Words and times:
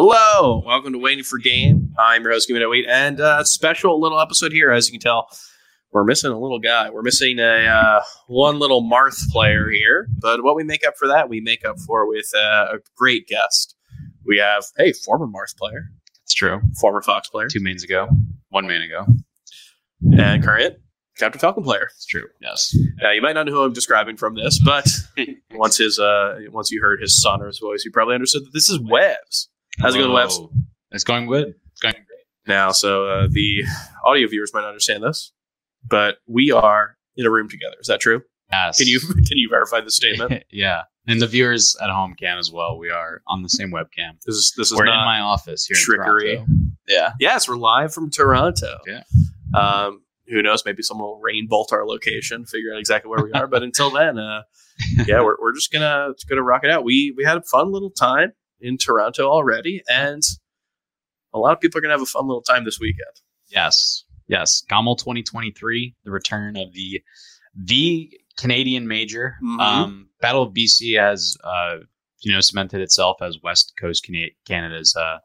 Hello, 0.00 0.62
welcome 0.64 0.92
to 0.92 0.98
Waiting 1.00 1.24
for 1.24 1.38
Game. 1.38 1.92
I'm 1.98 2.22
your 2.22 2.30
host, 2.30 2.46
Game 2.46 2.56
Wait, 2.70 2.86
and 2.88 3.20
uh, 3.20 3.42
special 3.42 4.00
little 4.00 4.20
episode 4.20 4.52
here. 4.52 4.70
As 4.70 4.86
you 4.86 4.92
can 4.92 5.00
tell, 5.00 5.28
we're 5.90 6.04
missing 6.04 6.30
a 6.30 6.38
little 6.38 6.60
guy. 6.60 6.88
We're 6.88 7.02
missing 7.02 7.40
a 7.40 7.66
uh, 7.66 8.02
one 8.28 8.60
little 8.60 8.80
Marth 8.80 9.28
player 9.30 9.68
here, 9.68 10.06
but 10.20 10.44
what 10.44 10.54
we 10.54 10.62
make 10.62 10.86
up 10.86 10.94
for 10.96 11.08
that, 11.08 11.28
we 11.28 11.40
make 11.40 11.64
up 11.64 11.80
for 11.80 12.06
with 12.06 12.30
uh, 12.32 12.74
a 12.74 12.78
great 12.96 13.26
guest. 13.26 13.74
We 14.24 14.38
have 14.38 14.66
hey, 14.76 14.92
former 14.92 15.26
Marth 15.26 15.56
player, 15.56 15.86
It's 16.22 16.34
true. 16.34 16.60
former 16.80 17.02
Fox 17.02 17.28
player, 17.28 17.48
Two 17.48 17.58
mains 17.60 17.82
ago, 17.82 18.08
one 18.50 18.68
main 18.68 18.82
ago. 18.82 19.04
and 20.16 20.44
current 20.44 20.76
Captain 21.18 21.40
Falcon 21.40 21.64
player. 21.64 21.88
It's 21.96 22.06
true. 22.06 22.26
Yes. 22.40 22.72
Now 23.02 23.10
you 23.10 23.20
might 23.20 23.32
not 23.32 23.46
know 23.46 23.52
who 23.52 23.62
I'm 23.64 23.72
describing 23.72 24.16
from 24.16 24.36
this, 24.36 24.60
but 24.64 24.86
once 25.54 25.78
his 25.78 25.98
uh, 25.98 26.36
once 26.52 26.70
you 26.70 26.80
heard 26.80 27.00
his 27.00 27.20
sonorous 27.20 27.58
voice, 27.58 27.82
you 27.84 27.90
probably 27.90 28.14
understood 28.14 28.44
that 28.44 28.52
this 28.52 28.70
is 28.70 28.78
Webs. 28.80 29.48
How's 29.80 29.94
it 29.94 29.98
going, 29.98 30.12
Webs? 30.12 30.40
It's 30.90 31.04
going 31.04 31.26
good. 31.26 31.54
It's 31.72 31.80
going 31.80 31.94
great. 31.94 32.24
Now, 32.48 32.72
so 32.72 33.06
uh, 33.06 33.28
the 33.30 33.62
audio 34.04 34.26
viewers 34.26 34.52
might 34.52 34.62
not 34.62 34.68
understand 34.68 35.04
this, 35.04 35.32
but 35.86 36.16
we 36.26 36.50
are 36.50 36.96
in 37.16 37.26
a 37.26 37.30
room 37.30 37.48
together. 37.48 37.76
Is 37.80 37.86
that 37.86 38.00
true? 38.00 38.22
Yes. 38.50 38.78
Can 38.78 38.88
you 38.88 38.98
can 39.26 39.38
you 39.38 39.48
verify 39.48 39.80
the 39.80 39.90
statement? 39.90 40.42
yeah. 40.50 40.82
And 41.06 41.22
the 41.22 41.26
viewers 41.26 41.76
at 41.80 41.90
home 41.90 42.14
can 42.18 42.38
as 42.38 42.50
well. 42.50 42.76
We 42.76 42.90
are 42.90 43.22
on 43.28 43.42
the 43.42 43.48
same 43.48 43.70
webcam. 43.70 44.20
This 44.26 44.34
is 44.34 44.52
this 44.56 44.72
is 44.72 44.76
We're 44.76 44.86
in 44.86 44.92
my 44.92 45.20
office 45.20 45.64
here 45.64 45.76
trickery. 45.78 46.32
in 46.32 46.36
Toronto. 46.38 46.54
Yeah. 46.88 47.12
yes, 47.20 47.48
we're 47.48 47.56
live 47.56 47.94
from 47.94 48.10
Toronto. 48.10 48.78
Yeah. 48.86 49.02
Um, 49.54 50.02
who 50.26 50.42
knows? 50.42 50.64
Maybe 50.66 50.82
someone 50.82 51.06
will 51.06 51.20
Rainbolt 51.20 51.72
our 51.72 51.86
location, 51.86 52.44
figure 52.46 52.72
out 52.72 52.78
exactly 52.78 53.10
where 53.10 53.22
we 53.24 53.32
are. 53.32 53.46
but 53.46 53.62
until 53.62 53.90
then, 53.90 54.18
uh, 54.18 54.42
yeah, 55.06 55.22
we're, 55.22 55.36
we're 55.40 55.54
just 55.54 55.72
gonna 55.72 56.14
gonna 56.28 56.42
rock 56.42 56.64
it 56.64 56.70
out. 56.70 56.84
We 56.84 57.14
we 57.16 57.24
had 57.24 57.36
a 57.38 57.42
fun 57.42 57.70
little 57.70 57.90
time 57.90 58.32
in 58.60 58.78
Toronto 58.78 59.28
already, 59.28 59.82
and 59.88 60.22
a 61.34 61.38
lot 61.38 61.52
of 61.52 61.60
people 61.60 61.78
are 61.78 61.82
gonna 61.82 61.94
have 61.94 62.02
a 62.02 62.06
fun 62.06 62.26
little 62.26 62.42
time 62.42 62.64
this 62.64 62.78
weekend. 62.80 63.14
Yes. 63.48 64.04
Yes. 64.26 64.62
Gommel 64.68 64.96
2023, 64.96 65.94
the 66.04 66.10
return 66.10 66.56
of 66.56 66.72
the 66.72 67.02
the 67.54 68.10
Canadian 68.36 68.86
major. 68.86 69.36
Mhm. 69.42 69.60
Um, 69.60 70.08
Battle 70.20 70.42
of 70.42 70.52
BC 70.54 70.98
has 71.00 71.36
uh, 71.44 71.78
you 72.20 72.32
know 72.32 72.40
cemented 72.40 72.80
itself 72.80 73.22
as 73.22 73.38
West 73.42 73.74
Coast 73.80 74.04
Cana- 74.04 74.30
Canada's 74.46 74.94
uh, 74.96 75.18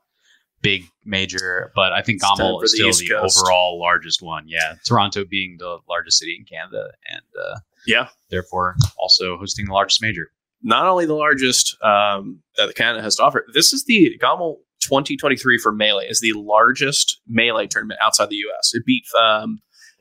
big 0.61 0.85
major, 1.03 1.71
but 1.75 1.91
I 1.91 2.01
think 2.01 2.21
Gommel 2.21 2.61
is 2.63 2.73
still 2.73 2.87
East 2.89 2.99
the 3.01 3.09
Coast. 3.09 3.37
overall 3.39 3.79
largest 3.79 4.21
one. 4.21 4.47
Yeah, 4.47 4.75
Toronto 4.85 5.25
being 5.25 5.57
the 5.59 5.79
largest 5.89 6.19
city 6.19 6.35
in 6.39 6.45
Canada, 6.45 6.91
and 7.09 7.21
uh, 7.39 7.59
Yeah. 7.85 8.07
therefore 8.29 8.75
also 8.97 9.37
hosting 9.37 9.65
the 9.65 9.73
largest 9.73 10.01
major. 10.01 10.31
Not 10.63 10.85
only 10.87 11.05
the 11.05 11.13
largest 11.13 11.77
um, 11.83 12.39
that 12.57 12.73
Canada 12.75 13.01
has 13.03 13.17
to 13.17 13.23
offer, 13.23 13.45
this 13.53 13.73
is 13.73 13.83
the 13.85 14.17
GOML 14.21 14.55
2023 14.81 15.57
for 15.59 15.71
Melee 15.71 16.07
is 16.07 16.19
the 16.19 16.33
largest 16.35 17.19
Melee 17.27 17.67
tournament 17.67 17.99
outside 18.01 18.29
the 18.29 18.35
US. 18.37 18.71
It 18.73 18.85
beat 18.85 19.03
um, 19.21 19.59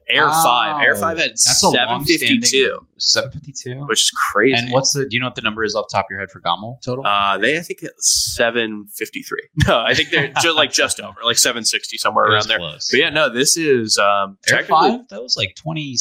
Heir 0.09 0.27
Wow. 0.27 0.75
5. 0.79 0.83
Heir 0.83 0.95
5 0.97 1.19
had 1.19 1.31
That's 1.31 1.61
752, 1.61 2.79
752. 2.99 3.87
which 3.87 4.01
is 4.07 4.11
crazy. 4.33 4.57
And 4.59 4.73
what's 4.73 4.93
the? 4.93 5.03
Do 5.09 5.15
you 5.17 5.21
know 5.21 5.27
what 5.27 5.37
the 5.37 5.43
number 5.43 5.63
is 5.65 5.75
off 5.77 5.87
the 5.89 5.97
top 5.97 6.07
of 6.07 6.11
your 6.11 6.19
head 6.21 6.31
for 6.31 6.41
Gommel 6.41 6.79
total? 6.85 7.07
uh, 7.07 7.39
they, 7.39 7.57
I 7.57 7.61
think, 7.61 7.81
hit 7.81 7.93
753. 7.99 9.39
No, 9.69 9.79
I 9.81 9.95
think 9.95 10.11
they're 10.11 10.29
just 10.43 10.57
like 10.57 10.73
just 10.73 11.01
over, 11.01 11.15
like 11.25 11.39
760, 11.39 11.99
somewhere 11.99 12.25
around 12.27 12.49
there. 12.49 12.59
close. 12.59 12.89
But 12.91 12.99
yeah, 12.99 13.11
no, 13.11 13.29
this 13.33 13.57
is 13.57 13.99
um, 13.99 14.39
Heir 14.49 14.59
technically 14.59 14.99
five. 14.99 15.09
That 15.11 15.23
was 15.23 15.37
like 15.37 15.55
20, 15.57 15.93
uh, 15.93 15.97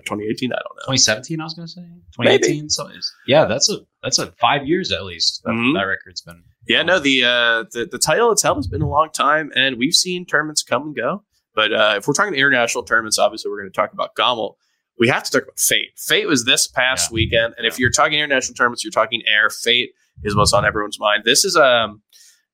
2018. 0.00 0.52
I 0.52 0.56
don't 0.56 0.76
know. 0.76 0.94
2017, 0.94 1.40
I 1.40 1.44
was 1.44 1.54
going 1.54 1.66
to 1.66 1.72
say 1.72 1.80
Maybe. 2.18 2.38
2018. 2.38 2.70
So 2.70 2.86
it's- 2.88 3.12
yeah, 3.26 3.44
that's 3.46 3.70
a 3.70 3.78
that's 4.02 4.18
a 4.18 4.32
five 4.40 4.66
years 4.66 4.90
at 4.92 5.04
least. 5.04 5.42
That, 5.44 5.52
Mhm. 5.52 5.74
that 5.74 5.82
record's 5.84 6.20
been. 6.22 6.42
Yeah, 6.68 6.82
no, 6.82 6.98
the, 7.00 7.24
uh, 7.24 7.64
the 7.72 7.88
the 7.90 7.98
title 7.98 8.30
itself 8.32 8.56
has 8.56 8.66
been 8.68 8.82
a 8.82 8.88
long 8.88 9.10
time, 9.12 9.50
and 9.54 9.76
we've 9.78 9.94
seen 9.94 10.24
tournaments 10.26 10.62
come 10.62 10.82
and 10.82 10.96
go. 10.96 11.24
But 11.54 11.72
uh, 11.72 11.94
if 11.98 12.06
we're 12.06 12.14
talking 12.14 12.34
international 12.34 12.84
tournaments, 12.84 13.18
obviously 13.18 13.50
we're 13.50 13.60
going 13.60 13.70
to 13.70 13.74
talk 13.76 13.92
about 13.92 14.14
Gommel. 14.16 14.56
We 14.98 15.08
have 15.08 15.22
to 15.24 15.30
talk 15.30 15.42
about 15.42 15.56
Fête. 15.56 15.92
Fête 15.98 16.26
was 16.26 16.44
this 16.44 16.66
past 16.68 17.10
Yeah. 17.10 17.14
weekend, 17.14 17.54
and 17.58 17.66
if 17.66 17.78
you're 17.78 17.90
talking 17.90 18.18
international 18.18 18.54
tournaments, 18.54 18.84
you're 18.84 18.90
talking 18.92 19.22
Heir. 19.26 19.48
Fête 19.48 19.88
is 20.22 20.34
what's 20.36 20.52
on 20.52 20.64
everyone's 20.64 20.98
mind. 21.00 21.24
This 21.24 21.44
is 21.44 21.56
um, 21.56 22.02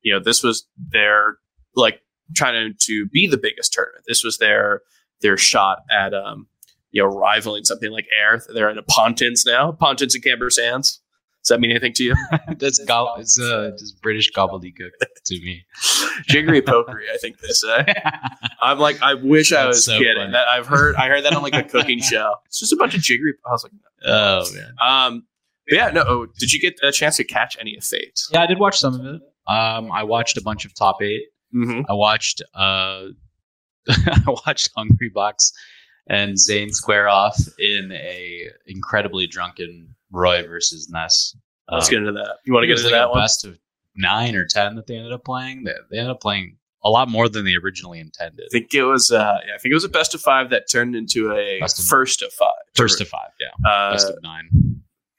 you 0.02 0.12
know, 0.12 0.20
this 0.20 0.42
was 0.42 0.66
their 0.90 1.38
like 1.74 2.00
trying 2.36 2.74
to 2.78 3.06
be 3.08 3.26
the 3.26 3.36
biggest 3.38 3.72
tournament. 3.72 4.04
This 4.08 4.24
was 4.24 4.38
their 4.38 4.82
their 5.20 5.36
shot 5.36 5.80
at 5.90 6.14
um, 6.14 6.46
you 6.90 7.02
know, 7.02 7.08
rivaling 7.08 7.64
something 7.64 7.90
like 7.90 8.06
Heir. 8.18 8.40
They're 8.52 8.70
in 8.70 8.78
a 8.78 8.82
Pontins 8.82 9.44
now, 9.46 9.72
Pontins 9.72 10.14
and 10.14 10.24
Camber 10.24 10.50
Sands. 10.50 11.00
Does 11.44 11.50
that 11.50 11.60
mean 11.60 11.70
anything 11.70 11.92
to 11.94 12.04
you? 12.04 12.14
that's 12.58 12.84
go- 12.84 13.14
it's 13.18 13.40
uh, 13.40 13.70
just 13.78 14.02
British 14.02 14.32
gobbledygook 14.32 14.90
to 15.26 15.40
me. 15.40 15.64
Jiggery 16.28 16.60
pokery, 16.60 17.10
I 17.12 17.16
think 17.16 17.38
they 17.38 17.48
say. 17.48 17.86
I'm 18.60 18.78
like, 18.78 19.00
I 19.02 19.14
wish 19.14 19.52
I 19.52 19.66
was 19.66 19.84
so 19.84 19.98
kidding. 19.98 20.16
funny. 20.16 20.32
That 20.32 20.48
I've 20.48 20.66
heard, 20.66 20.96
I 20.96 21.08
heard 21.08 21.24
that 21.24 21.32
on 21.34 21.42
like 21.42 21.54
a 21.54 21.62
cooking 21.62 22.00
show. 22.00 22.34
It's 22.46 22.58
just 22.58 22.72
a 22.72 22.76
bunch 22.76 22.94
of 22.94 23.00
jiggery. 23.00 23.34
I 23.46 23.50
was 23.50 23.62
like, 23.62 23.72
oh 24.04 24.44
man. 24.52 24.74
um, 24.80 25.26
yeah, 25.68 25.90
no. 25.90 26.04
oh, 26.06 26.26
Did 26.38 26.52
you 26.52 26.60
get 26.60 26.78
a 26.82 26.90
chance 26.90 27.16
to 27.18 27.24
catch 27.24 27.56
any 27.60 27.76
of 27.76 27.82
Fête? 27.82 28.20
Yeah, 28.32 28.42
I 28.42 28.46
did 28.46 28.58
watch 28.58 28.78
some 28.78 28.94
of 28.94 29.06
it. 29.06 29.22
Um, 29.46 29.92
I 29.92 30.02
watched 30.02 30.36
a 30.36 30.42
bunch 30.42 30.64
of 30.64 30.74
top 30.74 31.00
eight. 31.02 31.22
Mm-hmm. 31.54 31.82
I 31.88 31.94
watched 31.94 32.42
uh, 32.54 33.04
I 33.88 34.20
watched 34.26 34.70
Hungrybox 34.76 35.52
and 36.08 36.38
Zane 36.38 36.70
square 36.72 37.08
off 37.08 37.36
in 37.58 37.92
a 37.92 38.48
incredibly 38.66 39.26
drunken 39.26 39.94
Roy 40.10 40.46
versus 40.46 40.88
Ness. 40.90 41.36
Let's 41.70 41.86
Um, 41.88 41.90
get 41.90 41.98
into 42.00 42.12
that. 42.12 42.38
You 42.44 42.52
want 42.54 42.62
to 42.64 42.66
get 42.66 42.78
into 42.78 42.84
like 42.84 42.92
that 42.92 43.10
one? 43.10 43.20
Best 43.20 43.44
of 43.44 43.58
nine 43.96 44.34
or 44.34 44.46
ten 44.46 44.74
that 44.76 44.86
they 44.86 44.96
ended 44.96 45.12
up 45.12 45.24
playing. 45.24 45.64
They, 45.64 45.72
they 45.90 45.98
ended 45.98 46.10
up 46.12 46.20
playing 46.20 46.56
a 46.84 46.90
lot 46.90 47.08
more 47.08 47.28
than 47.28 47.44
they 47.44 47.54
originally 47.56 47.98
intended. 48.00 48.46
I 48.46 48.52
think 48.52 48.72
it 48.72 48.84
was. 48.84 49.10
Uh, 49.10 49.38
yeah, 49.46 49.54
I 49.54 49.58
think 49.58 49.72
it 49.72 49.74
was 49.74 49.84
a 49.84 49.88
best 49.88 50.14
of 50.14 50.20
five 50.20 50.50
that 50.50 50.70
turned 50.70 50.94
into 50.96 51.32
a 51.32 51.60
of- 51.60 51.72
first 51.72 52.22
of 52.22 52.32
five. 52.32 52.52
First 52.74 52.98
to 52.98 53.04
five, 53.04 53.30
yeah. 53.40 53.70
uh, 53.70 53.90
Best 53.92 54.08
of 54.08 54.16
nine. 54.22 54.48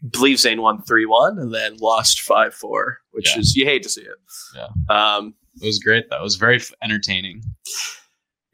believe 0.10 0.40
Zane 0.40 0.62
won 0.62 0.82
three 0.84 1.06
one 1.06 1.38
and 1.38 1.54
then 1.54 1.76
lost 1.78 2.22
five 2.22 2.54
four, 2.54 3.00
which 3.12 3.34
Yeah. 3.36 3.42
is 3.42 3.56
you 3.56 3.66
hate 3.66 3.84
to 3.84 3.90
see 3.90 4.02
it. 4.02 4.16
Yeah. 4.56 4.68
Um, 4.90 5.36
It 5.62 5.66
was 5.66 5.80
great 5.80 6.10
though. 6.10 6.20
It 6.20 6.24
was 6.24 6.38
very 6.38 6.56
f- 6.56 6.72
entertaining. 6.82 7.44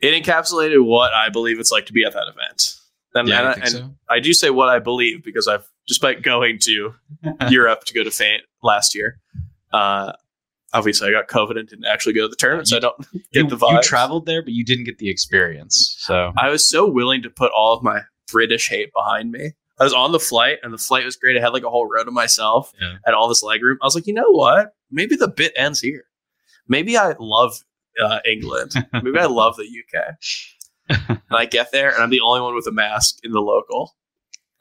It 0.05 0.23
encapsulated 0.23 0.83
what 0.85 1.13
I 1.13 1.29
believe 1.29 1.59
it's 1.59 1.71
like 1.71 1.85
to 1.87 1.93
be 1.93 2.03
at 2.03 2.13
that 2.13 2.27
event. 2.27 2.75
And, 3.13 3.27
Yeah, 3.27 3.39
and, 3.39 3.47
I 3.47 3.53
and 3.53 3.69
so. 3.69 3.89
I 4.09 4.19
do 4.19 4.33
say 4.33 4.49
what 4.49 4.69
I 4.69 4.79
believe 4.79 5.23
because 5.23 5.47
I've, 5.47 5.65
despite 5.87 6.21
going 6.21 6.59
to 6.59 6.93
Europe 7.49 7.85
to 7.85 7.93
go 7.93 8.03
to 8.03 8.09
Fête 8.09 8.39
last 8.61 8.93
year, 8.93 9.19
uh, 9.73 10.11
obviously 10.73 11.07
I 11.07 11.11
got 11.11 11.27
COVID 11.27 11.57
and 11.57 11.67
didn't 11.67 11.85
actually 11.85 12.13
go 12.13 12.23
to 12.23 12.27
the 12.27 12.35
tournament, 12.35 12.67
so 12.67 12.77
I 12.77 12.79
don't 12.81 12.97
get 13.31 13.43
you, 13.43 13.47
the 13.47 13.55
vibe. 13.57 13.71
you 13.75 13.81
traveled 13.81 14.25
there, 14.25 14.41
but 14.41 14.53
you 14.53 14.63
didn't 14.65 14.83
get 14.85 14.97
the 14.97 15.09
experience. 15.09 15.95
So 15.99 16.33
I 16.37 16.49
was 16.49 16.67
so 16.69 16.87
willing 16.89 17.21
to 17.23 17.29
put 17.29 17.51
all 17.55 17.73
of 17.73 17.81
my 17.83 18.01
British 18.31 18.69
hate 18.69 18.91
behind 18.93 19.31
me. 19.31 19.53
I 19.79 19.83
was 19.83 19.93
on 19.93 20.11
the 20.11 20.19
flight, 20.19 20.59
and 20.63 20.73
the 20.73 20.77
flight 20.77 21.03
was 21.05 21.15
great. 21.17 21.37
I 21.37 21.41
had 21.41 21.49
like 21.53 21.63
a 21.63 21.69
whole 21.69 21.85
row 21.85 22.03
to 22.03 22.11
myself, 22.11 22.71
Yeah. 22.81 22.95
had 23.05 23.13
all 23.13 23.27
this 23.27 23.43
leg 23.43 23.61
room. 23.63 23.77
I 23.81 23.85
was 23.85 23.95
like, 23.95 24.07
you 24.07 24.13
know 24.13 24.29
what? 24.31 24.73
Maybe 24.91 25.15
the 25.15 25.27
bit 25.27 25.51
ends 25.57 25.81
here. 25.81 26.05
Maybe 26.67 26.97
I 26.97 27.13
love 27.19 27.61
uh, 28.03 28.19
England. 28.25 28.73
Maybe 28.93 29.17
I 29.19 29.25
love 29.25 29.55
the 29.57 29.63
UK. 29.63 30.15
and 31.09 31.19
I 31.31 31.45
get 31.45 31.71
there, 31.71 31.91
and 31.93 32.01
I'm 32.03 32.09
the 32.09 32.21
only 32.21 32.41
one 32.41 32.55
with 32.55 32.67
a 32.67 32.71
mask 32.71 33.17
in 33.23 33.31
the 33.31 33.39
local. 33.41 33.95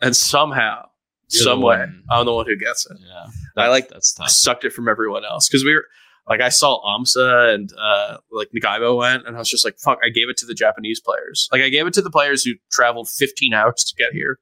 And 0.00 0.15
somehow, 0.17 0.87
You're 1.31 1.43
some 1.44 1.61
way, 1.62 1.78
one. 1.78 2.03
I'm 2.11 2.27
the 2.27 2.33
one 2.33 2.47
who 2.47 2.56
gets 2.56 2.87
it. 2.91 2.97
yeah, 3.00 3.27
I 3.62 3.69
like- 3.69 3.89
that's 3.89 4.12
tough. 4.15 4.31
sucked 4.31 4.65
it 4.65 4.73
from 4.73 4.89
everyone 4.89 5.25
else 5.25 5.49
because 5.49 5.65
we 5.65 5.75
were 5.75 5.84
like, 6.28 6.41
I 6.41 6.49
saw 6.49 6.81
Amsa 6.84 7.55
and 7.55 7.71
uh, 7.78 8.17
like 8.33 8.49
Nagaibo 8.56 8.97
went, 8.97 9.27
and 9.27 9.37
I 9.37 9.39
was 9.39 9.49
just 9.50 9.65
like, 9.65 9.77
fuck, 9.78 9.99
I 10.05 10.09
gave 10.09 10.28
it 10.31 10.37
to 10.39 10.47
the 10.47 10.55
Japanese 10.55 11.00
players. 11.00 11.49
Like, 11.53 11.61
I 11.62 11.69
gave 11.69 11.87
it 11.87 11.93
to 11.94 12.03
the 12.03 12.11
players 12.11 12.43
who 12.44 12.53
traveled 12.73 13.09
15 13.09 13.53
hours 13.55 13.84
to 13.84 13.94
get 14.03 14.12
here. 14.12 14.39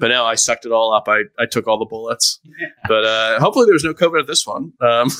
But 0.00 0.08
no, 0.08 0.24
I 0.24 0.36
sucked 0.36 0.64
it 0.64 0.70
all 0.72 0.94
up. 0.94 1.08
I, 1.08 1.22
I 1.40 1.46
took 1.46 1.66
all 1.66 1.78
the 1.78 1.84
bullets. 1.84 2.40
But 2.88 3.04
uh, 3.04 3.38
hopefully, 3.40 3.66
there 3.66 3.74
was 3.74 3.84
no 3.84 3.92
COVID 3.92 4.20
at 4.20 4.26
this 4.26 4.46
one. 4.46 4.72
Um, 4.80 5.10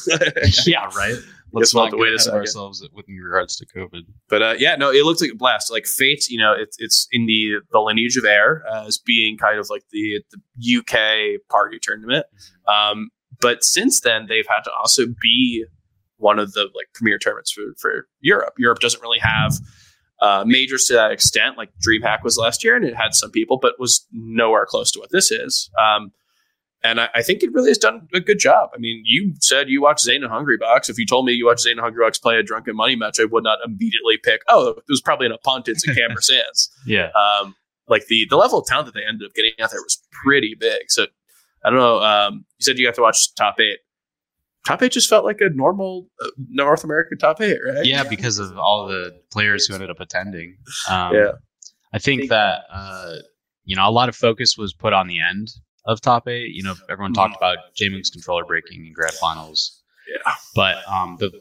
yeah, 0.66 0.88
right. 0.96 1.16
Guess 1.56 1.74
we'll 1.74 1.84
have 1.84 1.92
to 1.92 1.96
wait 1.96 2.08
a 2.08 2.16
get 2.16 2.20
ahead 2.20 2.20
of 2.20 2.22
second. 2.22 2.38
ourselves 2.38 2.88
with 2.92 3.06
regards 3.08 3.56
to 3.56 3.66
COVID. 3.66 4.02
But 4.28 4.42
uh, 4.42 4.54
yeah, 4.58 4.76
no, 4.76 4.90
it 4.90 5.04
looked 5.04 5.20
like 5.20 5.32
a 5.32 5.36
blast. 5.36 5.70
Like 5.70 5.84
Fête, 5.84 6.28
you 6.28 6.38
know, 6.38 6.52
it's 6.56 6.76
it's 6.78 7.08
in 7.10 7.26
the 7.26 7.60
the 7.72 7.80
lineage 7.80 8.16
of 8.16 8.24
Heir 8.24 8.64
uh, 8.70 8.84
as 8.86 8.98
being 8.98 9.38
kind 9.38 9.58
of 9.58 9.68
like 9.70 9.82
the, 9.90 10.22
the 10.30 10.78
UK 10.78 11.40
party 11.48 11.78
tournament. 11.80 12.26
Um, 12.66 13.08
but 13.40 13.64
since 13.64 14.00
then, 14.00 14.26
they've 14.28 14.46
had 14.46 14.62
to 14.62 14.72
also 14.72 15.06
be 15.20 15.64
one 16.18 16.38
of 16.38 16.52
the 16.52 16.68
like 16.74 16.88
premier 16.94 17.18
tournaments 17.18 17.50
for 17.50 17.62
for 17.78 18.08
Europe. 18.20 18.54
Europe 18.58 18.80
doesn't 18.80 19.02
really 19.02 19.20
have 19.20 19.54
uh, 20.20 20.44
majors 20.46 20.86
to 20.86 20.94
that 20.94 21.12
extent. 21.12 21.56
Like 21.56 21.70
DreamHack 21.86 22.22
was 22.22 22.36
last 22.36 22.62
year, 22.62 22.76
and 22.76 22.84
it 22.84 22.96
had 22.96 23.14
some 23.14 23.30
people, 23.30 23.58
but 23.60 23.74
was 23.78 24.06
nowhere 24.12 24.66
close 24.66 24.90
to 24.92 24.98
what 24.98 25.10
this 25.10 25.30
is. 25.30 25.70
Um, 25.80 26.12
and 26.82 27.00
I, 27.00 27.08
I 27.16 27.22
think 27.22 27.42
it 27.42 27.52
really 27.52 27.70
has 27.70 27.78
done 27.78 28.06
a 28.14 28.20
good 28.20 28.38
job. 28.38 28.70
I 28.74 28.78
mean, 28.78 29.02
you 29.04 29.34
said 29.40 29.68
you 29.68 29.82
watched 29.82 30.00
Zane 30.00 30.22
and 30.22 30.32
Hungrybox. 30.32 30.88
If 30.88 30.98
you 30.98 31.06
told 31.06 31.26
me 31.26 31.32
you 31.32 31.46
watched 31.46 31.60
Zane 31.62 31.78
and 31.78 31.80
Hungrybox 31.80 32.22
play 32.22 32.36
a 32.36 32.42
drunken 32.42 32.76
money 32.76 32.94
match, 32.96 33.18
I 33.20 33.24
would 33.24 33.44
not 33.44 33.58
immediately 33.64 34.16
pick. 34.22 34.42
Oh, 34.48 34.68
it 34.70 34.84
was 34.88 35.00
probably 35.00 35.26
in 35.26 35.32
a 35.32 35.38
Pontins 35.38 35.82
and 35.86 35.96
Camber 35.98 36.20
Sands. 36.20 36.70
Yeah. 36.86 37.10
Um, 37.10 37.56
like 37.88 38.06
the 38.06 38.26
the 38.30 38.36
level 38.36 38.58
of 38.60 38.66
talent 38.66 38.86
that 38.86 38.94
they 38.94 39.04
ended 39.06 39.26
up 39.28 39.34
getting 39.34 39.52
out 39.60 39.70
there 39.70 39.80
was 39.80 40.00
pretty 40.24 40.54
big. 40.58 40.82
So 40.88 41.06
I 41.64 41.70
don't 41.70 41.78
know. 41.78 42.00
Um, 42.00 42.44
you 42.58 42.64
said 42.64 42.78
you 42.78 42.86
have 42.86 42.94
to 42.96 43.02
watch 43.02 43.34
top 43.34 43.58
eight. 43.60 43.78
top 44.66 44.82
eight 44.82 44.92
just 44.92 45.08
felt 45.08 45.24
like 45.24 45.40
a 45.40 45.48
normal 45.48 46.06
uh, 46.22 46.28
North 46.50 46.84
American 46.84 47.18
top 47.18 47.40
eight, 47.40 47.58
right? 47.66 47.84
Yeah, 47.84 48.04
because 48.04 48.38
of 48.38 48.56
all 48.58 48.86
the 48.86 49.18
players 49.32 49.66
who 49.66 49.74
ended 49.74 49.90
up 49.90 50.00
attending. 50.00 50.56
Um, 50.88 51.14
Yeah. 51.14 51.32
I 51.92 51.98
think 51.98 52.28
that 52.28 52.60
uh, 52.70 53.14
you 53.64 53.74
know 53.74 53.88
a 53.88 53.90
lot 53.90 54.08
of 54.10 54.14
focus 54.14 54.56
was 54.58 54.74
put 54.74 54.92
on 54.92 55.06
the 55.08 55.18
end 55.20 55.48
of 55.88 56.00
top 56.00 56.28
eight. 56.28 56.50
You 56.54 56.62
know, 56.62 56.74
everyone 56.88 57.12
talked 57.12 57.36
about 57.36 57.58
Jmook's 57.80 58.10
controller 58.10 58.44
breaking 58.44 58.86
in 58.86 58.92
grand 58.92 59.14
finals. 59.14 59.82
Yeah. 60.08 60.32
but 60.54 60.76
um, 60.88 61.16
the 61.18 61.32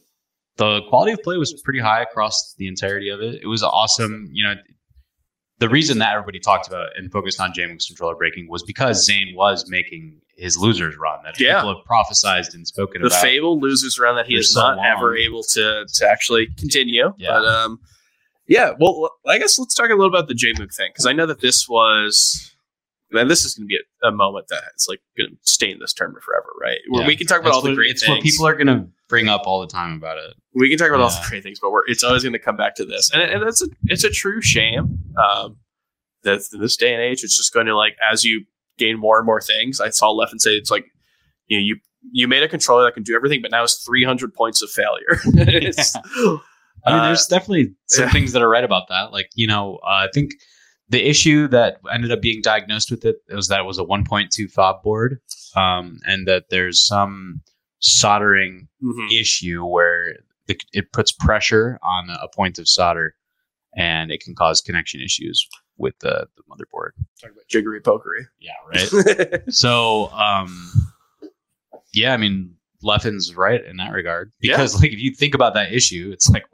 the 0.58 0.82
quality 0.90 1.12
of 1.12 1.22
play 1.22 1.38
was 1.38 1.54
pretty 1.64 1.80
high 1.80 2.02
across 2.02 2.56
the 2.58 2.68
entirety 2.68 3.10
of 3.10 3.22
it. 3.22 3.40
It 3.44 3.48
was 3.48 3.62
awesome. 3.62 4.28
You 4.34 4.44
know, 4.46 4.56
the 5.60 5.70
reason 5.70 6.00
that 6.00 6.14
everybody 6.14 6.40
talked 6.40 6.68
about 6.68 6.90
and 6.98 7.12
focused 7.12 7.40
on 7.40 7.54
Jmook's 7.54 7.86
controller 7.88 8.16
breaking 8.16 8.48
was 8.50 8.64
because 8.64 9.06
Zane 9.06 9.36
was 9.36 9.70
making 9.70 10.20
his 10.36 10.58
losers 10.58 10.98
run 10.98 11.20
that 11.24 11.40
Yeah. 11.40 11.56
people 11.62 11.76
have 11.76 11.86
prophesized 11.86 12.54
and 12.56 12.68
spoken 12.68 13.02
the 13.02 13.08
about. 13.08 13.22
The 13.22 13.28
fabled 13.28 13.62
losers 13.62 13.98
run 14.00 14.16
that 14.18 14.26
he 14.28 14.36
is 14.36 14.54
so 14.54 14.62
not 14.62 14.78
long. 14.78 14.86
ever 14.86 15.16
able 15.16 15.44
to 15.54 15.86
to 15.94 16.10
actually 16.10 16.48
continue. 16.58 17.14
Yeah. 17.18 17.30
But 17.30 17.46
um, 17.46 17.80
yeah. 18.48 18.72
Well, 18.80 19.12
I 19.28 19.38
guess 19.40 19.58
let's 19.60 19.74
talk 19.76 19.88
a 19.90 19.96
little 19.96 20.08
about 20.08 20.28
the 20.28 20.34
J 20.36 20.54
thing 20.54 20.68
because 20.92 21.06
I 21.06 21.14
know 21.14 21.26
that 21.26 21.40
this 21.42 21.68
was. 21.70 22.54
And 23.12 23.30
this 23.32 23.46
is 23.46 23.54
going 23.56 23.66
to 23.66 23.68
be 23.68 23.78
a, 24.04 24.08
a 24.10 24.12
moment 24.12 24.48
that 24.50 24.64
it's 24.74 24.88
like 24.90 25.00
going 25.18 25.30
to 25.32 25.38
stay 25.44 25.72
in 25.72 25.80
this 25.80 25.94
tournament 25.94 26.24
forever, 26.24 26.48
right? 26.62 26.78
Where 26.90 27.02
Yeah. 27.04 27.08
we 27.08 27.16
can 27.16 27.26
talk 27.28 27.40
about 27.40 27.50
That's 27.52 27.56
all 27.58 27.62
the 27.70 27.76
great 27.76 27.92
It's 27.92 28.02
things. 28.06 28.18
what 28.18 28.24
people 28.24 28.46
are 28.48 28.54
going 28.56 28.68
to 28.68 28.88
bring 29.08 29.30
up 29.30 29.44
all 29.46 29.62
the 29.62 29.68
time 29.68 29.96
about 29.96 30.18
it. 30.18 30.34
we 30.54 30.70
can 30.70 30.78
talk 30.78 30.90
about 30.90 31.00
all 31.02 31.10
the 31.10 31.26
great 31.30 31.44
things, 31.44 31.60
but 31.62 31.72
we're, 31.72 31.84
it's 31.88 32.04
always 32.04 32.24
going 32.24 32.34
to 32.34 32.40
come 32.40 32.58
back 32.58 32.76
to 32.76 32.86
this, 32.86 33.10
and, 33.14 33.22
and 33.22 33.44
it's 33.44 33.62
a 33.64 33.68
it's 33.86 34.04
a 34.04 34.10
true 34.10 34.42
shame 34.42 35.00
um, 35.18 35.56
that 36.24 36.42
in 36.54 36.60
this 36.60 36.76
day 36.76 36.94
and 36.94 37.02
age, 37.02 37.24
it's 37.24 37.38
just 37.38 37.54
going 37.54 37.68
to 37.68 37.76
like 37.78 37.96
as 38.12 38.26
you 38.26 38.44
gain 38.78 39.00
more 39.00 39.18
and 39.18 39.26
more 39.26 39.40
things. 39.42 39.80
I 39.80 39.90
saw 39.90 40.12
Leffen 40.14 40.40
say 40.40 40.52
it's 40.52 40.70
like 40.72 40.86
you 41.48 41.58
know 41.58 41.64
you 41.64 41.78
you 42.12 42.28
made 42.28 42.44
a 42.44 42.48
controller 42.50 42.84
that 42.84 42.94
can 42.94 43.04
do 43.04 43.16
everything, 43.16 43.42
but 43.42 43.52
now 43.52 43.64
it's 43.64 43.84
three 43.86 44.04
hundred 44.04 44.34
points 44.34 44.62
of 44.62 44.70
failure. 44.70 45.18
It's- 45.48 45.96
I 46.86 46.92
mean, 46.92 47.00
uh, 47.02 47.06
there's 47.08 47.26
definitely 47.26 47.74
some 47.88 48.06
yeah. 48.06 48.12
things 48.12 48.32
that 48.34 48.42
are 48.42 48.48
right 48.48 48.64
about 48.64 48.88
that. 48.90 49.12
Like, 49.12 49.30
you 49.34 49.48
know, 49.48 49.78
uh, 49.84 50.06
I 50.06 50.08
think 50.14 50.32
the 50.90 51.08
issue 51.08 51.48
that 51.50 51.80
ended 51.92 52.12
up 52.12 52.22
being 52.22 52.42
diagnosed 52.42 52.92
with 52.92 53.04
it 53.06 53.18
was 53.30 53.48
that 53.48 53.60
it 53.60 53.66
was 53.66 53.80
a 53.80 53.84
1.2 53.84 54.30
Phob 54.54 54.82
board, 54.84 55.20
um, 55.56 56.00
and 56.06 56.28
that 56.28 56.46
there's 56.50 56.86
some 56.86 57.42
soldering 57.80 58.68
mhm. 58.84 59.12
issue 59.12 59.66
where 59.66 60.16
the, 60.48 60.58
it 60.74 60.92
puts 60.94 61.12
pressure 61.12 61.78
on 61.84 62.10
a 62.10 62.28
point 62.34 62.58
of 62.58 62.68
solder, 62.68 63.16
and 63.76 64.12
it 64.12 64.24
can 64.24 64.34
cause 64.34 64.62
connection 64.62 65.02
issues 65.02 65.48
with 65.78 65.98
the, 66.00 66.28
the 66.38 66.44
motherboard. 66.50 66.92
Talk 67.22 67.32
about 67.32 67.48
jiggery 67.50 67.82
pokery. 67.82 68.26
Yeah, 68.40 68.54
right. 68.68 69.42
so, 69.50 70.10
um, 70.12 70.90
yeah, 71.94 72.14
I 72.14 72.18
mean, 72.18 72.56
Leffen's 72.82 73.36
right 73.36 73.64
in 73.64 73.78
that 73.78 73.92
regard 73.92 74.32
because, 74.40 74.76
like, 74.82 74.94
if 74.94 75.00
you 75.00 75.12
think 75.14 75.36
about 75.36 75.54
that 75.56 75.74
issue, 75.74 76.12
it's 76.14 76.30
like, 76.30 76.46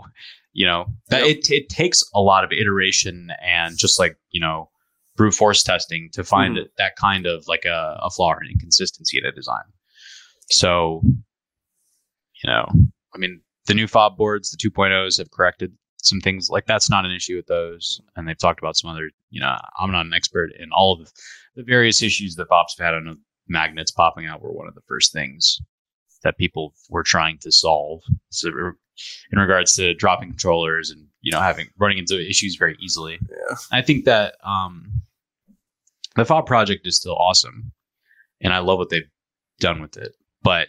you 0.54 0.66
know, 0.66 0.86
that 1.10 1.26
Yep. 1.26 1.38
it 1.38 1.52
it 1.52 1.70
takes 1.70 2.04
a 2.14 2.22
lot 2.22 2.44
of 2.44 2.52
iteration 2.52 3.30
and 3.42 3.78
just 3.78 4.00
like 4.00 4.18
you 4.32 4.40
know, 4.40 4.70
brute 5.16 5.34
force 5.34 5.64
testing 5.64 6.10
to 6.14 6.24
find 6.24 6.58
Mhm. 6.58 6.66
that 6.78 6.96
kind 6.96 7.26
of 7.26 7.46
like 7.48 7.66
a, 7.66 8.00
a 8.02 8.10
flaw 8.10 8.32
or 8.34 8.42
an 8.42 8.50
inconsistency 8.52 9.18
in 9.18 9.26
a 9.26 9.32
design. 9.32 9.64
So, 10.50 11.02
you 12.44 12.48
know, 12.50 12.66
I 13.14 13.18
mean, 13.18 13.42
the 13.68 13.74
new 13.74 13.88
Phob 13.88 14.18
boards, 14.18 14.52
the 14.52 14.58
2.0s 14.58 15.18
have 15.18 15.32
corrected 15.32 15.74
some 15.98 16.20
things 16.20 16.50
like 16.50 16.66
that's 16.66 16.90
not 16.90 17.06
an 17.06 17.12
issue 17.12 17.36
with 17.38 17.48
those. 17.48 18.02
And 18.16 18.28
they've 18.28 18.38
talked 18.38 18.60
about 18.60 18.76
some 18.76 18.90
other, 18.90 19.10
you 19.30 19.40
know, 19.40 19.58
I'm 19.80 19.92
not 19.92 20.06
an 20.06 20.14
expert 20.14 20.52
in 20.60 20.70
all 20.74 21.00
of 21.00 21.10
the 21.56 21.64
various 21.64 22.02
issues 22.02 22.36
that 22.36 22.50
Phobs 22.50 22.76
have 22.78 22.94
had. 22.94 23.04
Know 23.04 23.16
magnets 23.48 23.92
popping 23.92 24.26
out 24.26 24.42
were 24.42 24.52
one 24.54 24.68
of 24.70 24.74
the 24.76 24.82
first 24.88 25.12
things 25.12 25.60
that 26.24 26.38
people 26.38 26.74
were 26.90 27.04
trying 27.04 27.38
to 27.40 27.52
solve. 27.52 28.02
So 28.30 28.50
in 29.32 29.40
regards 29.40 29.74
to 29.76 29.94
dropping 29.96 30.30
controllers 30.30 30.90
and, 30.90 31.08
you 31.22 31.32
know, 31.32 31.40
having 31.40 31.68
running 31.78 31.98
into 31.98 32.20
issues 32.20 32.56
very 32.56 32.78
easily. 32.82 33.20
Yeah. 33.22 33.56
I 33.72 33.82
think 33.82 34.06
that 34.06 34.36
um, 34.44 35.02
the 36.16 36.24
Phob 36.24 36.46
project 36.46 36.86
is 36.86 36.98
still 36.98 37.16
awesome. 37.16 37.72
And 38.42 38.54
I 38.54 38.60
love 38.60 38.78
what 38.78 38.90
they've 38.90 39.10
done 39.60 39.82
with 39.82 39.96
it. 39.98 40.16
But, 40.42 40.68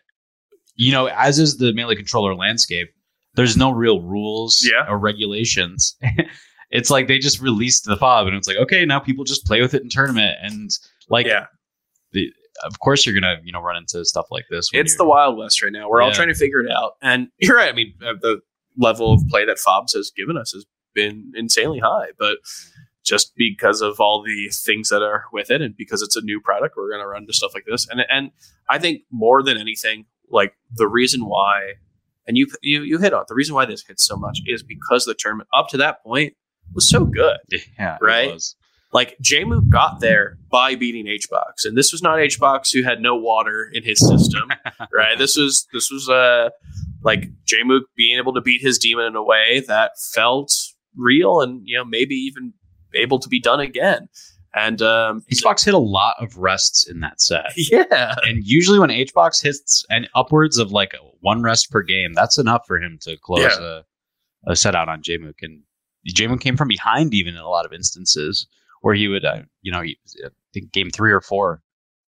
you 0.76 0.92
know, 0.92 1.06
as 1.06 1.38
is 1.38 1.56
the 1.58 1.72
melee 1.72 1.96
controller 1.96 2.34
landscape, 2.34 2.88
there's 3.34 3.56
no 3.56 3.70
real 3.70 4.00
rules 4.00 4.64
Yeah. 4.70 4.86
or 4.88 4.96
regulations. 4.98 5.96
it's 6.70 6.90
like 6.90 7.08
they 7.08 7.18
just 7.18 7.40
released 7.40 7.84
the 7.84 7.96
Phob 7.96 8.26
and 8.28 8.36
it's 8.36 8.46
like, 8.46 8.56
okay, 8.58 8.84
now 8.84 9.00
people 9.00 9.24
just 9.24 9.44
play 9.44 9.60
with 9.60 9.74
it 9.74 9.82
in 9.82 9.88
tournament. 9.88 10.36
And 10.40 10.70
like, 11.08 11.26
yeah, 11.26 11.46
of 12.62 12.78
course 12.80 13.04
you're 13.04 13.18
going 13.18 13.36
to, 13.36 13.44
you 13.44 13.52
know, 13.52 13.60
run 13.60 13.76
into 13.76 14.04
stuff 14.04 14.26
like 14.30 14.44
this. 14.50 14.70
it's 14.72 14.96
the 14.96 15.04
Wild 15.04 15.36
West 15.36 15.62
right 15.62 15.72
now. 15.72 15.88
We're 15.88 16.02
all 16.02 16.12
trying 16.12 16.28
to 16.28 16.34
figure 16.34 16.60
it 16.60 16.70
out, 16.70 16.92
and 17.02 17.28
you're 17.38 17.56
right. 17.56 17.68
I 17.68 17.72
mean, 17.72 17.94
uh, 18.04 18.14
the 18.20 18.40
level 18.76 19.12
of 19.12 19.22
play 19.28 19.44
that 19.44 19.58
Phobs 19.58 19.92
has 19.94 20.10
given 20.16 20.36
us 20.36 20.52
has 20.52 20.64
been 20.94 21.32
insanely 21.34 21.80
high, 21.80 22.08
but 22.18 22.38
just 23.04 23.34
because 23.36 23.80
of 23.82 24.00
all 24.00 24.22
the 24.22 24.48
things 24.48 24.88
that 24.88 25.02
are 25.02 25.24
with 25.32 25.50
it, 25.50 25.60
and 25.60 25.76
because 25.76 26.02
it's 26.02 26.16
a 26.16 26.22
new 26.22 26.40
product, 26.40 26.74
we're 26.76 26.88
going 26.88 27.02
to 27.02 27.06
run 27.06 27.22
into 27.22 27.32
stuff 27.32 27.52
like 27.54 27.64
this. 27.66 27.86
And 27.88 28.00
and 28.08 28.30
I 28.68 28.78
think 28.78 29.02
more 29.10 29.42
than 29.42 29.58
anything, 29.58 30.06
like 30.30 30.54
the 30.74 30.88
reason 30.88 31.26
why, 31.26 31.74
and 32.26 32.36
you 32.36 32.46
you 32.62 32.82
you 32.82 32.98
hit 32.98 33.12
on 33.12 33.22
it, 33.22 33.28
the 33.28 33.34
reason 33.34 33.54
why 33.54 33.66
this 33.66 33.84
hits 33.86 34.06
so 34.06 34.16
much 34.16 34.40
is 34.46 34.62
because 34.62 35.04
the 35.04 35.14
tournament 35.14 35.48
up 35.54 35.68
to 35.68 35.76
that 35.78 36.02
point 36.02 36.34
was 36.72 36.88
so 36.88 37.04
good. 37.04 37.38
Yeah, 37.78 37.98
Right? 38.00 38.42
Like 38.94 39.16
Jmook 39.20 39.68
got 39.68 39.98
there 40.00 40.38
by 40.50 40.76
beating 40.76 41.04
HBox, 41.06 41.64
and 41.66 41.76
this 41.76 41.90
was 41.92 42.00
not 42.00 42.18
HBox 42.18 42.72
who 42.72 42.82
had 42.84 43.00
no 43.02 43.16
water 43.16 43.68
in 43.72 43.82
his 43.82 43.98
system, 43.98 44.48
right? 44.94 45.18
This 45.18 45.36
was 45.36 45.66
this 45.72 45.90
was 45.90 46.08
uh 46.08 46.50
like 47.02 47.28
Jmook 47.44 47.82
being 47.96 48.16
able 48.16 48.32
to 48.34 48.40
beat 48.40 48.62
his 48.62 48.78
demon 48.78 49.04
in 49.06 49.16
a 49.16 49.22
way 49.22 49.64
that 49.66 49.90
felt 50.14 50.52
real 50.96 51.40
and 51.40 51.60
you 51.64 51.76
know 51.76 51.84
maybe 51.84 52.14
even 52.14 52.54
able 52.94 53.18
to 53.18 53.28
be 53.28 53.40
done 53.40 53.58
again. 53.60 54.08
And 54.56 54.80
um, 54.82 55.24
HBox 55.32 55.64
hit 55.64 55.74
a 55.74 55.78
lot 55.78 56.14
of 56.20 56.36
rests 56.38 56.88
in 56.88 57.00
that 57.00 57.20
set. 57.20 57.46
yeah, 57.56 58.14
And 58.22 58.44
usually 58.44 58.78
when 58.78 58.90
HBox 58.90 59.42
hits 59.42 59.84
and 59.90 60.08
upwards 60.14 60.58
of 60.58 60.70
like 60.70 60.94
one 61.22 61.42
rest 61.42 61.72
per 61.72 61.82
game, 61.82 62.12
that's 62.12 62.38
enough 62.38 62.62
for 62.64 62.78
him 62.80 63.00
to 63.02 63.16
close 63.16 63.40
Yeah. 63.40 63.80
a, 64.46 64.52
a 64.52 64.54
set 64.54 64.76
out 64.76 64.88
on 64.88 65.02
Jmook. 65.02 65.34
And 65.42 65.62
Jmook 66.08 66.40
came 66.40 66.56
from 66.56 66.68
behind 66.68 67.14
even 67.14 67.34
in 67.34 67.40
a 67.40 67.48
lot 67.48 67.66
of 67.66 67.72
instances 67.72 68.46
where 68.84 68.94
he 68.94 69.08
would, 69.08 69.24
uh, 69.24 69.40
you 69.62 69.72
know, 69.72 69.80
he, 69.80 69.96
I 70.22 70.28
think 70.52 70.70
game 70.70 70.90
three 70.90 71.10
or 71.10 71.22
four, 71.22 71.62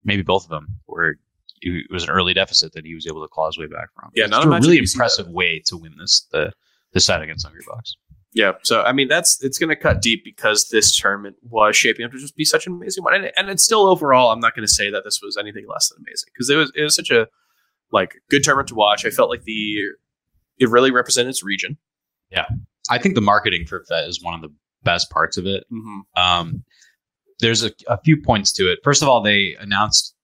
maybe 0.03 0.21
both 0.21 0.43
of 0.43 0.51
them, 0.51 0.67
where 0.85 1.15
it 1.61 1.91
was 1.91 2.03
an 2.03 2.11
early 2.11 2.35
deficit 2.35 2.73
that 2.73 2.85
he 2.85 2.93
was 2.93 3.07
able 3.07 3.23
to 3.23 3.27
claw 3.27 3.47
his 3.47 3.57
way 3.57 3.65
back 3.65 3.89
from. 3.95 4.11
Yeah, 4.13 4.27
not 4.27 4.45
a 4.45 4.49
really 4.49 4.77
impressive 4.77 5.27
way 5.29 5.63
to 5.65 5.77
win 5.77 5.95
this 5.99 6.27
the 6.31 6.53
the 6.93 6.99
set 6.99 7.23
against 7.23 7.47
Hungrybox. 7.47 7.93
Yeah, 8.33 8.51
so 8.61 8.83
I 8.83 8.91
mean 8.91 9.07
that's 9.07 9.43
it's 9.43 9.57
going 9.57 9.69
to 9.71 9.75
cut 9.75 10.03
deep 10.03 10.23
because 10.23 10.69
this 10.69 10.95
tournament 10.95 11.37
was 11.41 11.75
shaping 11.75 12.05
up 12.05 12.11
to 12.11 12.19
just 12.19 12.35
be 12.35 12.45
such 12.45 12.67
an 12.67 12.73
amazing 12.73 13.03
one, 13.03 13.15
and, 13.15 13.31
and 13.35 13.49
it's 13.49 13.63
still 13.63 13.87
overall. 13.87 14.29
I'm 14.29 14.39
not 14.39 14.55
going 14.55 14.67
to 14.67 14.71
say 14.71 14.91
that 14.91 15.03
this 15.03 15.21
was 15.23 15.37
anything 15.37 15.65
less 15.67 15.89
than 15.89 16.03
amazing 16.05 16.29
because 16.31 16.51
it 16.51 16.55
was 16.55 16.71
it 16.75 16.83
was 16.83 16.95
such 16.95 17.09
a 17.09 17.27
like 17.91 18.13
good 18.29 18.43
tournament 18.43 18.67
to 18.67 18.75
watch. 18.75 19.07
I 19.07 19.09
felt 19.09 19.31
like 19.31 19.41
the 19.45 19.79
it 20.59 20.69
really 20.69 20.91
represented 20.91 21.31
its 21.31 21.43
region. 21.43 21.79
Yeah, 22.29 22.45
I 22.91 22.99
think 22.99 23.15
the 23.15 23.21
marketing 23.21 23.65
for 23.65 23.83
that 23.89 24.07
is 24.07 24.21
one 24.21 24.35
of 24.35 24.41
the 24.41 24.53
best 24.83 25.09
parts 25.09 25.37
of 25.37 25.45
it. 25.45 25.65
Mm-hmm. 25.71 26.21
Um, 26.21 26.63
there's 27.39 27.63
a, 27.63 27.71
a 27.87 27.97
few 28.01 28.21
points 28.21 28.51
to 28.53 28.71
it. 28.71 28.79
First 28.83 29.01
of 29.01 29.07
all, 29.09 29.21
they 29.21 29.55
announced 29.59 30.15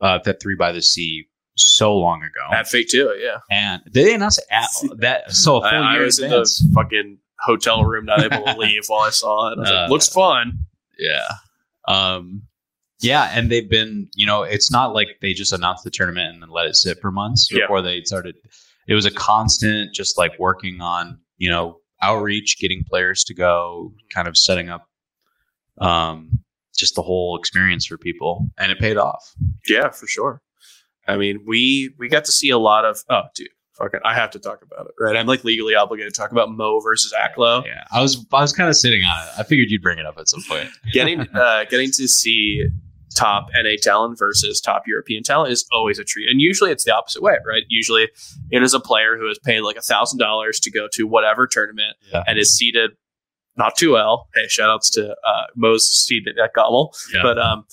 uh, 0.00 0.18
that 0.24 0.40
Three 0.40 0.54
by 0.54 0.72
the 0.72 0.82
Sea 0.82 1.26
so 1.56 1.96
long 1.96 2.22
ago, 2.22 2.54
At 2.54 2.68
Fake 2.68 2.88
too, 2.88 3.12
yeah. 3.20 3.38
and 3.50 3.82
they 3.90 4.14
announced 4.14 4.38
it 4.38 4.44
at 4.50 4.68
that 5.00 5.32
so 5.32 5.56
a 5.56 5.60
full 5.68 5.82
I, 5.82 5.96
I 5.96 5.98
was 6.00 6.18
in 6.20 6.26
in 6.26 6.30
the 6.30 6.70
fucking 6.74 7.18
hotel 7.40 7.84
room, 7.84 8.04
not 8.04 8.20
able 8.20 8.44
to 8.44 8.56
leave 8.58 8.84
while 8.86 9.00
I 9.00 9.10
saw 9.10 9.52
it. 9.52 9.58
I 9.58 9.62
Uh, 9.62 9.80
like, 9.82 9.90
Looks 9.90 10.08
fun. 10.08 10.66
Yeah. 10.98 11.26
Um, 11.88 12.42
yeah, 13.00 13.30
and 13.32 13.50
they've 13.50 13.68
been, 13.68 14.08
you 14.14 14.26
know, 14.26 14.42
it's 14.42 14.70
not 14.70 14.92
like 14.92 15.08
they 15.22 15.32
just 15.32 15.52
announced 15.52 15.84
the 15.84 15.90
tournament 15.90 16.32
and 16.34 16.42
then 16.42 16.50
let 16.50 16.66
it 16.66 16.76
sit 16.76 16.98
for 17.00 17.10
months 17.10 17.48
Yeah. 17.50 17.62
before 17.62 17.80
they 17.82 18.02
started. 18.02 18.34
It 18.88 18.94
was 18.94 19.06
a 19.06 19.10
constant, 19.10 19.94
just 19.94 20.18
like 20.18 20.32
working 20.38 20.80
on, 20.80 21.18
you 21.38 21.48
know, 21.50 21.78
outreach, 22.00 22.58
getting 22.58 22.84
players 22.84 23.24
to 23.24 23.34
go, 23.34 23.92
kind 24.12 24.28
of 24.28 24.36
setting 24.36 24.68
up, 24.68 24.88
um, 25.78 26.40
just 26.76 26.94
the 26.94 27.02
whole 27.02 27.38
experience 27.38 27.86
for 27.86 27.98
people, 27.98 28.48
and 28.58 28.70
it 28.70 28.78
paid 28.78 28.96
off. 28.96 29.34
Yeah, 29.68 29.90
for 29.90 30.06
sure. 30.06 30.42
I 31.06 31.16
mean, 31.16 31.44
we 31.46 31.94
we 31.98 32.08
got 32.08 32.24
to 32.26 32.32
see 32.32 32.50
a 32.50 32.58
lot 32.58 32.84
of. 32.84 32.98
Oh, 33.08 33.22
dude, 33.34 33.48
fucking, 33.78 34.00
I 34.04 34.14
have 34.14 34.30
to 34.32 34.38
talk 34.38 34.62
about 34.62 34.86
it, 34.86 34.92
right? 35.00 35.16
I'm 35.16 35.26
like 35.26 35.44
legally 35.44 35.74
obligated 35.74 36.14
to 36.14 36.20
talk 36.20 36.32
about 36.32 36.50
Mo 36.50 36.80
versus 36.80 37.14
Aklo. 37.18 37.64
Yeah, 37.64 37.84
I 37.90 38.02
was, 38.02 38.24
I 38.32 38.42
was 38.42 38.52
kind 38.52 38.68
of 38.68 38.76
sitting 38.76 39.04
on 39.04 39.22
it. 39.22 39.30
I 39.38 39.42
figured 39.42 39.70
you'd 39.70 39.82
bring 39.82 39.98
it 39.98 40.06
up 40.06 40.18
at 40.18 40.28
some 40.28 40.42
point. 40.48 40.68
getting 40.92 41.20
uh, 41.34 41.64
getting 41.70 41.90
to 41.92 42.06
see 42.06 42.68
top 43.18 43.48
NA 43.54 43.70
talent 43.82 44.18
versus 44.18 44.60
top 44.60 44.84
European 44.86 45.22
talent 45.22 45.52
is 45.52 45.66
always 45.72 45.98
a 45.98 46.04
treat, 46.04 46.28
and 46.30 46.40
usually 46.40 46.70
it's 46.70 46.84
the 46.84 46.94
opposite 46.94 47.22
way, 47.22 47.36
right? 47.46 47.64
Usually, 47.68 48.08
it 48.50 48.62
is 48.62 48.74
a 48.74 48.80
player 48.80 49.16
who 49.18 49.26
has 49.28 49.38
paid 49.38 49.60
like 49.62 49.76
a 49.76 49.82
thousand 49.82 50.18
dollars 50.18 50.60
to 50.60 50.70
go 50.70 50.88
to 50.92 51.06
whatever 51.06 51.46
tournament 51.46 51.96
Yeah. 52.12 52.22
and 52.26 52.38
is 52.38 52.56
seated 52.56 52.92
not 53.56 53.76
too 53.76 53.92
well. 53.92 54.28
Hey, 54.34 54.46
shout 54.46 54.70
outs 54.70 54.88
to 54.90 55.10
uh, 55.26 55.46
Mo's 55.56 55.84
seated 55.86 56.38
at 56.38 56.54
Gommel, 56.54 56.94
Yeah. 57.12 57.22
but 57.22 57.38
um, 57.38 57.64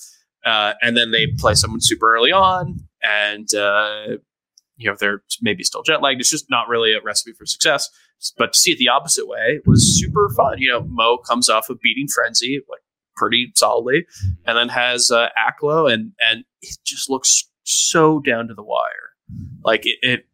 uh, 0.44 0.72
and 0.82 0.96
then 0.96 1.10
they 1.12 1.28
play 1.38 1.54
someone 1.54 1.80
super 1.80 2.14
early 2.14 2.32
on, 2.32 2.80
and 3.02 3.52
uh, 3.54 4.16
you 4.76 4.90
know 4.90 4.96
they're 4.98 5.22
maybe 5.40 5.62
still 5.62 5.82
jet 5.82 6.02
lagged. 6.02 6.20
It's 6.20 6.30
just 6.30 6.50
not 6.50 6.68
really 6.68 6.92
a 6.92 7.00
recipe 7.00 7.32
for 7.32 7.46
success. 7.46 7.88
But 8.38 8.54
to 8.54 8.58
see 8.58 8.72
it 8.72 8.78
the 8.78 8.88
opposite 8.88 9.28
way 9.28 9.60
was 9.66 10.00
super 10.00 10.30
fun. 10.34 10.58
You 10.58 10.70
know, 10.70 10.80
Mo 10.88 11.18
comes 11.18 11.48
off 11.50 11.68
of 11.68 11.78
beating 11.82 12.08
Frenzy 12.08 12.62
like 12.68 12.80
pretty 13.16 13.52
solidly, 13.54 14.06
and 14.46 14.56
then 14.56 14.68
has 14.68 15.10
uh, 15.10 15.28
Aklo, 15.38 15.92
and 15.92 16.12
and 16.20 16.44
it 16.62 16.76
just 16.84 17.10
looks 17.10 17.48
so 17.64 18.20
down 18.20 18.48
to 18.48 18.54
the 18.54 18.62
wire. 18.62 19.14
Like 19.64 19.86
it, 19.86 19.96
it 20.02 20.26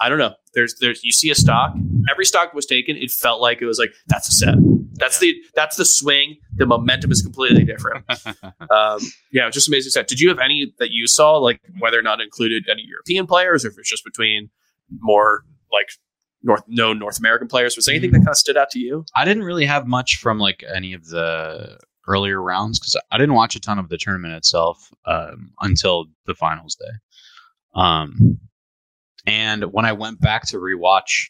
I 0.00 0.08
don't 0.08 0.18
know. 0.18 0.34
There's 0.54 0.74
there's 0.80 1.04
you 1.04 1.12
see 1.12 1.30
a 1.30 1.34
stock. 1.34 1.74
Every 2.10 2.24
stock 2.24 2.54
was 2.54 2.66
taken. 2.66 2.96
It 2.96 3.10
felt 3.10 3.40
like 3.40 3.60
it 3.60 3.66
was 3.66 3.78
like 3.78 3.92
that's 4.06 4.28
a 4.28 4.32
set. 4.32 4.54
That's 4.94 5.18
the 5.18 5.34
that's 5.54 5.76
the 5.76 5.84
swing. 5.84 6.36
The 6.56 6.66
momentum 6.66 7.12
is 7.12 7.22
completely 7.22 7.64
different. 7.64 8.04
um, 8.70 9.00
yeah, 9.30 9.48
just 9.50 9.68
amazing 9.68 9.90
set. 9.90 10.08
Did 10.08 10.20
you 10.20 10.28
have 10.30 10.38
any 10.38 10.72
that 10.78 10.90
you 10.90 11.06
saw, 11.06 11.36
like 11.36 11.60
whether 11.78 11.98
or 11.98 12.02
not 12.02 12.20
included 12.20 12.64
any 12.70 12.82
European 12.82 13.26
players, 13.26 13.64
or 13.64 13.68
if 13.68 13.78
it's 13.78 13.90
just 13.90 14.04
between 14.04 14.50
more 15.00 15.44
like 15.72 15.90
North 16.42 16.62
known 16.66 16.98
North 16.98 17.18
American 17.18 17.46
players? 17.46 17.76
Was 17.76 17.86
there 17.86 17.94
anything 17.94 18.12
that 18.12 18.18
kind 18.18 18.30
of 18.30 18.36
stood 18.36 18.56
out 18.56 18.70
to 18.70 18.78
you? 18.78 19.04
I 19.14 19.24
didn't 19.24 19.44
really 19.44 19.66
have 19.66 19.86
much 19.86 20.16
from 20.16 20.38
like 20.38 20.64
any 20.74 20.94
of 20.94 21.06
the 21.06 21.78
earlier 22.10 22.42
rounds 22.42 22.78
because 22.78 23.00
I 23.10 23.18
didn't 23.18 23.34
watch 23.34 23.54
a 23.54 23.60
ton 23.60 23.78
of 23.78 23.88
the 23.88 23.96
tournament 23.96 24.34
itself 24.34 24.92
um, 25.06 25.52
until 25.60 26.06
the 26.26 26.34
finals 26.34 26.74
day. 26.74 27.80
Um, 27.80 28.38
and 29.26 29.72
when 29.72 29.84
I 29.84 29.92
went 29.92 30.20
back 30.20 30.46
to 30.48 30.58
rewatch 30.58 31.28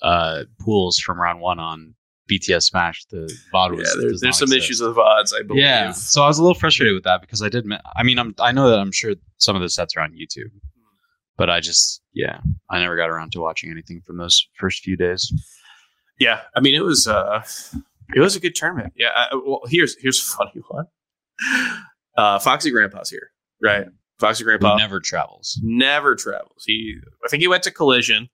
uh, 0.00 0.44
pools 0.60 0.98
from 0.98 1.20
round 1.20 1.40
one 1.40 1.58
on 1.58 1.94
BTS 2.30 2.64
Smash, 2.64 3.04
the 3.06 3.30
VOD 3.52 3.76
was 3.76 3.94
yeah, 3.94 4.00
there, 4.00 4.12
there's 4.20 4.38
some 4.38 4.46
exist. 4.46 4.64
issues 4.64 4.80
with 4.80 4.96
VODs, 4.96 5.34
I 5.38 5.42
believe. 5.42 5.62
Yeah, 5.62 5.92
so 5.92 6.22
I 6.22 6.28
was 6.28 6.38
a 6.38 6.42
little 6.42 6.58
frustrated 6.58 6.94
with 6.94 7.04
that 7.04 7.20
because 7.20 7.42
I 7.42 7.48
did. 7.48 7.66
I 7.96 8.02
mean, 8.02 8.18
I'm 8.18 8.34
I 8.38 8.52
know 8.52 8.70
that 8.70 8.78
I'm 8.78 8.92
sure 8.92 9.14
some 9.38 9.56
of 9.56 9.62
the 9.62 9.68
sets 9.68 9.96
are 9.96 10.00
on 10.00 10.12
YouTube, 10.12 10.50
but 11.36 11.50
I 11.50 11.60
just 11.60 12.00
yeah, 12.14 12.40
I 12.70 12.80
never 12.80 12.96
got 12.96 13.10
around 13.10 13.32
to 13.32 13.40
watching 13.40 13.70
anything 13.70 14.00
from 14.06 14.16
those 14.16 14.48
first 14.58 14.82
few 14.82 14.96
days. 14.96 15.30
Yeah, 16.18 16.40
I 16.56 16.60
mean 16.60 16.74
it 16.74 16.84
was 16.84 17.06
uh 17.06 17.42
it 18.14 18.20
was 18.20 18.36
a 18.36 18.40
good 18.40 18.54
tournament. 18.54 18.92
Yeah, 18.96 19.08
I, 19.14 19.34
well 19.34 19.60
here's 19.68 19.96
here's 20.00 20.20
a 20.20 20.24
funny 20.36 20.62
one. 20.68 20.86
Uh 22.16 22.38
Foxy 22.38 22.70
Grandpa's 22.70 23.10
here, 23.10 23.28
right? 23.62 23.86
Foxy 24.20 24.44
Who 24.44 24.48
Grandpa 24.50 24.76
never 24.76 25.00
travels. 25.00 25.58
never 25.62 26.14
travels. 26.14 26.62
He 26.66 26.96
I 27.24 27.28
think 27.28 27.40
he 27.40 27.48
went 27.48 27.62
to 27.64 27.70
Collision. 27.70 28.28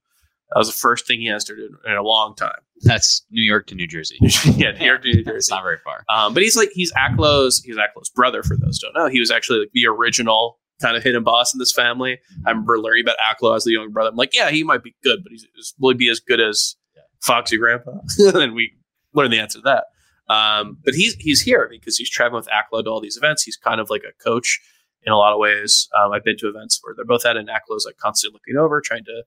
That 0.51 0.59
was 0.59 0.69
the 0.69 0.75
first 0.77 1.07
thing 1.07 1.21
he 1.21 1.27
has 1.27 1.45
to 1.45 1.55
do 1.55 1.69
in 1.87 1.93
a 1.97 2.03
long 2.03 2.35
time. 2.35 2.59
That's 2.81 3.25
New 3.31 3.43
York 3.43 3.67
to 3.67 3.75
New 3.75 3.87
Jersey. 3.87 4.17
yeah, 4.57 4.73
New 4.73 4.87
York 4.87 5.03
to 5.03 5.09
New 5.13 5.19
It's 5.21 5.27
Jersey. 5.29 5.55
not 5.55 5.63
very 5.63 5.77
far. 5.79 6.05
Um, 6.09 6.33
but 6.35 6.43
he's 6.43 6.57
like 6.57 6.71
he's 6.73 6.93
Aklo's 6.95 7.63
he's 7.63 7.77
Aklo's 7.77 8.11
brother 8.11 8.43
for 8.43 8.57
those 8.57 8.81
who 8.81 8.89
don't 8.91 9.03
know. 9.03 9.09
He 9.11 9.21
was 9.21 9.31
actually 9.31 9.61
like 9.61 9.71
the 9.75 9.87
original 9.87 10.59
kind 10.81 10.97
of 10.97 11.03
hidden 11.03 11.23
boss 11.25 11.53
in 11.55 11.59
this 11.59 11.73
family. 11.73 12.19
I 12.47 12.51
remember 12.51 12.79
learning 12.79 13.05
about 13.05 13.17
Aklo 13.19 13.55
as 13.57 13.65
the 13.65 13.73
younger 13.73 13.91
brother. 13.91 14.11
I'm 14.11 14.17
like, 14.17 14.35
yeah, 14.35 14.51
he 14.51 14.63
might 14.65 14.83
be 14.83 14.95
good, 15.05 15.21
but 15.23 15.31
he's 15.33 15.47
will 15.79 15.91
he 15.91 15.97
be 15.97 16.09
as 16.09 16.21
good 16.21 16.41
as 16.41 16.77
Foxy 17.23 17.59
Grandpa? 17.59 17.93
and 18.35 18.55
we 18.55 18.73
learned 19.15 19.33
the 19.33 19.41
answer 19.41 19.59
to 19.59 19.63
that. 19.63 19.85
Um, 20.33 20.77
but 20.85 20.95
he's 20.95 21.15
he's 21.15 21.41
here 21.41 21.69
because 21.71 21.97
he's 21.97 22.11
traveling 22.11 22.41
with 22.41 22.49
Aklo 22.49 22.85
to 22.85 22.91
all 22.91 23.01
these 23.01 23.17
events. 23.17 23.43
He's 23.43 23.57
kind 23.57 23.81
of 23.81 23.89
like 23.91 24.03
a 24.03 24.23
coach 24.23 24.61
in 25.03 25.13
a 25.13 25.17
lot 25.17 25.33
of 25.33 25.39
ways. 25.39 25.89
Um, 25.99 26.13
I've 26.13 26.25
been 26.25 26.37
to 26.39 26.49
events 26.49 26.81
where 26.83 26.95
they're 26.95 27.05
both 27.05 27.25
at, 27.25 27.37
and 27.37 27.49
Aklo's 27.49 27.87
like 27.87 27.97
constantly 27.97 28.35
looking 28.35 28.61
over, 28.61 28.81
trying 28.81 29.05
to 29.05 29.23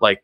like 0.00 0.22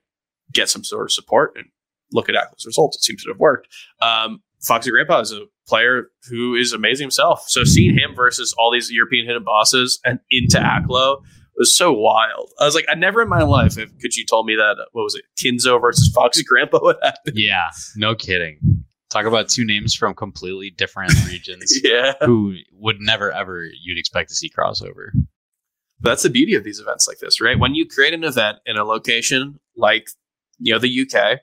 get 0.53 0.69
some 0.69 0.85
sort 0.85 1.05
of 1.05 1.13
support 1.13 1.53
and 1.57 1.67
look 2.13 2.29
at 2.29 2.35
Aklo's 2.35 2.67
results. 2.67 2.97
It 2.97 3.03
seems 3.03 3.25
to 3.25 3.31
have 3.31 3.39
worked. 3.39 3.69
Um, 4.01 4.43
Foxy 4.61 4.91
Grandpa 4.91 5.21
is 5.21 5.33
a 5.33 5.47
player 5.67 6.11
who 6.29 6.55
is 6.55 6.73
amazing 6.73 7.05
himself. 7.05 7.45
So 7.49 7.65
seeing 7.65 7.97
him 7.97 8.15
versus 8.15 8.55
all 8.59 8.71
these 8.71 8.91
European 8.91 9.27
hidden 9.27 9.45
bosses 9.45 10.01
and 10.05 10.21
into 10.31 10.59
Aklo 10.59 11.23
was 11.57 11.75
so 11.75 11.93
wild. 11.93 12.51
I 12.61 12.65
was 12.65 12.75
like, 12.75 12.87
I 12.89 12.95
never 12.95 13.23
in 13.23 13.29
my 13.29 13.43
life 13.43 13.79
if, 13.79 13.91
could 14.01 14.17
you 14.17 14.25
told 14.27 14.47
me 14.47 14.57
that 14.57 14.77
what 14.93 15.03
was 15.03 15.15
it, 15.15 15.25
Kinzo 15.39 15.81
versus 15.81 16.11
Foxy 16.15 16.43
Grandpa 16.43 16.81
would 16.83 16.97
happen. 17.03 17.35
Yeah, 17.37 17.71
no 17.97 18.15
kidding. 18.15 18.85
Talk 19.11 19.27
about 19.27 19.49
two 19.49 19.65
names 19.65 19.95
from 19.95 20.15
completely 20.15 20.71
different 20.71 21.13
regions 21.27 21.73
Yeah, 21.83 22.15
who 22.25 22.57
would 22.73 23.01
never 23.01 23.33
ever 23.33 23.65
you'd 23.83 23.99
expect 23.99 24.29
to 24.31 24.35
see 24.37 24.49
crossover. 24.51 25.11
that's 26.01 26.23
the 26.23 26.31
beauty 26.31 26.55
of 26.55 26.65
these 26.65 26.79
events 26.81 27.07
like 27.09 27.19
this, 27.19 27.41
right? 27.41 27.59
When 27.59 27.75
you 27.75 27.87
create 27.87 28.15
an 28.15 28.25
event 28.25 28.59
in 28.67 28.77
a 28.77 28.85
location 28.85 29.59
like 29.77 30.09
you 30.59 30.73
know 30.73 30.79
the 30.79 31.01
UK, 31.07 31.41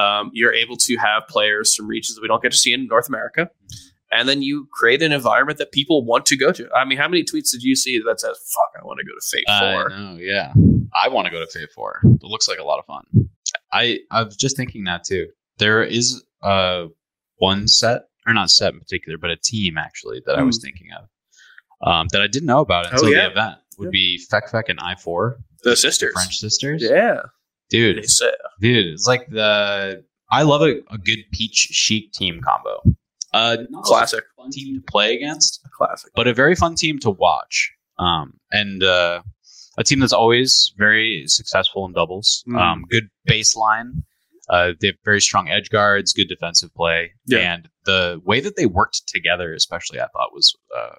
um, 0.00 0.30
you're 0.32 0.52
able 0.54 0.76
to 0.76 0.96
have 0.96 1.26
players 1.28 1.74
from 1.74 1.86
regions 1.88 2.14
that 2.14 2.22
we 2.22 2.28
don't 2.28 2.42
get 2.42 2.52
to 2.52 2.58
see 2.58 2.72
in 2.72 2.86
North 2.86 3.08
America. 3.08 3.50
And 4.12 4.28
then 4.28 4.42
you 4.42 4.66
create 4.72 5.02
an 5.02 5.12
environment 5.12 5.58
that 5.58 5.70
people 5.70 6.04
want 6.04 6.26
to 6.26 6.36
go 6.36 6.50
to. 6.52 6.68
I 6.74 6.84
mean, 6.84 6.98
how 6.98 7.06
many 7.06 7.22
tweets 7.22 7.52
did 7.52 7.62
you 7.62 7.76
see 7.76 8.00
that 8.00 8.20
says 8.20 8.36
"fuck"? 8.54 8.82
I 8.82 8.84
want 8.84 8.98
to 8.98 9.04
go 9.04 9.12
to 9.12 9.36
Fête 9.36 9.52
I 9.52 9.72
Four. 9.74 9.88
know, 9.90 10.16
yeah. 10.20 10.52
I 10.92 11.08
want 11.08 11.26
to 11.26 11.30
go 11.30 11.44
to 11.44 11.46
Fête 11.58 11.70
Four. 11.74 12.00
It 12.04 12.22
looks 12.24 12.48
like 12.48 12.58
a 12.58 12.64
lot 12.64 12.78
of 12.80 12.86
fun. 12.86 13.28
I 13.72 13.98
I 14.10 14.24
was 14.24 14.36
just 14.36 14.56
thinking 14.56 14.84
that 14.84 15.04
too. 15.04 15.28
There 15.58 15.82
is 15.84 16.24
uh 16.42 16.86
one 17.40 17.66
set 17.68 18.02
or 18.26 18.32
not 18.34 18.50
set 18.50 18.72
in 18.72 18.78
particular, 18.80 19.18
but 19.18 19.30
a 19.30 19.36
team 19.36 19.76
actually 19.76 20.22
that 20.26 20.38
I 20.38 20.42
was 20.42 20.58
thinking 20.62 20.88
of 20.98 21.08
um, 21.86 22.06
that 22.12 22.22
I 22.22 22.26
didn't 22.28 22.46
know 22.46 22.60
about 22.60 22.86
Oh, 22.86 22.90
until 22.92 23.08
yeah. 23.10 23.24
the 23.26 23.30
event. 23.32 23.56
Would 23.78 23.86
Yeah. 23.86 23.90
be 23.90 24.18
Feck 24.30 24.48
Feck 24.50 24.68
and 24.68 24.78
I 24.80 24.94
Four, 24.94 25.38
The 25.64 25.74
sisters. 25.76 26.12
French 26.12 26.36
sisters. 26.38 26.82
Yeah, 26.82 27.22
dude, 27.70 28.04
dude, 28.60 28.86
it's 28.86 29.06
like 29.06 29.28
the 29.30 30.04
I 30.30 30.42
love 30.42 30.62
a, 30.62 30.80
a 30.90 30.98
good 30.98 31.20
peach 31.32 31.68
Sheik 31.72 32.12
team 32.12 32.40
combo. 32.42 32.80
Uh, 33.32 33.56
Classic. 33.84 34.22
a 34.38 34.42
fun 34.42 34.50
team 34.50 34.74
to 34.76 34.82
play 34.90 35.14
against, 35.16 35.60
Classic. 35.76 36.10
but 36.14 36.26
a 36.28 36.34
very 36.34 36.54
fun 36.54 36.74
team 36.74 36.98
to 37.00 37.10
watch. 37.10 37.72
Um, 37.98 38.34
and 38.50 38.82
uh, 38.82 39.22
a 39.78 39.84
team 39.84 40.00
that's 40.00 40.12
always 40.12 40.72
very 40.76 41.24
successful 41.26 41.86
in 41.86 41.92
doubles. 41.92 42.42
Mm. 42.48 42.58
Um, 42.60 42.84
good 42.90 43.08
baseline. 43.28 44.02
Uh, 44.50 44.72
they 44.80 44.88
have 44.88 44.96
very 45.04 45.20
strong 45.20 45.48
edge 45.48 45.70
guards, 45.70 46.12
good 46.12 46.28
defensive 46.28 46.74
play, 46.74 47.12
Yeah. 47.26 47.54
and 47.54 47.68
the 47.84 48.20
way 48.24 48.40
that 48.40 48.56
they 48.56 48.66
worked 48.66 49.06
together, 49.06 49.54
especially, 49.54 50.00
I 50.00 50.06
thought 50.12 50.34
was 50.34 50.52
uh, 50.76 50.96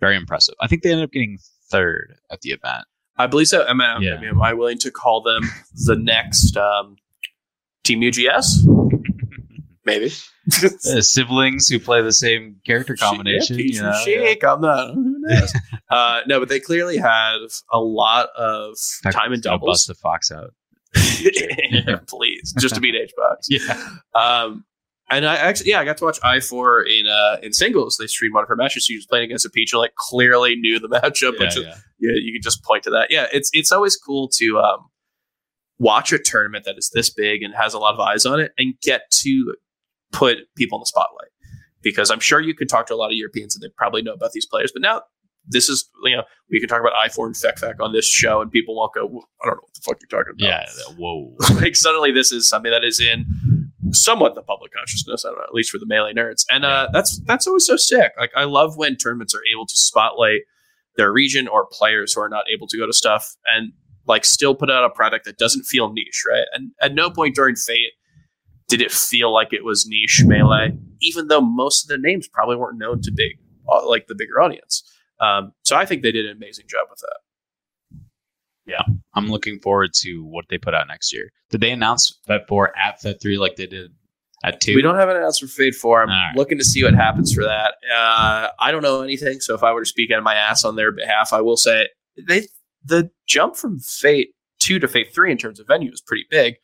very 0.00 0.16
impressive. 0.16 0.54
I 0.60 0.66
think 0.68 0.82
they 0.82 0.90
ended 0.90 1.04
up 1.04 1.12
getting 1.12 1.38
third 1.70 2.14
at 2.30 2.40
the 2.40 2.50
event. 2.50 2.84
I 3.18 3.26
believe 3.26 3.48
so. 3.48 3.66
Am 3.68 3.80
I, 3.80 3.98
Yeah. 4.00 4.14
I 4.14 4.20
mean, 4.20 4.30
am 4.30 4.40
I 4.40 4.54
willing 4.54 4.78
to 4.78 4.90
call 4.90 5.22
them 5.22 5.42
the 5.86 5.96
next 5.96 6.56
um, 6.56 6.96
Team 7.84 8.00
UGS? 8.00 8.64
Maybe. 9.84 10.12
Uh, 10.62 11.00
siblings 11.00 11.68
who 11.68 11.78
play 11.78 12.02
the 12.02 12.12
same 12.12 12.56
character 12.66 12.94
combination. 12.94 13.58
Yeah, 13.58 13.64
you 13.64 13.82
know? 13.82 14.02
Shake. 14.04 14.44
I'm 14.44 14.60
not. 14.60 14.94
Who 14.94 15.14
knows? 15.20 15.52
uh, 15.90 16.20
no, 16.26 16.40
but 16.40 16.48
they 16.48 16.60
clearly 16.60 16.98
have 16.98 17.40
a 17.72 17.78
lot 17.80 18.28
of 18.36 18.74
time 19.12 19.32
in 19.32 19.38
I'll 19.46 19.58
doubles. 19.58 19.66
Bust 19.68 19.88
the 19.88 19.94
fox 19.94 20.30
out. 20.30 20.50
Please, 22.06 22.54
just 22.58 22.74
to 22.74 22.80
beat 22.80 22.94
H 22.94 23.12
box. 23.16 23.48
Yeah. 23.50 23.88
Um, 24.14 24.64
and 25.10 25.26
I 25.26 25.36
actually, 25.36 25.70
yeah, 25.70 25.80
I 25.80 25.86
got 25.86 25.96
to 25.98 26.04
watch 26.04 26.18
I 26.22 26.40
four 26.40 26.82
in 26.82 27.06
uh, 27.06 27.38
in 27.42 27.52
singles. 27.54 27.96
They 27.96 28.06
streamed 28.06 28.34
one 28.34 28.42
of 28.42 28.48
her 28.48 28.56
matches. 28.56 28.84
She 28.84 28.94
was 28.94 29.06
playing 29.06 29.24
against 29.24 29.46
a 29.46 29.50
Peach 29.50 29.72
and 29.72 29.80
like 29.80 29.94
clearly 29.94 30.54
knew 30.56 30.78
the 30.78 30.88
matchup, 31.02 31.32
Yeah, 31.34 31.38
which 31.40 31.56
is 31.56 31.64
yeah. 31.64 31.74
yeah, 31.98 32.12
you 32.14 32.32
can 32.34 32.42
just 32.42 32.62
point 32.62 32.82
to 32.84 32.90
that. 32.90 33.06
Yeah, 33.10 33.26
it's 33.32 33.48
it's 33.54 33.72
always 33.72 33.96
cool 33.96 34.28
to 34.34 34.58
um, 34.58 34.90
watch 35.78 36.12
a 36.12 36.18
tournament 36.18 36.66
that 36.66 36.76
is 36.76 36.90
this 36.92 37.08
big 37.08 37.42
and 37.42 37.54
has 37.54 37.72
a 37.72 37.78
lot 37.78 37.94
of 37.94 38.00
eyes 38.00 38.26
on 38.26 38.38
it, 38.38 38.52
and 38.58 38.74
get 38.82 39.10
to 39.22 39.54
put 40.12 40.38
people 40.56 40.76
in 40.78 40.80
the 40.80 40.86
spotlight. 40.86 41.28
Because 41.80 42.10
I'm 42.10 42.20
sure 42.20 42.40
you 42.40 42.54
could 42.54 42.68
talk 42.68 42.86
to 42.88 42.94
a 42.94 42.96
lot 42.96 43.06
of 43.10 43.16
Europeans 43.16 43.54
and 43.54 43.62
they 43.62 43.72
probably 43.78 44.02
know 44.02 44.12
about 44.12 44.32
these 44.32 44.44
players, 44.46 44.72
but 44.72 44.82
now 44.82 45.02
this 45.48 45.68
is 45.68 45.88
you 46.04 46.16
know 46.16 46.22
we 46.50 46.60
can 46.60 46.68
talk 46.68 46.80
about 46.80 46.92
I4 46.92 47.26
and 47.26 47.36
Feck 47.36 47.80
on 47.80 47.92
this 47.92 48.06
show, 48.06 48.40
and 48.40 48.50
people 48.50 48.76
won't 48.76 48.94
go, 48.94 49.00
I 49.42 49.46
don't 49.46 49.56
know 49.56 49.60
what 49.62 49.74
the 49.74 49.80
fuck 49.84 49.98
you're 50.00 50.20
talking 50.20 50.34
about. 50.38 50.66
Yeah. 50.66 50.94
Whoa. 50.96 51.36
like 51.56 51.76
suddenly 51.76 52.12
this 52.12 52.32
is 52.32 52.48
something 52.48 52.70
that 52.70 52.84
is 52.84 53.00
in 53.00 53.26
somewhat 53.92 54.34
the 54.34 54.42
public 54.42 54.72
consciousness. 54.72 55.24
I 55.24 55.30
don't 55.30 55.38
know, 55.38 55.44
at 55.44 55.54
least 55.54 55.70
for 55.70 55.78
the 55.78 55.86
melee 55.86 56.12
nerds, 56.12 56.44
and 56.50 56.64
uh, 56.64 56.88
that's 56.92 57.20
that's 57.26 57.46
always 57.46 57.66
so 57.66 57.76
sick. 57.76 58.12
Like 58.18 58.30
I 58.36 58.44
love 58.44 58.76
when 58.76 58.96
tournaments 58.96 59.34
are 59.34 59.42
able 59.52 59.66
to 59.66 59.76
spotlight 59.76 60.42
their 60.96 61.12
region 61.12 61.48
or 61.48 61.66
players 61.70 62.12
who 62.12 62.20
are 62.20 62.28
not 62.28 62.44
able 62.52 62.66
to 62.66 62.76
go 62.76 62.86
to 62.86 62.92
stuff 62.92 63.36
and 63.54 63.72
like 64.06 64.24
still 64.24 64.54
put 64.54 64.70
out 64.70 64.84
a 64.84 64.90
product 64.90 65.26
that 65.26 65.38
doesn't 65.38 65.64
feel 65.64 65.92
niche, 65.92 66.24
right? 66.28 66.46
And 66.52 66.72
at 66.80 66.94
no 66.94 67.10
point 67.10 67.34
during 67.34 67.54
Fête 67.54 67.92
did 68.68 68.80
it 68.82 68.90
feel 68.90 69.32
like 69.32 69.52
it 69.52 69.64
was 69.64 69.86
niche 69.86 70.22
melee, 70.24 70.76
even 71.00 71.28
though 71.28 71.40
most 71.40 71.84
of 71.84 71.88
the 71.88 71.98
names 71.98 72.28
probably 72.28 72.56
weren't 72.56 72.78
known 72.78 73.00
to 73.02 73.12
big 73.14 73.38
uh, 73.70 73.86
like 73.88 74.06
the 74.06 74.14
bigger 74.14 74.40
audience. 74.40 74.82
Um, 75.20 75.52
so 75.64 75.76
I 75.76 75.84
think 75.84 76.02
they 76.02 76.12
did 76.12 76.26
an 76.26 76.36
amazing 76.36 76.66
job 76.68 76.86
with 76.90 77.00
that. 77.00 77.18
Yeah, 78.66 78.82
I'm 79.14 79.28
looking 79.28 79.58
forward 79.60 79.94
to 80.02 80.24
what 80.24 80.44
they 80.50 80.58
put 80.58 80.74
out 80.74 80.86
next 80.88 81.12
year. 81.12 81.32
Did 81.50 81.62
they 81.62 81.70
announce 81.70 82.18
Fête 82.28 82.46
4 82.46 82.76
at 82.78 83.00
Fête 83.00 83.20
3 83.20 83.38
like 83.38 83.56
they 83.56 83.66
did 83.66 83.92
at 84.44 84.60
2? 84.60 84.74
We 84.74 84.82
don't 84.82 84.96
have 84.96 85.08
an 85.08 85.16
answer 85.16 85.48
for 85.48 85.62
Fête 85.62 85.74
4. 85.74 86.02
I'm 86.02 86.08
right. 86.08 86.36
looking 86.36 86.58
to 86.58 86.64
see 86.64 86.84
what 86.84 86.94
happens 86.94 87.32
for 87.32 87.44
that. 87.44 87.76
Uh, 87.92 88.48
I 88.60 88.70
don't 88.70 88.82
know 88.82 89.00
anything, 89.00 89.40
so 89.40 89.54
if 89.54 89.62
I 89.62 89.72
were 89.72 89.80
to 89.80 89.88
speak 89.88 90.10
out 90.10 90.18
of 90.18 90.24
my 90.24 90.34
ass 90.34 90.64
on 90.64 90.76
their 90.76 90.92
behalf, 90.92 91.32
I 91.32 91.40
will 91.40 91.56
say 91.56 91.88
they 92.26 92.46
the 92.84 93.10
jump 93.26 93.56
from 93.56 93.78
Fête 93.78 94.28
2 94.60 94.78
to 94.80 94.86
Fête 94.86 95.14
3 95.14 95.32
in 95.32 95.38
terms 95.38 95.58
of 95.58 95.66
venue 95.66 95.90
was 95.90 96.02
pretty 96.02 96.26
big. 96.30 96.56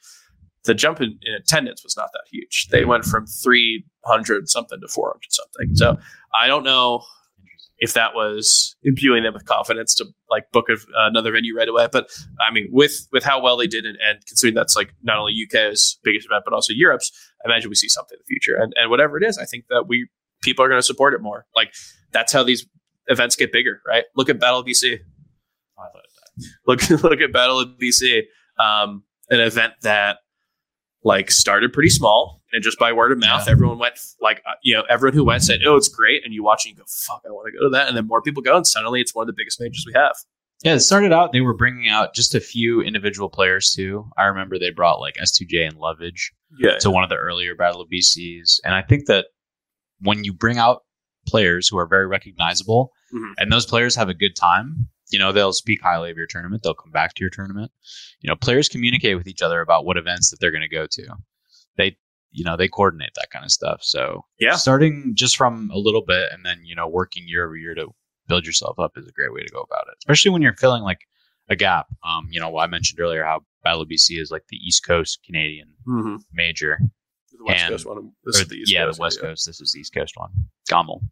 The 0.64 0.74
jump 0.74 1.00
in, 1.00 1.18
in 1.22 1.34
attendance 1.34 1.82
was 1.84 1.96
not 1.96 2.10
that 2.12 2.24
huge. 2.30 2.68
They 2.70 2.84
went 2.84 3.04
from 3.04 3.26
300 3.26 4.48
something 4.48 4.80
to 4.80 4.88
400 4.88 5.20
something. 5.30 5.74
So 5.74 5.98
I 6.34 6.46
don't 6.46 6.64
know 6.64 7.04
if 7.84 7.92
that 7.92 8.14
was 8.14 8.74
imbuing 8.82 9.24
them 9.24 9.34
with 9.34 9.44
confidence 9.44 9.94
to 9.94 10.06
like 10.30 10.50
book 10.52 10.70
a, 10.70 10.76
another 10.96 11.30
venue 11.30 11.54
right 11.54 11.68
away. 11.68 11.86
But 11.92 12.08
I 12.40 12.50
mean, 12.50 12.66
with 12.72 13.06
with 13.12 13.22
how 13.22 13.42
well 13.42 13.58
they 13.58 13.66
did, 13.66 13.84
and, 13.84 13.98
and 14.02 14.24
considering 14.26 14.54
that's 14.54 14.74
like 14.74 14.94
not 15.02 15.18
only 15.18 15.34
UK's 15.34 15.98
biggest 16.02 16.26
event, 16.26 16.44
but 16.46 16.54
also 16.54 16.72
Europe's, 16.72 17.12
I 17.44 17.50
imagine 17.50 17.68
we 17.68 17.74
see 17.74 17.90
something 17.90 18.16
in 18.16 18.22
the 18.26 18.26
future. 18.26 18.56
And 18.56 18.72
and 18.80 18.88
whatever 18.88 19.18
it 19.18 19.22
is, 19.22 19.36
I 19.36 19.44
think 19.44 19.66
that 19.68 19.84
we 19.86 20.08
people 20.40 20.64
are 20.64 20.68
going 20.68 20.78
to 20.78 20.86
support 20.86 21.12
it 21.12 21.20
more. 21.20 21.44
Like 21.54 21.74
that's 22.10 22.32
how 22.32 22.42
these 22.42 22.66
events 23.08 23.36
get 23.36 23.52
bigger, 23.52 23.82
right? 23.86 24.04
Look 24.16 24.30
at 24.30 24.40
Battle 24.40 24.60
of 24.60 24.66
BC. 24.66 25.00
Look 26.66 26.88
look 27.02 27.20
at 27.20 27.34
Battle 27.34 27.60
of 27.60 27.68
BC, 27.78 28.22
um, 28.58 29.04
an 29.28 29.40
event 29.40 29.74
that 29.82 30.20
like 31.04 31.30
started 31.30 31.72
pretty 31.72 31.90
small 31.90 32.40
and 32.52 32.62
just 32.62 32.78
by 32.78 32.92
word 32.92 33.12
of 33.12 33.18
mouth, 33.18 33.44
Yeah. 33.46 33.52
everyone 33.52 33.78
went 33.78 33.98
like 34.20 34.42
uh, 34.48 34.54
you 34.62 34.74
know 34.74 34.82
everyone 34.88 35.14
who 35.14 35.24
went 35.24 35.42
said, 35.42 35.60
"Oh, 35.66 35.76
it's 35.76 35.88
great," 35.88 36.24
and 36.24 36.32
you 36.34 36.42
watch 36.42 36.64
and 36.64 36.72
you 36.72 36.78
go, 36.78 36.84
"Fuck, 36.88 37.22
I 37.26 37.30
want 37.30 37.46
to 37.52 37.58
go 37.58 37.64
to 37.64 37.70
that," 37.70 37.88
and 37.88 37.96
then 37.96 38.06
more 38.06 38.22
people 38.22 38.42
go, 38.42 38.56
and 38.56 38.66
suddenly 38.66 39.00
it's 39.00 39.14
one 39.14 39.22
of 39.24 39.26
the 39.28 39.38
biggest 39.38 39.60
majors 39.60 39.84
we 39.86 39.92
have. 39.94 40.14
Yeah, 40.62 40.74
it 40.74 40.80
started 40.80 41.12
out 41.12 41.32
they 41.32 41.40
were 41.42 41.52
bringing 41.56 41.88
out 41.88 42.14
just 42.14 42.34
a 42.34 42.40
few 42.40 42.80
individual 42.80 43.28
players 43.28 43.72
too. 43.76 44.08
I 44.16 44.24
remember 44.24 44.58
they 44.58 44.70
brought 44.70 44.98
like 45.00 45.16
S2J 45.16 45.66
and 45.68 45.76
Lovage 45.76 46.30
Yeah, 46.58 46.78
to 46.78 46.90
one 46.90 47.04
of 47.04 47.10
the 47.10 47.16
earlier 47.16 47.54
Battle 47.54 47.82
of 47.82 47.88
BCs, 47.90 48.60
and 48.64 48.74
I 48.74 48.80
think 48.82 49.06
that 49.06 49.26
when 50.00 50.24
you 50.24 50.32
bring 50.32 50.58
out 50.58 50.82
players 51.26 51.68
who 51.68 51.78
are 51.78 51.86
very 51.86 52.06
recognizable, 52.06 52.92
Mhm. 53.12 53.34
and 53.38 53.52
those 53.52 53.66
players 53.66 53.94
have 53.96 54.08
a 54.08 54.14
good 54.14 54.34
time, 54.36 54.88
you 55.10 55.18
know 55.18 55.32
they'll 55.32 55.52
speak 55.52 55.80
highly 55.82 56.10
of 56.10 56.16
your 56.16 56.26
tournament. 56.26 56.62
They'll 56.62 56.74
come 56.74 56.90
back 56.90 57.14
to 57.14 57.20
your 57.20 57.30
tournament. 57.30 57.70
You 58.20 58.28
know, 58.28 58.36
players 58.36 58.68
communicate 58.68 59.16
with 59.16 59.26
each 59.28 59.42
other 59.42 59.60
about 59.60 59.84
what 59.84 59.96
events 59.96 60.30
that 60.30 60.40
they're 60.40 60.50
going 60.50 60.62
to 60.62 60.68
go 60.68 60.86
to. 60.90 61.06
They, 61.76 61.96
you 62.32 62.42
know, 62.44 62.56
they 62.56 62.68
coordinate 62.68 63.12
that 63.16 63.30
kind 63.30 63.44
of 63.44 63.52
stuff. 63.52 63.82
So 63.82 64.24
Yeah. 64.40 64.56
starting 64.56 65.12
just 65.14 65.36
from 65.36 65.70
a 65.72 65.78
little 65.78 66.02
bit 66.04 66.32
and 66.32 66.44
then 66.44 66.64
you 66.64 66.74
know 66.74 66.88
working 66.88 67.28
year 67.28 67.44
over 67.44 67.56
year 67.56 67.74
to 67.74 67.94
build 68.28 68.46
yourself 68.46 68.78
up 68.78 68.92
is 68.96 69.06
a 69.06 69.12
great 69.12 69.32
way 69.32 69.40
to 69.42 69.52
go 69.52 69.60
about 69.60 69.86
it, 69.88 69.94
especially 69.98 70.30
when 70.30 70.40
you're 70.42 70.56
feeling 70.56 70.82
like 70.82 71.00
a 71.50 71.54
gap. 71.56 71.86
Um, 72.02 72.28
you 72.30 72.40
know, 72.40 72.56
I 72.58 72.66
mentioned 72.66 72.98
earlier 72.98 73.22
how 73.24 73.44
Battle 73.62 73.84
BC 73.84 74.18
is 74.18 74.30
like 74.30 74.46
the 74.48 74.56
East 74.56 74.84
Coast 74.86 75.20
Canadian 75.26 75.74
Mhm. 75.86 76.20
major. 76.32 76.78
The 77.44 77.52
West 77.52 77.62
And- 77.64 77.70
Coast 77.72 77.86
one. 77.86 78.12
This 78.24 78.40
is 78.40 78.48
the 78.48 78.56
East 78.56 78.72
yeah, 78.72 78.84
Coast, 78.86 78.96
the 78.98 79.02
West 79.02 79.20
Coast. 79.20 79.46
This 79.46 79.60
is 79.60 79.72
the 79.72 79.80
East 79.80 79.94
Coast 79.94 80.14
one. 80.16 80.30
Gommel. 80.70 81.02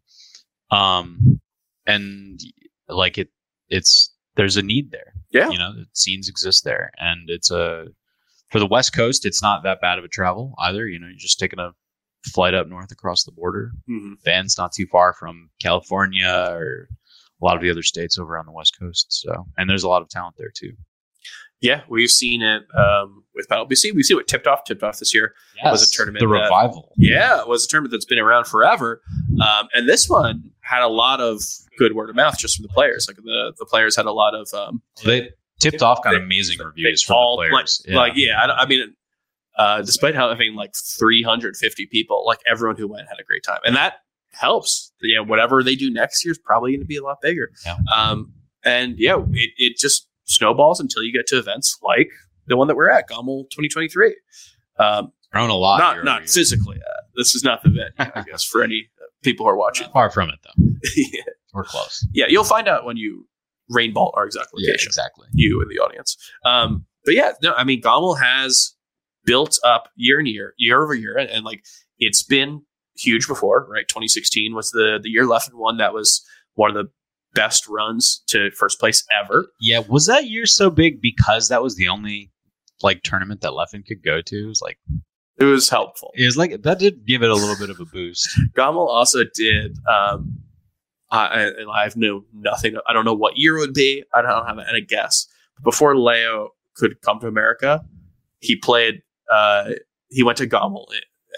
Um, 0.71 1.39
and 1.85 2.39
like 2.87 3.17
it, 3.17 3.29
it's 3.69 4.13
there's 4.35 4.57
a 4.57 4.61
need 4.63 4.91
there. 4.91 5.13
Yeah. 5.31 5.49
You 5.49 5.57
know, 5.57 5.73
the 5.73 5.85
scenes 5.93 6.29
exist 6.29 6.63
there, 6.63 6.91
and 6.97 7.29
it's 7.29 7.51
a 7.51 7.87
for 8.49 8.59
the 8.59 8.65
West 8.67 8.93
Coast. 8.93 9.25
It's 9.25 9.41
not 9.41 9.63
that 9.63 9.81
bad 9.81 9.99
of 9.99 10.05
a 10.05 10.09
travel 10.09 10.53
either. 10.59 10.87
You 10.87 10.99
know, 10.99 11.07
you're 11.07 11.15
just 11.17 11.39
taking 11.39 11.59
a 11.59 11.71
flight 12.33 12.53
up 12.53 12.67
north 12.67 12.91
across 12.91 13.23
the 13.23 13.31
border. 13.31 13.71
Mhm. 13.89 14.13
Van's 14.23 14.57
not 14.57 14.71
too 14.71 14.87
far 14.87 15.13
from 15.13 15.49
California 15.61 16.27
or 16.51 16.87
a 17.41 17.45
lot 17.45 17.55
of 17.57 17.61
the 17.61 17.69
other 17.69 17.83
states 17.83 18.17
over 18.17 18.37
on 18.37 18.45
the 18.45 18.51
West 18.51 18.77
Coast. 18.79 19.07
So, 19.09 19.45
and 19.57 19.69
there's 19.69 19.83
a 19.83 19.89
lot 19.89 20.01
of 20.01 20.09
talent 20.09 20.35
there 20.37 20.51
too. 20.55 20.73
Yeah, 21.63 21.81
we've 21.89 22.09
seen 22.11 22.41
it 22.43 22.63
um, 22.77 23.23
with 23.33 23.47
Battle 23.47 23.65
BC. 23.67 23.95
We 23.95 24.03
see 24.03 24.13
what 24.13 24.27
tipped 24.27 24.45
off. 24.47 24.65
Tipped 24.65 24.83
off 24.83 24.99
this 24.99 25.13
year. 25.15 25.33
Was 25.63 25.81
a 25.81 25.89
tournament 25.95 26.19
The 26.21 26.27
that- 26.27 26.43
revival. 26.43 26.91
Yeah, 26.97 27.39
it 27.41 27.47
was 27.47 27.65
a 27.65 27.67
tournament 27.69 27.91
that's 27.93 28.05
been 28.05 28.19
around 28.19 28.45
forever, 28.45 29.01
um, 29.41 29.67
and 29.73 29.87
this 29.89 30.07
one 30.09 30.51
had 30.59 30.83
a 30.83 30.87
lot 30.89 31.21
of 31.21 31.41
good 31.79 31.93
word 31.95 32.09
of 32.09 32.15
mouth 32.15 32.37
just 32.37 32.57
from 32.57 32.63
the 32.63 32.69
players. 32.73 33.07
Like 33.07 33.17
the 33.17 33.53
the 33.57 33.65
players 33.65 33.95
had 33.95 34.05
a 34.05 34.11
lot 34.11 34.35
of 34.35 34.47
um, 34.53 34.81
They 35.05 35.29
tipped 35.59 35.81
off 35.81 36.03
got 36.03 36.11
They- 36.11 36.17
amazing 36.17 36.57
they 36.59 36.65
reviews 36.65 37.01
from 37.01 37.15
all- 37.15 37.37
the 37.41 37.49
players. 37.49 37.81
Like, 37.87 37.95
like, 37.95 38.13
yeah, 38.17 38.41
I, 38.41 38.63
I 38.63 38.65
mean, 38.67 38.93
uh, 39.57 39.81
despite 39.83 40.15
having 40.15 40.55
like 40.55 40.73
350 40.75 41.85
people, 41.87 42.23
like 42.25 42.39
everyone 42.49 42.75
who 42.77 42.87
went 42.87 43.07
had 43.07 43.19
a 43.19 43.23
great 43.23 43.43
time, 43.43 43.59
and 43.65 43.75
that 43.75 43.95
helps. 44.31 44.91
Yeah, 45.01 45.21
whatever 45.21 45.63
they 45.63 45.75
do 45.75 45.89
next 45.89 46.25
year 46.25 46.31
is 46.33 46.39
probably 46.39 46.71
going 46.71 46.81
to 46.81 46.85
be 46.87 46.97
a 46.97 47.03
lot 47.03 47.21
bigger. 47.21 47.51
Yeah. 47.65 47.75
Um, 47.95 48.33
and 48.65 48.95
yeah, 48.97 49.17
it, 49.31 49.51
it 49.57 49.77
just 49.77 50.07
snowballs 50.25 50.79
until 50.79 51.03
you 51.03 51.13
get 51.13 51.27
to 51.27 51.37
events 51.37 51.77
like 51.81 52.09
the 52.47 52.57
one 52.57 52.67
that 52.67 52.75
we're 52.75 52.89
at, 52.89 53.07
Gommel 53.07 53.45
2023. 53.51 54.15
Um, 54.79 55.11
grown 55.31 55.49
a 55.49 55.55
lot. 55.55 55.79
not 55.79 56.03
not 56.03 56.29
physically. 56.29 56.77
Uh, 56.77 57.01
this 57.15 57.35
is 57.35 57.43
not 57.43 57.63
the 57.63 57.69
event, 57.69 57.93
I 57.97 58.21
guess, 58.29 58.43
for 58.43 58.63
any 58.63 58.89
uh, 59.01 59.05
people 59.23 59.45
who 59.45 59.49
are 59.49 59.57
watching. 59.57 59.87
Far 59.91 60.09
from 60.09 60.29
it 60.29 60.39
though. 60.43 60.63
yeah. 60.95 61.21
We're 61.53 61.63
close. 61.63 62.05
yeah, 62.13 62.25
you'll 62.27 62.43
find 62.43 62.67
out 62.67 62.83
when 62.83 62.97
you 62.97 63.27
rainball 63.69 64.11
our 64.15 64.25
exact 64.25 64.49
location 64.53 64.89
exactly. 64.89 65.27
you 65.33 65.61
in 65.61 65.67
the 65.69 65.79
audience. 65.79 66.17
Um, 66.43 66.85
but 67.05 67.13
yeah, 67.13 67.33
no, 67.43 67.53
I 67.53 67.63
mean, 67.63 67.79
Gommel 67.79 68.15
has 68.15 68.75
built 69.23 69.59
up 69.63 69.89
year 69.95 70.17
and 70.17 70.27
year, 70.27 70.53
year 70.57 70.81
over 70.81 70.95
year, 70.95 71.15
and, 71.15 71.29
and 71.29 71.45
like 71.45 71.63
it's 71.99 72.23
been 72.23 72.63
huge 72.95 73.27
before, 73.27 73.67
right? 73.69 73.87
2016 73.87 74.55
was 74.55 74.71
the 74.71 74.99
the 75.01 75.09
year 75.09 75.25
Leffen 75.25 75.53
won. 75.53 75.77
That 75.77 75.93
was 75.93 76.25
one 76.55 76.69
of 76.69 76.75
the 76.75 76.91
best 77.33 77.67
runs 77.67 78.23
to 78.27 78.51
first 78.51 78.79
place 78.79 79.05
ever. 79.23 79.47
Yeah, 79.59 79.79
was 79.87 80.05
that 80.07 80.25
year 80.27 80.45
so 80.45 80.69
big 80.69 81.01
because 81.01 81.49
that 81.49 81.61
was 81.63 81.75
the 81.75 81.87
only 81.87 82.31
like 82.81 83.01
tournament 83.03 83.41
that 83.41 83.51
Leffen 83.51 83.85
could 83.85 84.03
go 84.03 84.21
to? 84.21 84.35
It 84.43 84.47
was 84.47 84.61
like 84.61 84.77
It 85.37 85.45
was 85.45 85.69
helpful. 85.69 86.11
it 86.15 86.25
was 86.25 86.37
like 86.37 86.61
that 86.63 86.79
did 86.79 87.05
give 87.05 87.23
it 87.23 87.29
a 87.29 87.35
little 87.35 87.55
bit 87.57 87.69
of 87.69 87.79
a 87.79 87.85
boost. 87.85 88.29
Gommel 88.55 88.87
also 88.87 89.23
did. 89.35 89.77
Um, 89.87 90.39
I, 91.11 91.41
and 91.43 91.69
I 91.71 91.83
have 91.83 91.95
no 91.95 92.23
nothing. 92.33 92.75
I 92.87 92.93
don't 92.93 93.05
know 93.05 93.13
what 93.13 93.37
year 93.37 93.57
it 93.57 93.59
would 93.59 93.73
be. 93.75 94.03
I 94.13 94.21
don't 94.23 94.45
have 94.47 94.57
any 94.67 94.81
guess. 94.81 95.27
Before 95.63 95.95
Leo 95.95 96.49
could 96.75 96.99
come 97.01 97.19
to 97.19 97.27
America, 97.27 97.85
he 98.39 98.55
played. 98.55 99.01
Uh, 99.31 99.71
he 100.09 100.23
went 100.23 100.37
to 100.39 100.47
Gommel 100.47 100.87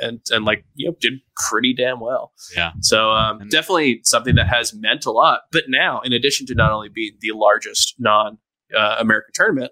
and 0.01 0.19
and 0.31 0.45
like 0.45 0.65
you 0.75 0.88
know 0.89 0.95
did 0.99 1.13
pretty 1.49 1.73
damn 1.73 1.99
well. 1.99 2.34
Yeah. 2.55 2.71
So 2.81 3.12
um, 3.12 3.41
And- 3.41 3.51
definitely 3.51 4.01
something 4.03 4.36
that 4.36 4.47
has 4.47 4.73
meant 4.73 5.05
a 5.05 5.12
lot. 5.12 5.41
But 5.51 5.65
now, 5.67 6.01
in 6.01 6.13
addition 6.13 6.45
to 6.47 6.55
not 6.55 6.71
only 6.71 6.89
being 6.89 7.13
the 7.19 7.31
largest 7.34 7.95
non 7.99 8.38
uh, 8.75 8.95
American 8.99 9.31
tournament, 9.34 9.71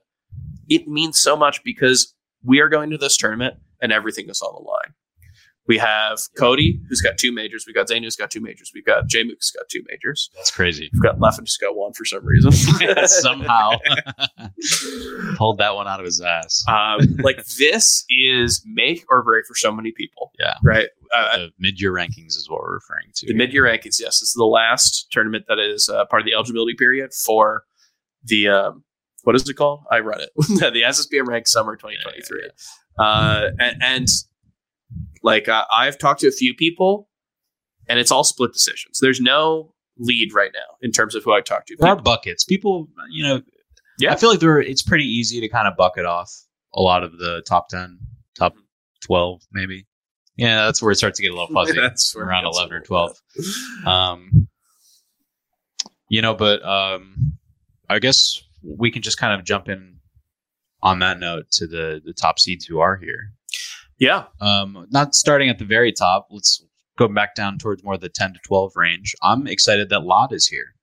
it 0.69 0.87
means 0.87 1.19
so 1.19 1.35
much 1.35 1.63
because 1.63 2.13
we 2.43 2.59
are 2.59 2.69
going 2.69 2.89
to 2.91 2.97
this 2.97 3.17
tournament 3.17 3.55
and 3.81 3.91
everything 3.91 4.29
is 4.29 4.41
on 4.41 4.53
the 4.53 4.61
line. 4.61 4.93
We 5.67 5.77
have 5.77 6.19
Cody, 6.37 6.79
who's 6.89 6.99
got 7.01 7.17
two 7.17 7.31
majors. 7.31 7.63
We've 7.65 7.75
got 7.75 7.87
Zane, 7.87 8.03
who's 8.03 8.15
got 8.17 8.29
two 8.29 8.41
majors. 8.41 8.71
We've 8.75 8.85
got 8.85 9.07
J 9.07 9.23
Mook's 9.23 9.49
got 9.51 9.69
two 9.69 9.81
majors. 9.89 10.29
That's 10.35 10.51
crazy. 10.51 10.89
We've 10.91 11.01
got 11.01 11.19
Leffen, 11.19 11.39
who's 11.39 11.55
got 11.57 11.75
one 11.77 11.93
for 11.93 12.03
some 12.05 12.25
reason. 12.25 12.51
Somehow 13.07 13.71
pulled 15.37 15.57
that 15.59 15.75
one 15.75 15.87
out 15.87 15.99
of 15.99 16.05
his 16.05 16.21
ass. 16.21 16.63
um, 16.67 16.99
like 17.23 17.45
this 17.57 18.05
is 18.09 18.61
make 18.65 19.05
or 19.09 19.23
break 19.23 19.45
for 19.45 19.55
so 19.55 19.71
many 19.71 19.91
people. 19.91 20.31
Yeah. 20.39 20.55
Right. 20.63 20.87
Uh, 21.15 21.37
the 21.37 21.49
mid-year 21.59 21.91
rankings 21.93 22.35
is 22.35 22.47
what 22.49 22.61
we're 22.61 22.73
referring 22.73 23.07
to. 23.15 23.27
the 23.27 23.35
mid-year 23.35 23.63
rankings 23.63 23.99
yes 23.99 24.19
this 24.19 24.29
is 24.29 24.33
the 24.35 24.43
last 24.45 25.07
tournament 25.11 25.45
that 25.47 25.59
is 25.59 25.87
uh, 25.87 26.03
part 26.05 26.21
of 26.21 26.25
the 26.25 26.33
eligibility 26.33 26.73
period 26.73 27.13
for 27.13 27.65
the 28.23 28.47
um, 28.47 28.83
what 29.23 29.35
is 29.35 29.47
it 29.47 29.53
called 29.53 29.83
i 29.91 29.99
run 29.99 30.19
it 30.19 30.29
the 30.35 30.81
ssbm 30.87 31.27
rank 31.27 31.45
summer 31.47 31.75
2023 31.75 32.49
Uh, 32.97 33.49
and, 33.59 33.75
and 33.83 34.07
like 35.23 35.47
uh, 35.49 35.65
i've 35.73 35.97
talked 35.97 36.19
to 36.21 36.27
a 36.27 36.31
few 36.31 36.53
people 36.53 37.09
and 37.89 37.97
it's 37.99 38.11
all 38.11 38.23
split 38.23 38.53
decisions 38.53 38.99
there's 39.01 39.19
no 39.21 39.73
lead 39.97 40.33
right 40.33 40.51
now 40.53 40.75
in 40.81 40.91
terms 40.91 41.15
of 41.15 41.23
who 41.23 41.33
i 41.33 41.41
talked 41.41 41.67
to 41.67 41.75
There 41.79 41.89
are 41.89 41.95
buckets. 41.95 42.43
People, 42.45 42.87
you 43.11 43.23
know, 43.23 43.41
Yeah. 43.99 44.11
I 44.13 44.15
feel 44.15 44.29
like 44.31 44.39
there. 44.39 44.59
It's 44.59 44.81
pretty 44.81 45.05
easy 45.05 45.39
to 45.41 45.47
kind 45.49 45.67
of 45.67 45.75
bucket 45.77 46.05
off 46.05 46.31
a 46.73 46.81
lot 46.81 47.03
of 47.03 47.17
the 47.19 47.43
top 47.47 47.69
ten, 47.69 47.99
top 48.35 48.53
twelve, 49.01 49.41
maybe. 49.51 49.85
Yeah, 50.35 50.65
that's 50.65 50.81
where 50.81 50.91
it 50.91 50.95
starts 50.95 51.17
to 51.17 51.23
get 51.23 51.31
a 51.31 51.35
little 51.35 51.47
fuzzy. 51.53 51.79
That's 51.79 52.15
around 52.15 52.45
eleven 52.45 52.73
or 52.73 52.79
twelve. 52.81 53.15
Um, 53.85 54.47
you 56.09 56.21
know, 56.23 56.33
but 56.33 56.63
um, 56.65 57.33
I 57.87 57.99
guess 57.99 58.41
we 58.63 58.89
can 58.91 59.03
just 59.03 59.19
kind 59.19 59.39
of 59.39 59.45
jump 59.45 59.69
in 59.69 59.97
on 60.81 60.99
that 60.99 61.19
note 61.19 61.51
to 61.51 61.67
the 61.67 62.01
the 62.03 62.13
top 62.13 62.39
seeds 62.39 62.65
who 62.65 62.79
are 62.79 62.95
here. 62.97 63.31
Yeah 63.99 64.25
Um, 64.41 64.87
not 64.91 65.15
starting 65.15 65.49
at 65.49 65.59
the 65.59 65.65
very 65.65 65.91
top. 65.91 66.27
Let's 66.31 66.63
go 66.97 67.07
back 67.07 67.35
down 67.35 67.57
towards 67.57 67.83
more 67.83 67.97
the 67.97 68.09
ten 68.09 68.33
to 68.33 68.39
twelve 68.45 68.71
range. 68.75 69.15
I'm 69.21 69.47
excited 69.47 69.89
that 69.89 70.01
Lloyd 70.03 70.31
is 70.33 70.47
here 70.47 70.75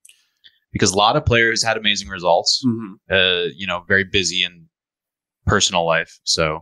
because 0.72 0.92
a 0.92 0.96
lot 0.96 1.16
of 1.16 1.24
players 1.24 1.62
had 1.62 1.76
amazing 1.76 2.08
results. 2.08 2.62
Mhm. 2.66 2.94
Uh, 3.10 3.48
you 3.54 3.66
know, 3.66 3.84
very 3.88 4.04
busy 4.04 4.42
in 4.42 4.68
personal 5.46 5.86
life, 5.86 6.18
so 6.24 6.60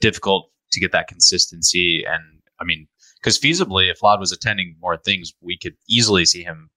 difficult 0.00 0.50
to 0.72 0.80
get 0.80 0.92
that 0.92 1.08
consistency. 1.08 2.04
And 2.04 2.22
I 2.60 2.64
mean, 2.64 2.86
because 3.20 3.38
feasibly, 3.38 3.90
if 3.90 4.02
Lloyd 4.02 4.20
was 4.20 4.32
attending 4.32 4.76
more 4.80 4.96
things, 4.96 5.32
we 5.40 5.58
could 5.58 5.74
easily 5.88 6.24
see 6.24 6.42
him 6.44 6.70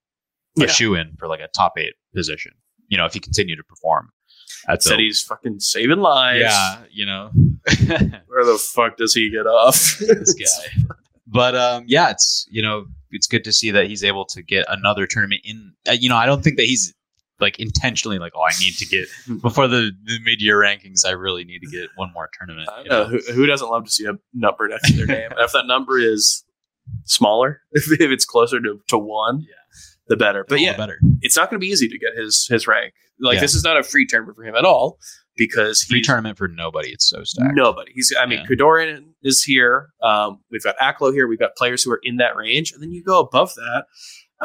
a 0.58 0.68
shoe 0.68 0.94
in 0.94 1.14
for 1.18 1.28
like 1.28 1.40
a 1.40 1.48
top 1.48 1.74
eight 1.78 1.94
position. 2.14 2.52
You 2.88 2.98
know, 2.98 3.06
if 3.06 3.14
he 3.14 3.20
continued 3.20 3.56
to 3.56 3.64
perform. 3.64 4.10
At 4.68 4.82
said 4.82 4.98
the, 4.98 5.04
he's 5.04 5.22
fucking 5.22 5.60
saving 5.60 5.98
lives 5.98 6.40
yeah, 6.40 6.78
you 6.90 7.06
know, 7.06 7.30
where 7.86 8.44
the 8.44 8.62
fuck 8.74 8.96
does 8.96 9.14
he 9.14 9.30
get 9.30 9.46
off 9.46 9.98
this 10.00 10.34
guy. 10.34 10.94
But 11.26 11.54
um, 11.56 11.84
yeah, 11.86 12.10
it's 12.10 12.46
you 12.50 12.62
know 12.62 12.86
it's 13.10 13.26
good 13.26 13.44
to 13.44 13.52
see 13.52 13.70
that 13.70 13.86
he's 13.86 14.04
able 14.04 14.24
to 14.26 14.42
get 14.42 14.64
another 14.68 15.06
tournament 15.06 15.42
in. 15.44 15.72
Uh, 15.88 15.92
you 15.92 16.08
know, 16.08 16.16
I 16.16 16.26
don't 16.26 16.42
think 16.42 16.56
that 16.56 16.66
he's 16.66 16.94
like 17.40 17.58
intentionally 17.58 18.18
like, 18.18 18.32
oh, 18.34 18.42
I 18.42 18.52
need 18.60 18.74
to 18.74 18.86
get 18.86 19.08
before 19.42 19.68
the, 19.68 19.90
the 20.04 20.18
mid 20.24 20.40
year 20.40 20.60
rankings. 20.60 21.04
I 21.06 21.10
really 21.10 21.44
need 21.44 21.60
to 21.60 21.70
get 21.70 21.90
one 21.96 22.12
more 22.12 22.30
tournament. 22.38 22.68
I 22.72 22.82
you 22.82 22.88
know. 22.88 23.04
Who, 23.04 23.18
who 23.32 23.46
doesn't 23.46 23.68
love 23.68 23.84
to 23.84 23.90
see 23.90 24.06
a 24.06 24.12
number 24.32 24.68
next 24.68 24.90
to 24.90 24.96
their 24.96 25.06
name? 25.06 25.30
If 25.38 25.52
that 25.52 25.66
number 25.66 25.98
is 25.98 26.44
smaller, 27.04 27.62
if, 27.72 27.90
if 27.92 28.10
it's 28.10 28.24
closer 28.24 28.60
to, 28.60 28.80
to 28.88 28.98
one, 28.98 29.40
Yeah. 29.40 29.54
The 30.12 30.16
better. 30.18 30.44
But 30.48 30.60
yeah, 30.60 30.76
better. 30.76 30.98
it's 31.22 31.36
not 31.36 31.48
going 31.48 31.58
to 31.58 31.64
be 31.64 31.70
easy 31.72 31.88
to 31.88 31.98
get 31.98 32.10
his 32.14 32.46
his 32.50 32.66
rank. 32.66 32.92
Like 33.20 33.36
Yeah. 33.36 33.40
this 33.40 33.54
is 33.54 33.64
not 33.64 33.78
a 33.78 33.82
free 33.82 34.06
tournament 34.06 34.36
for 34.36 34.44
him 34.44 34.54
at 34.54 34.64
all 34.64 34.98
because 35.36 35.82
Free 35.82 36.02
tournament 36.02 36.36
for 36.36 36.48
nobody. 36.48 36.90
It's 36.90 37.08
so 37.08 37.24
stacked. 37.24 37.54
nobody. 37.54 37.92
He's 37.94 38.12
I 38.20 38.26
mean 38.26 38.40
Yeah. 38.40 38.46
Kodorin 38.56 39.04
is 39.22 39.42
here. 39.42 39.88
Um, 40.02 40.40
we've 40.50 40.62
got 40.62 40.76
Aklo 40.78 41.12
here. 41.12 41.26
We've 41.26 41.38
got 41.38 41.56
players 41.56 41.82
who 41.82 41.90
are 41.92 42.00
in 42.02 42.16
that 42.16 42.36
range, 42.36 42.72
and 42.72 42.82
then 42.82 42.92
you 42.92 43.02
go 43.02 43.20
above 43.20 43.54
that. 43.54 43.84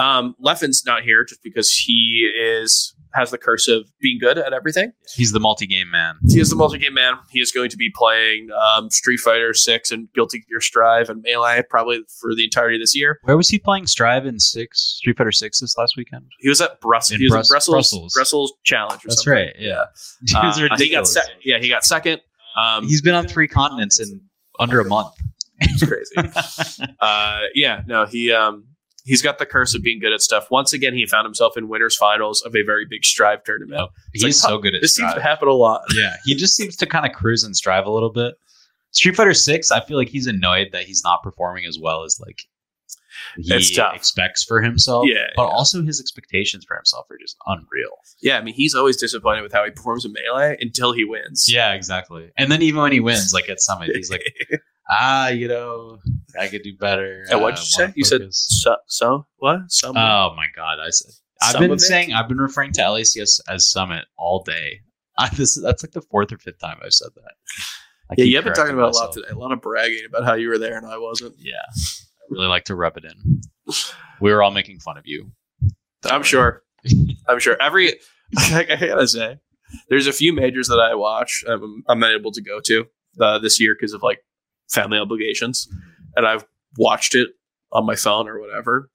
Um, 0.02 0.36
Leffen's 0.40 0.84
not 0.86 1.02
here 1.04 1.26
just 1.26 1.42
because 1.44 1.72
he 1.72 2.32
is 2.40 2.96
has 3.14 3.32
the 3.32 3.38
curse 3.38 3.68
of 3.68 3.90
being 4.02 4.18
good 4.20 4.38
at 4.38 4.54
everything. 4.54 4.92
He's 5.16 5.32
the 5.32 5.40
multi-game 5.40 5.90
man. 5.90 6.16
He 6.28 6.40
is 6.40 6.50
the 6.50 6.56
multi-game 6.56 6.94
man. 6.94 7.16
He 7.32 7.40
is 7.40 7.52
going 7.52 7.70
to 7.70 7.78
be 7.78 7.92
playing 7.96 8.50
um, 8.52 8.90
Street 8.90 9.18
Fighter 9.20 9.54
Six 9.54 9.92
and 9.92 10.08
Guilty 10.14 10.44
Gear 10.50 10.62
Strive 10.62 11.10
and 11.10 11.22
Melee 11.22 11.64
probably 11.70 12.02
for 12.20 12.36
the 12.36 12.44
entirety 12.44 12.76
of 12.76 12.82
this 12.82 12.96
year. 12.96 13.20
Where 13.24 13.38
was 13.38 13.50
he 13.50 13.58
playing 13.60 13.88
Strive 13.88 14.26
in 14.26 14.40
six 14.40 14.98
Street 15.00 15.18
Fighter 15.18 15.32
Six 15.32 15.60
this 15.60 15.78
last 15.78 15.96
weekend? 15.98 16.26
He 16.40 16.50
was 16.50 16.62
at 16.62 16.80
Brussels. 16.82 17.16
In 17.16 17.20
He 17.22 17.26
was 17.26 17.32
Brus- 17.34 17.50
Brussels, 17.50 17.74
Brussels. 17.76 18.14
Brussels 18.14 18.54
Challenge. 18.64 19.06
Or 19.06 19.08
That's 19.10 19.24
something. 19.24 19.34
right. 19.34 19.56
Yeah, 19.58 19.86
Uh, 20.36 20.78
he 20.78 20.90
got 20.92 21.08
sec- 21.08 21.24
yeah, 21.44 21.58
he 21.60 21.70
got 21.70 21.84
second. 21.86 22.22
Um, 22.58 22.86
He's 22.88 23.02
been 23.02 23.14
on 23.16 23.28
three 23.28 23.48
continents 23.48 24.00
in 24.00 24.22
under 24.60 24.80
a 24.80 24.86
month. 24.86 25.14
It's 25.60 25.84
crazy. 25.86 26.84
uh, 27.00 27.40
yeah, 27.56 27.82
no, 27.88 28.06
he 28.06 28.32
um, 28.32 28.66
he's 29.08 29.22
got 29.22 29.40
the 29.40 29.46
curse 29.46 29.74
of 29.74 29.82
being 29.82 30.00
good 30.00 30.14
at 30.14 30.22
stuff. 30.22 30.52
Once 30.52 30.74
again, 30.74 30.94
he 30.94 31.06
found 31.08 31.26
himself 31.26 31.58
in 31.58 31.70
winners 31.70 31.96
finals 31.96 32.42
of 32.44 32.56
a 32.56 32.64
very 32.64 32.86
big 32.86 33.06
Strive 33.06 33.44
tournament. 33.44 33.80
Oh, 33.82 33.88
It's 34.14 34.24
He's 34.24 34.44
like, 34.44 34.52
so 34.52 34.58
good 34.58 34.76
at 34.76 34.82
this 34.82 34.94
seems 34.94 35.14
to 35.14 35.22
happen 35.22 35.48
a 35.48 35.54
lot. 35.54 35.82
yeah, 35.96 36.18
he 36.26 36.36
just 36.36 36.56
seems 36.56 36.76
to 36.76 36.86
kind 36.86 37.06
of 37.06 37.14
cruise 37.14 37.44
and 37.44 37.56
strive 37.56 37.86
a 37.86 37.92
little 37.92 38.12
bit. 38.12 38.36
Street 38.92 39.16
Fighter 39.16 39.34
Six, 39.34 39.72
I 39.72 39.80
feel 39.80 39.98
like 39.98 40.10
he's 40.10 40.28
annoyed 40.28 40.70
that 40.74 40.84
he's 40.84 41.04
not 41.04 41.24
performing 41.24 41.66
as 41.66 41.80
well 41.80 42.04
as 42.04 42.20
like 42.20 42.44
he 43.38 43.54
expects 43.94 44.44
for 44.44 44.62
himself. 44.62 45.06
Yeah, 45.08 45.28
but 45.36 45.44
yeah. 45.44 45.50
also 45.50 45.84
his 45.84 46.00
expectations 46.00 46.66
for 46.66 46.76
himself 46.76 47.06
are 47.10 47.18
just 47.20 47.38
unreal. 47.46 47.98
Yeah, 48.22 48.38
I 48.38 48.42
mean, 48.42 48.54
he's 48.54 48.76
always 48.76 48.98
disappointed 48.98 49.42
with 49.42 49.54
how 49.54 49.64
he 49.64 49.72
performs 49.72 50.06
in 50.06 50.14
melee 50.14 50.58
until 50.60 50.92
he 50.92 51.06
wins. 51.06 51.52
Yeah, 51.52 51.74
exactly. 51.74 52.32
And 52.38 52.52
then 52.52 52.62
even 52.62 52.82
when 52.82 52.92
he 52.92 53.00
wins, 53.00 53.34
like 53.34 53.50
at 53.50 53.62
Summit, 53.62 53.96
he's 53.96 54.12
like, 54.12 54.24
ah, 54.90 55.30
you 55.30 55.48
know, 55.48 56.00
I 56.40 56.48
could 56.48 56.64
do 56.64 56.76
better. 56.78 57.24
And 57.30 57.42
what'd 57.42 57.58
Uh, 57.58 57.62
you 57.62 57.66
say? 57.66 57.94
You 57.96 58.04
said 58.04 58.22
so, 58.32 58.76
so 58.88 59.26
what? 59.38 59.60
Some 59.70 59.96
Oh 59.98 60.34
my 60.36 60.48
god! 60.56 60.80
I 60.80 60.90
said 60.90 61.12
I've 61.42 61.60
been 61.60 61.80
saying 61.80 62.14
I've 62.14 62.28
been 62.28 62.38
referring 62.40 62.72
to 62.74 62.82
LACS 62.82 63.40
as 63.48 63.70
Summit 63.70 64.06
all 64.18 64.44
day. 64.44 64.82
I, 65.18 65.30
this 65.30 65.60
that's 65.62 65.84
like 65.84 65.92
the 65.94 66.02
fourth 66.02 66.32
or 66.32 66.38
fifth 66.38 66.60
time 66.60 66.78
I've 66.84 66.94
said 66.94 67.10
that. 67.16 67.32
I 68.10 68.16
yeah, 68.18 68.24
keep 68.24 68.30
you 68.32 68.36
have 68.38 68.46
been 68.46 68.54
talking 68.54 68.74
about 68.74 68.94
a 68.94 68.98
lot 68.98 69.12
today. 69.14 69.28
A 69.32 69.38
lot 69.38 69.52
of 69.52 69.62
bragging 69.62 70.04
about 70.08 70.24
how 70.26 70.36
you 70.36 70.50
were 70.50 70.58
there 70.58 70.78
and 70.78 70.86
I 70.86 70.98
wasn't. 70.98 71.36
Yeah, 71.40 71.56
I 71.76 72.26
really 72.30 72.48
like 72.48 72.66
to 72.66 72.76
rub 72.76 72.98
it 72.98 73.06
in. 73.06 73.42
We 74.22 74.32
were 74.32 74.42
all 74.44 74.52
making 74.52 74.80
fun 74.80 74.98
of 74.98 75.04
you. 75.06 75.32
I'm 76.06 76.24
sure. 76.24 76.64
I'm 77.28 77.40
sure. 77.40 77.58
Every 77.62 77.94
I 78.38 78.64
gotta 78.64 79.08
say, 79.08 79.40
there's 79.90 80.08
a 80.08 80.14
few 80.14 80.34
majors 80.34 80.68
that 80.68 80.80
I 80.80 80.96
watch. 80.96 81.44
I'm, 81.48 81.84
I'm 81.90 82.00
not 82.00 82.12
able 82.14 82.32
to 82.32 82.42
go 82.42 82.60
to 82.62 82.86
uh, 83.20 83.40
this 83.40 83.60
year 83.60 83.76
because 83.78 83.94
of 83.94 84.04
like 84.04 84.20
family 84.70 84.98
obligations, 84.98 85.68
and 86.16 86.26
I've 86.28 86.46
watched 86.78 87.16
it 87.16 87.30
on 87.72 87.86
my 87.86 87.96
phone 87.96 88.28
or 88.28 88.40
whatever. 88.40 88.90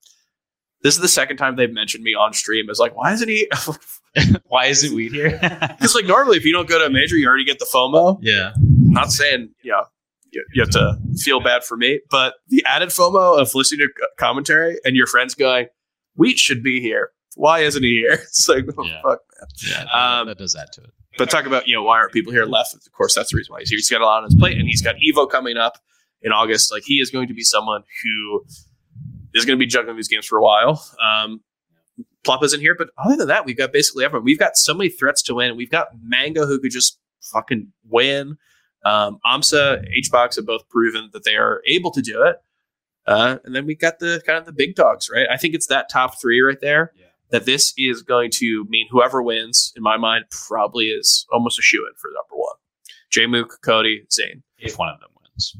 This 0.81 0.95
is 0.95 1.01
the 1.01 1.07
second 1.07 1.37
time 1.37 1.55
they've 1.55 1.71
mentioned 1.71 2.03
me 2.03 2.13
on 2.13 2.33
stream 2.33 2.69
as 2.69 2.77
like, 2.79 2.95
why 2.95 3.13
isn't 3.13 3.29
he? 3.29 3.49
Why 4.47 4.65
is 4.67 4.83
it 4.83 4.91
weed 4.93 5.11
here? 5.11 5.39
Because 5.41 5.95
like 5.95 6.05
normally, 6.05 6.37
if 6.37 6.45
you 6.45 6.53
don't 6.53 6.69
go 6.69 6.77
to 6.77 6.85
a 6.85 6.89
major, 6.91 7.17
you 7.17 7.27
already 7.27 7.45
get 7.45 7.57
the 7.57 7.65
FOMO. 7.65 8.19
yeah, 8.21 8.51
not 8.59 9.11
saying 9.11 9.49
yeah 9.63 9.81
you, 10.31 10.45
you 10.53 10.61
have 10.61 10.69
to 10.71 10.97
feel 11.17 11.39
bad 11.39 11.63
for 11.63 11.75
me 11.77 11.99
but 12.11 12.35
the 12.47 12.63
added 12.67 12.89
fomo 12.89 13.39
of 13.39 13.53
listening 13.55 13.87
to 13.87 14.07
commentary 14.19 14.77
and 14.85 14.95
your 14.95 15.07
friends 15.07 15.33
going 15.33 15.65
wheat 16.15 16.37
should 16.37 16.61
be 16.63 16.79
here 16.79 17.09
why 17.35 17.59
isn't 17.61 17.81
he 17.83 17.97
here 18.01 18.13
it's 18.13 18.47
like 18.47 18.65
oh, 18.77 18.83
Yeah. 18.85 19.01
fuck 19.03 19.19
yeah, 19.67 19.83
Um, 20.19 20.27
that 20.27 20.37
does 20.37 20.55
add 20.55 20.71
to 20.73 20.81
it. 20.83 20.89
But 21.17 21.29
talk 21.29 21.45
about 21.45 21.67
you 21.67 21.75
know 21.75 21.83
why 21.83 21.97
aren't 21.99 22.11
people 22.11 22.31
here 22.31 22.45
left 22.45 22.73
of 22.73 22.91
course 22.91 23.13
that's 23.15 23.31
the 23.31 23.37
reason 23.37 23.53
why 23.53 23.59
he's 23.59 23.69
here 23.69 23.77
he's 23.77 23.89
got 23.89 24.01
a 24.01 24.05
lot 24.05 24.23
on 24.23 24.23
his 24.25 24.35
plate 24.35 24.57
and 24.57 24.67
he's 24.67 24.81
got 24.81 24.95
evo 24.95 25.29
coming 25.29 25.57
up 25.57 25.77
in 26.23 26.31
august 26.31 26.71
like 26.71 26.83
he 26.85 26.95
is 26.95 27.11
going 27.11 27.27
to 27.27 27.33
be 27.35 27.43
someone 27.43 27.83
who 28.03 28.43
is 29.35 29.45
going 29.45 29.57
to 29.57 29.63
be 29.63 29.67
juggling 29.67 29.95
these 29.95 30.07
games 30.07 30.25
for 30.25 30.39
a 30.39 30.41
while 30.41 30.83
um 30.99 31.41
Plup 32.25 32.43
isn't 32.43 32.61
here, 32.61 32.75
but 32.75 32.89
other 32.97 33.17
than 33.17 33.27
that, 33.27 33.45
we've 33.45 33.57
got 33.57 33.73
basically 33.73 34.05
everyone. 34.05 34.23
We've 34.23 34.39
got 34.39 34.55
so 34.55 34.73
many 34.73 34.89
threats 34.89 35.21
to 35.23 35.35
win. 35.35 35.57
We've 35.57 35.69
got 35.69 35.89
Mango 36.01 36.45
who 36.45 36.59
could 36.59 36.71
just 36.71 36.99
fucking 37.21 37.71
win. 37.89 38.37
Um, 38.85 39.19
AMSA, 39.25 39.85
HBox 39.99 40.37
have 40.37 40.45
both 40.45 40.67
proven 40.69 41.09
that 41.13 41.23
they 41.23 41.35
are 41.35 41.61
able 41.67 41.91
to 41.91 42.01
do 42.01 42.23
it. 42.23 42.37
Uh, 43.05 43.37
and 43.43 43.53
then 43.53 43.65
we've 43.65 43.79
got 43.79 43.99
the 43.99 44.21
kind 44.25 44.39
of 44.39 44.45
the 44.45 44.53
big 44.53 44.75
dogs, 44.75 45.09
right? 45.13 45.27
I 45.29 45.37
think 45.37 45.53
it's 45.53 45.67
that 45.67 45.89
top 45.89 46.19
three 46.21 46.41
right 46.41 46.59
there. 46.61 46.93
Yeah. 46.95 47.05
That 47.33 47.45
this 47.45 47.73
is 47.77 48.01
going 48.03 48.31
to 48.35 48.65
mean 48.69 48.87
whoever 48.89 49.21
wins, 49.21 49.73
in 49.75 49.83
my 49.83 49.97
mind, 49.97 50.25
probably 50.47 50.85
is 50.85 51.25
almost 51.33 51.59
a 51.59 51.61
shoe 51.61 51.85
in 51.89 51.93
for 51.99 52.07
number 52.09 52.35
one. 52.41 52.55
J 53.11 53.25
Mook, 53.27 53.57
Cody, 53.65 54.05
Zane. 54.11 54.41
If 54.59 54.77
one 54.79 54.87
of 54.89 54.99
them 55.01 55.09
wins, 55.19 55.55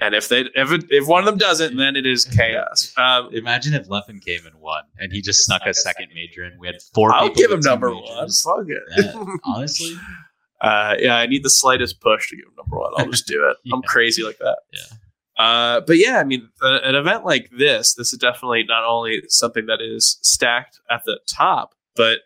And 0.00 0.14
if 0.14 0.28
they 0.28 0.40
if 0.54 0.72
it, 0.72 0.84
if 0.90 1.06
one 1.06 1.20
of 1.20 1.26
them 1.26 1.38
doesn't, 1.38 1.76
then 1.76 1.96
it 1.96 2.06
is 2.06 2.24
chaos. 2.26 2.92
Um, 2.96 3.30
imagine 3.32 3.72
if 3.72 3.86
Leffen 3.88 4.20
came 4.22 4.44
and 4.44 4.56
won, 4.60 4.82
and 4.98 5.10
he 5.12 5.22
just 5.22 5.44
snuck 5.46 5.62
a 5.64 5.72
second 5.72 6.08
major 6.14 6.44
in. 6.44 6.58
We 6.58 6.66
had 6.66 6.82
four. 6.94 7.12
I'll 7.14 7.28
people 7.28 7.34
give 7.36 7.50
him 7.52 7.56
with 7.58 7.64
two 7.64 7.70
number 7.70 7.94
one. 7.94 8.02
majors. 8.16 8.42
Fuck 8.42 8.66
it. 8.68 8.82
Yeah, 8.98 9.24
honestly, 9.44 9.96
Uh, 10.60 10.96
yeah, 10.98 11.16
I 11.16 11.26
need 11.26 11.44
the 11.44 11.50
slightest 11.50 12.00
push 12.00 12.28
to 12.30 12.36
give 12.36 12.46
him 12.46 12.54
number 12.56 12.76
one. 12.78 12.92
I'll 12.96 13.10
just 13.10 13.26
do 13.26 13.48
it. 13.48 13.56
I'm 13.72 13.82
crazy 13.82 14.22
like 14.22 14.38
that. 14.38 14.58
Yeah. 14.72 14.96
Uh, 15.38 15.80
but 15.86 15.96
yeah, 15.98 16.18
I 16.18 16.24
mean, 16.24 16.48
uh, 16.62 16.78
an 16.82 16.94
event 16.94 17.24
like 17.24 17.48
this, 17.56 17.94
this 17.94 18.12
is 18.12 18.18
definitely 18.18 18.64
not 18.64 18.84
only 18.84 19.22
something 19.28 19.66
that 19.66 19.80
is 19.80 20.18
stacked 20.22 20.78
at 20.90 21.02
the 21.04 21.18
top, 21.28 21.74
but 21.96 22.18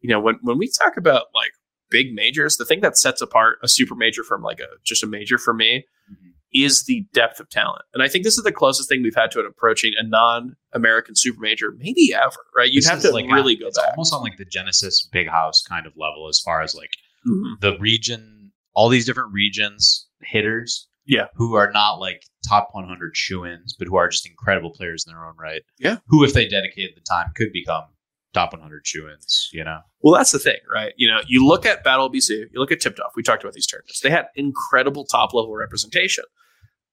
you 0.00 0.08
know, 0.10 0.20
when 0.20 0.38
when 0.42 0.58
we 0.58 0.68
talk 0.68 0.96
about 0.96 1.26
like 1.34 1.52
big 1.90 2.12
majors, 2.12 2.56
the 2.56 2.64
thing 2.64 2.80
that 2.80 2.98
sets 2.98 3.20
apart 3.22 3.58
a 3.62 3.68
super 3.68 3.94
major 3.94 4.24
from 4.24 4.42
like 4.42 4.58
a 4.60 4.66
just 4.84 5.02
a 5.04 5.06
major 5.06 5.38
for 5.38 5.54
me 5.54 5.86
Mhm. 6.10 6.32
is 6.52 6.82
the 6.84 7.06
depth 7.12 7.38
of 7.40 7.48
talent. 7.50 7.82
And 7.94 8.02
I 8.02 8.08
think 8.08 8.24
this 8.24 8.36
is 8.36 8.42
the 8.44 8.52
closest 8.52 8.88
thing 8.88 9.02
we've 9.02 9.14
had 9.14 9.30
to 9.32 9.40
it 9.40 9.46
approaching 9.46 9.92
a 9.96 10.02
non-American 10.02 11.14
super 11.16 11.40
major, 11.40 11.70
maybe 11.78 12.12
ever. 12.14 12.36
Right? 12.56 12.70
You'd 12.70 12.82
This 12.82 12.90
have 12.90 13.00
to 13.02 13.10
like 13.12 13.26
really 13.30 13.54
go 13.56 13.68
It's 13.68 13.78
back. 13.78 13.90
almost 13.96 14.12
on 14.12 14.22
like 14.22 14.36
the 14.38 14.44
Genesis 14.44 15.08
Big 15.12 15.28
House 15.28 15.62
kind 15.62 15.86
of 15.86 15.92
level, 15.96 16.26
as 16.28 16.40
far 16.40 16.62
as 16.62 16.74
like 16.74 16.90
Mhm. 17.26 17.60
the 17.60 17.78
region, 17.78 18.52
all 18.74 18.88
these 18.88 19.06
different 19.06 19.32
regions 19.32 20.08
hitters, 20.22 20.88
Yeah. 21.06 21.26
who 21.34 21.54
are 21.54 21.70
not 21.72 21.94
like 21.94 22.22
top 22.48 22.68
100 22.72 23.16
shoe-ins, 23.16 23.74
but 23.78 23.88
who 23.88 23.96
are 23.96 24.08
just 24.08 24.26
incredible 24.26 24.70
players 24.70 25.04
in 25.06 25.12
their 25.12 25.24
own 25.24 25.34
right. 25.38 25.62
Yeah. 25.78 25.98
who, 26.08 26.24
if 26.24 26.32
they 26.34 26.46
dedicated 26.46 26.96
the 26.96 27.00
time, 27.02 27.30
could 27.34 27.52
become 27.52 27.84
top 28.32 28.52
100 28.52 28.86
shoe-ins. 28.86 29.48
You 29.52 29.64
know, 29.64 29.80
Well, 30.02 30.14
that's 30.14 30.32
the 30.32 30.38
thing, 30.38 30.58
right? 30.72 30.92
You 30.96 31.08
know, 31.08 31.20
you 31.26 31.46
look 31.46 31.64
at 31.66 31.84
Battle 31.84 32.10
BC, 32.10 32.30
you 32.30 32.48
look 32.60 32.72
at 32.72 32.80
Tipped 32.80 33.00
Off. 33.00 33.12
We 33.16 33.22
talked 33.22 33.42
about 33.42 33.54
these 33.54 33.66
tournaments. 33.66 34.00
They 34.00 34.10
had 34.10 34.26
incredible 34.34 35.04
top 35.04 35.32
level 35.32 35.54
representation, 35.54 36.24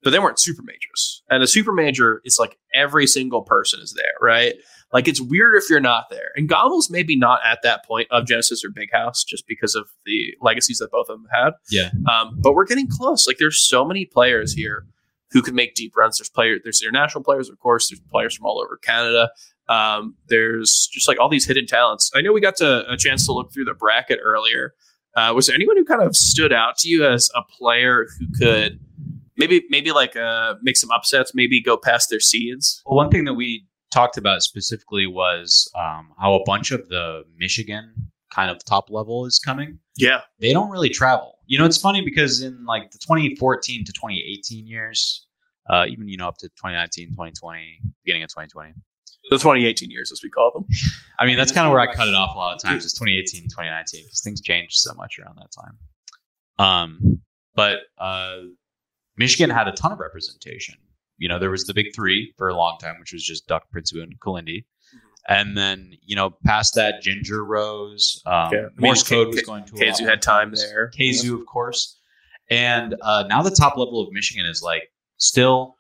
but 0.04 0.12
they 0.12 0.20
weren't 0.20 0.40
super 0.40 0.62
majors. 0.64 1.24
And 1.30 1.42
a 1.44 1.48
super 1.48 1.72
major 1.74 2.22
is 2.26 2.38
like 2.40 2.58
every 2.74 3.08
single 3.08 3.42
person 3.42 3.80
is 3.82 3.94
there, 3.96 4.14
right? 4.22 4.54
Like 4.94 5.08
it's 5.08 5.22
weird 5.22 5.56
if 5.56 5.70
you're 5.70 5.80
not 5.80 6.10
there. 6.10 6.32
And 6.36 6.50
Gobble's 6.50 6.90
maybe 6.90 7.16
not 7.16 7.40
at 7.46 7.60
that 7.64 7.86
point 7.86 8.08
of 8.12 8.26
Genesis 8.26 8.64
or 8.64 8.70
Big 8.70 8.92
House 8.92 9.24
just 9.24 9.48
because 9.48 9.76
of 9.76 9.90
the 10.06 10.36
legacies 10.42 10.80
that 10.80 10.92
both 10.92 11.10
of 11.10 11.20
them 11.20 11.28
had. 11.32 11.54
Yeah. 11.70 11.92
Um, 12.12 12.38
but 12.42 12.54
we're 12.54 12.66
getting 12.66 12.88
close. 12.88 13.26
Like 13.28 13.38
there's 13.38 13.66
so 13.66 13.86
many 13.86 14.06
players 14.06 14.54
here 14.54 14.86
who 15.32 15.42
can 15.42 15.56
make 15.56 15.76
deep 15.76 15.96
runs. 15.96 16.18
There's 16.18 16.30
players, 16.30 16.62
there's 16.64 16.82
international 16.82 17.24
players, 17.24 17.50
of 17.50 17.58
course. 17.60 17.90
There's 17.90 18.02
players 18.12 18.36
from 18.36 18.46
all 18.46 18.62
over 18.62 18.78
Canada. 18.78 19.30
Um, 19.70 20.16
there's 20.28 20.90
just 20.92 21.08
like 21.08 21.20
all 21.20 21.30
these 21.30 21.46
hidden 21.46 21.66
talents. 21.66 22.12
I 22.14 22.22
know 22.22 22.34
we 22.34 22.42
got 22.42 22.58
to, 22.58 22.92
a 22.92 22.98
chance 22.98 23.26
to 23.28 23.32
look 23.32 23.54
through 23.54 23.66
the 23.66 23.74
bracket 23.74 24.20
earlier. 24.22 24.74
Uh, 25.16 25.32
was 25.34 25.48
there 25.48 25.56
anyone 25.56 25.78
who 25.78 25.86
kind 25.86 26.02
of 26.02 26.16
stood 26.16 26.52
out 26.52 26.78
to 26.80 26.90
you 26.90 27.06
as 27.06 27.30
a 27.36 27.42
player 27.44 28.08
who 28.20 28.28
could 28.38 28.80
maybe 29.38 29.64
maybe 29.70 29.92
like 29.92 30.16
uh, 30.16 30.56
make 30.62 30.78
some 30.78 30.90
upsets, 30.92 31.34
maybe 31.34 31.62
go 31.62 31.78
past 31.78 32.10
their 32.10 32.20
seeds? 32.20 32.82
Well, 32.86 32.96
one 32.96 33.10
thing 33.10 33.26
that 33.26 33.34
we 33.34 33.66
talked 33.92 34.18
about 34.18 34.42
specifically 34.42 35.06
was 35.08 35.70
um, 35.78 36.14
how 36.20 36.34
a 36.34 36.44
bunch 36.46 36.72
of 36.72 36.88
the 36.90 37.24
Michigan 37.38 37.94
kind 38.34 38.50
of 38.50 38.64
top 38.64 38.90
level 38.90 39.26
is 39.26 39.40
coming. 39.40 39.78
Yeah, 39.98 40.22
They 40.40 40.54
don't 40.54 40.70
really 40.70 40.90
travel. 40.90 41.40
You 41.46 41.60
know, 41.60 41.66
it's 41.66 41.78
funny 41.78 42.04
because 42.04 42.42
in 42.42 42.66
like 42.66 42.92
the 42.92 42.98
2014 42.98 43.86
to 43.86 43.92
2018 43.92 44.66
years, 44.66 45.28
uh, 45.70 45.86
even 45.88 46.08
you 46.08 46.18
know 46.18 46.28
up 46.28 46.38
to 46.38 46.48
2019, 46.50 47.10
2020, 47.10 47.80
beginning 48.04 48.24
of 48.24 48.30
2020. 48.30 48.74
the 49.30 49.38
2018 49.38 49.92
years 49.92 50.12
as 50.12 50.24
we 50.24 50.30
call 50.30 50.52
them. 50.52 50.66
I 51.20 51.26
mean, 51.26 51.38
that's 51.38 51.52
kind 51.52 51.68
of 51.68 51.72
where 51.72 51.82
I 51.82 51.94
cut 51.94 52.08
it 52.08 52.16
off 52.16 52.36
a 52.36 52.38
lot 52.38 52.56
of 52.56 52.62
times. 52.62 52.86
Is 52.86 52.94
2018, 52.94 53.44
2019 53.44 54.06
because 54.06 54.22
things 54.22 54.42
changed 54.42 54.76
so 54.76 54.94
much 54.96 55.20
around 55.20 55.38
that 55.38 55.52
time. 55.52 55.78
Um, 56.58 57.22
but 57.54 57.80
uh, 57.98 58.38
Michigan 59.18 59.50
had 59.50 59.68
a 59.68 59.74
ton 59.74 59.92
of 59.92 60.00
representation. 60.00 60.76
You 61.22 61.30
know, 61.30 61.38
there 61.38 61.52
was 61.52 61.66
the 61.66 61.74
big 61.76 61.94
three 61.96 62.34
for 62.38 62.50
a 62.50 62.56
long 62.56 62.80
time, 62.80 62.96
which 63.00 63.14
was 63.14 63.24
just 63.24 63.46
Duck, 63.48 63.70
Prince, 63.72 63.92
and 63.94 64.20
Kalindi. 64.20 64.66
And 65.30 65.56
then, 65.56 65.92
you 66.04 66.16
know, 66.16 66.32
past 66.44 66.74
that, 66.76 67.04
Ginger 67.04 67.46
Rose, 67.46 68.24
um, 68.26 68.52
Yeah. 68.52 68.66
Morse 68.78 69.04
K- 69.08 69.16
code 69.16 69.28
was 69.28 69.42
going 69.44 69.64
to 69.66 69.76
a 69.76 69.80
Kazu 69.80 70.04
had 70.06 70.20
time 70.24 70.52
there. 70.56 70.90
Kazu, 70.98 71.40
of 71.40 71.46
course. 71.46 72.00
And 72.50 72.96
uh, 73.04 73.26
now 73.30 73.44
the 73.44 73.52
top 73.52 73.78
level 73.78 74.02
of 74.02 74.12
Michigan 74.12 74.48
is 74.48 74.64
like 74.64 74.82
still 75.18 75.76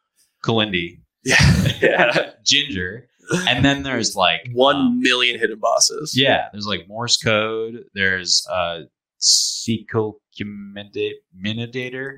Kalindi, 0.45 0.99
Yeah, 1.23 1.38
yeah. 1.82 2.30
Ginger, 2.45 3.08
and 3.47 3.65
then 3.65 3.82
there's 3.82 4.15
like 4.15 4.41
one 4.54 4.75
um, 4.75 4.99
million 5.01 5.39
hidden 5.39 5.58
bosses. 5.60 6.13
yeah, 6.15 6.49
there's 6.51 6.67
like 6.67 6.88
Morse 6.88 7.17
code. 7.17 7.84
There's 7.95 8.45
uh, 8.47 8.82
Sequel 9.17 10.21
Minidator. 10.39 12.17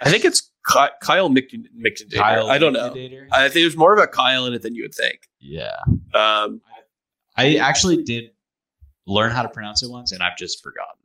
I 0.00 0.10
think 0.10 0.24
it's 0.24 0.50
Ky- 0.70 0.94
Kyle 1.00 1.28
McIntyre. 1.30 2.18
I 2.20 2.58
don't 2.58 2.72
know. 2.72 2.90
I 3.32 3.42
think 3.48 3.54
there's 3.54 3.76
more 3.76 3.92
about 3.94 4.12
Kyle 4.12 4.46
in 4.46 4.54
it 4.54 4.62
than 4.62 4.74
you 4.74 4.82
would 4.82 4.94
think. 4.94 5.20
yeah, 5.40 5.76
Um, 6.14 6.60
I 7.36 7.56
actually 7.56 8.02
did 8.02 8.30
learn 9.06 9.30
how 9.30 9.42
to 9.42 9.48
pronounce 9.48 9.82
it 9.82 9.90
once, 9.90 10.10
and 10.12 10.22
I've 10.22 10.36
just 10.36 10.62
forgotten. 10.62 10.96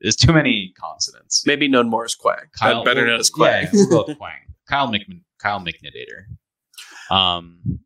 There's 0.00 0.16
too 0.16 0.32
many 0.32 0.72
consonants. 0.78 1.44
maybe 1.46 1.68
known 1.68 1.90
more 1.90 2.04
as 2.04 2.14
Quang. 2.14 2.38
Kyle, 2.58 2.82
better 2.84 3.06
known 3.06 3.20
as 3.20 3.28
Quang. 3.28 3.64
Yeah, 3.64 3.70
we'll 3.72 4.04
go 4.06 4.14
Quang. 4.14 4.38
Kyle 4.68 4.86
Mc, 4.90 5.02
Kyle 5.38 5.60
McNidator. 5.60 6.24
Um, 7.14 7.80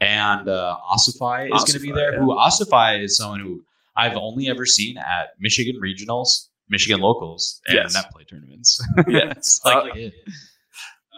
and 0.00 0.48
uh, 0.48 0.76
Ossify 0.90 1.46
is 1.54 1.64
going 1.64 1.72
to 1.72 1.78
be 1.80 1.92
there. 1.92 2.14
yeah. 2.14 2.18
Who 2.20 2.28
Ossify 2.34 3.02
is 3.02 3.16
someone 3.16 3.40
who 3.40 3.62
I've 3.96 4.16
only 4.16 4.48
ever 4.48 4.64
seen 4.66 4.96
at 4.98 5.30
Michigan 5.38 5.78
regionals, 5.82 6.48
Michigan 6.68 7.00
locals, 7.00 7.60
and 7.66 7.76
Yes. 7.76 7.94
net 7.94 8.10
play 8.12 8.24
tournaments. 8.24 8.80
Yeah. 9.08 9.34
Like 9.64 9.92
Uh, 9.92 9.96
it. 9.96 10.14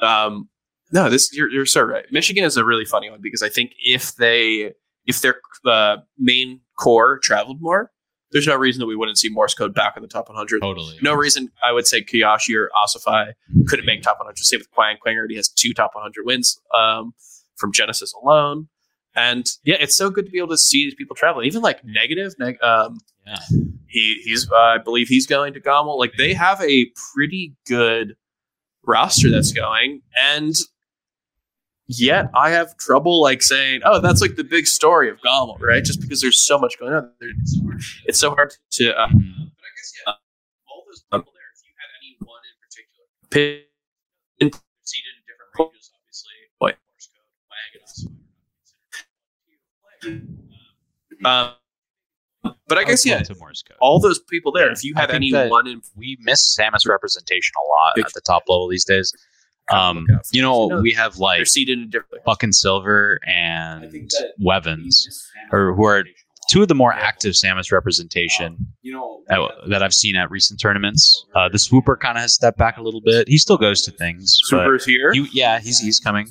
Um, 0.03 0.49
no, 0.93 1.09
this 1.11 1.33
you're 1.35 1.51
you're 1.51 1.67
so 1.67 1.83
right. 1.83 2.05
Michigan 2.13 2.45
is 2.45 2.57
a 2.57 2.65
really 2.65 2.85
funny 2.85 3.11
one 3.11 3.21
because 3.23 3.43
I 3.43 3.49
think 3.49 3.73
if 3.85 4.15
they 4.17 4.73
if 5.07 5.21
their 5.21 5.37
uh, 5.65 5.99
main 6.19 6.61
core 6.79 7.19
traveled 7.19 7.61
more, 7.61 7.91
there's 8.33 8.47
no 8.47 8.57
reason 8.57 8.81
that 8.81 8.87
we 8.87 8.97
wouldn't 8.97 9.19
see 9.19 9.29
Morse 9.29 9.55
code 9.55 9.75
back 9.75 9.97
in 9.97 10.03
the 10.03 10.09
top 10.09 10.29
100. 10.29 10.61
totally. 10.61 10.99
No 11.03 11.15
reason 11.15 11.51
I 11.65 11.73
would 11.73 11.87
say 11.87 12.03
Kiyoshi 12.03 12.55
or 12.57 12.71
Ossify 12.77 13.33
couldn't 13.67 13.87
make 13.87 14.03
top 14.03 14.19
100. 14.19 14.37
Same 14.39 14.61
with 14.61 14.71
Quang. 14.73 14.97
Quang 15.01 15.17
already 15.17 15.37
has 15.37 15.49
two 15.49 15.73
top 15.73 15.95
100 15.95 16.25
wins 16.27 16.61
um, 16.77 17.15
from 17.57 17.73
Genesis 17.73 18.13
alone. 18.15 18.69
And 19.15 19.51
yeah, 19.65 19.77
it's 19.81 19.95
so 19.97 20.11
good 20.11 20.27
to 20.27 20.31
be 20.31 20.39
able 20.39 20.49
to 20.49 20.59
see 20.59 20.85
these 20.85 20.95
people 20.95 21.17
traveling. 21.17 21.47
Even 21.47 21.63
like 21.63 21.85
negative, 21.85 22.35
neg- 22.39 22.63
um, 22.63 22.99
Yeah. 23.27 23.39
he 23.89 24.21
he's 24.25 24.51
uh, 24.51 24.57
I 24.57 24.79
believe 24.79 25.09
he's 25.09 25.27
going 25.27 25.55
to 25.55 25.61
Gommel. 25.61 25.99
Like 25.99 26.13
they 26.19 26.35
have 26.35 26.61
a 26.61 26.87
pretty 27.15 27.55
good 27.67 28.17
roster 28.87 29.31
that's 29.31 29.53
going, 29.53 30.03
and 30.21 30.55
yet 31.89 32.31
I 32.35 32.51
have 32.51 32.77
trouble 32.79 33.21
like 33.21 33.43
saying, 33.43 33.81
oh, 33.85 34.01
that's 34.01 34.21
like 34.21 34.37
the 34.37 34.45
big 34.45 34.67
story 34.67 35.11
of 35.11 35.21
Gommel, 35.23 35.59
right? 35.61 35.85
Just 35.85 36.01
because 36.01 36.21
there's 36.21 36.41
so 36.45 36.59
much 36.59 36.79
going 36.79 36.93
on, 36.95 37.11
There- 37.21 37.31
it's 38.07 38.19
so 38.19 38.31
hard 38.31 38.55
to. 38.73 38.97
Uh, 38.99 39.09
Mhm. 39.09 39.13
but 39.13 39.65
I 39.65 39.71
guess 39.77 39.93
yeah, 40.07 40.13
all 40.69 40.85
those 40.87 41.03
people 41.03 41.33
there. 41.33 41.51
If 41.55 41.63
you 41.65 41.73
had 41.77 41.91
any 42.01 42.17
one 42.21 42.41
in 42.45 42.57
particular, 42.61 43.07
pick 43.31 43.71
in 44.41 44.51
seated 44.85 45.13
in 45.19 45.23
different 45.27 45.53
ranges, 45.59 45.91
obviously. 45.95 46.33
What 46.59 46.79
Morse 46.89 47.09
code, 47.09 47.31
wagon, 50.03 50.47
um, 51.25 51.55
but 52.69 52.79
I 52.79 52.85
guess 52.85 53.05
yeah, 53.07 53.21
to 53.23 53.35
Morse 53.37 53.63
code. 53.63 53.77
all 53.81 54.01
those 54.01 54.19
people 54.19 54.53
there. 54.53 54.71
If 54.71 54.83
you 54.85 54.95
I 54.97 55.01
had 55.03 55.11
any 55.11 55.33
one 55.33 55.67
in 55.67 55.81
we 55.97 56.17
miss 56.21 56.57
Samus 56.59 56.87
representation 56.89 57.53
a 57.57 57.65
lot 57.69 57.93
Big- 57.97 58.07
at 58.07 58.13
the 58.15 58.21
top 58.21 58.45
level 58.49 58.69
these 58.69 58.85
days. 58.85 59.13
Um, 59.69 60.07
look 60.09 60.19
out 60.19 60.27
for 60.27 60.31
you 60.37 60.43
know, 60.43 60.69
those. 60.69 60.83
we 60.83 60.93
have 60.93 61.17
like 61.19 61.39
they're 61.39 61.45
seated 61.45 61.79
in 61.79 61.91
different. 61.91 62.25
Buck 62.25 62.43
and 62.45 62.55
Silver 62.55 63.19
and 63.27 63.91
Wevens, 64.39 65.29
or 65.53 65.75
who 65.75 65.85
are 65.85 66.05
two 66.51 66.63
of 66.63 66.69
the 66.69 66.75
more 66.77 66.93
active 66.93 67.33
Samus 67.33 67.73
representation 67.73 68.57
You 68.83 69.25
that, 69.29 69.41
that 69.71 69.83
I've 69.83 69.93
seen 69.95 70.15
at 70.15 70.31
recent 70.31 70.61
tournaments. 70.61 71.25
Uh, 71.35 71.49
the 71.49 71.59
Swooper 71.59 71.97
kind 71.97 72.17
of 72.17 72.23
has 72.23 72.33
stepped 72.35 72.59
back 72.59 72.77
a 72.79 72.83
little 72.83 73.01
bit. 73.05 73.29
He 73.29 73.39
still 73.39 73.57
goes 73.57 73.83
to 73.83 73.91
things, 73.91 74.39
but 74.51 74.59
Super's 74.63 74.85
here. 74.85 75.13
he, 75.13 75.27
yeah, 75.33 75.59
he's 75.59 75.81
he's 75.81 75.99
coming. 75.99 76.29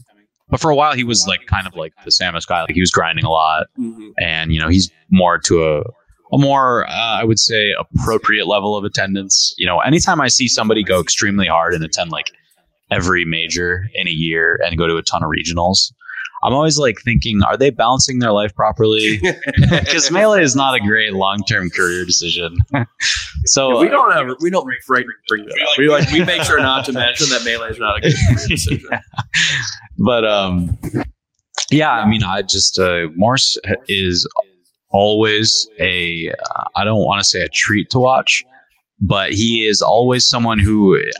But 0.47 0.61
for 0.61 0.69
a 0.69 0.75
while, 0.75 0.93
he 0.93 1.03
was 1.03 1.25
like 1.27 1.45
kind 1.47 1.67
of 1.67 1.75
like 1.75 1.91
the 2.05 2.11
Samus 2.11 2.47
guy. 2.47 2.61
Like 2.61 2.71
he 2.75 2.79
was 2.81 2.91
grinding 2.91 3.25
a 3.25 3.29
lot, 3.31 3.65
Mhm. 3.77 4.11
and 4.17 4.53
you 4.53 4.59
know 4.61 4.69
he's 4.69 4.89
more 5.11 5.39
to 5.39 5.65
a 5.67 5.83
a 6.33 6.37
more 6.37 6.87
uh, 6.87 6.91
I 7.19 7.23
would 7.23 7.39
say 7.39 7.73
appropriate 7.79 8.47
level 8.47 8.75
of 8.75 8.83
attendance. 8.83 9.53
You 9.57 9.67
know, 9.67 9.79
anytime 9.79 10.21
I 10.21 10.27
see 10.27 10.47
somebody 10.47 10.83
go 10.83 10.99
extremely 10.99 11.47
hard 11.47 11.73
and 11.73 11.83
attend 11.83 12.11
like 12.11 12.31
every 12.91 13.25
major 13.25 13.89
in 13.93 14.07
a 14.07 14.11
year 14.11 14.59
and 14.63 14.77
go 14.77 14.87
to 14.87 14.97
a 14.97 15.01
ton 15.03 15.23
of 15.23 15.29
regionals, 15.29 15.91
I'm 16.43 16.53
always 16.53 16.77
like 16.77 16.97
thinking, 17.03 17.41
are 17.43 17.57
they 17.57 17.71
balancing 17.71 18.19
their 18.19 18.31
life 18.31 18.53
properly? 18.55 19.19
Because 19.57 20.11
melee 20.11 20.43
is 20.43 20.55
not 20.55 20.75
a 20.75 20.79
great 20.79 21.13
long 21.13 21.39
term 21.47 21.69
career 21.69 22.05
decision. 22.05 22.57
so 23.45 23.79
we 23.79 23.87
don't 23.87 24.13
ever 24.15 24.35
we 24.41 24.49
don't 24.49 24.65
bring, 24.87 25.07
bring 25.27 25.45
that 25.45 25.53
up. 25.53 25.77
We 25.77 25.89
like 25.89 26.11
we 26.11 26.23
make 26.23 26.43
sure 26.43 26.59
not 26.59 26.85
to 26.85 26.93
mention 26.93 27.29
that 27.29 27.43
melee 27.43 27.69
is 27.69 27.79
not 27.79 27.97
a 27.97 28.01
good 28.01 28.13
decision. 28.47 28.83
but 29.97 30.25
um 30.25 30.77
yeah 31.71 31.91
i 31.91 32.07
mean 32.07 32.21
i 32.23 32.41
just 32.41 32.77
uh 32.77 33.07
morse 33.15 33.57
is 33.87 34.27
always 34.99 35.67
a 35.79 36.29
uh, 36.75 36.83
don't 36.83 37.03
want 37.09 37.19
to 37.19 37.25
say 37.33 37.41
a 37.41 37.49
treat 37.49 37.89
to 37.91 37.99
watch 37.99 38.43
but 39.01 39.33
he 39.33 39.65
is 39.71 39.81
always 39.81 40.25
someone 40.25 40.57
who 40.67 40.77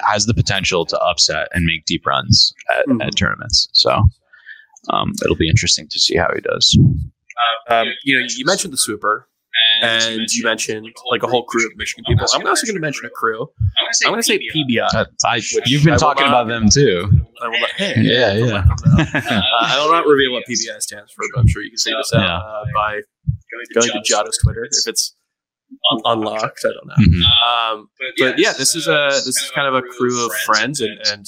has 0.09 0.25
the 0.25 0.33
potential 0.33 0.85
to 0.85 0.97
upset 1.09 1.49
and 1.53 1.65
make 1.65 1.83
deep 1.85 2.05
runs 2.05 2.53
at, 2.77 2.85
Mhm. 2.87 3.05
at 3.05 3.15
tournaments 3.17 3.67
so 3.73 3.91
um, 4.93 5.11
it'll 5.23 5.35
be 5.45 5.49
interesting 5.49 5.87
to 5.89 5.99
see 5.99 6.15
how 6.21 6.29
he 6.35 6.41
does 6.41 6.77
Um, 7.69 7.87
you 8.05 8.17
know, 8.17 8.25
you 8.37 8.45
mentioned 8.45 8.71
the 8.71 8.77
swooper, 8.77 9.27
and 9.81 10.21
you 10.31 10.43
mentioned 10.43 10.87
like 11.11 11.23
a 11.23 11.27
whole 11.27 11.43
crew 11.51 11.65
of 11.69 11.75
Michigan 11.75 12.03
people. 12.07 12.25
I'm 12.33 12.45
also 12.47 12.65
going 12.67 12.75
to 12.75 12.85
mention 12.89 13.05
a 13.05 13.09
crew. 13.09 13.41
I'm 14.05 14.11
going 14.11 14.21
to 14.21 14.29
say 14.31 14.39
PBI. 14.53 14.87
Uh, 14.93 15.05
I, 15.25 15.41
you've 15.65 15.83
been 15.83 15.93
I 15.95 15.97
talking 15.97 16.25
not- 16.27 16.33
about 16.43 16.47
them 16.53 16.69
too 16.69 16.97
I 17.43 17.47
will 17.49 17.59
not, 17.59 17.71
hey, 17.71 17.93
Yeah, 17.97 18.27
I 18.27 18.33
will 18.41 18.47
yeah. 18.47 18.53
let 18.53 18.65
them 18.67 18.77
know. 18.97 19.03
Uh, 19.31 19.41
I 19.73 19.73
will 19.83 19.91
not 19.91 20.05
reveal 20.05 20.31
what 20.33 20.43
PBI 20.49 20.79
stands 20.87 21.11
for, 21.13 21.23
but 21.33 21.39
I'm 21.41 21.47
sure 21.47 21.61
you 21.61 21.71
can 21.71 21.77
see 21.85 21.93
this 21.99 22.11
out 22.13 22.21
Yeah. 22.21 22.37
uh, 22.37 22.63
by 22.73 22.91
going 23.73 23.89
to 23.91 23.99
Jada's 24.13 24.37
Twitter 24.43 24.65
if 24.65 24.87
it's 24.87 25.15
un- 25.91 26.01
unlocked. 26.05 26.61
I 26.65 26.69
don't 26.69 26.87
know. 26.87 26.95
Mhm. 27.19 27.73
Um, 27.73 27.89
but 28.19 28.39
yeah, 28.39 28.53
this 28.53 28.75
is 28.75 28.87
a 28.87 29.09
this 29.25 29.27
is 29.41 29.51
kind 29.53 29.67
of 29.67 29.75
a 29.75 29.81
crew 29.81 30.25
of 30.25 30.31
friends, 30.45 30.81
and 30.81 30.97
and 31.11 31.25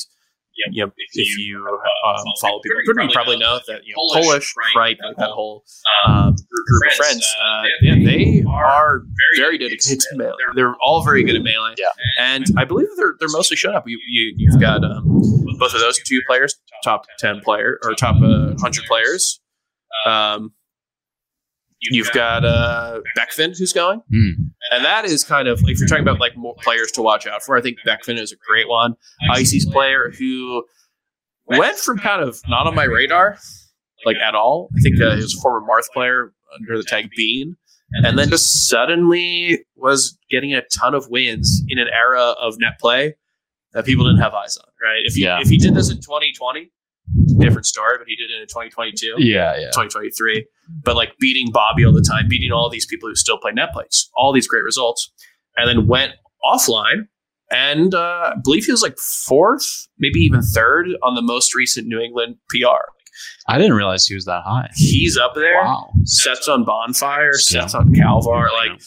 you 0.73 0.84
know 0.86 0.91
if 1.13 1.38
you 1.38 1.58
um, 2.06 2.15
follow 2.41 2.60
people, 2.62 2.82
Twitter, 2.86 3.03
you 3.03 3.10
probably 3.13 3.38
know 3.38 3.60
that 3.67 3.82
you 3.86 3.93
know 3.95 4.21
Polish, 4.21 4.53
right, 4.75 4.97
like 5.03 5.15
that 5.17 5.30
whole 5.30 5.63
um, 6.08 6.36
group 6.36 6.91
of 6.91 6.93
friends. 6.95 7.25
Uh, 7.43 7.63
yeah, 7.82 7.93
they 7.95 8.43
are 8.49 9.01
very 9.38 9.58
dedicated 9.60 9.99
to 9.99 10.15
melee. 10.17 10.34
They're 10.56 10.75
all 10.82 11.03
very 11.03 11.23
good 11.23 11.36
at 11.36 11.43
melee. 11.43 11.75
Yeah. 11.77 11.86
and 12.19 12.45
I 12.58 12.65
believe 12.65 12.88
they're 12.97 13.15
they're 13.19 13.30
mostly 13.30 13.56
showing 13.58 13.75
up. 13.75 13.84
You, 13.88 13.99
you 14.10 14.34
you've 14.38 14.60
got 14.60 14.84
um, 14.84 15.03
both 15.60 15.73
of 15.75 15.80
those 15.80 15.99
two 15.99 16.21
players, 16.27 16.56
top 16.84 17.06
ten 17.19 17.39
player 17.41 17.80
or 17.84 17.93
top 17.93 18.15
uh, 18.15 18.56
hundred 18.60 18.86
players. 18.86 19.39
Um, 20.06 20.53
you've 21.81 22.11
got 22.11 22.43
uh, 22.45 23.01
Bekvin 23.17 23.57
who's 23.57 23.73
going. 23.73 24.01
Hmm. 24.11 24.31
And 24.71 24.83
that 24.85 25.05
is 25.05 25.23
kind 25.23 25.47
of 25.47 25.61
like 25.63 25.73
if 25.73 25.79
you're 25.79 25.87
talking 25.87 26.03
about 26.03 26.19
like 26.19 26.35
more 26.35 26.55
players 26.61 26.91
to 26.93 27.01
watch 27.01 27.27
out 27.27 27.43
for. 27.43 27.57
I 27.57 27.61
think 27.61 27.77
Bekvin 27.85 28.17
is 28.19 28.31
a 28.31 28.35
great 28.49 28.67
one. 28.67 28.95
Icy's 29.31 29.65
player 29.65 30.11
who 30.17 30.63
went 31.45 31.77
from 31.77 31.97
kind 31.99 32.21
of 32.21 32.39
not 32.47 32.67
on 32.67 32.75
my 32.75 32.83
radar, 32.83 33.37
like 34.05 34.17
at 34.17 34.35
all. 34.35 34.69
I 34.77 34.81
think 34.81 35.01
uh, 35.01 35.15
he 35.15 35.21
was 35.21 35.35
a 35.37 35.41
former 35.41 35.65
Marth 35.67 35.87
player 35.93 36.33
under 36.53 36.77
the 36.77 36.83
tag 36.83 37.09
Bean, 37.15 37.55
and 38.03 38.17
then 38.17 38.29
just 38.29 38.67
suddenly 38.67 39.59
was 39.75 40.17
getting 40.29 40.53
a 40.53 40.61
ton 40.63 40.93
of 40.93 41.07
wins 41.09 41.63
in 41.69 41.79
an 41.79 41.87
era 41.93 42.35
of 42.39 42.55
net 42.59 42.79
play 42.79 43.15
that 43.73 43.85
people 43.85 44.05
didn't 44.05 44.21
have 44.21 44.33
eyes 44.33 44.57
on. 44.57 44.69
Right? 44.81 45.01
If 45.05 45.13
he 45.13 45.23
Yeah. 45.23 45.39
if 45.41 45.47
he 45.49 45.57
did 45.57 45.73
this 45.75 45.89
in 45.89 45.97
2020, 45.97 46.71
different 47.39 47.65
story. 47.65 47.97
But 47.97 48.07
he 48.07 48.15
did 48.15 48.29
it 48.31 48.41
in 48.41 48.47
2022. 48.47 49.15
yeah 49.19 49.55
yeah 49.55 49.65
2023. 49.67 50.45
But 50.84 50.95
like 50.95 51.13
beating 51.19 51.51
Bobby 51.51 51.86
all 51.86 51.93
the 51.93 52.01
time, 52.01 52.27
beating 52.27 52.51
all 52.51 52.69
these 52.69 52.86
people 52.86 53.10
who 53.10 53.15
still 53.15 53.38
play 53.38 53.51
net 53.53 53.71
plays, 53.73 54.10
all 54.15 54.34
these 54.34 54.47
great 54.47 54.63
results, 54.63 55.12
and 55.56 55.67
then 55.67 55.88
went 55.88 56.13
offline. 56.45 57.08
And 57.51 57.93
uh, 57.95 58.34
I 58.34 58.39
believe 58.43 58.65
he 58.65 58.71
was 58.71 58.82
like 58.84 58.97
fourth, 58.97 59.88
maybe 59.97 60.19
even 60.19 60.41
third 60.41 60.88
on 61.03 61.15
the 61.15 61.21
most 61.21 61.56
recent 61.56 61.88
New 61.88 61.99
England 61.99 62.36
PR. 62.49 62.91
i 63.47 63.58
didn't 63.58 63.73
realize 63.73 64.06
he 64.06 64.15
was 64.15 64.25
that 64.25 64.43
high 64.43 64.69
He's 64.75 65.17
up 65.17 65.34
there. 65.34 65.56
wow 65.63 65.89
Sets 66.03 66.47
on 66.49 66.65
Bonfire, 66.65 67.34
sets 67.34 67.73
Yeah. 67.73 67.80
on 67.80 67.93
Kalvar. 67.95 68.51
Like 68.51 68.82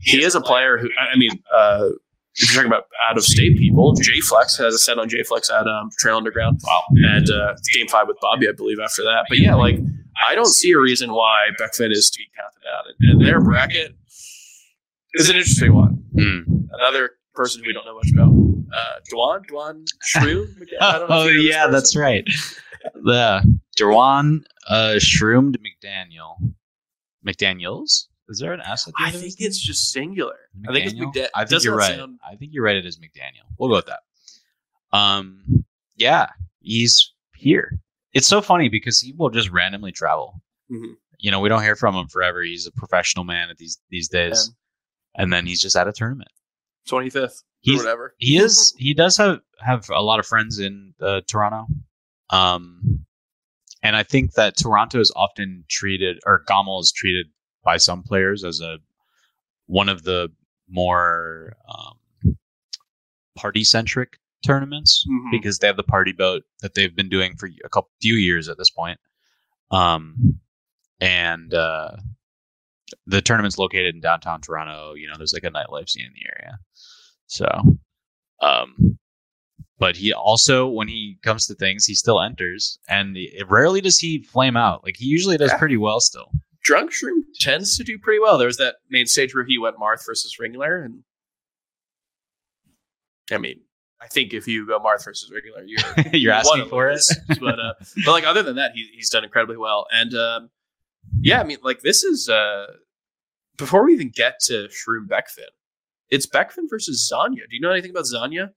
he 0.00 0.22
is 0.22 0.34
a 0.34 0.40
player 0.42 0.76
who, 0.78 0.88
I 1.00 1.12
I 1.14 1.16
mean, 1.16 1.30
uh, 1.54 1.88
if 2.34 2.48
you're 2.48 2.62
talking 2.62 2.72
about 2.72 2.86
out 3.08 3.16
of 3.16 3.24
state 3.24 3.58
people, 3.58 3.94
J 3.94 4.20
Flex 4.20 4.56
has 4.58 4.74
a 4.74 4.78
set 4.78 4.98
on 4.98 5.08
J 5.08 5.22
Flex 5.22 5.50
at 5.50 5.66
um, 5.66 5.90
Trail 5.98 6.16
Underground. 6.16 6.60
wow 6.64 6.82
and 6.90 7.30
uh, 7.30 7.54
game 7.72 7.88
five 7.88 8.08
with 8.08 8.16
Bobby, 8.20 8.48
I 8.48 8.52
believe, 8.52 8.78
after 8.82 9.02
that. 9.02 9.26
But 9.28 9.38
yeah, 9.38 9.54
like 9.54 9.78
I 10.26 10.34
don't 10.34 10.46
see 10.46 10.72
a 10.72 10.78
reason 10.78 11.12
why 11.12 11.48
Bekvin 11.60 11.92
is 11.92 12.10
to 12.10 12.18
be 12.18 12.26
counted 12.36 12.66
out. 12.74 12.84
And, 13.00 13.26
their 13.26 13.40
bracket 13.40 13.94
is 15.14 15.28
an 15.28 15.36
interesting 15.36 15.74
one. 15.74 16.02
Hmm. 16.18 16.40
Another 16.72 17.10
person 17.34 17.62
who 17.62 17.68
we 17.68 17.72
don't 17.72 17.84
know 17.84 17.94
much 17.94 18.10
about, 18.12 18.28
uh, 18.74 19.00
Dwan, 19.12 19.44
Dwan 19.50 19.86
Shrew. 20.02 20.46
I 20.80 21.06
oh 21.08 21.26
if 21.26 21.32
you 21.32 21.36
know 21.36 21.42
this 21.42 21.44
yeah, 21.44 21.66
that's 21.66 21.96
right. 21.96 22.24
The 22.94 23.58
Derwan 23.78 24.44
uh, 24.68 24.98
Shroomed 24.98 25.58
McDaniel. 25.60 26.54
McDaniel's? 27.26 28.08
Is 28.28 28.38
there 28.38 28.52
an 28.52 28.60
S 28.60 28.86
at 28.88 28.94
the 28.94 29.02
I 29.02 29.06
end 29.08 29.16
of 29.16 29.20
think 29.22 29.34
it's 29.38 29.58
just 29.58 29.90
singular. 29.92 30.36
name? 30.54 30.66
I 30.68 30.72
think 30.72 30.86
it's 30.86 30.94
McDaniel? 30.94 31.28
I 31.34 31.44
think 31.44 31.64
you're 31.64 31.76
right. 31.76 31.96
sound- 31.96 32.18
I 32.26 32.36
think 32.36 32.52
you're 32.54 32.64
right. 32.64 32.76
It 32.76 32.86
is 32.86 32.98
McDaniel. 32.98 33.44
We'll 33.58 33.68
go 33.68 33.76
with 33.76 33.86
that. 33.86 34.00
Um, 34.92 35.64
yeah, 35.96 36.28
he's 36.60 37.12
here. 37.36 37.78
It's 38.12 38.26
so 38.26 38.40
funny 38.40 38.68
because 38.68 39.00
he 39.00 39.12
will 39.12 39.30
just 39.30 39.50
randomly 39.50 39.92
travel. 39.92 40.42
Mhm. 40.70 40.94
You 41.18 41.30
know, 41.30 41.40
we 41.40 41.48
don't 41.48 41.62
hear 41.62 41.76
from 41.76 41.94
him 41.94 42.08
forever. 42.08 42.42
He's 42.42 42.66
a 42.66 42.72
professional 42.72 43.24
man 43.24 43.48
at 43.50 43.56
these 43.58 43.78
these 43.90 44.08
days, 44.08 44.50
and 45.14 45.32
then 45.32 45.46
he's 45.46 45.60
just 45.60 45.76
at 45.76 45.88
a 45.88 45.92
tournament. 45.92 46.30
Twenty 46.86 47.10
fifth, 47.10 47.42
He's- 47.60 47.78
whatever. 47.78 48.14
He 48.18 48.36
is. 48.38 48.74
he 48.78 48.92
does 48.94 49.16
have 49.16 49.40
have 49.60 49.88
a 49.90 50.02
lot 50.02 50.18
of 50.20 50.26
friends 50.26 50.58
in 50.58 50.94
uh, 51.00 51.20
Toronto, 51.28 51.66
um, 52.30 53.06
and 53.82 53.94
I 53.96 54.02
think 54.02 54.32
that 54.34 54.56
Toronto 54.56 55.00
is 55.00 55.12
often 55.16 55.64
treated, 55.68 56.18
or 56.26 56.42
Gommel 56.48 56.80
is 56.80 56.92
treated 56.92 57.26
by 57.64 57.76
some 57.76 58.02
players 58.02 58.44
as 58.44 58.60
a 58.60 58.78
one 59.66 59.88
of 59.88 60.02
the 60.02 60.30
more 60.68 61.54
um, 61.68 62.36
party 63.36 63.64
centric 63.64 64.18
tournaments 64.44 65.04
Mhm. 65.08 65.30
because 65.30 65.58
they 65.58 65.66
have 65.66 65.76
the 65.76 65.82
party 65.82 66.12
boat 66.12 66.42
that 66.60 66.74
they've 66.74 66.94
been 66.94 67.08
doing 67.08 67.36
for 67.36 67.48
a 67.64 67.68
couple 67.68 67.90
few 68.00 68.14
years 68.14 68.48
at 68.48 68.58
this 68.58 68.70
point. 68.70 68.98
Um, 69.70 70.40
and 71.00 71.52
uh, 71.54 71.96
the 73.06 73.22
tournament's 73.22 73.58
located 73.58 73.94
in 73.94 74.00
downtown 74.00 74.40
Toronto. 74.40 74.94
You 74.94 75.08
know, 75.08 75.14
there's 75.16 75.32
like 75.32 75.44
a 75.44 75.50
nightlife 75.50 75.88
scene 75.88 76.06
in 76.06 76.12
the 76.12 76.26
area. 76.36 76.58
So, 77.26 77.78
um, 78.40 78.98
but 79.78 79.96
he 79.96 80.12
also, 80.12 80.68
when 80.68 80.88
he 80.88 81.18
comes 81.22 81.46
to 81.46 81.54
things, 81.54 81.86
he 81.86 81.94
still 81.94 82.20
enters, 82.20 82.78
and 82.88 83.16
it, 83.16 83.48
rarely 83.48 83.80
does 83.80 83.98
he 83.98 84.22
flame 84.22 84.56
out. 84.56 84.84
Like 84.84 84.96
he 84.98 85.06
usually 85.06 85.36
does 85.38 85.50
Yeah. 85.52 85.58
pretty 85.58 85.76
well 85.76 86.00
still. 86.00 86.30
Drunk 86.62 86.92
Shroom 86.92 87.22
tends 87.40 87.76
to 87.76 87.84
do 87.84 87.98
pretty 87.98 88.20
well. 88.20 88.38
There 88.38 88.46
was 88.46 88.58
that 88.58 88.76
main 88.88 89.06
stage 89.06 89.34
where 89.34 89.44
he 89.44 89.58
went 89.58 89.76
Marth 89.76 90.06
versus 90.06 90.36
Ringler, 90.40 90.84
and 90.84 91.02
I 93.30 93.38
mean, 93.38 93.60
I 94.00 94.06
think 94.06 94.32
if 94.32 94.46
you 94.46 94.66
go 94.66 94.78
Marth 94.80 95.04
versus 95.04 95.30
Ringler, 95.30 95.64
you're 95.66 96.12
You're 96.12 96.32
asking 96.32 96.68
for 96.68 96.88
it. 96.88 97.02
but 97.40 97.58
uh, 97.58 97.74
but 98.04 98.12
like 98.12 98.24
other 98.24 98.42
than 98.42 98.56
that, 98.56 98.72
he, 98.74 98.88
he's 98.94 99.10
done 99.10 99.24
incredibly 99.24 99.56
well. 99.56 99.86
And 99.92 100.14
um, 100.14 100.50
yeah, 101.20 101.40
I 101.40 101.44
mean, 101.44 101.58
like 101.62 101.80
this 101.80 102.04
is 102.04 102.28
uh, 102.28 102.66
before 103.56 103.84
we 103.84 103.92
even 103.94 104.10
get 104.14 104.40
to 104.46 104.68
Shroom 104.68 105.06
Bekvin, 105.06 105.50
it's 106.10 106.26
Bekvin 106.26 106.68
versus 106.68 107.10
Zanya. 107.12 107.48
Do 107.48 107.56
you 107.56 107.60
know 107.60 107.70
anything 107.70 107.90
about 107.90 108.04
Zanya? 108.04 108.50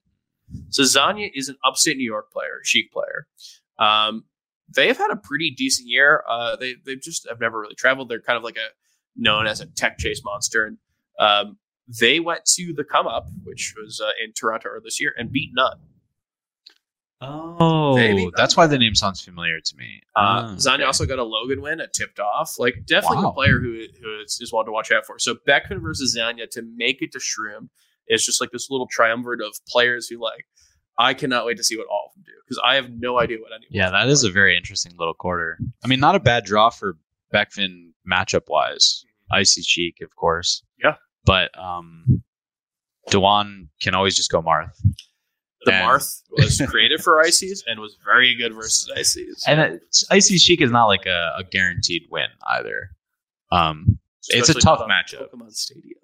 So 0.70 0.82
Zanya 0.82 1.30
is 1.34 1.48
an 1.48 1.56
upstate 1.64 1.96
New 1.96 2.04
York 2.04 2.30
player, 2.30 2.60
Sheik 2.62 2.92
player. 2.92 3.26
Um, 3.78 4.24
they 4.74 4.88
have 4.88 4.98
had 4.98 5.10
a 5.10 5.16
pretty 5.16 5.50
decent 5.50 5.88
year. 5.88 6.22
Uh, 6.28 6.56
they 6.56 6.74
they 6.84 6.96
just 6.96 7.28
have 7.28 7.40
never 7.40 7.60
really 7.60 7.74
traveled. 7.74 8.08
They're 8.08 8.20
kind 8.20 8.36
of 8.36 8.42
like 8.42 8.56
a 8.56 8.68
known 9.16 9.46
as 9.46 9.60
a 9.60 9.66
tech 9.66 9.98
chase 9.98 10.22
monster, 10.24 10.64
and 10.64 10.78
um, 11.18 11.58
they 12.00 12.20
went 12.20 12.44
to 12.56 12.72
the 12.74 12.84
come 12.84 13.06
up, 13.06 13.28
which 13.44 13.74
was 13.76 14.00
uh, 14.04 14.10
in 14.22 14.32
Toronto 14.32 14.68
earlier 14.68 14.80
this 14.84 15.00
year, 15.00 15.14
and 15.16 15.30
beat 15.30 15.50
Nut. 15.54 15.78
Oh, 17.20 18.30
that's 18.36 18.56
why 18.58 18.66
the 18.66 18.76
name 18.76 18.94
sounds 18.94 19.22
familiar 19.22 19.58
to 19.58 19.76
me. 19.76 20.02
Uh, 20.14 20.54
Zanya 20.56 20.74
okay. 20.74 20.82
also 20.84 21.06
got 21.06 21.18
a 21.18 21.24
Logan 21.24 21.62
win 21.62 21.80
at 21.80 21.94
tipped 21.94 22.20
off. 22.20 22.58
Like 22.58 22.84
definitely 22.86 23.24
Wow. 23.24 23.30
a 23.30 23.32
player 23.32 23.58
who 23.58 23.84
who 24.02 24.20
is, 24.22 24.38
is 24.40 24.52
one 24.52 24.66
to 24.66 24.72
watch 24.72 24.92
out 24.92 25.06
for. 25.06 25.18
So 25.18 25.34
Bekvin 25.48 25.80
versus 25.80 26.16
Zanya 26.18 26.48
to 26.50 26.62
make 26.76 27.00
it 27.00 27.12
to 27.12 27.18
Shroom 27.18 27.70
is 28.06 28.24
just 28.24 28.40
like 28.40 28.50
this 28.50 28.68
little 28.70 28.86
triumvirate 28.90 29.40
of 29.40 29.56
players 29.66 30.08
who 30.08 30.18
like 30.22 30.44
I 30.98 31.14
cannot 31.14 31.44
wait 31.46 31.56
to 31.58 31.64
see 31.64 31.76
what 31.76 31.86
all 31.88 32.06
of 32.10 32.14
them 32.14 32.24
do 32.26 32.32
because 32.44 32.60
I 32.64 32.74
have 32.76 32.90
no 32.90 33.18
idea 33.18 33.38
what 33.38 33.52
anyone. 33.52 33.68
Yeah, 33.70 33.90
that 33.90 34.08
is 34.08 34.24
a 34.24 34.30
very 34.30 34.56
interesting 34.56 34.92
little 34.98 35.14
quarter. 35.14 35.58
I 35.84 35.88
mean, 35.88 36.00
not 36.00 36.14
a 36.14 36.20
bad 36.20 36.44
draw 36.44 36.70
for 36.70 36.96
Bekvin 37.34 37.90
matchup 38.10 38.48
wise. 38.48 39.04
Icy 39.30 39.62
Cheek, 39.62 39.96
of 40.02 40.14
course. 40.16 40.62
Yeah. 40.82 40.94
But 41.24 41.56
um 41.58 42.22
Dewan 43.10 43.68
can 43.80 43.94
always 43.94 44.16
just 44.16 44.30
go 44.30 44.40
Marth. 44.42 44.72
the 45.64 45.74
and- 45.74 45.86
Marth 45.88 46.22
was 46.30 46.62
created 46.68 47.02
for 47.02 47.20
Ices 47.20 47.62
and 47.66 47.80
was 47.80 47.96
very 48.04 48.34
good 48.34 48.54
versus 48.54 48.90
Ices. 48.96 49.44
And 49.46 49.60
it, 49.60 49.82
Icy 50.10 50.38
Cheek 50.38 50.60
is 50.60 50.70
not 50.70 50.86
like 50.86 51.06
a, 51.06 51.34
a 51.38 51.44
guaranteed 51.44 52.02
win 52.10 52.28
either. 52.48 52.90
Um 53.52 53.98
it's 54.28 54.48
a 54.48 54.54
tough 54.54 54.80
matchup. 54.88 55.28
Pokemon 55.32 55.52
Stadium. 55.52 56.00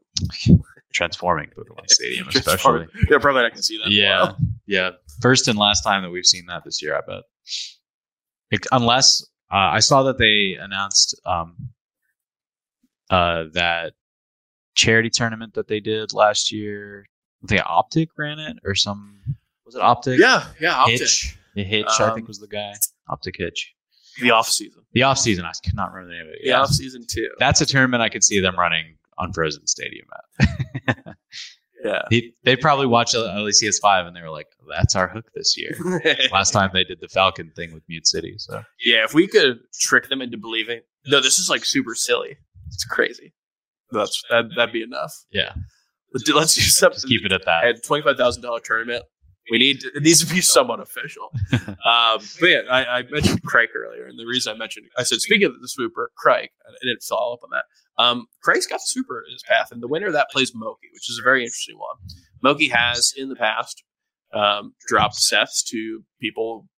transforming 0.93 1.49
Pokemon 1.57 1.85
Stadium, 1.89 2.29
especially. 2.29 2.87
yeah, 3.11 3.19
probably 3.19 3.43
not 3.43 3.51
going 3.51 3.57
to 3.57 3.63
see 3.63 3.79
that. 3.79 3.91
Yeah, 3.91 4.33
yeah. 4.67 4.91
First 5.21 5.49
and 5.49 5.59
last 5.59 5.83
time 5.83 6.03
that 6.03 6.11
we've 6.11 6.27
seen 6.27 6.47
that 6.47 6.65
this 6.65 6.83
year, 6.83 6.97
I 6.97 7.01
bet. 7.07 7.23
Ex- 8.53 8.69
Unless 8.73 9.23
uh, 9.51 9.57
I 9.57 9.81
saw 9.81 10.03
that 10.05 10.19
they 10.19 10.55
announced 10.61 11.19
um, 11.27 11.57
uh, 13.11 13.45
that 13.55 13.93
charity 14.75 15.11
tournament 15.11 15.55
that 15.55 15.69
they 15.69 15.81
did 15.81 16.13
last 16.13 16.53
year. 16.53 17.07
I 17.45 17.47
think 17.47 17.63
Optic 17.67 18.11
ran 18.17 18.39
it 18.39 18.57
or 18.65 18.75
some. 18.75 19.21
Was 19.67 19.75
it 19.75 19.83
Optic? 19.83 20.19
yeah, 20.21 20.47
yeah. 20.61 20.75
Optic. 20.77 21.01
Hitch. 21.01 21.37
The 21.55 21.65
Hitch, 21.65 21.87
I 21.99 22.05
Um, 22.09 22.15
think, 22.15 22.29
was 22.29 22.39
the 22.39 22.47
guy. 22.49 22.73
Optic 23.09 23.37
Hitch. 23.37 23.75
The 24.21 24.31
off 24.31 24.49
season. 24.49 24.83
The 24.93 25.03
off 25.03 25.19
season, 25.19 25.45
I 25.45 25.53
cannot 25.65 25.93
remember 25.93 26.13
the 26.13 26.19
name 26.19 26.27
of 26.29 26.35
it. 26.35 26.39
The 26.43 26.49
Yeah. 26.51 26.61
off 26.63 26.71
season 26.71 27.05
too. 27.07 27.29
That's 27.39 27.61
a 27.61 27.67
tournament 27.67 28.03
I 28.03 28.09
could 28.11 28.23
see 28.25 28.41
them 28.41 28.59
running 28.59 28.97
on 29.23 29.33
Frozen 29.33 29.67
Stadium 29.67 30.07
at. 30.41 31.17
yeah. 31.85 32.03
He, 32.11 32.35
they 32.45 32.57
probably 32.57 32.87
watched 32.87 33.15
LACS 33.15 33.81
five 33.81 34.07
and 34.07 34.15
they 34.17 34.23
were 34.23 34.31
like, 34.31 34.49
"That's 34.77 34.97
our 34.97 35.09
hook 35.09 35.27
this 35.35 35.57
year." 35.57 35.77
last 36.33 36.53
time 36.53 36.71
they 36.73 36.85
did 36.85 37.01
the 37.01 37.09
Falcon 37.09 37.53
thing 37.55 37.73
with 37.73 37.83
Mute 37.89 38.07
City. 38.07 38.35
So 38.39 38.63
Yeah, 38.85 39.05
if 39.05 39.15
we 39.15 39.27
could 39.27 39.61
trick 39.81 40.09
them 40.09 40.21
into 40.23 40.37
believing, 40.37 40.81
no, 41.07 41.21
this 41.21 41.39
is 41.39 41.49
like 41.49 41.65
super 41.65 41.95
silly. 41.95 42.37
It's 42.69 42.85
crazy. 42.85 43.33
That's 43.91 44.23
that. 44.31 44.45
That'd 44.57 44.73
be 44.73 44.83
enough. 44.83 45.13
yeah, 45.31 45.53
Let's 46.13 46.25
do, 46.25 46.35
let's 46.35 46.55
do 46.55 46.61
something. 46.63 46.97
just 46.97 47.09
keep 47.09 47.25
it 47.25 47.33
at 47.33 47.45
that. 47.45 47.65
at 47.65 47.85
twenty 47.85 48.03
five 48.03 48.17
thousand 48.17 48.43
dollar 48.43 48.61
tournament. 48.61 49.05
We 49.51 49.59
need 49.59 49.83
it 49.85 50.03
needs 50.03 50.25
to 50.25 50.33
be 50.33 50.41
somewhat 50.41 50.81
official. 50.81 51.31
um, 51.53 52.21
but 52.41 52.47
yeah, 52.47 52.61
I, 52.71 52.99
I 52.99 53.03
mentioned 53.11 53.43
Crike 53.43 53.71
earlier, 53.75 54.07
and 54.07 54.19
the 54.19 54.27
reason 54.27 54.55
I 54.55 54.57
mentioned 54.57 54.87
I 54.97 55.03
said 55.03 55.21
speaking 55.21 55.47
of 55.47 55.61
the 55.61 55.69
swooper, 55.69 56.13
Crike, 56.17 56.53
I 56.67 56.73
didn't 56.83 57.03
follow 57.03 57.35
up 57.35 57.41
on 57.43 57.51
that. 57.51 57.65
Um, 58.03 58.27
Crike's 58.43 58.67
got 58.67 58.77
the 58.77 58.87
swooper 58.87 59.23
in 59.27 59.33
his 59.33 59.43
path, 59.43 59.69
and 59.71 59.83
the 59.83 59.89
winner 59.89 60.07
of 60.07 60.13
that 60.13 60.31
plays 60.31 60.55
Moky, 60.55 60.89
which 60.95 61.11
is 61.11 61.19
a 61.19 61.23
very 61.23 61.43
interesting 61.43 61.79
one. 61.79 61.97
Moky 62.43 62.69
has 62.69 63.13
in 63.17 63.29
the 63.29 63.37
past 63.37 63.83
um, 64.33 64.75
dropped 64.87 65.17
sets 65.17 65.63
to 65.65 66.03
people 66.21 66.69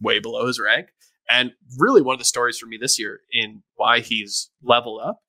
way 0.00 0.20
below 0.20 0.46
his 0.46 0.60
rank, 0.60 0.88
and 1.28 1.52
really 1.78 2.02
one 2.02 2.14
of 2.14 2.18
the 2.18 2.24
stories 2.24 2.58
for 2.58 2.66
me 2.66 2.76
this 2.76 2.98
year 2.98 3.20
in 3.32 3.62
why 3.76 4.00
he's 4.00 4.50
leveled 4.62 5.00
up. 5.02 5.20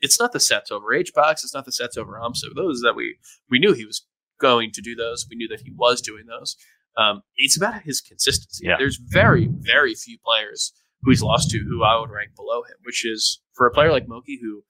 It's 0.00 0.18
not 0.18 0.32
the 0.32 0.40
sets 0.40 0.72
over 0.72 0.92
H 0.92 1.12
box. 1.14 1.44
it's 1.44 1.54
not 1.54 1.64
the 1.64 1.72
sets 1.72 1.96
over 1.96 2.14
Amsa. 2.14 2.54
Those 2.54 2.80
that 2.80 2.94
we 2.96 3.16
we 3.50 3.58
knew 3.58 3.72
he 3.72 3.86
was 3.86 4.04
going 4.40 4.70
to 4.72 4.82
do 4.82 4.94
those. 4.94 5.26
We 5.28 5.36
knew 5.36 5.48
that 5.48 5.60
he 5.60 5.72
was 5.76 6.00
doing 6.00 6.24
those. 6.26 6.56
Um, 6.96 7.22
it's 7.36 7.56
about 7.56 7.82
his 7.82 8.00
consistency. 8.00 8.66
Yeah. 8.66 8.76
There's 8.78 8.96
very, 8.96 9.48
very 9.50 9.94
few 9.94 10.18
players 10.24 10.72
who 11.02 11.10
he's 11.10 11.22
lost 11.22 11.50
to 11.50 11.58
who 11.58 11.84
I 11.84 12.00
would 12.00 12.10
rank 12.10 12.34
below 12.34 12.62
him, 12.62 12.76
which 12.84 13.04
is 13.04 13.40
for 13.54 13.66
a 13.66 13.70
player 13.70 13.92
like 13.92 14.08
Moky 14.08 14.38
who, 14.40 14.62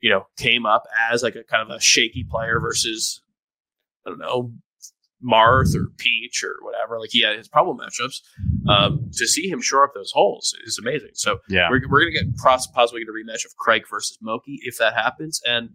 you 0.00 0.10
know, 0.10 0.26
came 0.36 0.66
up 0.66 0.84
as 1.10 1.22
like 1.22 1.36
a 1.36 1.44
kind 1.44 1.62
of 1.62 1.74
a 1.74 1.80
shaky 1.80 2.26
player 2.28 2.58
versus, 2.58 3.22
I 4.06 4.10
don't 4.10 4.18
know, 4.18 4.52
Marth 5.24 5.76
or 5.76 5.92
Peach 5.98 6.42
or 6.42 6.56
whatever. 6.62 6.98
Like 6.98 7.10
he 7.12 7.22
had 7.22 7.36
his 7.36 7.48
problem 7.48 7.78
matchups. 7.78 8.20
Um, 8.68 9.10
to 9.14 9.26
see 9.26 9.48
him 9.48 9.60
shore 9.60 9.84
up 9.84 9.92
those 9.94 10.12
holes 10.12 10.54
is 10.64 10.78
amazing. 10.78 11.10
So 11.14 11.38
Yeah, 11.48 11.68
we're, 11.70 11.82
we're 11.88 12.00
going 12.00 12.12
to 12.12 12.24
get 12.24 12.36
possibly 12.36 13.00
get 13.00 13.08
a 13.08 13.12
rematch 13.12 13.44
of 13.44 13.56
Craig 13.56 13.82
versus 13.88 14.18
Moky 14.20 14.58
if 14.62 14.78
that 14.78 14.94
happens. 14.94 15.40
And 15.46 15.70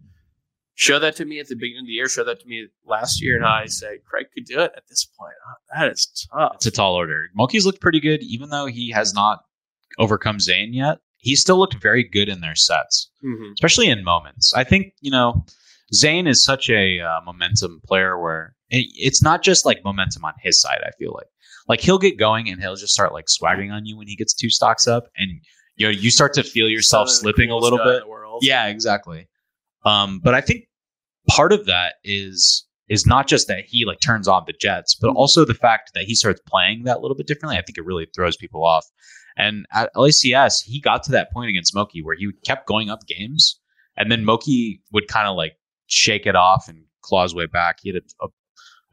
show 0.78 0.98
that 1.00 1.16
to 1.16 1.24
me 1.24 1.40
at 1.40 1.48
the 1.48 1.56
beginning 1.56 1.80
of 1.80 1.86
the 1.86 1.92
year. 1.92 2.08
Show 2.08 2.22
that 2.24 2.38
to 2.40 2.46
me 2.46 2.68
last 2.86 3.20
year, 3.20 3.36
and 3.36 3.44
I 3.44 3.66
say 3.66 3.98
Craig 4.08 4.26
could 4.32 4.44
do 4.44 4.60
it 4.60 4.70
at 4.76 4.84
this 4.88 5.04
point. 5.18 5.34
Uh, 5.50 5.54
That 5.80 5.90
is 5.92 6.26
tough. 6.32 6.52
it's 6.54 6.66
a 6.66 6.70
tall 6.70 6.94
order. 6.94 7.26
Moky's 7.36 7.66
looked 7.66 7.80
pretty 7.80 7.98
good, 8.00 8.22
even 8.22 8.50
though 8.50 8.66
he 8.66 8.90
has 8.90 9.12
not 9.12 9.40
overcome 9.98 10.38
Zain 10.38 10.72
yet. 10.72 10.98
He 11.16 11.34
still 11.34 11.58
looked 11.58 11.74
very 11.82 12.04
good 12.04 12.28
in 12.28 12.40
their 12.40 12.54
sets, 12.54 13.10
Mhm. 13.24 13.54
especially 13.54 13.88
in 13.88 14.04
moments. 14.04 14.54
I 14.54 14.62
think 14.62 14.92
you 15.00 15.10
know, 15.10 15.44
Zain 15.92 16.28
is 16.28 16.44
such 16.44 16.70
a 16.70 17.00
uh, 17.00 17.20
momentum 17.26 17.80
player 17.84 18.16
where 18.16 18.54
it, 18.70 18.86
it's 18.94 19.20
not 19.20 19.42
just 19.42 19.66
like 19.66 19.82
momentum 19.84 20.24
on 20.24 20.34
his 20.40 20.60
side. 20.60 20.80
I 20.86 20.90
feel 20.96 21.12
like 21.12 21.26
like 21.66 21.80
he'll 21.80 21.98
get 21.98 22.18
going 22.18 22.48
and 22.48 22.60
he'll 22.62 22.76
just 22.76 22.94
start 22.94 23.12
like 23.12 23.28
swaggering 23.28 23.72
on 23.72 23.84
you 23.84 23.96
when 23.96 24.06
he 24.06 24.14
gets 24.14 24.32
two 24.32 24.48
stocks 24.48 24.86
up, 24.86 25.08
and 25.16 25.28
you 25.74 25.86
know 25.86 25.90
you 25.90 26.12
start 26.12 26.34
to 26.34 26.44
feel 26.44 26.68
yourself 26.68 27.08
Son 27.08 27.14
of 27.16 27.18
the 27.18 27.20
slipping 27.32 27.50
a 27.50 27.56
little 27.56 27.78
bit. 27.78 28.04
Yeah, 28.42 28.66
exactly. 28.68 29.26
Um, 29.84 30.20
but 30.22 30.34
I 30.34 30.40
think 30.40 30.67
part 31.28 31.52
of 31.52 31.66
that 31.66 31.94
is 32.04 32.64
is 32.88 33.06
not 33.06 33.26
just 33.26 33.48
that 33.48 33.64
he 33.66 33.84
like 33.84 34.00
turns 34.00 34.26
on 34.26 34.44
the 34.46 34.54
Jets, 34.58 34.94
but 34.94 35.08
mm-hmm. 35.08 35.16
also 35.16 35.44
the 35.44 35.54
fact 35.54 35.90
that 35.94 36.04
he 36.04 36.14
starts 36.14 36.40
playing 36.46 36.84
that 36.84 36.96
a 36.96 37.00
little 37.00 37.16
bit 37.16 37.26
differently. 37.26 37.58
I 37.58 37.62
think 37.62 37.76
it 37.76 37.84
really 37.84 38.06
throws 38.14 38.36
people 38.36 38.64
off. 38.64 38.86
And 39.36 39.66
at 39.72 39.94
LACS, 39.94 40.62
he 40.64 40.80
got 40.80 41.02
to 41.04 41.12
that 41.12 41.30
point 41.32 41.50
against 41.50 41.74
Moky 41.74 42.02
where 42.02 42.16
he 42.16 42.30
kept 42.44 42.66
going 42.66 42.90
up 42.90 43.06
games, 43.06 43.60
and 43.96 44.10
then 44.10 44.24
Moky 44.24 44.82
would 44.92 45.06
kind 45.06 45.28
of 45.28 45.36
like 45.36 45.52
shake 45.86 46.26
it 46.26 46.34
off 46.34 46.68
and 46.68 46.84
claw 47.02 47.22
his 47.22 47.34
way 47.34 47.46
back. 47.46 47.78
He 47.82 47.90
had 47.90 48.02
a, 48.02 48.24
a, 48.24 48.28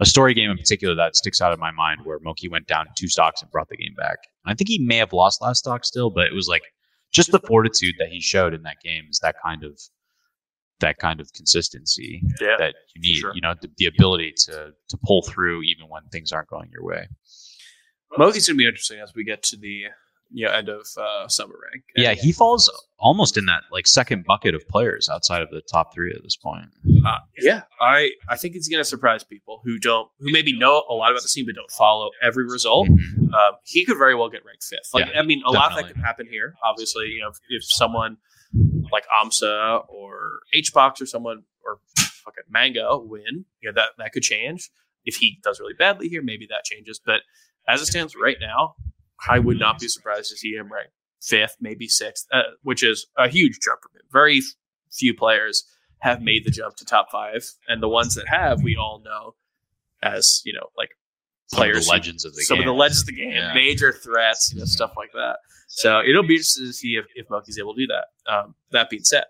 a 0.02 0.06
story 0.06 0.34
game 0.34 0.52
in 0.52 0.58
particular 0.58 0.94
that 0.96 1.16
sticks 1.16 1.42
out 1.42 1.54
in 1.54 1.60
my 1.60 1.72
mind 1.72 2.02
where 2.04 2.20
Moky 2.20 2.48
went 2.48 2.68
down 2.68 2.88
two 2.96 3.08
stocks 3.08 3.42
and 3.42 3.50
brought 3.50 3.70
the 3.70 3.78
game 3.78 3.96
back. 3.98 4.18
And 4.46 4.52
I 4.52 4.56
think 4.56 4.70
he 4.70 4.80
may 4.80 4.98
have 4.98 5.14
lost 5.14 5.42
last 5.42 5.60
stock 5.60 5.84
still, 5.84 6.10
but 6.10 6.26
it 6.26 6.34
was 6.34 6.48
like 6.48 6.64
just 7.12 7.32
the 7.32 7.40
fortitude 7.40 7.96
that 7.98 8.10
he 8.10 8.20
showed 8.20 8.54
in 8.54 8.64
that 8.64 8.78
game 8.84 9.06
is 9.10 9.20
that 9.20 9.36
kind 9.44 9.64
of 9.64 9.80
that 10.80 10.98
kind 10.98 11.20
of 11.20 11.32
consistency 11.34 12.22
yeah. 12.42 12.56
that 12.58 12.76
you 12.96 13.02
need. 13.02 13.20
sure. 13.20 13.32
You 13.34 13.42
know, 13.42 13.54
the, 13.62 13.70
the 13.78 13.86
ability 13.86 14.34
to 14.46 14.74
to 14.90 14.98
pull 15.06 15.22
through 15.24 15.64
even 15.64 15.90
when 15.90 16.04
things 16.12 16.32
aren't 16.32 16.50
going 16.50 16.70
your 16.72 16.84
way. 16.84 17.08
Moky's 18.18 18.48
going 18.48 18.56
to 18.56 18.62
be 18.62 18.68
interesting 18.68 19.00
as 19.00 19.14
we 19.14 19.24
get 19.24 19.44
to 19.44 19.58
the 19.58 19.86
you 20.32 20.46
know 20.46 20.52
end 20.52 20.70
of 20.70 20.86
uh, 20.98 21.28
summer 21.28 21.56
rank. 21.72 21.84
Yeah, 21.96 22.14
he 22.14 22.32
falls 22.32 22.72
almost 22.98 23.38
in 23.38 23.46
that 23.46 23.64
like 23.72 23.88
second 23.88 24.26
bucket 24.26 24.56
of 24.56 24.68
players 24.68 25.10
outside 25.10 25.42
of 25.42 25.50
the 25.50 25.62
top 25.72 25.94
three 25.94 26.12
at 26.16 26.24
this 26.24 26.36
point. 26.36 26.68
uh, 27.06 27.18
yeah, 27.40 27.64
I 27.82 28.12
I 28.30 28.38
think 28.38 28.56
it's 28.56 28.68
going 28.68 28.80
to 28.82 28.86
surprise 28.86 29.24
people 29.24 29.62
who 29.64 29.78
don't 29.80 30.10
who 30.20 30.32
maybe 30.32 30.58
know 30.58 30.84
a 30.90 30.94
lot 30.94 31.12
about 31.12 31.24
the 31.24 31.30
scene 31.30 31.46
but 31.46 31.56
don't 31.56 31.72
follow 31.72 32.12
every 32.22 32.46
result. 32.46 32.88
Mhm. 32.88 33.34
Um, 33.34 33.54
he 33.64 33.86
could 33.86 33.98
very 33.98 34.16
well 34.16 34.30
get 34.30 34.46
ranked 34.46 34.64
fifth. 34.64 34.90
Like 34.94 35.08
Yeah, 35.08 35.20
I 35.20 35.24
mean, 35.24 35.42
a 35.46 35.52
lot 35.52 35.72
of 35.72 35.78
that 35.78 35.84
definitely. 35.84 35.94
could 35.94 36.02
happen 36.06 36.28
here. 36.30 36.56
Obviously, 36.64 37.08
you 37.08 37.22
know, 37.22 37.30
if, 37.30 37.38
if 37.50 37.64
someone 37.64 38.18
like 38.92 39.06
Amsa 39.22 39.84
or 39.90 40.40
HBox 40.56 41.02
or 41.02 41.06
someone 41.06 41.44
or 41.64 41.80
fucking 41.98 42.44
Mango 42.50 43.00
win, 43.00 43.46
you 43.62 43.70
know, 43.70 43.74
that 43.74 43.90
that 43.98 44.12
could 44.12 44.24
change. 44.24 44.70
If 45.06 45.18
he 45.18 45.40
does 45.44 45.60
really 45.60 45.74
badly 45.78 46.08
here, 46.08 46.22
maybe 46.24 46.48
that 46.48 46.64
changes. 46.64 47.00
But 47.04 47.22
as 47.68 47.82
it 47.82 47.88
stands 47.88 48.16
right 48.16 48.38
now, 48.40 48.76
I 49.30 49.40
would 49.40 49.60
not 49.60 49.80
be 49.80 49.88
surprised 49.88 50.30
to 50.32 50.38
see 50.38 50.52
him 50.52 50.72
ranked 50.72 50.94
fifth, 51.22 51.58
maybe 51.60 51.88
sixth, 51.88 52.28
uh, 52.32 52.42
which 52.64 52.84
is 52.84 53.08
a 53.18 53.28
huge 53.28 53.60
jump 53.62 53.82
for 53.82 53.98
him. 53.98 54.04
Very 54.12 54.42
few 54.92 55.14
players 55.14 55.66
have 56.00 56.22
made 56.22 56.46
the 56.46 56.52
jump 56.52 56.76
to 56.76 56.86
top 56.86 57.08
five, 57.12 57.44
and 57.68 57.82
the 57.82 57.90
ones 57.90 58.16
that 58.16 58.28
have, 58.28 58.62
we 58.62 58.76
all 58.76 59.02
know 59.04 59.36
as 60.02 60.42
you 60.46 60.54
know, 60.54 60.68
like 60.78 60.92
Some 61.48 61.58
of 61.58 61.64
players 61.64 61.86
the 61.86 61.92
legends 61.92 62.26
of 62.26 62.34
the 62.36 62.42
some 62.44 62.58
game. 62.58 62.68
of 62.68 62.74
the 62.74 62.78
legends 62.80 63.02
of 63.02 63.06
the 63.08 63.16
game, 63.16 63.32
Yeah. 63.32 63.54
major 63.54 63.92
threats, 63.94 64.52
you 64.52 64.60
know, 64.60 64.66
Mhm. 64.66 64.70
stuff 64.70 64.94
like 64.98 65.12
that. 65.14 65.38
So 65.68 66.02
it'll 66.02 66.24
be 66.24 66.36
interesting 66.36 66.66
to 66.68 66.74
see 66.74 66.96
if, 66.96 67.06
if 67.16 67.28
Moky's 67.28 67.60
able 67.60 67.76
to 67.76 67.82
do 67.82 67.88
that. 67.88 68.08
Um, 68.32 68.56
that 68.72 68.90
being 68.90 69.04
said, 69.04 69.26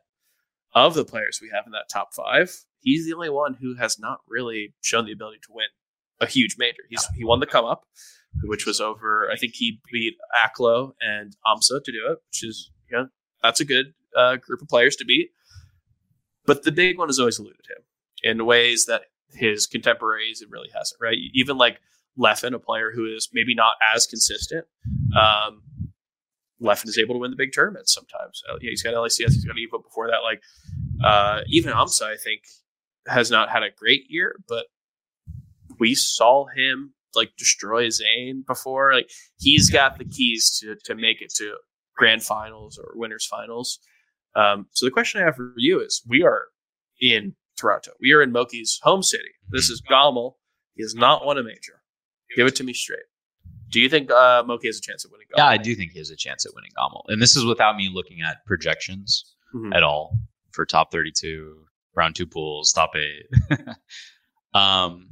of 0.74 0.93
the 0.93 1.03
players 1.05 1.39
we 1.41 1.49
have 1.53 1.66
in 1.66 1.72
that 1.74 1.89
top 1.89 2.13
five, 2.13 2.53
he's 2.82 3.05
the 3.05 3.13
only 3.13 3.30
one 3.30 3.55
who 3.55 3.76
has 3.76 3.97
not 3.99 4.20
really 4.28 4.74
shown 4.82 5.05
the 5.05 5.11
ability 5.11 5.39
to 5.47 5.53
win 5.53 5.68
a 6.22 6.26
huge 6.26 6.55
major. 6.57 6.84
He's 6.89 7.05
he 7.18 7.24
won 7.26 7.39
the 7.41 7.45
come 7.47 7.66
up, 7.66 7.86
which 8.43 8.66
was 8.66 8.80
over. 8.80 9.30
I 9.32 9.36
think 9.38 9.55
he 9.55 9.82
beat 9.91 10.16
Aklo 10.38 10.93
and 11.01 11.36
Amsa 11.45 11.84
to 11.84 11.91
do 11.91 12.11
it, 12.11 12.20
which 12.30 12.43
is 12.43 12.72
you 12.89 12.97
know 12.97 13.09
that's 13.43 13.59
a 13.59 13.66
good 13.66 13.93
uh, 14.16 14.38
group 14.38 14.61
of 14.61 14.68
players 14.70 14.95
to 14.97 15.05
beat. 15.05 15.32
But 16.45 16.63
the 16.63 16.72
big 16.72 16.97
one 16.97 17.09
has 17.09 17.20
always 17.20 17.39
eluded 17.39 17.66
him 17.70 17.84
in 18.24 18.45
ways 18.45 18.86
that 18.86 19.03
his 19.34 19.66
contemporaries 19.68 20.41
it 20.41 20.49
really 20.49 20.70
hasn't. 20.74 20.99
Right, 21.01 21.18
even 21.34 21.57
like 21.57 21.82
Leffen, 22.20 22.53
a 22.53 22.59
player 22.59 22.91
who 22.93 23.05
is 23.05 23.30
maybe 23.34 23.53
not 23.53 23.74
as 23.93 24.07
consistent. 24.07 24.66
Um, 25.20 25.61
Leffen 26.61 26.88
is 26.88 26.97
able 26.97 27.16
to 27.16 27.20
win 27.20 27.32
the 27.32 27.38
big 27.38 27.53
tournaments 27.53 27.93
sometimes. 27.93 28.41
Uh, 28.49 28.55
yeah, 28.61 28.70
he's 28.70 28.84
got 28.84 28.93
LACS, 28.93 29.34
he's 29.34 29.45
got 29.45 29.55
Evo 29.55 29.84
before 29.84 30.07
that. 30.07 30.24
Like 30.24 30.41
uh, 31.03 31.41
even 31.47 31.74
Amsa, 31.74 32.03
I 32.03 32.16
think, 32.18 32.41
has 33.07 33.30
not 33.30 33.49
had 33.49 33.63
a 33.63 33.70
great 33.78 34.05
year, 34.09 34.39
but 34.47 34.68
we 35.80 35.93
saw 35.93 36.45
him 36.47 36.93
like 37.16 37.32
destroy 37.38 37.89
Zain 37.89 38.43
before. 38.47 38.93
Like 38.93 39.09
he's 39.38 39.70
got 39.70 39.97
the 39.97 40.05
keys 40.05 40.57
to 40.61 40.76
to 40.86 40.95
make 40.95 41.22
it 41.22 41.34
to 41.36 41.55
grand 41.95 42.24
finals 42.24 42.78
or 42.78 42.91
winners 42.95 43.26
finals. 43.26 43.80
Um, 44.36 44.68
so 44.72 44.86
the 44.86 44.91
question 44.91 45.22
I 45.22 45.26
have 45.26 45.36
for 45.36 45.53
you 45.57 45.82
is: 45.82 46.01
We 46.07 46.24
are 46.24 46.45
in 47.01 47.36
Toronto. 47.57 47.91
We 48.01 48.13
are 48.13 48.22
in 48.22 48.32
Moky's 48.32 48.80
home 48.84 49.03
city. 49.03 49.24
This 49.49 49.70
is 49.70 49.82
Gommel. 49.82 50.38
He 50.76 50.84
has 50.84 50.95
not 50.95 51.26
won 51.26 51.38
a 51.38 51.43
major. 51.43 51.82
Give 52.36 52.47
it 52.47 52.55
to 52.57 52.63
me 52.63 52.73
straight. 52.73 52.99
Do 53.69 53.79
you 53.81 53.89
think 53.89 54.11
uh, 54.11 54.43
Moky 54.45 54.67
has 54.67 54.77
a 54.77 54.81
chance 54.81 55.03
at 55.05 55.11
winning? 55.11 55.27
yeah, 55.36 55.47
I 55.47 55.57
do 55.57 55.73
think 55.75 55.91
he 55.91 55.99
has 55.99 56.09
a 56.11 56.15
chance 56.15 56.45
at 56.45 56.53
winning 56.55 56.71
Gommel. 56.77 57.03
And 57.07 57.21
this 57.21 57.36
is 57.36 57.43
without 57.45 57.75
me 57.75 57.89
looking 57.91 58.21
at 58.21 58.45
projections 58.45 59.36
Mhm. 59.53 59.73
at 59.75 59.83
all 59.83 60.17
for 60.51 60.65
top 60.65 60.91
32, 60.91 61.65
round 61.95 62.15
two 62.15 62.25
pools, 62.27 62.71
top 62.71 62.91
eight. 62.95 63.25
um, 64.53 65.09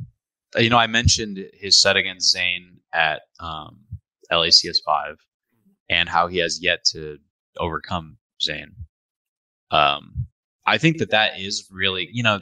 you 0.58 0.70
know, 0.70 0.78
I 0.78 0.88
mentioned 0.88 1.40
his 1.54 1.80
set 1.80 1.98
against 1.98 2.32
Zain 2.32 2.80
at 2.94 3.22
um, 3.40 3.80
LACS 4.32 4.78
5 4.86 5.16
and 5.90 6.08
how 6.08 6.28
he 6.28 6.38
has 6.38 6.62
yet 6.62 6.84
to 6.92 7.18
overcome 7.58 8.18
Zain. 8.42 8.72
Um, 9.72 10.28
I 10.66 10.78
think 10.78 11.00
that 11.00 11.10
that 11.12 11.40
is 11.40 11.68
really, 11.72 12.08
you 12.12 12.24
know, 12.24 12.40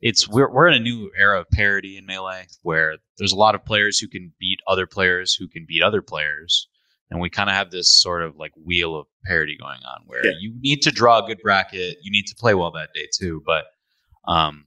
it's 0.00 0.28
we're 0.28 0.50
we're 0.52 0.68
in 0.68 0.74
a 0.74 0.80
new 0.80 1.10
era 1.16 1.40
of 1.40 1.48
parity 1.50 1.96
in 1.98 2.06
melee 2.06 2.46
where 2.62 2.96
there's 3.18 3.32
a 3.32 3.36
lot 3.36 3.54
of 3.54 3.64
players 3.64 3.98
who 3.98 4.08
can 4.08 4.32
beat 4.40 4.58
other 4.66 4.86
players 4.86 5.34
who 5.34 5.46
can 5.48 5.64
beat 5.68 5.82
other 5.82 6.00
players, 6.02 6.68
and 7.10 7.20
we 7.20 7.28
kind 7.30 7.50
of 7.50 7.56
have 7.56 7.70
this 7.70 7.88
sort 8.00 8.22
of 8.22 8.36
like 8.36 8.52
wheel 8.56 8.96
of 8.96 9.06
parity 9.26 9.56
going 9.60 9.80
on 9.84 10.00
where 10.06 10.24
Yeah. 10.24 10.32
you 10.40 10.54
need 10.60 10.82
to 10.82 10.90
draw 10.90 11.22
a 11.22 11.26
good 11.26 11.38
bracket, 11.42 11.98
you 12.02 12.10
need 12.10 12.26
to 12.26 12.34
play 12.36 12.54
well 12.54 12.70
that 12.72 12.90
day 12.94 13.08
too, 13.12 13.42
but 13.44 13.64
um, 14.26 14.64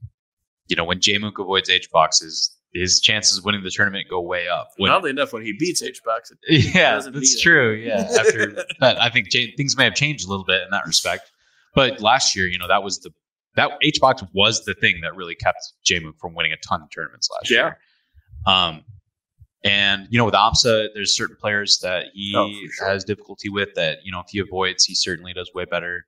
you 0.68 0.76
know 0.76 0.84
when 0.84 1.00
Jmook 1.00 1.38
avoids 1.40 1.68
H 1.70 1.88
boxes, 1.90 2.56
his 2.72 3.00
chances 3.00 3.38
of 3.38 3.44
winning 3.44 3.62
the 3.62 3.70
tournament 3.70 4.06
go 4.10 4.20
way 4.20 4.48
up. 4.48 4.68
When, 4.78 4.90
Oddly 4.90 5.10
enough, 5.10 5.32
when 5.32 5.42
he 5.44 5.52
beats 5.58 5.80
HBox, 5.84 6.32
it 6.42 6.74
yeah, 6.74 6.94
that's 7.00 7.06
need 7.08 7.22
it. 7.22 7.40
true. 7.42 7.72
Yeah, 7.74 8.08
after 8.18 8.64
but 8.80 8.98
I 9.00 9.10
think 9.10 9.30
cha- 9.30 9.52
things 9.56 9.76
may 9.76 9.84
have 9.84 9.94
changed 9.94 10.26
a 10.26 10.28
little 10.30 10.44
bit 10.44 10.62
in 10.62 10.70
that 10.70 10.84
respect. 10.86 11.30
But 11.74 12.00
last 12.00 12.36
year, 12.36 12.46
you 12.46 12.56
know, 12.58 12.68
that 12.68 12.82
was 12.84 13.00
the 13.00 13.10
that 13.56 13.70
HBox 13.82 14.26
was 14.32 14.64
the 14.64 14.74
thing 14.74 15.00
that 15.02 15.14
really 15.14 15.34
kept 15.34 15.58
Jmook 15.88 16.18
from 16.20 16.34
winning 16.34 16.52
a 16.52 16.56
ton 16.56 16.82
of 16.82 16.90
tournaments 16.90 17.28
last 17.32 17.50
Yeah. 17.50 17.56
year. 17.58 17.78
Um, 18.46 18.84
and 19.64 20.06
you 20.10 20.18
know, 20.18 20.24
with 20.26 20.34
Amsa, 20.34 20.88
there's 20.94 21.16
certain 21.16 21.36
players 21.36 21.78
that 21.82 22.06
he 22.12 22.34
Oh, 22.36 22.50
sure. 22.76 22.86
has 22.88 23.04
difficulty 23.04 23.48
with 23.48 23.74
that 23.74 23.98
you 24.04 24.12
know 24.12 24.20
if 24.20 24.26
he 24.30 24.38
avoids, 24.38 24.84
he 24.84 24.94
certainly 24.94 25.32
does 25.32 25.50
way 25.54 25.64
better. 25.64 26.06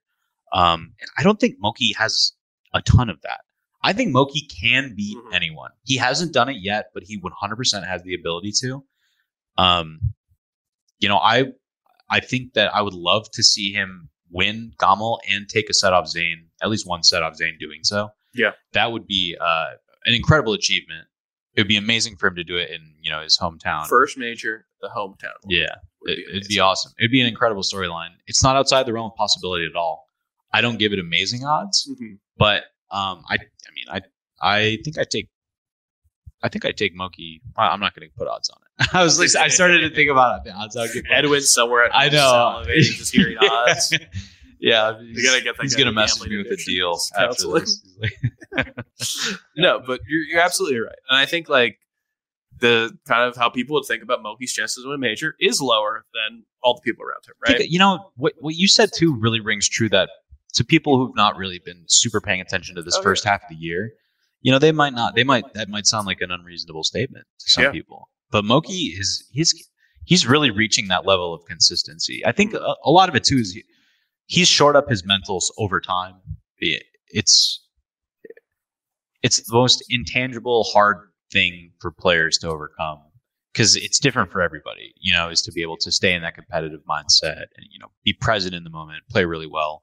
Um, 0.53 0.95
and 1.01 1.11
I 1.19 1.23
don't 1.23 1.41
think 1.41 1.57
Moky 1.59 1.93
has 1.95 2.33
a 2.75 2.83
ton 2.83 3.09
of 3.11 3.21
that. 3.23 3.41
I 3.83 3.93
think 3.93 4.11
Moky 4.13 4.43
can 4.61 4.95
beat 4.95 5.17
Mhm. 5.17 5.35
anyone. 5.35 5.71
He 5.85 5.97
hasn't 5.97 6.33
done 6.33 6.49
it 6.49 6.57
yet, 6.61 6.91
but 6.93 7.05
he 7.05 7.17
100% 7.19 7.87
has 7.87 8.03
the 8.03 8.15
ability 8.15 8.53
to. 8.61 8.85
Um, 9.57 10.15
you 10.99 11.09
know, 11.09 11.19
I 11.19 11.53
I 12.11 12.21
think 12.21 12.53
that 12.55 12.73
I 12.75 12.83
would 12.83 12.95
love 12.95 13.29
to 13.33 13.43
see 13.43 13.73
him 13.73 14.11
win 14.37 14.73
Gommel 14.79 15.19
and 15.29 15.49
take 15.49 15.69
a 15.71 15.75
set 15.75 15.93
off 15.93 16.07
Zain, 16.09 16.47
at 16.63 16.69
least 16.71 16.87
one 16.87 17.03
set 17.03 17.23
off 17.23 17.37
Zain 17.37 17.57
doing 17.59 17.81
so. 17.83 18.11
Yeah. 18.35 18.53
That 18.73 18.93
would 18.93 19.07
be 19.07 19.37
uh, 19.41 19.71
an 20.05 20.15
incredible 20.15 20.53
achievement. 20.53 21.07
It 21.55 21.61
would 21.63 21.69
be 21.69 21.79
amazing 21.79 22.17
for 22.17 22.27
him 22.29 22.35
to 22.37 22.45
do 22.45 22.57
it 22.59 22.71
in, 22.71 22.83
you 23.01 23.11
know, 23.11 23.23
his 23.23 23.39
hometown. 23.41 23.87
first 23.87 24.19
major, 24.19 24.67
the 24.83 24.91
hometown. 24.95 25.33
yeah. 25.49 25.77
would 26.03 26.11
It, 26.19 26.19
it'd 26.37 26.49
be 26.49 26.61
awesome. 26.61 26.93
It'd 26.99 27.11
be 27.11 27.23
an 27.23 27.27
incredible 27.29 27.63
storyline. 27.63 28.11
It's 28.27 28.43
not 28.45 28.57
outside 28.57 28.85
the 28.87 28.93
realm 28.93 29.11
of 29.11 29.17
possibility 29.17 29.65
at 29.65 29.75
all. 29.75 30.07
I 30.53 30.61
don't 30.61 30.79
give 30.79 30.93
it 30.93 30.99
amazing 30.99 31.45
odds, 31.45 31.89
Mhm. 31.91 32.19
but 32.37 32.65
um, 32.91 33.25
I 33.29 33.37
I 33.37 33.71
mean 33.75 33.87
I 33.91 34.01
I 34.41 34.79
think 34.85 34.99
I 34.99 35.05
take 35.11 35.29
I 36.47 36.49
think 36.49 36.65
I 36.65 36.73
take 36.73 36.95
Moky. 36.95 37.43
well, 37.57 37.71
I'm 37.71 37.81
not 37.81 37.95
going 37.95 38.09
to 38.09 38.15
put 38.17 38.29
odds 38.29 38.49
on 38.51 38.59
it. 38.63 38.89
I 38.95 39.03
was 39.03 39.19
like 39.19 39.35
I 39.37 39.49
started 39.49 39.81
to 39.81 39.95
think 39.95 40.11
about 40.11 40.39
it. 40.39 40.45
The 40.45 40.53
odds 40.53 40.77
I 40.77 40.83
would 40.83 40.93
give. 40.93 41.05
Edwin 41.11 41.43
somewhere 41.43 41.85
at 41.85 41.95
I 41.95 42.09
know. 42.09 42.63
just 42.67 43.13
hearing 43.15 43.37
odds. 43.41 43.93
yeah, 44.61 44.99
You 45.01 45.25
gotta 45.27 45.43
get 45.43 45.57
that 45.57 45.63
he's 45.63 45.75
gonna 45.75 45.91
to 45.91 45.93
message 45.95 46.29
me 46.29 46.37
with 46.39 46.47
a 46.49 46.57
deal 46.57 46.99
after 47.19 47.47
this. 47.53 47.83
No, 49.57 49.81
but 49.87 50.01
you're, 50.09 50.23
you're 50.23 50.41
absolutely 50.41 50.79
right. 50.81 50.99
And 51.09 51.19
I 51.19 51.27
think 51.27 51.49
like 51.49 51.79
the 52.59 52.97
kind 53.07 53.29
of 53.29 53.37
how 53.37 53.51
people 53.51 53.75
would 53.75 53.85
think 53.87 54.03
about 54.03 54.23
Moky's 54.23 54.53
chances 54.53 54.83
to 54.83 54.89
win 54.89 54.97
a 54.97 54.99
major 54.99 55.35
is 55.41 55.61
lower 55.61 56.05
than 56.15 56.45
all 56.63 56.75
the 56.75 56.81
people 56.83 57.05
around 57.05 57.25
him, 57.27 57.35
think 57.47 57.59
right? 57.61 57.69
you 57.69 57.79
know 57.79 58.11
what 58.17 58.33
what 58.41 58.55
you 58.55 58.67
said 58.69 58.91
too 58.95 59.15
really 59.15 59.41
rings 59.41 59.69
true 59.69 59.89
that 59.91 60.09
to 60.55 60.65
people 60.65 60.97
who've 60.99 61.15
not 61.15 61.37
really 61.37 61.61
been 61.65 61.85
super 61.87 62.21
paying 62.21 62.41
attention 62.41 62.75
to 62.77 62.83
this 62.83 62.97
Oh, 62.97 63.03
first 63.03 63.25
half 63.25 63.43
of 63.43 63.49
the 63.51 63.57
year, 63.57 63.93
you 64.47 64.53
know, 64.53 64.61
they 64.61 64.71
might 64.71 64.95
not 64.95 65.17
they 65.17 65.25
might 65.25 65.53
that 65.55 65.69
might 65.69 65.89
sound 65.89 66.07
like 66.07 66.21
an 66.21 66.31
unreasonable 66.31 66.85
statement 66.85 67.27
to 67.41 67.51
some 67.51 67.65
Yeah. 67.65 67.73
people. 67.73 68.09
But 68.31 68.45
Moky 68.45 68.95
is 68.97 69.29
he's 69.33 69.53
he's 70.05 70.25
really 70.25 70.53
reaching 70.53 70.87
that 70.87 71.05
level 71.05 71.35
of 71.35 71.45
consistency. 71.47 72.25
I 72.25 72.31
think 72.31 72.53
mm-hmm. 72.53 72.63
a, 72.65 72.77
a 72.85 72.93
lot 72.93 73.09
of 73.09 73.17
it 73.17 73.25
too 73.25 73.39
is 73.39 73.53
he, 73.55 73.65
he's 74.27 74.47
shored 74.47 74.77
up 74.77 74.89
his 74.89 75.03
mentals 75.03 75.47
over 75.59 75.81
time. 75.81 76.15
It- 76.59 76.85
it's 77.09 77.65
it's 79.23 79.39
the 79.39 79.53
most 79.53 79.83
intangible 79.91 80.63
hard 80.73 80.99
thing 81.33 81.73
for 81.81 81.91
players 81.91 82.39
to 82.39 82.49
overcome 82.49 83.01
because 83.53 83.75
it's 83.75 83.99
different 83.99 84.31
for 84.31 84.43
everybody 84.43 84.93
you 85.01 85.13
know 85.13 85.29
is 85.29 85.43
to 85.43 85.51
be 85.53 85.63
able 85.63 85.77
to 85.77 85.91
stay 85.91 86.13
in 86.15 86.23
that 86.23 86.35
competitive 86.35 86.81
mindset 86.89 87.47
and 87.57 87.67
you 87.71 87.79
know 87.81 87.89
be 88.05 88.13
present 88.13 88.55
in 88.55 88.65
the 88.65 88.71
moment 88.71 89.03
play 89.11 89.25
really 89.25 89.47
well 89.47 89.83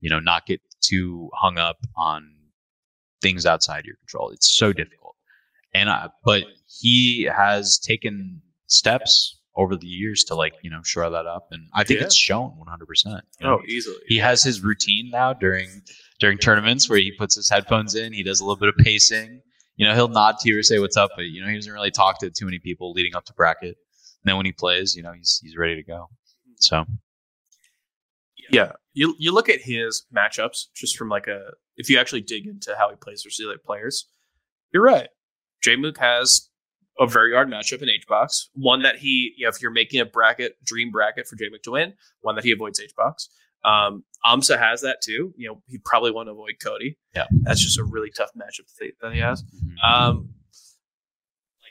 you 0.00 0.10
know 0.10 0.18
not 0.20 0.44
get 0.46 0.60
too 0.82 1.30
hung 1.34 1.56
up 1.58 1.78
on 1.96 2.34
things 3.22 3.46
outside 3.46 3.84
your 3.86 3.96
control. 3.96 4.30
It's 4.30 4.52
so 4.54 4.72
difficult. 4.72 5.14
And 5.72 5.88
I, 5.88 6.08
but 6.24 6.44
he 6.80 7.22
has 7.34 7.78
taken 7.78 8.42
steps 8.66 9.38
over 9.54 9.76
the 9.76 9.86
years 9.86 10.24
to 10.24 10.34
like 10.34 10.54
you 10.62 10.70
know 10.70 10.80
shore 10.82 11.10
that 11.10 11.26
up 11.26 11.48
and 11.50 11.68
i 11.74 11.84
think 11.84 12.00
Yeah. 12.00 12.06
it's 12.06 12.16
shown 12.16 12.52
100% 12.58 13.20
you 13.38 13.46
know? 13.46 13.58
Oh, 13.58 13.62
easily. 13.68 13.96
he 14.06 14.16
has 14.16 14.42
his 14.42 14.62
routine 14.62 15.10
now 15.10 15.34
during 15.34 15.68
during 16.20 16.38
tournaments 16.38 16.88
where 16.88 16.98
he 16.98 17.12
puts 17.18 17.34
his 17.34 17.50
headphones 17.50 17.94
in 17.94 18.14
he 18.14 18.22
does 18.22 18.40
a 18.40 18.44
little 18.46 18.56
bit 18.56 18.70
of 18.70 18.76
pacing. 18.82 19.42
You 19.76 19.86
know 19.86 19.94
he'll 19.94 20.08
nod 20.08 20.38
to 20.38 20.48
you 20.48 20.58
or 20.58 20.62
say 20.62 20.78
what's 20.78 20.96
up 20.96 21.10
but 21.16 21.26
you 21.26 21.42
know 21.42 21.48
he 21.48 21.54
doesn't 21.56 21.72
really 21.72 21.90
talk 21.90 22.18
to 22.20 22.30
too 22.30 22.46
many 22.46 22.60
people 22.60 22.92
leading 22.92 23.14
up 23.14 23.26
to 23.26 23.34
bracket. 23.34 23.76
And 24.22 24.24
then 24.24 24.36
when 24.38 24.46
he 24.46 24.52
plays 24.52 24.94
you 24.96 25.02
know 25.02 25.12
he's 25.12 25.38
he's 25.42 25.54
ready 25.56 25.76
to 25.76 25.82
go. 25.82 26.08
Mm-hmm. 26.48 26.52
So 26.56 26.84
Yeah, 28.52 28.72
you 28.92 29.14
you 29.18 29.32
look 29.32 29.48
at 29.48 29.60
his 29.62 30.06
matchups 30.16 30.66
just 30.76 30.96
from 30.96 31.08
like 31.08 31.26
a 31.26 31.40
if 31.76 31.88
you 31.90 31.98
actually 31.98 32.20
dig 32.20 32.46
into 32.46 32.74
how 32.78 32.90
he 32.90 32.96
plays 32.96 33.22
versus 33.24 33.38
the 33.38 33.48
other 33.50 33.58
players, 33.64 34.06
you're 34.72 34.84
right. 34.84 35.08
J 35.62 35.76
Mook 35.76 35.98
has 35.98 36.48
a 37.00 37.06
very 37.06 37.32
hard 37.34 37.48
matchup 37.48 37.82
in 37.82 37.88
H 37.88 38.04
box. 38.06 38.50
One 38.52 38.82
that 38.82 38.96
he, 38.96 39.32
you 39.38 39.44
know, 39.46 39.48
if 39.48 39.62
you're 39.62 39.70
making 39.70 40.00
a 40.00 40.04
bracket, 40.04 40.56
dream 40.64 40.90
bracket 40.90 41.26
for 41.26 41.36
Jmook 41.36 41.62
to 41.64 41.70
win, 41.72 41.94
one 42.20 42.34
that 42.36 42.44
he 42.44 42.52
avoids 42.52 42.78
H 42.80 42.92
box. 42.96 43.28
Um, 43.64 44.04
Amsa 44.26 44.58
has 44.58 44.82
that 44.82 44.98
too. 45.02 45.32
You 45.36 45.48
know, 45.48 45.62
he 45.66 45.78
probably 45.84 46.10
want 46.10 46.26
to 46.26 46.32
avoid 46.32 46.54
Cody. 46.62 46.98
Yeah. 47.14 47.26
that's 47.42 47.62
just 47.62 47.78
a 47.78 47.84
really 47.84 48.10
tough 48.10 48.30
matchup 48.36 48.66
that- 49.00 49.12
he 49.14 49.20
has. 49.20 49.42
Mhm. 49.42 49.84
Um, 49.90 50.34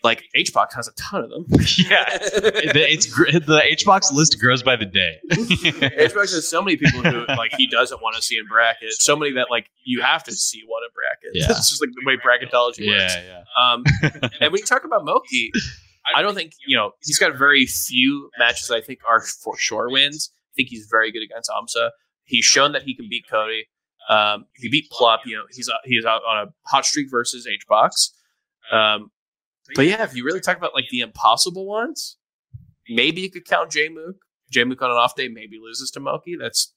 like 0.04 0.24
H 0.34 0.54
box 0.54 0.74
has 0.76 0.88
a 0.88 0.94
ton 0.94 1.24
of 1.24 1.30
them. 1.30 1.46
yeah, 1.50 2.18
the, 2.18 2.86
it's 2.90 3.06
gr- 3.06 3.32
the 3.32 3.62
HBox 3.72 4.12
list 4.12 4.40
grows 4.40 4.64
by 4.64 4.76
the 4.76 4.86
day. 4.86 5.20
H 5.32 6.14
box 6.16 6.34
has 6.34 6.50
so 6.50 6.62
many 6.62 6.78
people 6.78 7.04
who 7.04 7.26
like 7.28 7.52
he 7.56 7.68
doesn't 7.68 8.02
want 8.02 8.16
to 8.16 8.22
see 8.22 8.38
in 8.38 8.48
bracket. 8.48 8.94
So 8.94 9.16
many 9.16 9.34
that 9.34 9.52
like 9.52 9.70
you 9.84 10.02
have 10.02 10.24
to 10.24 10.32
see 10.32 10.64
one 10.66 10.82
in 10.84 10.90
bracket. 10.94 11.32
Yeah. 11.36 11.58
it's 11.58 11.70
just 11.70 11.82
like 11.82 11.92
the 11.92 12.04
way 12.06 12.18
bracketology 12.18 12.88
works. 12.88 13.16
yeah, 13.16 13.44
yeah. 13.44 13.72
Um, 13.74 13.84
and 14.42 14.52
when 14.52 14.60
you 14.60 14.66
talk 14.66 14.84
about 14.84 15.06
Moky, 15.06 15.52
I 16.16 16.22
don't 16.22 16.36
think 16.36 16.54
you 16.66 16.76
know 16.76 16.94
he's 17.04 17.20
got 17.20 17.38
very 17.38 17.66
few 17.66 18.30
matches. 18.40 18.72
I 18.72 18.82
think 18.82 19.00
are 19.08 19.22
for 19.22 19.58
sure 19.58 19.90
wins. 19.90 20.32
I 20.34 20.54
think 20.56 20.70
he's 20.70 20.88
very 20.90 21.12
good 21.12 21.24
against 21.24 21.50
Amsa. 21.50 21.92
He's 22.24 22.46
shown 22.46 22.72
that 22.72 22.84
he 22.84 22.96
can 22.96 23.08
beat 23.10 23.26
Cody. 23.30 23.68
Um, 24.10 24.46
he 24.56 24.68
beat 24.68 24.90
Plup. 24.92 25.20
You 25.26 25.38
know 25.38 25.44
he's 25.52 25.70
he's 25.86 26.06
out 26.06 26.22
on 26.28 26.48
a 26.48 26.54
hot 26.66 26.86
streak 26.86 27.12
versus 27.12 27.48
HBox. 27.48 28.10
Um, 28.76 29.12
but 29.76 29.86
yeah, 29.86 30.04
if 30.04 30.16
you 30.16 30.24
really 30.24 30.40
talk 30.42 30.58
about 30.58 30.74
like 30.74 30.86
the 30.92 31.00
impossible 31.02 31.66
ones, 31.66 32.18
maybe 32.90 33.22
you 33.22 33.30
could 33.32 33.46
count 33.46 33.72
Jmook. 33.72 34.16
Mook 34.54 34.82
on 34.82 34.92
an 34.92 34.98
off 34.98 35.16
day 35.16 35.28
maybe 35.30 35.58
loses 35.62 35.92
to 35.92 36.00
Moky. 36.02 36.36
That's 36.40 36.74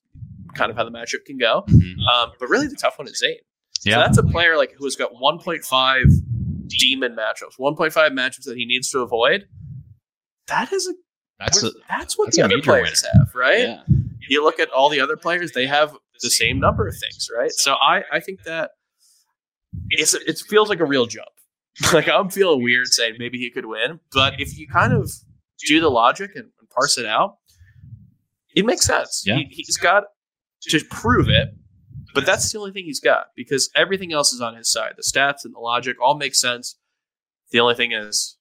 kind 0.55 0.71
of 0.71 0.77
how 0.77 0.85
the 0.85 0.91
matchup 0.93 1.25
can 1.27 1.39
go. 1.39 1.65
Mhm. 1.69 1.99
Um, 2.07 2.33
but 2.39 2.49
really, 2.49 2.69
the 2.69 2.77
tough 2.77 2.99
one 2.99 3.09
is 3.09 3.19
Zain. 3.19 3.37
So 3.81 3.91
Yeah. 3.91 3.97
that's 3.99 4.17
a 4.19 4.23
player 4.23 4.57
like 4.57 4.73
who 4.79 4.85
has 4.85 4.95
got 4.97 5.13
1.5 5.15 6.05
demon 6.69 7.17
matchups, 7.17 7.59
1.5 7.59 8.13
matchups 8.13 8.45
that 8.45 8.57
he 8.57 8.65
needs 8.65 8.91
to 8.91 9.01
avoid. 9.01 9.49
That 10.47 10.73
is 10.73 10.87
a 10.87 10.93
That's 11.41 11.63
a, 11.65 11.71
that's 11.89 12.17
what 12.17 12.27
that's 12.27 12.37
the 12.37 12.43
other 12.43 12.61
players 12.63 13.05
have, 13.13 13.35
right? 13.35 13.59
yeah. 13.61 13.83
You 14.29 14.43
look 14.45 14.59
at 14.61 14.71
all 14.71 14.89
the 14.89 15.01
other 15.01 15.17
players; 15.17 15.53
they 15.53 15.67
have 15.67 15.95
the 16.23 16.31
same 16.31 16.61
number 16.61 16.87
of 16.89 16.97
things, 16.97 17.29
right? 17.37 17.51
So 17.51 17.75
I 17.75 18.05
I 18.13 18.21
think 18.21 18.45
that 18.45 18.71
it's 19.91 20.15
it 20.15 20.39
feels 20.49 20.69
like 20.69 20.81
a 20.81 20.85
real 20.87 21.07
jump. 21.07 21.29
like 21.93 22.09
I'm 22.09 22.31
feeling 22.31 22.63
weird 22.63 22.89
saying 22.89 23.17
maybe 23.19 23.39
he 23.39 23.51
could 23.51 23.67
win, 23.67 24.01
but 24.13 24.41
if 24.41 24.57
you 24.59 24.69
kind 24.69 24.93
of 24.93 25.11
do 25.67 25.81
the 25.81 25.91
logic 25.91 26.31
and, 26.35 26.45
and 26.61 26.71
parse 26.71 26.99
it 26.99 27.07
out, 27.07 27.39
it 28.55 28.65
makes 28.65 28.87
sense. 28.87 29.25
Yeah. 29.27 29.37
He, 29.37 29.45
he's 29.51 29.77
got 29.77 30.05
to 30.63 30.81
prove 30.91 31.29
it, 31.29 31.49
but 32.15 32.25
that's 32.27 32.51
the 32.53 32.59
only 32.59 32.71
thing 32.73 32.85
he's 32.85 33.01
got 33.01 33.27
because 33.37 33.71
everything 33.75 34.13
else 34.13 34.33
is 34.33 34.41
on 34.41 34.55
his 34.57 34.71
side. 34.71 34.93
The 34.97 35.03
stats 35.03 35.45
and 35.45 35.55
the 35.55 35.59
logic 35.59 35.97
all 36.01 36.17
make 36.17 36.35
sense. 36.35 36.77
The 37.51 37.61
only 37.61 37.75
thing 37.75 37.93
is, 37.93 38.37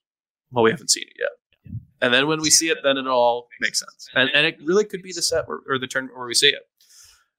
well, 0.52 0.64
we 0.64 0.72
haven't 0.72 0.90
seen 0.92 1.04
it 1.08 1.14
yet. 1.20 1.74
And 2.02 2.14
then 2.14 2.28
when 2.28 2.42
we 2.42 2.50
see 2.50 2.70
it, 2.70 2.80
then 2.84 2.98
it 2.98 3.08
all 3.08 3.48
makes 3.62 3.80
sense. 3.80 4.10
And, 4.14 4.30
and 4.34 4.46
it 4.46 4.58
really 4.64 4.84
could 4.86 5.02
be 5.02 5.14
the 5.14 5.22
set 5.22 5.48
where, 5.48 5.60
or 5.68 5.80
the 5.80 5.88
turn 5.88 6.10
where 6.14 6.28
we 6.28 6.34
see 6.34 6.50
it. 6.50 6.64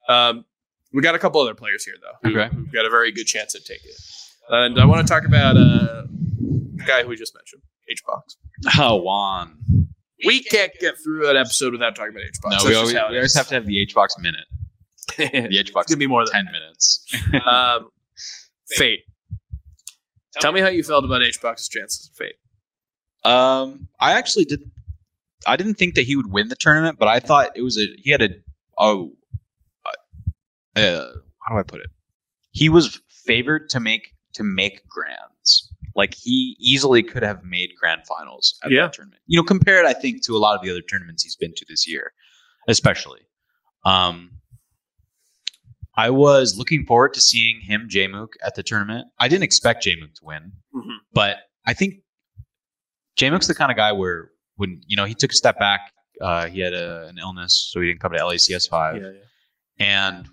Um, 0.09 0.45
we 0.93 1.03
got 1.03 1.15
a 1.15 1.19
couple 1.19 1.41
other 1.41 1.55
players 1.55 1.85
here, 1.85 1.95
though. 2.01 2.29
who- 2.31 2.39
Okay. 2.41 2.55
Who've 2.55 2.73
got 2.73 2.87
a 2.87 2.91
very 2.91 3.13
good 3.13 3.27
chance 3.27 3.55
at 3.55 3.65
taking 3.65 3.91
it. 3.91 4.01
And 4.49 4.79
I 4.79 4.85
want 4.85 5.07
to 5.07 5.13
talk 5.13 5.25
about 5.25 5.57
uh, 5.57 6.05
the 6.77 6.85
guy 6.87 7.03
who 7.03 7.09
we 7.09 7.17
just 7.17 7.35
mentioned, 7.35 7.63
HBox. 7.91 8.79
Oh, 8.79 8.97
Juan. 8.97 9.59
We 10.27 10.43
can't 10.43 10.73
get 10.81 10.95
through 11.03 11.29
an 11.29 11.37
episode 11.37 11.73
without 11.73 11.95
talking 11.97 12.13
about 12.13 12.23
HBox. 12.23 12.45
No, 12.45 12.51
That's 12.51 12.65
we 12.65 12.75
always, 12.75 12.93
we 12.93 12.99
always 12.99 13.35
have 13.35 13.49
to 13.49 13.55
have 13.55 13.67
the 13.67 13.87
HBox 13.87 14.09
minute. 14.21 14.47
The 15.17 15.59
it's 15.59 15.71
HBox 15.71 15.89
gonna 15.89 15.99
be 15.99 16.07
more 16.07 16.25
than 16.25 16.33
ten 16.33 16.47
minutes. 16.47 17.07
um, 17.47 17.91
Fête. 18.79 19.01
Tell 20.41 20.51
me 20.51 20.61
how 20.61 20.69
you 20.69 20.83
felt 20.83 21.05
about 21.05 21.21
HBox's 21.21 21.69
chances 21.69 22.11
of 22.11 22.27
Fête. 22.27 23.31
Um, 23.31 23.89
I 24.01 24.15
actually 24.15 24.47
did. 24.47 24.61
I 25.47 25.57
didn't 25.57 25.75
think 25.75 25.95
that 25.97 26.03
he 26.03 26.17
would 26.17 26.33
win 26.33 26.49
the 26.49 26.57
tournament, 26.57 26.99
but 26.99 27.07
I 27.07 27.21
thought 27.21 27.53
it 27.55 27.63
was 27.63 27.79
a. 27.79 27.87
He 27.99 28.11
had 28.11 28.23
a. 28.23 28.31
Oh, 28.79 29.13
uh, 30.75 31.07
how 31.47 31.55
do 31.55 31.59
I 31.59 31.63
put 31.63 31.81
it? 31.81 31.91
He 32.51 32.69
was 32.71 33.01
favored 33.27 33.69
to 33.71 33.81
make 33.81 34.14
to 34.35 34.43
make 34.43 34.87
grands. 34.89 35.71
Like 35.97 36.15
he 36.15 36.57
easily 36.59 37.03
could 37.03 37.23
have 37.23 37.45
made 37.45 37.71
grand 37.79 38.03
finals 38.07 38.59
at 38.65 38.71
Yeah. 38.71 38.83
that 38.83 38.95
tournament. 38.95 39.21
You 39.27 39.39
know, 39.39 39.45
compared 39.45 39.87
I 39.87 39.93
think 39.93 40.25
to 40.27 40.37
a 40.37 40.39
lot 40.39 40.57
of 40.59 40.63
the 40.65 40.71
other 40.71 40.81
tournaments 40.83 41.23
he's 41.23 41.37
been 41.37 41.55
to 41.57 41.65
this 41.69 41.87
year, 41.89 42.13
especially. 42.69 43.21
Um, 43.85 44.33
I 45.97 46.11
was 46.11 46.57
looking 46.59 46.85
forward 46.85 47.15
to 47.15 47.21
seeing 47.21 47.61
him 47.61 47.89
Jmook 47.89 48.31
at 48.43 48.57
the 48.57 48.63
tournament. 48.65 49.07
I 49.21 49.29
didn't 49.29 49.45
expect 49.45 49.85
Jmook 49.87 50.15
to 50.15 50.25
win, 50.25 50.53
Mhm. 50.75 50.97
but 51.13 51.39
I 51.65 51.75
think 51.75 52.03
Jmook's 53.17 53.47
the 53.47 53.55
kind 53.55 53.71
of 53.71 53.77
guy 53.77 53.93
where 53.93 54.33
when 54.57 54.81
you 54.87 54.97
know 54.97 55.05
he 55.05 55.15
took 55.15 55.31
a 55.31 55.35
step 55.35 55.59
back, 55.59 55.93
uh, 56.21 56.49
he 56.49 56.59
had 56.61 56.73
a, 56.75 57.07
an 57.07 57.19
illness, 57.19 57.69
so 57.73 57.81
he 57.81 57.87
didn't 57.87 58.01
come 58.01 58.13
to 58.13 58.19
LACS 58.19 58.67
five, 58.69 59.01
yeah. 59.01 59.13
and 59.79 60.29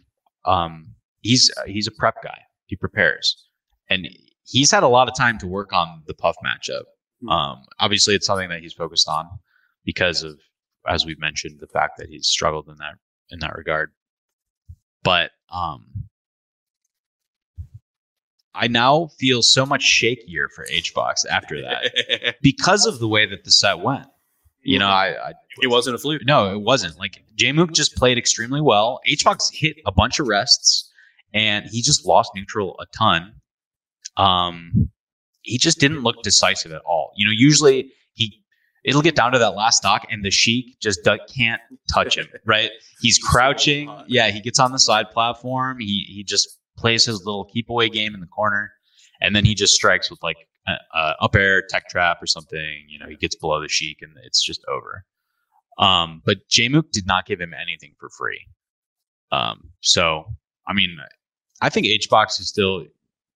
um, 0.45 0.95
he's 1.21 1.51
he's 1.67 1.85
a 1.85 1.91
prep 1.91 2.23
guy. 2.23 2.39
He 2.65 2.75
prepares, 2.75 3.47
and 3.91 4.07
he's 4.45 4.71
had 4.71 4.83
a 4.83 4.87
lot 4.87 5.07
of 5.09 5.15
time 5.15 5.37
to 5.39 5.47
work 5.47 5.73
on 5.73 6.03
the 6.07 6.13
Puff 6.13 6.35
matchup. 6.45 6.83
Hmm. 7.21 7.29
Um, 7.29 7.63
obviously, 7.79 8.15
it's 8.15 8.25
something 8.25 8.49
that 8.49 8.61
he's 8.61 8.73
focused 8.73 9.07
on 9.07 9.27
because 9.85 10.23
of, 10.23 10.39
as 10.87 11.05
we've 11.05 11.19
mentioned, 11.19 11.59
the 11.59 11.67
fact 11.67 11.97
that 11.97 12.07
he's 12.09 12.27
struggled 12.27 12.67
in 12.67 12.75
that 12.77 12.95
in 13.29 13.39
that 13.39 13.55
regard. 13.55 13.91
But 15.03 15.31
um, 15.51 15.85
I 18.53 18.67
now 18.67 19.09
feel 19.19 19.41
so 19.41 19.65
much 19.65 19.83
shakier 19.83 20.47
for 20.55 20.65
HBox 20.65 21.25
after 21.29 21.61
that 21.61 22.35
because 22.41 22.85
of 22.85 22.99
the 22.99 23.07
way 23.07 23.25
that 23.25 23.43
the 23.43 23.51
set 23.51 23.79
went. 23.79 24.07
You 24.63 24.77
know, 24.77 24.89
I, 24.89 25.29
I 25.29 25.33
it 25.59 25.67
wasn't 25.67 25.95
a 25.95 25.97
fluke. 25.97 26.21
no, 26.23 26.53
it 26.53 26.61
wasn't. 26.61 26.99
Like 26.99 27.23
Jmook 27.35 27.71
just 27.71 27.95
played 27.95 28.19
extremely 28.19 28.61
well. 28.61 29.01
HBox 29.09 29.49
hit 29.51 29.77
a 29.87 29.91
bunch 29.91 30.19
of 30.19 30.27
rests, 30.27 30.87
and 31.33 31.65
he 31.65 31.81
just 31.81 32.05
lost 32.05 32.31
neutral 32.35 32.79
a 32.79 32.85
ton. 32.95 33.40
Um, 34.17 34.89
he 35.41 35.57
just 35.57 35.79
didn't 35.79 36.01
look 36.01 36.21
decisive 36.23 36.71
at 36.71 36.81
all. 36.85 37.11
You 37.15 37.25
know, 37.25 37.31
usually 37.35 37.91
he 38.13 38.41
it'll 38.83 39.01
get 39.01 39.15
down 39.15 39.31
to 39.31 39.39
that 39.39 39.55
last 39.55 39.77
stock, 39.77 40.05
and 40.09 40.23
the 40.23 40.31
Sheik 40.31 40.79
just 40.79 41.07
can't 41.35 41.61
touch 41.91 42.17
him. 42.17 42.27
Right? 42.45 42.71
He's 42.99 43.17
crouching. 43.17 43.89
Yeah, 44.07 44.29
he 44.31 44.41
gets 44.41 44.59
on 44.59 44.71
the 44.71 44.79
side 44.79 45.11
platform. 45.11 45.79
He 45.79 46.05
he 46.07 46.23
just 46.23 46.57
plays 46.77 47.05
his 47.05 47.25
little 47.25 47.45
keep 47.45 47.69
away 47.69 47.89
game 47.89 48.13
in 48.13 48.19
the 48.19 48.27
corner, 48.27 48.71
and 49.19 49.35
then 49.35 49.45
he 49.45 49.55
just 49.55 49.73
strikes 49.73 50.09
with 50.09 50.21
like 50.23 50.37
a, 50.67 50.73
a 50.93 51.15
up 51.21 51.35
air 51.35 51.61
tech 51.61 51.89
trap 51.89 52.21
or 52.21 52.27
something. 52.27 52.85
You 52.87 52.99
know, 52.99 53.07
he 53.07 53.15
gets 53.15 53.35
below 53.35 53.61
the 53.61 53.69
Sheik, 53.69 53.99
and 54.01 54.13
it's 54.23 54.43
just 54.43 54.63
over. 54.67 55.05
Um, 55.77 56.21
but 56.25 56.37
Jmook 56.49 56.91
did 56.91 57.07
not 57.07 57.25
give 57.25 57.39
him 57.39 57.53
anything 57.53 57.93
for 57.99 58.09
free. 58.09 58.41
Um, 59.31 59.71
so 59.81 60.25
I 60.67 60.73
mean, 60.73 60.97
I 61.61 61.69
think 61.69 61.87
HBox 61.87 62.39
is 62.39 62.49
still 62.49 62.85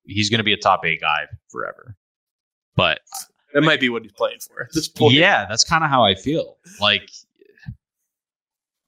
he's 0.06 0.30
going 0.30 0.40
to 0.40 0.44
be 0.44 0.54
a 0.54 0.58
top 0.58 0.86
eight 0.86 1.02
guy 1.02 1.26
forever. 1.50 1.96
But 2.76 3.00
That 3.54 3.62
might 3.64 3.80
be 3.80 3.90
what 3.90 4.04
he's 4.04 4.12
playing 4.12 4.40
for 4.40 4.64
at 4.64 4.74
this 4.74 4.88
point. 4.88 5.14
yeah, 5.14 5.46
that's 5.50 5.64
kind 5.64 5.84
of 5.84 5.90
how 5.90 6.04
I 6.04 6.16
feel. 6.16 6.58
Like 6.80 7.10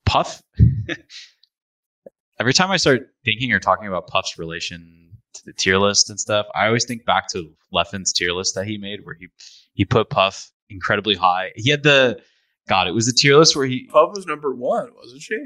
Puff. 0.05 0.41
Every 2.39 2.53
time 2.53 2.69
I 2.69 2.77
start 2.77 3.09
thinking 3.25 3.51
or 3.51 3.59
talking 3.59 3.87
about 3.87 4.07
Puff's 4.07 4.37
relation 4.37 5.09
to 5.33 5.45
the 5.45 5.53
tier 5.53 5.77
list 5.77 6.09
and 6.09 6.19
stuff, 6.19 6.45
I 6.53 6.67
always 6.67 6.85
think 6.85 7.03
back 7.05 7.27
to 7.31 7.51
Leffen's 7.73 8.13
tier 8.13 8.31
list 8.31 8.53
that 8.55 8.67
he 8.67 8.77
made, 8.77 9.05
where 9.05 9.15
he 9.15 9.27
he 9.73 9.85
put 9.85 10.09
Puff 10.09 10.51
incredibly 10.69 11.15
high. 11.15 11.51
He 11.55 11.69
had 11.71 11.83
the 11.83 12.21
God, 12.69 12.87
it 12.87 12.91
was 12.91 13.05
the 13.07 13.13
tier 13.13 13.37
list 13.37 13.55
where 13.55 13.65
he 13.65 13.85
Puff 13.87 14.11
was 14.15 14.25
number 14.27 14.53
one, 14.53 14.89
wasn't 14.95 15.21
she? 15.21 15.37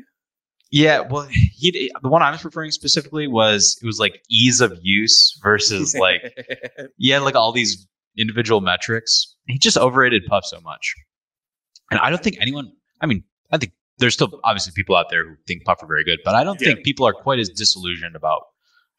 Yeah, 0.71 1.01
well, 1.01 1.27
he 1.29 1.91
the 2.01 2.07
one 2.09 2.21
I 2.21 2.31
was 2.31 2.45
referring 2.45 2.71
specifically 2.71 3.27
was 3.27 3.77
it 3.81 3.85
was 3.85 3.99
like 3.99 4.23
ease 4.29 4.61
of 4.61 4.79
use 4.81 5.37
versus 5.43 5.93
like 5.99 6.33
yeah, 6.97 7.19
like 7.19 7.35
all 7.35 7.51
these 7.51 7.87
individual 8.17 8.61
metrics. 8.61 9.35
He 9.47 9.57
just 9.57 9.77
overrated 9.77 10.23
Puff 10.27 10.45
so 10.45 10.61
much, 10.61 10.95
and 11.91 11.99
I 11.99 12.09
don't 12.09 12.23
think 12.23 12.37
anyone. 12.39 12.71
I 13.01 13.05
mean, 13.05 13.23
I 13.51 13.57
think 13.57 13.73
there's 13.97 14.13
still 14.13 14.39
obviously 14.45 14.71
people 14.73 14.95
out 14.95 15.09
there 15.09 15.27
who 15.27 15.35
think 15.45 15.65
Puff 15.65 15.83
are 15.83 15.87
very 15.87 16.05
good, 16.05 16.19
but 16.23 16.35
I 16.35 16.43
don't 16.45 16.59
Yeah. 16.61 16.69
think 16.73 16.85
people 16.85 17.05
are 17.05 17.13
quite 17.13 17.39
as 17.39 17.49
disillusioned 17.49 18.15
about 18.15 18.43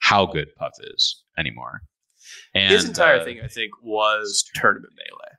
how 0.00 0.26
good 0.26 0.54
Puff 0.56 0.72
is 0.80 1.22
anymore. 1.38 1.80
And 2.54 2.70
his 2.72 2.84
entire 2.84 3.16
uh, 3.20 3.24
thing, 3.24 3.40
I 3.42 3.48
think, 3.48 3.70
was 3.82 4.44
tournament 4.54 4.92
melee. 4.96 5.36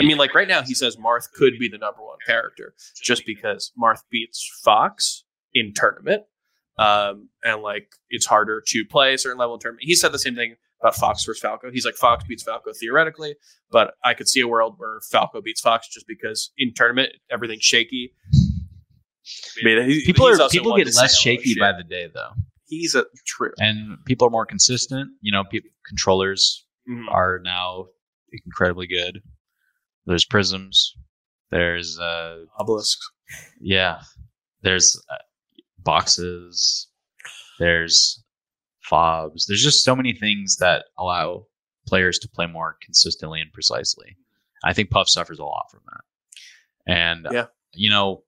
I 0.00 0.04
mean, 0.06 0.16
like 0.16 0.34
right 0.34 0.48
now, 0.48 0.62
he 0.62 0.74
says 0.74 0.96
Marth 0.96 1.30
could 1.32 1.58
be 1.58 1.68
the 1.68 1.78
number 1.78 2.00
one 2.02 2.18
character 2.24 2.74
just 3.02 3.26
because 3.26 3.72
Marth 3.80 4.02
beats 4.10 4.48
Fox 4.64 5.24
in 5.54 5.72
tournament, 5.74 6.22
um, 6.78 7.28
and 7.44 7.62
like 7.62 7.88
it's 8.10 8.26
harder 8.26 8.62
to 8.68 8.84
play 8.90 9.14
a 9.14 9.18
certain 9.18 9.38
level 9.38 9.54
in 9.54 9.60
tournament. 9.60 9.84
He 9.84 9.94
said 9.94 10.12
the 10.12 10.18
same 10.18 10.34
thing 10.34 10.56
about 10.80 10.94
Fox 10.94 11.24
versus 11.24 11.40
Falco. 11.40 11.70
He's 11.72 11.84
like 11.84 11.96
Fox 11.96 12.22
beats 12.24 12.42
Falco 12.44 12.70
theoretically, 12.78 13.34
but 13.70 13.94
I 14.04 14.14
could 14.14 14.28
see 14.28 14.40
a 14.40 14.46
world 14.48 14.74
where 14.78 15.00
Falco 15.10 15.40
beats 15.42 15.60
Fox 15.60 15.88
just 15.92 16.06
because 16.06 16.52
in 16.58 16.72
tournament 16.74 17.10
everything's 17.30 17.64
shaky. 17.64 18.12
I 19.60 19.64
mean, 19.64 19.88
he- 19.90 20.04
people 20.06 20.28
he's 20.28 20.40
are 20.40 20.48
people 20.48 20.76
get 20.76 20.86
less 20.86 20.96
a 20.96 21.00
lot 21.00 21.04
of 21.06 21.10
shaky 21.10 21.58
by 21.58 21.72
the 21.72 21.82
day 21.84 22.08
though, 22.12 22.30
He's 22.66 22.94
a 22.94 23.04
true. 23.26 23.52
and 23.58 23.98
people 24.06 24.26
are 24.26 24.30
more 24.30 24.46
consistent. 24.46 25.10
You 25.20 25.32
know, 25.32 25.44
people, 25.44 25.70
controllers 25.86 26.64
Mhm. 26.88 27.06
are 27.10 27.40
now 27.42 27.86
incredibly 28.32 28.86
good. 28.86 29.20
There's 30.06 30.24
prisms. 30.24 30.94
There's 31.50 31.98
uh 31.98 32.44
Obelisks. 32.58 33.00
yeah. 33.60 34.00
There's 34.62 34.96
uh, 35.10 35.16
boxes. 35.84 36.88
There's 37.58 38.22
Phobs. 38.80 39.46
There's 39.46 39.62
just 39.62 39.84
so 39.84 39.94
many 39.96 40.12
things 40.12 40.56
that 40.58 40.86
allow 40.98 41.46
players 41.86 42.18
to 42.20 42.28
play 42.28 42.46
more 42.46 42.76
consistently 42.82 43.40
and 43.40 43.52
precisely. 43.52 44.16
I 44.64 44.72
think 44.72 44.90
Puff 44.90 45.08
suffers 45.08 45.38
a 45.38 45.44
lot 45.44 45.70
from 45.70 45.80
that. 45.86 46.92
And 46.92 47.26
Yeah. 47.30 47.46
you 47.74 47.90
know, 47.90 48.22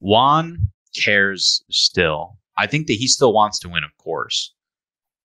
Juan 0.00 0.70
cares 0.94 1.62
still. 1.70 2.38
I 2.56 2.66
think 2.66 2.86
that 2.86 2.94
he 2.94 3.06
still 3.06 3.32
wants 3.32 3.58
to 3.60 3.68
win, 3.68 3.84
of 3.84 3.96
course. 3.98 4.54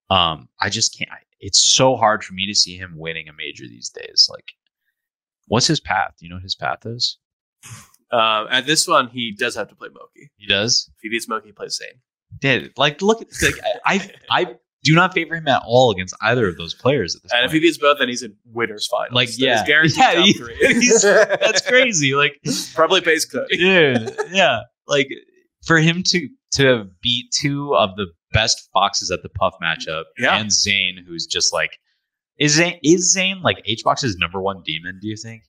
Um, 0.09 0.49
I 0.59 0.69
just 0.69 0.97
can't. 0.97 1.11
I- 1.11 1.21
It's 1.39 1.61
so 1.61 1.95
hard 1.95 2.23
for 2.23 2.33
me 2.33 2.47
to 2.47 2.55
see 2.55 2.77
him 2.77 2.97
winning 2.97 3.27
a 3.29 3.33
major 3.33 3.67
these 3.67 3.89
days. 3.89 4.27
Like, 4.31 4.53
what's 5.47 5.67
his 5.67 5.79
path? 5.79 6.15
Do 6.17 6.25
you 6.25 6.29
know 6.29 6.37
what 6.37 6.43
his 6.43 6.55
path 6.55 6.85
is? 6.85 7.17
Um, 8.11 8.47
at 8.49 8.65
this 8.65 8.87
one, 8.87 9.09
he 9.09 9.33
does 9.37 9.55
have 9.55 9.67
to 9.69 9.75
play 9.75 9.89
Moky. 9.89 10.31
He 10.37 10.47
does. 10.47 10.89
If 10.95 11.01
he 11.01 11.09
beats 11.09 11.27
Moky, 11.27 11.47
he 11.47 11.51
plays 11.53 11.75
Zain. 11.77 11.99
Did 12.39 12.71
like 12.77 13.01
look 13.01 13.21
at 13.21 13.27
like, 13.41 13.55
I 13.85 14.09
I 14.29 14.55
do 14.83 14.93
not 14.93 15.13
favor 15.13 15.35
him 15.35 15.47
at 15.47 15.63
all 15.65 15.91
against 15.91 16.15
either 16.21 16.47
of 16.47 16.57
those 16.57 16.73
players 16.75 17.15
at 17.15 17.23
this 17.23 17.31
And 17.31 17.39
point. 17.39 17.45
if 17.47 17.51
he 17.53 17.59
beats 17.59 17.77
both, 17.77 17.97
then 17.99 18.07
he's 18.09 18.21
in 18.23 18.35
winners 18.45 18.87
final. 18.87 19.15
Like, 19.15 19.29
So 19.29 19.43
yeah. 19.45 19.57
he's 19.59 19.67
guaranteed 19.67 19.97
Yeah, 19.97 20.13
top 20.13 20.25
he- 20.25 20.33
three. 20.33 20.55
he's- 20.59 21.01
That's 21.01 21.61
crazy. 21.67 22.13
Like, 22.13 22.33
Probably 22.75 23.01
pays 23.01 23.25
Cody. 23.25 23.57
dude, 23.57 24.15
yeah. 24.31 24.59
Like 24.87 25.07
for 25.65 25.77
him 25.79 26.03
to 26.07 26.29
to 26.55 26.85
beat 27.01 27.31
two 27.31 27.73
of 27.75 27.95
the 27.95 28.05
best 28.31 28.69
foxes 28.73 29.09
at 29.11 29.23
the 29.23 29.29
Puff 29.29 29.55
matchup, 29.63 30.03
Yeah. 30.19 30.37
and 30.37 30.51
Zain, 30.51 31.03
who's 31.07 31.25
just 31.25 31.51
like, 31.53 31.71
is 32.37 32.53
Zain 32.53 32.79
is 32.83 33.11
Zain 33.11 33.41
like 33.41 33.61
H 33.65 33.81
Box's 33.83 34.17
number 34.17 34.41
one 34.41 34.61
demon? 34.65 34.99
Do 35.01 35.07
you 35.07 35.17
think? 35.17 35.43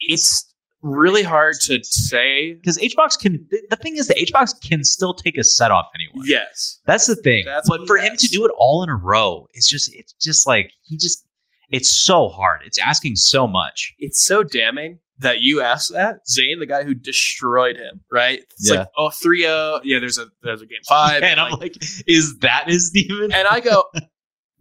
It's 0.00 0.49
really 0.82 1.22
hard 1.22 1.54
to 1.62 1.78
say. 1.84 2.54
Because 2.54 2.78
H 2.78 2.96
Box 2.96 3.16
can. 3.16 3.46
The, 3.70 3.76
thing 3.76 3.96
is 3.96 4.08
the 4.08 4.18
H 4.18 4.32
Box 4.32 4.52
can 4.54 4.84
still 4.84 5.14
take 5.14 5.36
a 5.38 5.44
set 5.44 5.70
off 5.70 5.86
anyone. 5.94 6.26
Yes. 6.28 6.80
That's 6.86 7.06
the 7.06 7.16
thing. 7.16 7.44
That's 7.46 7.68
but 7.68 7.86
for 7.86 7.96
him 7.98 8.16
to 8.16 8.26
do 8.28 8.44
it 8.44 8.52
all 8.56 8.82
in 8.82 8.88
a 8.88 8.96
row, 8.96 9.46
it's 9.54 9.68
just 9.68 9.94
it's 9.94 10.12
just 10.14 10.46
like 10.46 10.72
he 10.82 10.96
just 10.96 11.24
it's 11.70 11.88
so 11.88 12.28
hard. 12.28 12.60
It's 12.64 12.78
asking 12.78 13.16
so 13.16 13.46
much. 13.46 13.94
It's 13.98 14.24
so 14.24 14.42
damning 14.42 14.98
that 15.18 15.40
you 15.40 15.60
asked 15.60 15.92
that. 15.92 16.26
Zain, 16.28 16.58
the 16.58 16.66
guy 16.66 16.82
who 16.82 16.94
destroyed 16.94 17.76
him, 17.76 18.00
right? 18.10 18.40
It's 18.40 18.70
Yeah. 18.70 18.78
like, 18.80 18.88
oh, 18.96 19.10
3 19.10 19.42
0. 19.42 19.80
Yeah, 19.84 19.98
there's 19.98 20.18
a 20.18 20.26
there's 20.42 20.62
a 20.62 20.66
game 20.66 20.78
five. 20.88 21.22
and 21.22 21.38
I'm 21.38 21.52
like, 21.60 21.76
is 22.06 22.38
that 22.38 22.64
his 22.68 22.90
demon? 22.90 23.30
and 23.32 23.46
I 23.46 23.60
go, 23.60 23.84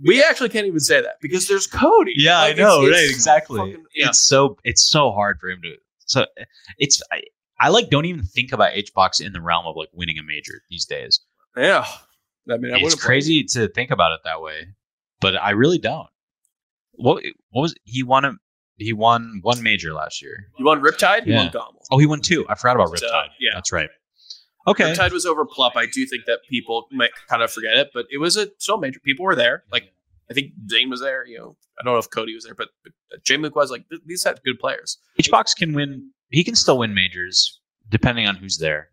we 0.06 0.22
actually 0.30 0.50
can't 0.50 0.68
even 0.68 0.80
say 0.82 1.02
that 1.02 1.16
because 1.22 1.48
there's 1.48 1.66
Cody. 1.66 2.14
Yeah, 2.18 2.40
Like, 2.42 2.58
I 2.58 2.62
know, 2.62 2.84
it's- 2.86 3.02
right? 3.02 3.10
Exactly. 3.10 3.58
fucking- 3.60 3.86
yeah. 3.96 4.10
It's 4.10 4.20
so 4.20 4.58
it's 4.64 4.82
so 4.84 5.12
hard 5.12 5.40
for 5.40 5.50
him 5.50 5.62
to. 5.64 5.76
So 6.10 6.26
it's 6.78 7.02
I, 7.12 7.22
I 7.60 7.70
like 7.70 7.90
don't 7.90 8.06
even 8.06 8.24
think 8.24 8.52
about 8.52 8.72
H 8.74 8.94
box 8.94 9.20
in 9.20 9.32
the 9.32 9.42
realm 9.42 9.66
of 9.68 9.76
like 9.76 9.90
winning 9.94 10.18
a 10.18 10.24
major 10.24 10.62
these 10.70 10.86
days. 10.86 11.22
Yeah. 11.56 11.86
I 12.52 12.58
mean, 12.58 12.74
I 12.74 12.80
it's 12.80 12.96
crazy 12.96 13.44
to 13.44 13.68
think 13.68 13.92
about 13.92 14.12
it 14.14 14.22
that 14.26 14.42
way, 14.42 14.68
but 15.22 15.36
I 15.36 15.52
really 15.52 15.78
don't. 15.78 16.08
What 16.94 17.24
what 17.52 17.62
was 17.62 17.76
he 17.84 18.02
won 18.04 18.26
a 18.26 18.34
he 18.78 18.92
won 18.94 19.40
one 19.44 19.62
major 19.62 19.94
last 19.94 20.22
year. 20.22 20.48
You 20.58 20.66
won 20.66 20.82
Riptide, 20.82 21.26
Yeah. 21.26 21.38
won 21.44 21.50
Gommel. 21.52 21.84
Oh, 21.92 21.98
he 22.00 22.06
won 22.06 22.22
two. 22.22 22.46
I 22.50 22.56
forgot 22.56 22.76
about 22.78 22.90
Riptide. 22.90 23.28
yeah. 23.40 23.52
that's 23.54 23.72
right. 23.72 23.90
Okay, 24.68 24.86
Riptide 24.94 25.12
was 25.12 25.26
over 25.26 25.46
Plup. 25.46 25.72
I 25.76 25.86
do 25.86 26.06
think 26.06 26.26
that 26.26 26.40
people 26.50 26.88
might 26.92 27.12
kind 27.28 27.42
of 27.44 27.52
forget 27.52 27.76
it, 27.78 27.90
but 27.94 28.06
it 28.10 28.18
was 28.20 28.36
a 28.38 28.48
still 28.58 28.78
major. 28.78 29.00
People 29.00 29.26
were 29.26 29.36
there. 29.36 29.64
Like 29.72 29.94
I 30.30 30.34
think 30.34 30.52
Zain 30.70 30.90
was 30.90 31.02
there. 31.02 31.26
You 31.26 31.38
know, 31.40 31.58
I 31.80 31.84
don't 31.84 31.94
know 31.94 32.00
if 32.00 32.10
Cody 32.10 32.34
was 32.36 32.44
there, 32.44 32.56
but, 32.56 32.70
but 32.84 33.24
J 33.24 33.38
Mook 33.38 33.56
was 33.56 33.72
like 33.72 33.86
these 34.06 34.24
had 34.24 34.40
good 34.44 34.60
players. 34.60 34.98
H 35.18 35.30
box 35.32 35.54
can 35.54 35.74
win. 35.74 36.12
He 36.30 36.44
can 36.44 36.56
still 36.56 36.78
win 36.78 36.94
majors 36.94 37.60
depending 37.90 38.28
on 38.28 38.36
who's 38.36 38.58
there, 38.60 38.90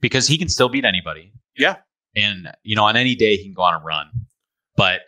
because 0.00 0.28
he 0.28 0.38
can 0.38 0.48
still 0.48 0.68
beat 0.68 0.84
anybody. 0.84 1.32
Yeah. 1.56 1.76
and 2.16 2.50
you 2.62 2.76
know 2.76 2.84
on 2.84 2.96
any 2.96 3.14
day 3.14 3.36
he 3.36 3.44
can 3.44 3.52
go 3.54 3.62
on 3.62 3.74
a 3.80 3.84
run 3.84 4.06
but 4.76 5.00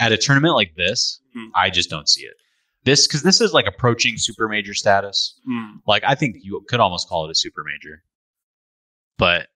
at 0.00 0.10
a 0.12 0.16
tournament 0.16 0.54
like 0.54 0.74
this 0.76 1.20
Hmm. 1.34 1.46
i 1.54 1.68
just 1.70 1.88
don't 1.90 2.08
see 2.08 2.22
it 2.24 2.34
this 2.84 3.06
because 3.06 3.22
this 3.22 3.40
is 3.40 3.52
like 3.52 3.66
approaching 3.66 4.14
super 4.18 4.48
major 4.48 4.72
status 4.74 5.38
like 5.86 6.02
i 6.04 6.14
think 6.16 6.36
you 6.40 6.64
could 6.68 6.80
almost 6.80 7.08
call 7.08 7.24
it 7.26 7.30
a 7.30 7.34
super 7.34 7.62
major 7.64 8.02
but 9.18 9.48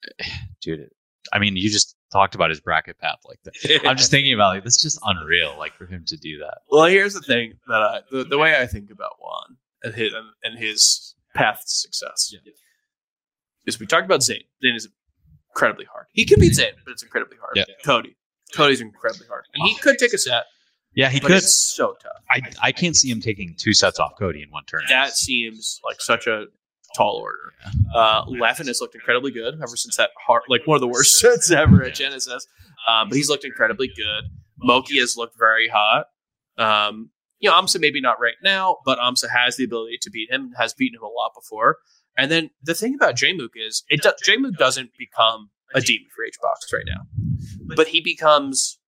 dude 0.62 0.88
i 1.32 1.38
mean 1.38 1.56
you 1.56 1.70
just 1.70 1.96
talked 2.12 2.34
about 2.34 2.50
his 2.50 2.60
bracket 2.60 2.98
path 2.98 3.18
like 3.26 3.38
that 3.44 3.54
i'm 3.86 3.96
just 3.96 4.10
thinking 4.14 4.34
about 4.34 4.54
like 4.54 4.64
this 4.64 4.76
is 4.76 4.82
just 4.82 4.98
unreal 5.04 5.54
like 5.58 5.72
for 5.74 5.86
him 5.86 6.04
to 6.06 6.16
do 6.16 6.38
that 6.38 6.58
well, 6.70 6.84
here's 6.86 7.14
the 7.14 7.20
thing 7.22 7.54
that 7.68 7.82
I 7.82 8.00
the, 8.10 8.24
the 8.24 8.38
way 8.38 8.58
I 8.60 8.66
think 8.66 8.90
about 8.90 9.12
Juan 9.20 9.56
and 9.82 9.94
his 9.94 10.12
and 10.44 10.58
his 10.58 11.14
path 11.34 11.60
to 11.60 11.68
success 11.70 12.30
Yeah. 12.32 12.52
is 13.66 13.78
we 13.80 13.86
talked 13.86 14.04
about 14.04 14.22
Zain. 14.22 14.42
Zain 14.62 14.74
is 14.74 14.88
incredibly 15.50 15.84
hard. 15.86 16.06
He 16.12 16.24
can 16.24 16.40
beat 16.40 16.54
Zain, 16.54 16.72
but 16.84 16.92
it's 16.92 17.02
incredibly 17.02 17.36
hard. 17.38 17.56
Yeah. 17.56 17.64
Cody. 17.84 18.16
Cody's 18.54 18.80
incredibly 18.80 19.26
hard. 19.26 19.44
And 19.54 19.66
he 19.66 19.74
could 19.76 19.98
take 19.98 20.12
a 20.12 20.18
set, 20.18 20.44
yeah 20.94 21.08
he 21.08 21.20
could 21.20 21.30
it's 21.32 21.74
so 21.74 21.96
tough. 22.02 22.12
I, 22.30 22.42
I 22.62 22.72
can't 22.72 22.96
see 22.96 23.10
him 23.10 23.20
taking 23.20 23.54
two 23.58 23.72
sets 23.72 23.98
off 23.98 24.12
cody 24.18 24.42
in 24.42 24.50
one 24.50 24.64
turn. 24.64 24.82
That 24.88 25.14
seems 25.16 25.80
like 25.84 26.00
such 26.00 26.26
a 26.26 26.46
tall 26.96 27.16
order. 27.16 27.52
Uh, 27.94 28.24
Leffen 28.26 28.66
has 28.66 28.80
looked 28.80 28.94
incredibly 28.94 29.30
good 29.30 29.54
ever 29.54 29.76
since 29.76 29.96
that 29.96 30.10
hard, 30.26 30.42
like 30.48 30.66
one 30.66 30.74
of 30.76 30.80
the 30.80 30.88
worst 30.88 31.18
sets 31.18 31.50
ever 31.50 31.82
at 31.84 31.94
Genesis. 31.94 32.46
Um, 32.88 33.08
but 33.08 33.16
he's 33.16 33.28
looked 33.28 33.44
incredibly 33.44 33.88
good. 33.88 34.24
Moky 34.58 34.98
has 34.98 35.16
looked 35.16 35.38
very 35.38 35.68
hot. 35.68 36.06
Um, 36.58 37.10
you 37.38 37.50
know, 37.50 37.56
Amsa 37.60 37.80
maybe 37.80 38.00
not 38.00 38.20
right 38.20 38.34
now, 38.42 38.78
but 38.84 38.98
Amsa 38.98 39.28
has 39.30 39.56
the 39.56 39.64
ability 39.64 39.98
to 40.02 40.10
beat 40.10 40.30
him. 40.30 40.52
Has 40.58 40.74
beaten 40.74 40.96
him 40.98 41.02
a 41.02 41.08
lot 41.08 41.32
before. 41.34 41.78
And 42.16 42.30
then 42.30 42.50
the 42.62 42.74
thing 42.74 42.94
about 42.94 43.16
Jmook 43.16 43.50
is, 43.56 43.82
it 43.88 44.02
do, 44.02 44.50
doesn't 44.52 44.90
become 44.98 45.50
a 45.74 45.80
demon 45.80 46.06
for 46.14 46.24
HBox 46.24 46.72
right 46.76 46.84
now, 46.86 47.02
but 47.74 47.88
he 47.88 48.00
becomes 48.02 48.78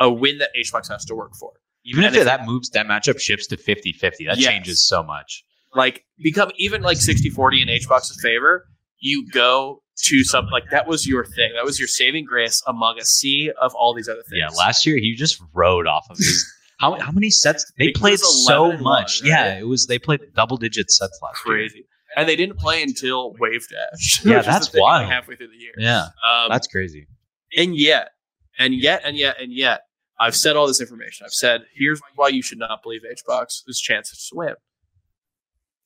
a 0.00 0.10
win 0.10 0.38
that 0.38 0.50
HBox 0.56 0.88
has 0.90 1.04
to 1.06 1.14
work 1.14 1.34
for. 1.38 1.52
even 1.84 2.02
if 2.04 2.14
if- 2.14 2.24
that 2.24 2.44
moves 2.44 2.68
that 2.70 2.86
matchup 2.86 3.20
shifts 3.20 3.46
to 3.46 3.56
50-50 3.56 4.26
that 4.26 4.36
Yes. 4.38 4.44
changes 4.44 4.86
so 4.86 5.02
much 5.02 5.44
like 5.74 6.04
become 6.22 6.50
even 6.56 6.82
like 6.82 6.96
60 6.98 7.30
40 7.30 7.62
in 7.62 7.68
HBox's 7.68 8.20
favor, 8.22 8.66
you 9.00 9.28
go 9.32 9.82
to 10.04 10.24
something 10.24 10.52
like 10.52 10.70
that 10.70 10.86
was 10.86 11.06
your 11.06 11.24
thing. 11.24 11.52
That 11.54 11.64
was 11.64 11.78
your 11.78 11.88
saving 11.88 12.24
grace 12.24 12.62
among 12.66 12.98
a 12.98 13.04
sea 13.04 13.50
of 13.60 13.74
all 13.74 13.94
these 13.94 14.08
other 14.08 14.22
things. 14.28 14.38
Yeah, 14.40 14.48
last 14.56 14.86
year 14.86 14.96
he 14.98 15.14
just 15.14 15.40
rode 15.54 15.86
off 15.86 16.06
of 16.10 16.16
his. 16.18 16.44
how 16.80 16.98
how 17.00 17.10
many 17.12 17.30
sets 17.30 17.70
they 17.78 17.90
played 17.90 18.18
so 18.20 18.66
11 18.66 18.76
one, 18.76 18.82
much? 19.02 19.22
right? 19.22 19.28
Yeah, 19.28 19.58
it 19.58 19.66
was 19.66 19.86
they 19.86 19.98
played 19.98 20.20
double 20.34 20.56
digit 20.56 20.90
sets 20.90 21.18
last 21.22 21.40
year. 21.46 21.54
crazy. 21.56 21.84
And 22.16 22.28
they 22.28 22.36
didn't 22.36 22.58
play 22.58 22.82
until 22.82 23.34
Wave 23.38 23.66
Dash. 23.68 24.22
Yeah, 24.24 24.36
which 24.36 24.40
is 24.40 24.46
the 24.46 24.50
that's 24.52 24.68
thing, 24.68 24.82
like, 24.82 25.00
wild. 25.02 25.12
halfway 25.12 25.36
through 25.36 25.48
the 25.48 25.56
year. 25.56 25.72
Yeah, 25.76 26.04
Um, 26.26 26.48
that's 26.48 26.66
crazy. 26.66 27.06
and 27.56 27.76
yet, 27.76 28.10
and 28.58 28.74
yet, 28.74 29.02
and 29.04 29.16
yet, 29.16 29.36
and 29.40 29.52
yet, 29.52 29.82
I've 30.18 30.34
said 30.34 30.56
all 30.56 30.66
this 30.66 30.80
information. 30.80 31.26
I've 31.26 31.32
said, 31.34 31.62
here's 31.76 32.00
why 32.16 32.28
you 32.28 32.42
should 32.42 32.58
not 32.58 32.82
believe 32.82 33.02
HBox's 33.02 33.78
chance 33.80 34.10
to 34.30 34.36
win. 34.36 34.54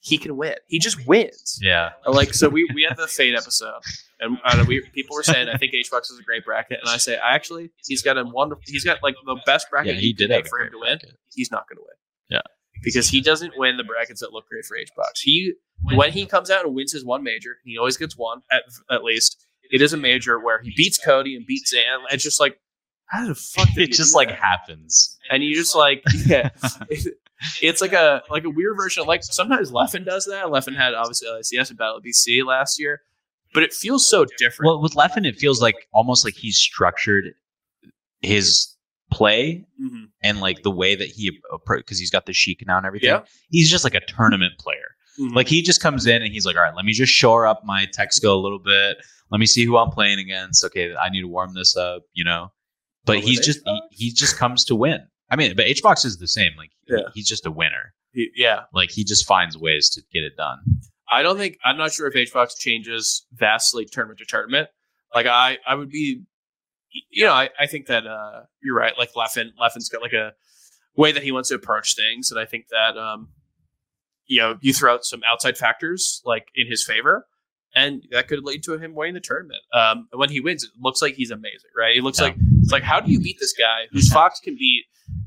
He 0.05 0.19
can 0.19 0.37
win. 0.37 0.57
He 0.67 0.81
just 0.81 1.07
wins. 1.07 1.59
Yeah, 1.63 1.91
Like 2.07 2.35
so, 2.35 2.49
we, 2.49 2.69
we 2.75 2.83
had 2.83 2.97
the 2.97 3.05
Fête 3.07 3.37
episode, 3.37 3.81
and 4.21 4.37
uh, 4.45 4.65
we 4.67 4.81
people 4.93 5.15
were 5.15 5.23
saying 5.23 5.49
I 5.49 5.57
think 5.57 5.73
HBox 5.73 6.11
is 6.11 6.19
a 6.21 6.25
great 6.25 6.45
bracket, 6.45 6.81
and 6.81 6.89
I 6.91 6.97
say 6.97 7.17
I 7.19 7.35
actually 7.37 7.71
he's 7.87 8.03
got 8.03 8.19
a 8.19 8.25
wonderful, 8.25 8.63
he's 8.67 8.85
got 8.85 9.01
like 9.03 9.15
the 9.25 9.41
best 9.47 9.69
bracket 9.71 9.95
yeah, 9.95 10.01
he 10.01 10.09
you 10.09 10.15
did 10.15 10.29
could 10.31 10.37
have 10.39 10.49
for 10.49 10.59
him 10.61 10.73
to 10.73 10.79
win. 10.79 10.99
bracket. 10.99 11.17
He's 11.33 11.51
not 11.53 11.69
going 11.69 11.77
to 11.77 11.83
win. 11.83 11.97
Yeah. 12.31 12.41
because 12.83 13.09
he 13.09 13.21
doesn't 13.21 13.53
win 13.57 13.77
the 13.77 13.85
brackets 13.85 14.21
that 14.23 14.33
look 14.33 14.49
great 14.49 14.65
for 14.65 14.77
HBox. 14.77 15.21
He 15.23 15.53
when 15.83 16.11
he 16.11 16.27
comes 16.27 16.51
out 16.51 16.65
and 16.65 16.75
wins 16.75 16.93
his 16.93 17.05
one 17.05 17.23
major, 17.23 17.59
he 17.65 17.79
always 17.79 17.97
gets 17.97 18.17
one 18.19 18.43
at 18.51 18.63
at 18.91 19.05
least. 19.05 19.47
It 19.71 19.81
is 19.83 19.93
a 19.93 19.97
major 19.97 20.39
where 20.41 20.61
he 20.61 20.73
beats 20.77 20.99
Cody 20.99 21.37
and 21.37 21.47
beats 21.47 21.71
Zain. 21.71 21.85
It's 22.11 22.25
just 22.25 22.41
like 22.41 22.59
how 23.07 23.27
the 23.29 23.35
fuck 23.37 23.69
did 23.75 23.89
It 23.91 23.93
just 23.93 24.13
do 24.13 24.17
like 24.17 24.29
that? 24.29 24.39
happens. 24.39 25.17
and 25.31 25.45
you 25.45 25.55
just 25.55 25.77
like 25.77 26.03
yeah 26.27 26.51
it- 26.91 27.15
it's 27.61 27.81
like 27.81 27.93
a 27.93 28.23
like 28.31 28.45
a 28.45 28.51
weird 28.51 28.77
version 28.77 29.01
of 29.03 29.07
like 29.09 29.23
sometimes 29.25 29.71
Leffen 29.71 30.05
does 30.05 30.25
that 30.27 30.47
Leffen 30.47 30.77
had 30.77 30.95
obviously 30.95 31.29
LCS 31.29 31.71
and 31.71 31.79
Battle 31.79 32.01
BC 32.01 32.45
last 32.45 32.79
year 32.81 33.01
but 33.55 33.63
it 33.63 33.73
feels 33.73 34.09
so 34.09 34.25
different 34.39 34.67
Well, 34.69 34.81
with 34.81 34.95
Leffen, 34.95 35.27
it 35.27 35.37
feels 35.39 35.61
like 35.61 35.75
almost 35.93 36.25
like 36.25 36.35
he's 36.35 36.57
structured 36.57 37.35
his 38.21 38.69
play 39.11 39.65
Mhm. 39.81 40.07
and 40.23 40.41
like 40.41 40.63
the 40.63 40.71
way 40.71 40.95
that 40.95 41.09
he 41.09 41.39
approach 41.53 41.81
because 41.81 41.99
he's 41.99 42.11
got 42.11 42.25
the 42.27 42.33
Sheik 42.33 42.65
now 42.67 42.79
and 42.79 42.87
everything. 42.87 43.11
Yeah. 43.11 43.25
He's 43.51 43.71
just 43.71 43.85
like 43.85 43.95
a 43.95 44.01
tournament 44.07 44.55
player. 44.59 44.97
Mhm. 45.21 45.35
Like 45.35 45.49
he 45.49 45.61
just 45.61 45.83
comes 45.83 46.07
in 46.07 46.23
and 46.23 46.33
he's 46.33 46.47
like, 46.47 46.57
all 46.57 46.63
right, 46.63 46.75
let 46.75 46.85
me 46.87 46.93
just 46.95 47.13
shore 47.13 47.47
up 47.47 47.63
my 47.65 47.87
tech 47.93 48.13
skill 48.15 48.35
a 48.35 48.41
little 48.41 48.59
bit. 48.59 48.97
Let 49.31 49.39
me 49.39 49.47
see 49.47 49.65
who 49.67 49.77
I'm 49.77 49.91
playing 49.91 50.19
against. 50.19 50.65
Okay, 50.65 50.95
I 50.95 51.11
need 51.11 51.21
to 51.23 51.29
warm 51.29 51.53
this 51.55 51.77
up, 51.77 52.05
you 52.15 52.25
know. 52.25 52.53
But 53.05 53.17
But 53.17 53.25
he's 53.25 53.45
just 53.45 53.61
he, 53.67 53.81
he 53.91 54.13
just 54.13 54.39
comes 54.39 54.65
to 54.67 54.75
win. 54.75 55.01
I 55.33 55.37
mean, 55.37 55.57
but 55.57 55.67
HBox 55.67 56.05
is 56.05 56.19
the 56.19 56.29
same. 56.29 56.53
Like 56.57 56.71
Yeah. 56.89 57.09
he's 57.15 57.27
just 57.27 57.47
a 57.47 57.51
winner. 57.51 57.95
He- 58.13 58.31
yeah 58.37 58.65
Like 58.73 58.91
he 58.91 59.03
just 59.05 59.27
finds 59.27 59.57
ways 59.57 59.89
to 59.91 60.03
get 60.13 60.23
it 60.23 60.37
done. 60.37 60.59
I 61.11 61.23
don't 61.23 61.37
think 61.39 61.57
I'm 61.65 61.77
not 61.79 61.93
sure 61.93 62.07
if 62.07 62.15
HBox 62.15 62.59
changes 62.59 63.27
vastly 63.33 63.85
tournament 63.87 64.19
to 64.21 64.25
tournament 64.27 64.69
like 65.15 65.27
I 65.27 65.59
I 65.67 65.75
would 65.75 65.91
be 65.91 66.23
you 67.11 67.25
know 67.25 67.33
I, 67.33 67.49
I 67.59 67.67
think 67.67 67.87
that 67.87 68.07
uh 68.07 68.43
you're 68.63 68.77
right 68.77 68.93
like 68.99 69.13
Leffen 69.15 69.51
Leffen's 69.61 69.89
got 69.89 70.03
like 70.03 70.13
a 70.13 70.33
way 70.97 71.11
that 71.13 71.23
he 71.23 71.33
wants 71.33 71.49
to 71.49 71.55
approach 71.55 71.97
things, 71.97 72.31
and 72.31 72.39
I 72.39 72.45
think 72.45 72.67
that 72.71 72.99
um, 72.99 73.29
you 74.27 74.41
know 74.41 74.59
you 74.61 74.73
throw 74.75 74.93
out 74.95 75.05
some 75.05 75.23
outside 75.27 75.57
factors 75.57 76.21
like 76.27 76.49
in 76.55 76.67
his 76.67 76.85
favor, 76.85 77.27
and 77.75 78.03
that 78.11 78.29
could 78.29 78.45
lead 78.45 78.63
to 78.65 78.77
him 78.79 78.95
winning 78.95 79.15
the 79.15 79.21
tournament. 79.21 79.61
Um, 79.73 80.09
when 80.13 80.29
he 80.29 80.41
wins, 80.41 80.65
it 80.65 80.71
looks 80.81 81.01
like 81.01 81.15
he's 81.15 81.31
amazing, 81.31 81.71
right? 81.77 81.97
It 81.97 82.03
looks 82.03 82.19
Yeah. 82.21 82.27
like 82.27 82.37
it's 82.61 82.73
like 82.73 82.83
how 82.83 83.01
do 83.01 83.11
you 83.11 83.21
beat 83.21 83.39
this 83.41 83.55
guy 83.55 83.87
whose 83.91 84.13
Fox 84.13 84.39
can 84.41 84.55
beat 84.55 84.85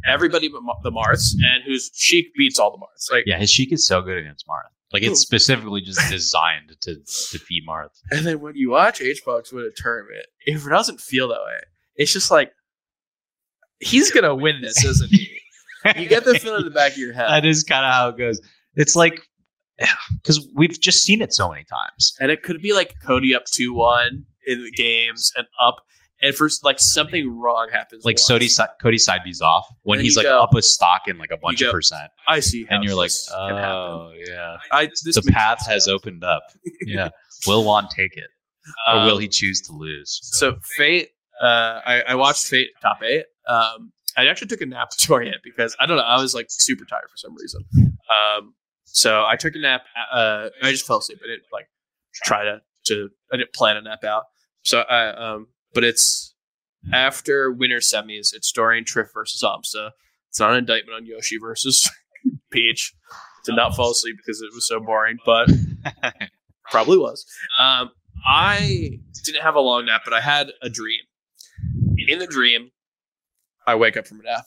everybody 0.08 0.48
but 0.50 0.62
the 0.84 0.92
Marths 0.92 1.36
and 1.36 1.64
whose 1.66 1.92
Sheik 1.94 2.28
beats 2.38 2.60
all 2.60 2.72
the 2.72 2.78
Marths? 2.78 3.10
Like, 3.12 3.24
Yeah, 3.26 3.38
his 3.40 3.50
Sheik 3.52 3.72
is 3.72 3.88
so 3.88 4.02
good 4.02 4.18
against 4.18 4.46
Marth. 4.48 4.70
Like 4.94 5.04
it's 5.04 5.20
specifically 5.20 5.82
just 5.82 6.00
designed 6.10 6.76
to 6.82 6.96
defeat 6.96 7.64
Marth. 7.68 7.90
and 8.12 8.26
then 8.26 8.40
when 8.40 8.56
you 8.56 8.70
watch 8.70 9.02
H 9.02 9.22
Box 9.26 9.52
win 9.52 9.66
a 9.66 9.82
tournament, 9.82 10.26
it 10.46 10.64
doesn't 10.70 11.02
feel 11.02 11.28
that 11.30 11.40
way. 11.46 11.58
It's 11.96 12.14
just 12.14 12.32
like 12.32 12.52
he's 13.80 14.12
gonna 14.12 14.36
win 14.36 14.62
this, 14.62 14.84
isn't 14.86 15.10
he? 15.10 15.32
You 15.98 16.08
get 16.08 16.24
the 16.26 16.40
feeling 16.40 16.62
in 16.62 16.66
the 16.66 16.72
back 16.72 16.94
of 16.94 16.98
your 16.98 17.14
head. 17.14 17.30
that 17.30 17.46
is 17.46 17.64
kind 17.64 17.86
of 17.86 17.92
how 17.94 18.10
it 18.10 18.18
goes. 18.18 18.42
It's 18.76 18.96
like 18.96 19.22
because 20.18 20.48
we've 20.56 20.80
just 20.82 21.04
seen 21.04 21.22
it 21.22 21.32
so 21.32 21.48
many 21.52 21.64
times. 21.66 22.16
and 22.20 22.32
it 22.32 22.42
could 22.42 22.60
be 22.60 22.74
like 22.74 22.96
Cody 23.06 23.36
up 23.36 23.46
two 23.46 23.72
one 23.74 24.26
in 24.48 24.64
the 24.64 24.72
games 24.72 25.32
and 25.38 25.46
up, 25.62 25.76
and 26.22 26.34
for 26.36 26.49
like 26.63 26.80
something 26.80 27.30
wrong 27.38 27.70
happens. 27.72 28.05
Like 28.05 28.16
once. 28.16 28.28
Cody, 28.28 28.49
Cody 28.82 28.97
off 29.41 29.68
when 29.84 29.99
he's 29.99 30.18
like 30.18 30.26
go- 30.26 30.41
up 30.41 30.53
a 30.53 30.61
stock 30.61 31.03
in 31.07 31.18
like 31.18 31.32
a 31.32 31.38
bunch 31.38 31.59
go, 31.59 31.68
of 31.68 31.72
percent, 31.74 32.09
I 32.28 32.39
see, 32.39 32.66
and 32.70 32.84
you're 32.84 32.95
like, 32.95 33.09
this 33.09 33.30
can 33.30 33.55
happen. 33.55 33.72
oh 33.72 34.11
yeah, 34.28 34.57
I, 34.72 34.86
the 34.88 35.30
path 35.32 35.59
sense 35.61 35.68
has 35.68 35.88
opened 35.88 36.24
up. 36.24 36.43
Yeah, 36.88 37.09
will 37.47 37.63
Juan 37.63 37.88
take 37.89 38.16
it, 38.16 38.30
or 38.88 38.99
Um, 38.99 39.05
will 39.07 39.18
he 39.18 39.28
choose 39.28 39.59
to 39.61 39.74
lose? 39.74 40.20
So 40.22 40.57
Fête, 40.80 41.07
uh, 41.41 41.82
I, 41.86 42.03
I 42.09 42.16
watched 42.16 42.45
Fête 42.45 42.68
top 42.82 43.01
eight. 43.03 43.26
Um, 43.47 43.91
I 44.18 44.28
actually 44.28 44.47
took 44.47 44.61
a 44.61 44.66
nap 44.66 44.89
during 44.99 45.28
it 45.28 45.39
because 45.43 45.76
I 45.80 45.86
don't 45.86 45.97
know, 45.97 46.03
I 46.03 46.22
was 46.22 46.34
like 46.36 46.47
super 46.49 46.86
tired 46.86 47.09
for 47.09 47.18
some 47.18 47.36
reason. 47.36 47.66
Um, 47.78 48.53
so 48.86 49.26
I 49.26 49.36
took 49.36 49.55
a 49.55 49.59
nap. 49.59 49.82
Uh, 50.11 50.49
I 50.63 50.72
just 50.72 50.86
fell 50.88 50.99
asleep. 50.99 51.20
I 51.24 51.28
didn't 51.28 51.43
like 51.51 51.68
try 52.24 52.43
to 52.43 52.61
to. 52.88 53.09
I 53.34 53.38
didn't 53.38 53.53
plan 53.53 53.78
a 53.78 53.82
nap 53.82 54.03
out. 54.03 54.24
So 54.63 54.82
I 54.82 55.07
um, 55.09 55.47
but 55.76 55.84
it's 55.84 56.34
after 56.91 57.51
winter 57.51 57.78
semis. 57.78 58.34
It's 58.34 58.51
Dorian 58.51 58.86
Triff 58.86 59.09
versus 59.13 59.43
Amsa. 59.43 59.91
It's 60.30 60.39
not 60.39 60.51
an 60.51 60.57
indictment 60.57 60.95
on 60.95 61.05
Yoshi 61.05 61.38
versus 61.38 61.88
Peach. 62.49 62.95
Did 63.43 63.55
not 63.55 63.76
fall 63.76 63.91
asleep 63.91 64.15
because 64.17 64.41
it 64.41 64.51
was 64.55 64.67
so 64.67 64.80
boring, 64.80 65.17
but 65.23 65.51
probably 66.71 66.97
was. 66.97 67.23
Um, 67.59 67.91
I 68.26 68.99
didn't 69.23 69.43
have 69.43 69.53
a 69.53 69.59
long 69.59 69.86
nap, 69.86 70.01
but 70.03 70.13
I 70.13 70.21
had 70.21 70.51
a 70.63 70.69
dream. 70.69 71.01
In 72.07 72.17
the 72.17 72.26
dream, 72.26 72.71
I 73.67 73.76
wake 73.76 73.97
up 73.97 74.07
from 74.07 74.21
a 74.21 74.23
nap. 74.23 74.45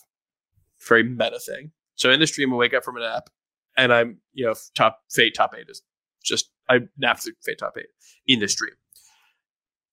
Very 0.89 1.05
meta 1.05 1.39
thing. 1.39 1.71
So 1.95 2.11
in 2.11 2.19
this 2.19 2.33
dream, 2.33 2.53
I 2.53 2.57
wake 2.57 2.75
up 2.75 2.85
from 2.85 2.97
a 2.97 3.01
nap, 3.01 3.31
and 3.77 3.93
I'm 3.93 4.19
you 4.33 4.47
know 4.47 4.55
top 4.75 5.01
Fête 5.17 5.35
top 5.35 5.55
eight 5.57 5.67
is 5.69 5.83
just 6.25 6.51
I 6.69 6.81
nap 6.97 7.21
through 7.21 7.35
Fête 7.49 7.59
top 7.59 7.75
eight 7.79 7.87
in 8.27 8.41
this 8.41 8.55
dream, 8.57 8.75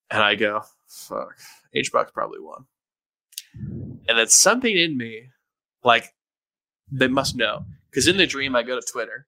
and 0.09 0.21
I 0.21 0.35
go 0.35 0.61
fuck. 0.87 1.35
H 1.73 1.91
box 1.91 2.11
probably 2.13 2.39
won, 2.39 2.65
and 4.07 4.17
then 4.17 4.27
something 4.27 4.75
in 4.75 4.97
me 4.97 5.29
like 5.83 6.13
they 6.91 7.07
must 7.07 7.35
know. 7.35 7.65
Because 7.89 8.07
in 8.07 8.17
the 8.17 8.27
dream 8.27 8.55
I 8.55 8.63
go 8.63 8.79
to 8.79 8.85
Twitter 8.91 9.25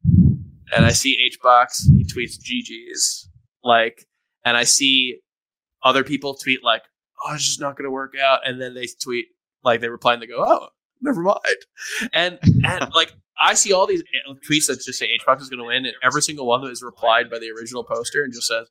and 0.75 0.85
I 0.85 0.91
see 0.91 1.17
H 1.25 1.39
box 1.41 1.85
he 1.85 2.03
tweets 2.03 2.37
GG's 2.37 3.29
like 3.63 4.07
and 4.43 4.57
I 4.57 4.63
see 4.63 5.19
other 5.83 6.03
people 6.03 6.33
tweet 6.33 6.63
like, 6.63 6.83
"Oh, 7.23 7.33
it's 7.33 7.45
just 7.45 7.61
not 7.61 7.77
going 7.77 7.85
to 7.85 7.91
work 7.91 8.13
out," 8.21 8.39
and 8.45 8.61
then 8.61 8.73
they 8.73 8.87
tweet 9.01 9.25
like 9.63 9.81
they 9.81 9.89
reply 9.89 10.13
and 10.13 10.21
they 10.21 10.27
go, 10.27 10.43
"Oh, 10.45 10.69
never 11.01 11.21
mind," 11.21 11.39
and 12.13 12.39
and 12.43 12.91
like 12.95 13.13
I 13.39 13.53
see 13.53 13.73
all 13.73 13.87
these 13.87 14.01
eh, 14.01 14.33
tweets 14.49 14.67
that 14.67 14.81
just 14.81 14.99
say 14.99 15.09
HBox 15.19 15.41
is 15.41 15.49
going 15.49 15.59
to 15.59 15.65
win, 15.65 15.85
and 15.85 15.95
every 16.03 16.21
single 16.21 16.47
one 16.47 16.61
that 16.61 16.71
is 16.71 16.81
replied 16.81 17.29
by 17.29 17.39
the 17.39 17.51
original 17.51 17.83
poster 17.83 18.23
and 18.23 18.33
just 18.33 18.47
says, 18.47 18.67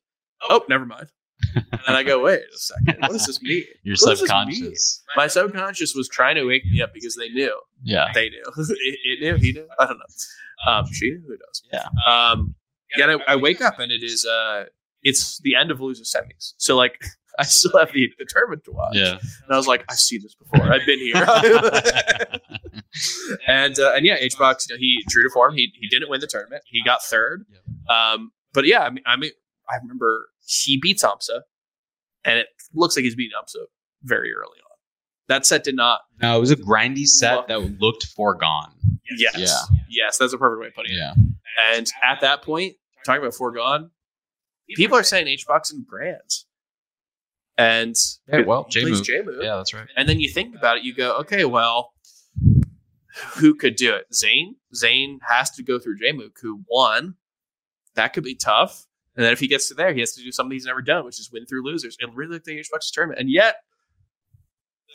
"Oh, 0.49 0.63
never 0.67 0.85
mind," 0.85 1.07
and 1.55 1.95
I 1.95 2.03
go, 2.03 2.23
"Wait 2.23 2.39
a 2.39 2.57
second, 2.57 3.01
what 3.01 3.11
does 3.11 3.25
this 3.25 3.41
mean?" 3.41 3.63
Your 3.83 3.95
What 4.01 4.17
subconscious. 4.17 5.03
My 5.15 5.27
subconscious 5.27 5.93
was 5.95 6.07
trying 6.09 6.35
to 6.35 6.45
wake 6.45 6.65
me 6.65 6.81
up 6.81 6.93
because 6.93 7.15
they 7.15 7.29
knew 7.29 7.59
Yeah. 7.83 8.07
they 8.13 8.29
knew. 8.29 8.43
it, 8.57 8.99
it 9.05 9.19
knew. 9.21 9.35
He 9.35 9.51
knew. 9.53 9.67
I 9.79 9.85
don't 9.85 9.97
know. 9.97 10.71
Um, 10.71 10.85
she 10.91 11.11
knew. 11.11 11.21
Who 11.27 11.33
knows? 11.33 11.63
Yeah. 11.71 11.87
Um, 12.11 12.55
and 12.95 13.11
I, 13.27 13.33
I 13.33 13.35
wake 13.35 13.61
up 13.61 13.79
and 13.79 13.91
it 13.91 14.03
is. 14.03 14.25
Uh, 14.25 14.65
it's 15.03 15.39
the 15.41 15.55
end 15.55 15.71
of 15.71 15.79
loser 15.79 16.03
semis. 16.03 16.53
So 16.57 16.75
like, 16.75 16.99
I 17.39 17.43
still 17.43 17.77
have 17.77 17.91
the, 17.93 18.09
tournament 18.29 18.63
to 18.65 18.71
watch. 18.71 18.95
Yeah. 18.95 19.11
And 19.11 19.51
I 19.51 19.55
was 19.57 19.67
like, 19.67 19.85
I've 19.89 19.99
seen 19.99 20.21
this 20.23 20.33
before. 20.35 20.71
I've 20.73 20.85
been 20.87 20.97
here. 20.99 21.15
and 23.47 23.79
uh, 23.79 23.93
and 23.95 24.05
yeah, 24.05 24.15
H 24.19 24.37
box. 24.37 24.67
You 24.69 24.75
know, 24.75 24.79
he 24.79 25.03
drew 25.07 25.23
to 25.23 25.29
form. 25.33 25.53
He 25.55 25.71
he 25.79 25.87
didn't 25.87 26.09
win 26.09 26.19
the 26.21 26.27
tournament. 26.27 26.63
He 26.65 26.83
got 26.83 27.03
third. 27.03 27.45
Um, 27.89 28.31
but 28.53 28.65
yeah, 28.65 28.81
I 28.81 28.89
mean, 28.89 29.03
I 29.05 29.15
mean, 29.17 29.31
I 29.69 29.75
remember 29.81 30.29
he 30.45 30.79
beats 30.81 31.03
Amsa, 31.03 31.41
and 32.23 32.39
it 32.39 32.47
looks 32.73 32.95
like 32.95 33.03
he's 33.03 33.15
beating 33.15 33.37
Amsa 33.41 33.65
very 34.03 34.33
early 34.33 34.45
on. 34.45 34.77
That 35.27 35.45
set 35.45 35.63
did 35.63 35.75
not. 35.75 36.01
No, 36.21 36.37
it 36.37 36.39
was 36.39 36.51
a 36.51 36.55
grindy 36.55 37.05
set 37.05 37.47
that 37.47 37.79
looked 37.79 38.05
foregone. 38.05 38.71
Yes. 39.17 39.37
Yeah. 39.37 39.77
Yes, 39.89 40.17
that's 40.17 40.33
a 40.33 40.37
perfect 40.37 40.61
way 40.61 40.67
of 40.67 40.75
putting 40.75 40.93
it. 40.93 40.97
Yeah. 40.97 41.13
And 41.73 41.91
at 42.03 42.21
that 42.21 42.43
point, 42.43 42.75
talking 43.05 43.21
about 43.21 43.33
foregone, 43.33 43.91
people 44.75 44.97
are 44.97 45.03
saying 45.03 45.27
H 45.27 45.45
box 45.45 45.71
and 45.71 45.85
grands. 45.85 46.45
And 47.57 47.95
Yeah, 48.27 48.41
well, 48.41 48.67
he 48.69 49.01
J-Mook. 49.01 49.35
Yeah, 49.41 49.55
that's 49.55 49.73
right. 49.73 49.87
And 49.95 50.07
then 50.07 50.19
you 50.19 50.29
think 50.29 50.55
about 50.55 50.77
it, 50.77 50.83
you 50.83 50.93
go, 50.93 51.17
okay, 51.17 51.43
well, 51.43 51.93
who 53.35 53.55
could 53.55 53.75
do 53.75 53.93
it? 53.95 54.13
Zain? 54.13 54.57
Zain 54.75 55.19
has 55.27 55.49
to 55.51 55.63
go 55.63 55.79
through 55.79 55.97
J-Mook, 55.97 56.37
who 56.41 56.63
won. 56.69 57.15
That 57.95 58.13
could 58.13 58.23
be 58.23 58.35
tough. 58.35 58.85
And 59.17 59.25
then 59.25 59.33
if 59.33 59.39
he 59.39 59.47
gets 59.47 59.67
to 59.69 59.73
there, 59.73 59.93
he 59.93 59.99
has 59.99 60.13
to 60.13 60.23
do 60.23 60.31
something 60.31 60.51
he's 60.53 60.65
never 60.65 60.81
done, 60.81 61.03
which 61.03 61.19
is 61.19 61.29
win 61.33 61.45
through 61.47 61.65
losers. 61.65 61.97
And 61.99 62.15
really 62.15 62.33
like 62.33 62.43
the 62.43 62.59
HBox 62.59 62.91
tournament. 62.93 63.19
And 63.19 63.29
yet, 63.29 63.55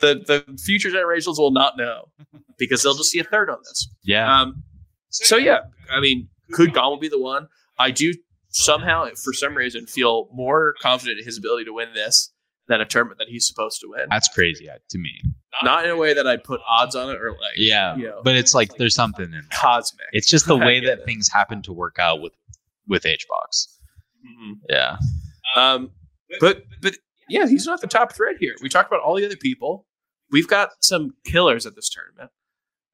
the 0.01 0.15
the 0.25 0.57
future 0.63 0.89
generations 0.89 1.37
will 1.37 1.51
not 1.51 1.77
know 1.77 2.05
because 2.57 2.83
they'll 2.83 2.95
just 2.95 3.11
see 3.11 3.19
a 3.19 3.23
third 3.23 3.49
on 3.49 3.57
this. 3.63 3.87
Yeah. 4.03 4.41
Um, 4.41 4.63
so 5.09 5.37
yeah, 5.37 5.59
I 5.91 5.99
mean, 5.99 6.29
could 6.53 6.73
Gommel 6.73 6.99
be 6.99 7.09
the 7.09 7.19
one? 7.19 7.47
I 7.77 7.91
do 7.91 8.13
somehow, 8.49 9.09
for 9.23 9.33
some 9.33 9.55
reason, 9.55 9.85
feel 9.85 10.29
more 10.33 10.73
confident 10.81 11.19
in 11.19 11.25
his 11.25 11.37
ability 11.37 11.65
to 11.65 11.73
win 11.73 11.89
this 11.93 12.31
than 12.67 12.79
a 12.81 12.85
tournament 12.85 13.19
that 13.19 13.27
he's 13.27 13.45
supposed 13.47 13.81
to 13.81 13.87
win. 13.89 14.07
That's 14.09 14.29
crazy 14.29 14.69
uh, 14.69 14.75
to 14.89 14.97
me. 14.97 15.21
Not 15.63 15.83
in 15.85 15.91
a 15.91 15.97
way 15.97 16.13
that 16.13 16.25
I'd 16.25 16.43
put 16.43 16.61
odds 16.67 16.95
on 16.95 17.09
it 17.09 17.21
or 17.21 17.31
like 17.31 17.53
Yeah. 17.57 17.95
you 17.95 18.03
know, 18.07 18.21
But 18.23 18.35
it's 18.35 18.53
like 18.55 18.75
there's 18.77 18.95
something 18.95 19.25
in 19.25 19.31
there. 19.31 19.41
cosmic. 19.51 20.05
It's 20.13 20.29
just 20.29 20.47
the 20.47 20.55
way 20.67 20.79
that 20.79 20.99
it. 20.99 21.05
things 21.05 21.29
happen 21.29 21.61
to 21.63 21.73
work 21.73 21.97
out 21.99 22.21
with 22.21 22.33
with 22.87 23.03
HBox. 23.03 23.67
Mhm. 24.25 24.59
Yeah. 24.69 24.97
Um, 25.55 25.91
but 26.39 26.63
but 26.81 26.95
yeah, 27.29 27.47
he's 27.47 27.65
not 27.65 27.81
the 27.81 27.87
top 27.87 28.13
thread 28.13 28.37
here. 28.39 28.55
We 28.61 28.69
talked 28.69 28.89
about 28.91 29.01
all 29.01 29.15
the 29.15 29.25
other 29.25 29.35
people. 29.37 29.85
We've 30.31 30.47
got 30.47 30.69
some 30.81 31.13
killers 31.25 31.65
at 31.65 31.75
this 31.75 31.89
tournament. 31.89 32.31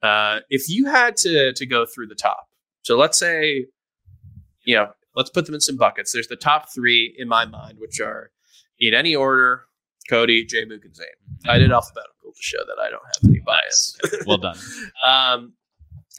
Uh, 0.01 0.39
if 0.49 0.69
you 0.69 0.85
had 0.85 1.17
to 1.17 1.53
to 1.53 1.65
go 1.65 1.85
through 1.85 2.07
the 2.07 2.15
top, 2.15 2.47
so 2.83 2.97
let's 2.97 3.17
say, 3.17 3.65
you 4.63 4.75
know, 4.75 4.91
let's 5.15 5.29
put 5.29 5.45
them 5.45 5.55
in 5.55 5.61
some 5.61 5.77
buckets. 5.77 6.11
There's 6.13 6.27
the 6.27 6.35
top 6.35 6.69
three 6.73 7.13
in 7.17 7.27
my 7.27 7.45
mind, 7.45 7.77
which 7.79 7.99
are 7.99 8.31
in 8.79 8.93
any 8.93 9.15
order: 9.15 9.65
Cody, 10.09 10.45
J. 10.45 10.65
Mook, 10.65 10.83
and 10.85 10.95
Zain. 10.95 11.07
I 11.47 11.57
did 11.57 11.71
alphabetical 11.71 12.31
to 12.33 12.41
show 12.41 12.59
that 12.65 12.77
I 12.81 12.89
don't 12.89 13.03
have 13.05 13.29
any 13.29 13.39
bias. 13.39 13.97
Well 14.25 14.37
done. 14.37 14.57
Um, 15.05 15.53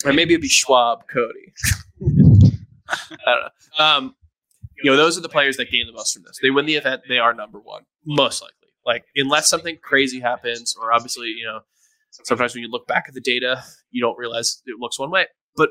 or 0.04 0.12
maybe 0.14 0.32
it'd 0.32 0.40
be 0.42 0.48
Schwab, 0.48 1.06
Cody. 1.08 1.52
I 2.02 2.06
don't 3.26 3.42
know. 3.78 3.84
Um, 3.84 4.14
you 4.82 4.90
know, 4.90 4.96
those 4.96 5.18
are 5.18 5.20
the 5.20 5.28
players 5.28 5.56
that 5.56 5.70
gain 5.70 5.86
the 5.86 5.92
most 5.92 6.14
from 6.14 6.22
this. 6.22 6.38
They 6.42 6.50
win 6.50 6.66
the 6.66 6.76
event, 6.76 7.02
they 7.08 7.18
are 7.18 7.34
number 7.34 7.58
one, 7.58 7.82
most 8.04 8.42
likely. 8.42 8.56
Like, 8.84 9.04
unless 9.16 9.48
something 9.48 9.78
crazy 9.82 10.20
happens, 10.20 10.74
or 10.80 10.92
obviously, 10.92 11.28
you 11.28 11.44
know, 11.44 11.60
sometimes 12.10 12.54
when 12.54 12.62
you 12.62 12.70
look 12.70 12.86
back 12.86 13.04
at 13.08 13.14
the 13.14 13.20
data, 13.20 13.62
you 13.90 14.00
don't 14.00 14.18
realize 14.18 14.62
it 14.66 14.76
looks 14.78 14.98
one 14.98 15.10
way. 15.10 15.26
But 15.56 15.70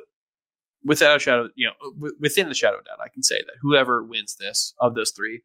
without 0.84 1.18
a 1.18 1.20
shadow, 1.20 1.50
you 1.56 1.68
know, 1.68 1.74
w- 1.96 2.16
within 2.20 2.50
the 2.50 2.56
shadow 2.56 2.78
of 2.78 2.86
doubt, 2.86 3.00
I 3.04 3.10
can 3.10 3.24
say 3.24 3.38
that 3.38 3.56
whoever 3.62 4.04
wins 4.04 4.36
this 4.36 4.74
of 4.80 4.96
those 4.96 5.12
three 5.12 5.42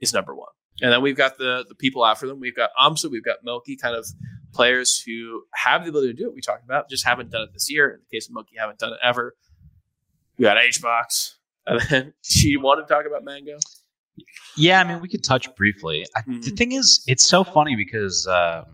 is 0.00 0.12
number 0.12 0.34
one. 0.34 0.50
And 0.82 0.92
then 0.92 1.02
we've 1.02 1.16
got 1.16 1.36
the 1.36 1.64
the 1.68 1.74
people 1.74 2.06
after 2.06 2.26
them. 2.26 2.40
We've 2.40 2.56
got 2.56 2.70
Amsa, 2.80 3.10
we've 3.10 3.24
got 3.24 3.38
Moky, 3.44 3.76
kind 3.76 3.94
of 3.94 4.06
players 4.52 5.02
who 5.02 5.42
have 5.54 5.84
the 5.84 5.90
ability 5.90 6.14
to 6.14 6.18
do 6.18 6.28
it. 6.28 6.34
We 6.34 6.40
talked 6.40 6.64
about 6.64 6.88
just 6.88 7.04
haven't 7.04 7.30
done 7.30 7.42
it 7.42 7.50
this 7.52 7.70
year. 7.70 7.90
In 7.90 8.00
the 8.00 8.16
case 8.16 8.28
of 8.28 8.34
Moky, 8.34 8.56
haven't 8.58 8.78
done 8.78 8.92
it 8.92 8.98
ever. 9.02 9.34
We 10.38 10.44
got 10.44 10.56
H 10.58 10.80
box, 10.80 11.36
and 11.66 11.80
then 11.88 12.14
do 12.40 12.48
you 12.48 12.60
want 12.60 12.86
to 12.86 12.92
talk 12.92 13.06
about 13.06 13.24
Mango? 13.24 13.58
Yeah, 14.56 14.80
I 14.80 14.84
mean, 14.84 15.00
we 15.00 15.08
could 15.08 15.24
touch 15.24 15.54
briefly. 15.54 16.06
I, 16.16 16.22
The 16.26 16.50
thing 16.50 16.72
is, 16.72 17.02
it's 17.06 17.24
so 17.24 17.44
funny 17.44 17.76
because 17.76 18.26
um, 18.26 18.64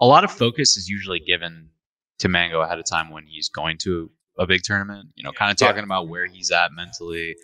a 0.00 0.06
lot 0.06 0.22
of 0.24 0.30
focus 0.30 0.76
is 0.76 0.88
usually 0.88 1.18
given 1.18 1.70
to 2.18 2.28
Mango 2.28 2.60
ahead 2.60 2.78
of 2.78 2.84
time 2.86 3.10
when 3.10 3.24
he's 3.26 3.48
going 3.48 3.78
to 3.78 4.10
a 4.38 4.46
big 4.46 4.62
tournament. 4.62 5.08
You 5.16 5.24
know, 5.24 5.32
kind 5.32 5.50
of 5.50 5.60
Yeah. 5.60 5.68
talking 5.68 5.84
about 5.84 6.08
where 6.08 6.26
he's 6.26 6.50
at 6.52 6.72
mentally, 6.72 7.34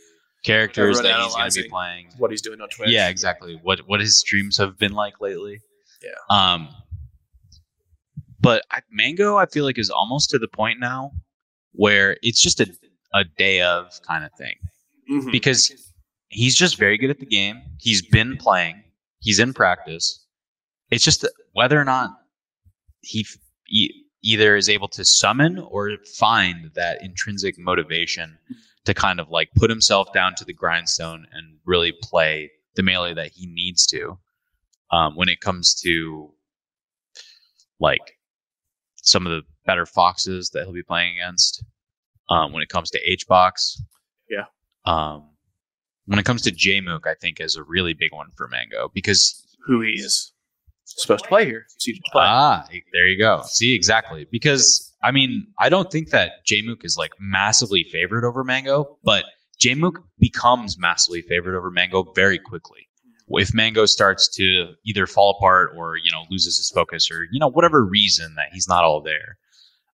characters 0.44 0.98
Everyone 0.98 1.18
that 1.18 1.24
he's 1.24 1.34
going 1.34 1.50
to 1.50 1.62
be 1.62 1.68
playing. 1.68 2.08
What 2.18 2.30
he's 2.30 2.42
doing 2.42 2.60
on 2.60 2.68
Twitch? 2.68 2.90
Yeah, 2.90 3.08
exactly. 3.08 3.58
What 3.62 3.80
what 3.88 4.00
his 4.00 4.20
streams 4.20 4.56
have 4.58 4.78
been 4.78 4.92
like 4.92 5.20
lately. 5.20 5.60
Yeah. 6.02 6.10
Um. 6.28 6.68
but 8.40 8.62
I, 8.70 8.80
Mango, 8.90 9.36
I 9.36 9.46
feel 9.46 9.64
like 9.64 9.78
is 9.78 9.90
almost 9.90 10.30
to 10.30 10.38
the 10.38 10.48
point 10.48 10.78
now 10.78 11.12
where 11.72 12.16
it's 12.22 12.40
just 12.40 12.60
a 12.60 12.66
a 13.14 13.24
day 13.24 13.62
of 13.62 13.90
kind 14.06 14.24
of 14.24 14.30
thing 14.36 14.56
Mhm. 15.10 15.32
because 15.32 15.72
he's 16.28 16.54
just 16.56 16.76
very 16.76 16.98
good 16.98 17.10
at 17.10 17.20
the 17.20 17.26
game. 17.26 17.62
He's 17.80 18.02
been 18.02 18.36
playing. 18.36 18.82
He's 19.20 19.38
in 19.38 19.54
practice. 19.54 20.26
It's 20.90 21.04
just 21.04 21.24
whether 21.52 21.80
or 21.80 21.84
not 21.84 22.10
he 23.00 23.20
f- 23.20 23.36
e- 23.68 24.02
either 24.22 24.56
is 24.56 24.68
able 24.68 24.88
to 24.88 25.04
summon 25.04 25.58
or 25.58 25.96
find 26.18 26.70
that 26.74 27.02
intrinsic 27.02 27.58
motivation 27.58 28.38
to 28.84 28.94
kind 28.94 29.20
of 29.20 29.30
like 29.30 29.48
put 29.54 29.70
himself 29.70 30.12
down 30.12 30.34
to 30.36 30.44
the 30.44 30.52
grindstone 30.52 31.26
and 31.32 31.58
really 31.64 31.92
play 32.02 32.50
the 32.74 32.82
melee 32.82 33.14
that 33.14 33.30
he 33.32 33.46
needs 33.46 33.86
to 33.86 34.18
um, 34.90 35.14
when 35.16 35.28
it 35.28 35.40
comes 35.40 35.74
to 35.82 36.32
like 37.80 38.18
some 38.96 39.26
of 39.26 39.32
the 39.32 39.42
better 39.66 39.86
foxes 39.86 40.50
that 40.50 40.64
he'll 40.64 40.72
be 40.72 40.82
playing 40.82 41.18
against 41.18 41.62
um, 42.28 42.52
when 42.52 42.62
it 42.62 42.68
comes 42.68 42.90
to 42.90 43.00
H-Box. 43.04 43.82
Yeah. 44.28 44.44
Um, 44.84 45.28
when 46.06 46.18
it 46.18 46.24
comes 46.24 46.42
to 46.42 46.50
J-Mook, 46.50 47.06
I 47.06 47.14
think 47.14 47.40
is 47.40 47.56
a 47.56 47.62
really 47.62 47.94
big 47.94 48.12
one 48.12 48.28
for 48.36 48.48
Mango 48.48 48.90
because 48.92 49.42
who 49.66 49.80
he 49.80 49.92
is 49.92 50.32
supposed 50.84 51.24
to 51.24 51.28
play 51.28 51.46
here. 51.46 51.66
To 51.80 51.92
play. 52.12 52.24
Ah, 52.24 52.66
there 52.92 53.06
you 53.06 53.18
go. 53.18 53.42
See, 53.46 53.74
exactly. 53.74 54.26
Because 54.30 54.92
I 55.02 55.10
mean, 55.10 55.46
I 55.58 55.68
don't 55.68 55.90
think 55.90 56.10
that 56.10 56.46
Jmook 56.46 56.84
is 56.84 56.96
like 56.96 57.12
massively 57.18 57.84
favored 57.90 58.24
over 58.24 58.44
Mango, 58.44 58.98
but 59.04 59.24
Jmook 59.60 60.02
becomes 60.18 60.78
massively 60.78 61.22
favored 61.22 61.56
over 61.56 61.70
Mango 61.70 62.12
very 62.14 62.38
quickly. 62.38 62.88
If 63.28 63.54
Mango 63.54 63.86
starts 63.86 64.28
to 64.36 64.74
either 64.84 65.06
fall 65.06 65.36
apart 65.38 65.72
or 65.76 65.96
you 65.96 66.10
know 66.12 66.24
loses 66.30 66.58
his 66.58 66.70
focus 66.70 67.10
or 67.10 67.24
you 67.30 67.40
know 67.40 67.48
whatever 67.48 67.84
reason 67.84 68.34
that 68.36 68.48
he's 68.52 68.68
not 68.68 68.84
all 68.84 69.00
there, 69.00 69.38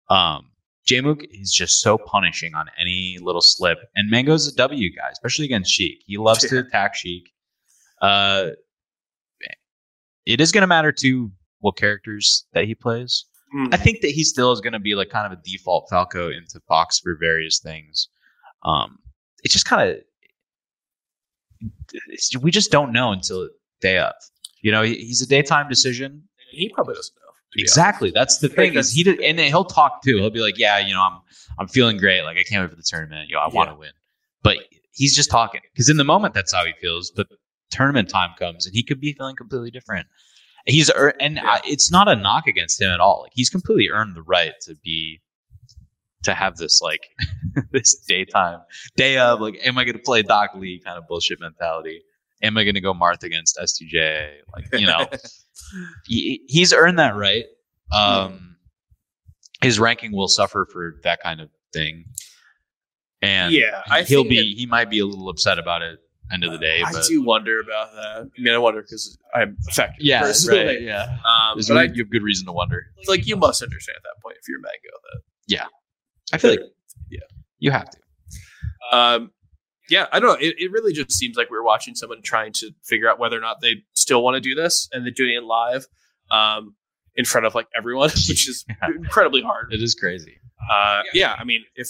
um, 0.08 0.49
Jmook 0.90 1.22
is 1.30 1.52
just 1.52 1.80
so 1.80 1.98
punishing 1.98 2.54
on 2.54 2.66
any 2.80 3.18
little 3.20 3.40
slip. 3.40 3.78
And 3.94 4.10
Mango's 4.10 4.46
a 4.48 4.54
W 4.56 4.90
guy, 4.94 5.08
especially 5.12 5.44
against 5.44 5.70
Sheik. 5.70 6.02
He 6.06 6.16
loves 6.16 6.40
to 6.48 6.58
attack 6.58 6.94
Sheik. 6.96 7.30
Uh, 8.02 8.50
it 10.26 10.40
is 10.40 10.52
going 10.52 10.62
to 10.62 10.66
matter 10.66 10.92
too 10.92 11.30
what 11.60 11.76
characters 11.76 12.46
that 12.52 12.64
he 12.64 12.74
plays. 12.74 13.24
Mhm. 13.54 13.74
I 13.74 13.76
think 13.76 14.00
that 14.02 14.10
he 14.12 14.24
still 14.24 14.52
is 14.52 14.60
going 14.60 14.72
to 14.74 14.78
be 14.78 14.94
like 14.94 15.10
kind 15.10 15.30
of 15.30 15.38
a 15.38 15.42
default 15.42 15.88
Falco 15.90 16.28
into 16.30 16.60
Fox 16.68 16.98
for 17.00 17.16
various 17.18 17.58
things. 17.58 18.08
Um, 18.64 18.98
it's 19.42 19.52
just 19.52 19.66
kind 19.66 19.90
of 19.90 19.96
we 22.42 22.50
just 22.50 22.70
don't 22.70 22.92
know 22.92 23.12
until 23.12 23.48
day 23.80 23.98
of. 23.98 24.12
You 24.62 24.72
know, 24.72 24.82
he's 24.82 25.20
a 25.22 25.26
daytime 25.26 25.68
decision. 25.68 26.22
he 26.52 26.68
probably 26.68 26.94
doesn't 26.94 27.14
to 27.14 27.19
Exactly. 27.56 28.10
That's 28.14 28.38
the 28.38 28.48
thing. 28.48 28.74
Is 28.74 28.92
he 28.92 29.02
did, 29.02 29.20
and 29.20 29.38
then 29.38 29.48
he'll 29.48 29.64
talk 29.64 30.02
too. 30.02 30.18
He'll 30.18 30.30
be 30.30 30.40
like, 30.40 30.56
"Yeah, 30.58 30.78
you 30.78 30.94
know, 30.94 31.02
I'm 31.02 31.20
I'm 31.58 31.68
feeling 31.68 31.96
great. 31.96 32.22
Like 32.22 32.36
I 32.38 32.42
can't 32.44 32.62
wait 32.62 32.70
for 32.70 32.76
the 32.76 32.84
tournament. 32.86 33.28
You 33.28 33.36
know, 33.36 33.42
I 33.42 33.48
want 33.48 33.68
Yeah. 33.70 33.74
to 33.74 33.78
win." 33.80 33.90
But 34.42 34.58
he's 34.92 35.14
just 35.16 35.30
talking 35.30 35.60
because 35.72 35.88
in 35.88 35.96
the 35.96 36.04
moment 36.04 36.34
that's 36.34 36.52
how 36.54 36.64
he 36.64 36.72
feels. 36.80 37.10
But 37.10 37.26
tournament 37.70 38.08
time 38.08 38.30
comes 38.38 38.66
and 38.66 38.74
he 38.74 38.82
could 38.82 39.00
be 39.00 39.12
feeling 39.14 39.36
completely 39.36 39.70
different. 39.70 40.06
He's 40.66 40.90
ear- 40.90 41.14
and 41.20 41.36
Yeah. 41.36 41.46
I, 41.46 41.60
it's 41.64 41.90
not 41.90 42.06
a 42.08 42.14
knock 42.16 42.46
against 42.46 42.80
him 42.80 42.90
at 42.90 43.00
all. 43.00 43.22
Like 43.22 43.32
he's 43.34 43.50
completely 43.50 43.88
earned 43.90 44.14
the 44.14 44.22
right 44.22 44.52
to 44.62 44.74
be 44.84 45.20
to 46.22 46.34
have 46.34 46.56
this 46.56 46.80
like 46.82 47.00
this 47.72 47.94
daytime 48.06 48.60
day 48.96 49.18
of 49.18 49.40
like, 49.40 49.58
am 49.64 49.78
I 49.78 49.84
going 49.84 49.96
to 49.96 50.02
play 50.02 50.22
Doc 50.22 50.50
Lee 50.54 50.80
kind 50.84 50.98
of 50.98 51.06
bullshit 51.08 51.40
mentality? 51.40 52.02
Am 52.42 52.56
I 52.56 52.64
going 52.64 52.74
to 52.74 52.80
go 52.80 52.94
Marth 52.94 53.22
against 53.22 53.58
S2J? 53.58 54.30
Like 54.54 54.66
you 54.80 54.86
know, 54.86 55.06
he, 56.06 56.42
he's 56.48 56.72
earned 56.72 56.98
that 56.98 57.14
right. 57.16 57.44
Um, 57.92 58.56
his 59.62 59.78
ranking 59.78 60.12
will 60.12 60.28
suffer 60.28 60.66
for 60.72 60.94
that 61.02 61.20
kind 61.22 61.40
of 61.40 61.50
thing, 61.72 62.04
and 63.22 63.52
Yeah, 63.52 63.82
I 63.90 64.02
he'll 64.02 64.24
be 64.24 64.54
he 64.54 64.66
might 64.66 64.88
be 64.90 65.00
a 65.00 65.06
little 65.06 65.28
upset 65.28 65.58
about 65.58 65.82
it. 65.82 65.98
End 66.32 66.44
of 66.44 66.52
the 66.52 66.58
day, 66.58 66.80
I 66.86 66.92
but 66.92 67.04
do 67.08 67.22
wonder 67.24 67.58
about 67.60 67.92
that. 67.92 68.30
I 68.38 68.40
mean, 68.40 68.54
I 68.54 68.58
wonder 68.58 68.82
because 68.82 69.18
I'm 69.34 69.56
affected. 69.68 70.06
yeah, 70.06 70.20
personally. 70.20 70.64
right, 70.64 70.80
yeah. 70.80 71.16
Um, 71.24 71.58
but 71.66 71.76
I, 71.76 71.82
you 71.92 72.04
have 72.04 72.10
good 72.10 72.22
reason 72.22 72.46
to 72.46 72.52
wonder. 72.52 72.84
like 73.08 73.26
you 73.26 73.34
must 73.36 73.60
understand 73.64 73.96
at 73.96 74.02
that 74.04 74.22
point 74.22 74.36
if 74.40 74.48
you're 74.48 74.60
Mango 74.60 74.78
that 75.12 75.20
Yeah, 75.48 75.66
I 76.32 76.38
feel 76.38 76.52
like 76.52 76.60
Yeah. 77.10 77.18
you 77.58 77.72
have 77.72 77.90
to. 77.90 77.98
Um, 78.92 79.32
yeah, 79.88 80.06
I 80.12 80.20
don't 80.20 80.28
know. 80.40 80.46
It, 80.46 80.54
it 80.60 80.70
really 80.70 80.92
just 80.92 81.10
seems 81.12 81.36
like 81.36 81.50
we 81.50 81.56
are 81.56 81.64
watching 81.64 81.96
someone 81.96 82.22
trying 82.22 82.52
to 82.54 82.70
figure 82.84 83.10
out 83.10 83.18
whether 83.18 83.36
or 83.36 83.40
not 83.40 83.60
they 83.60 83.82
still 84.10 84.22
want 84.24 84.34
to 84.34 84.40
do 84.40 84.54
this, 84.60 84.88
and 84.92 85.04
they're 85.04 85.12
doing 85.12 85.34
it 85.36 85.44
live 85.44 85.86
um, 86.32 86.74
in 87.14 87.24
front 87.24 87.46
of 87.46 87.54
like 87.54 87.66
everyone, 87.76 88.10
which 88.28 88.48
is 88.48 88.64
Yeah. 88.68 88.88
incredibly 88.96 89.42
hard. 89.42 89.72
It 89.72 89.82
is 89.82 89.94
crazy. 89.94 90.36
Uh, 90.70 91.02
yeah, 91.14 91.36
I 91.38 91.44
mean, 91.44 91.62
if 91.76 91.88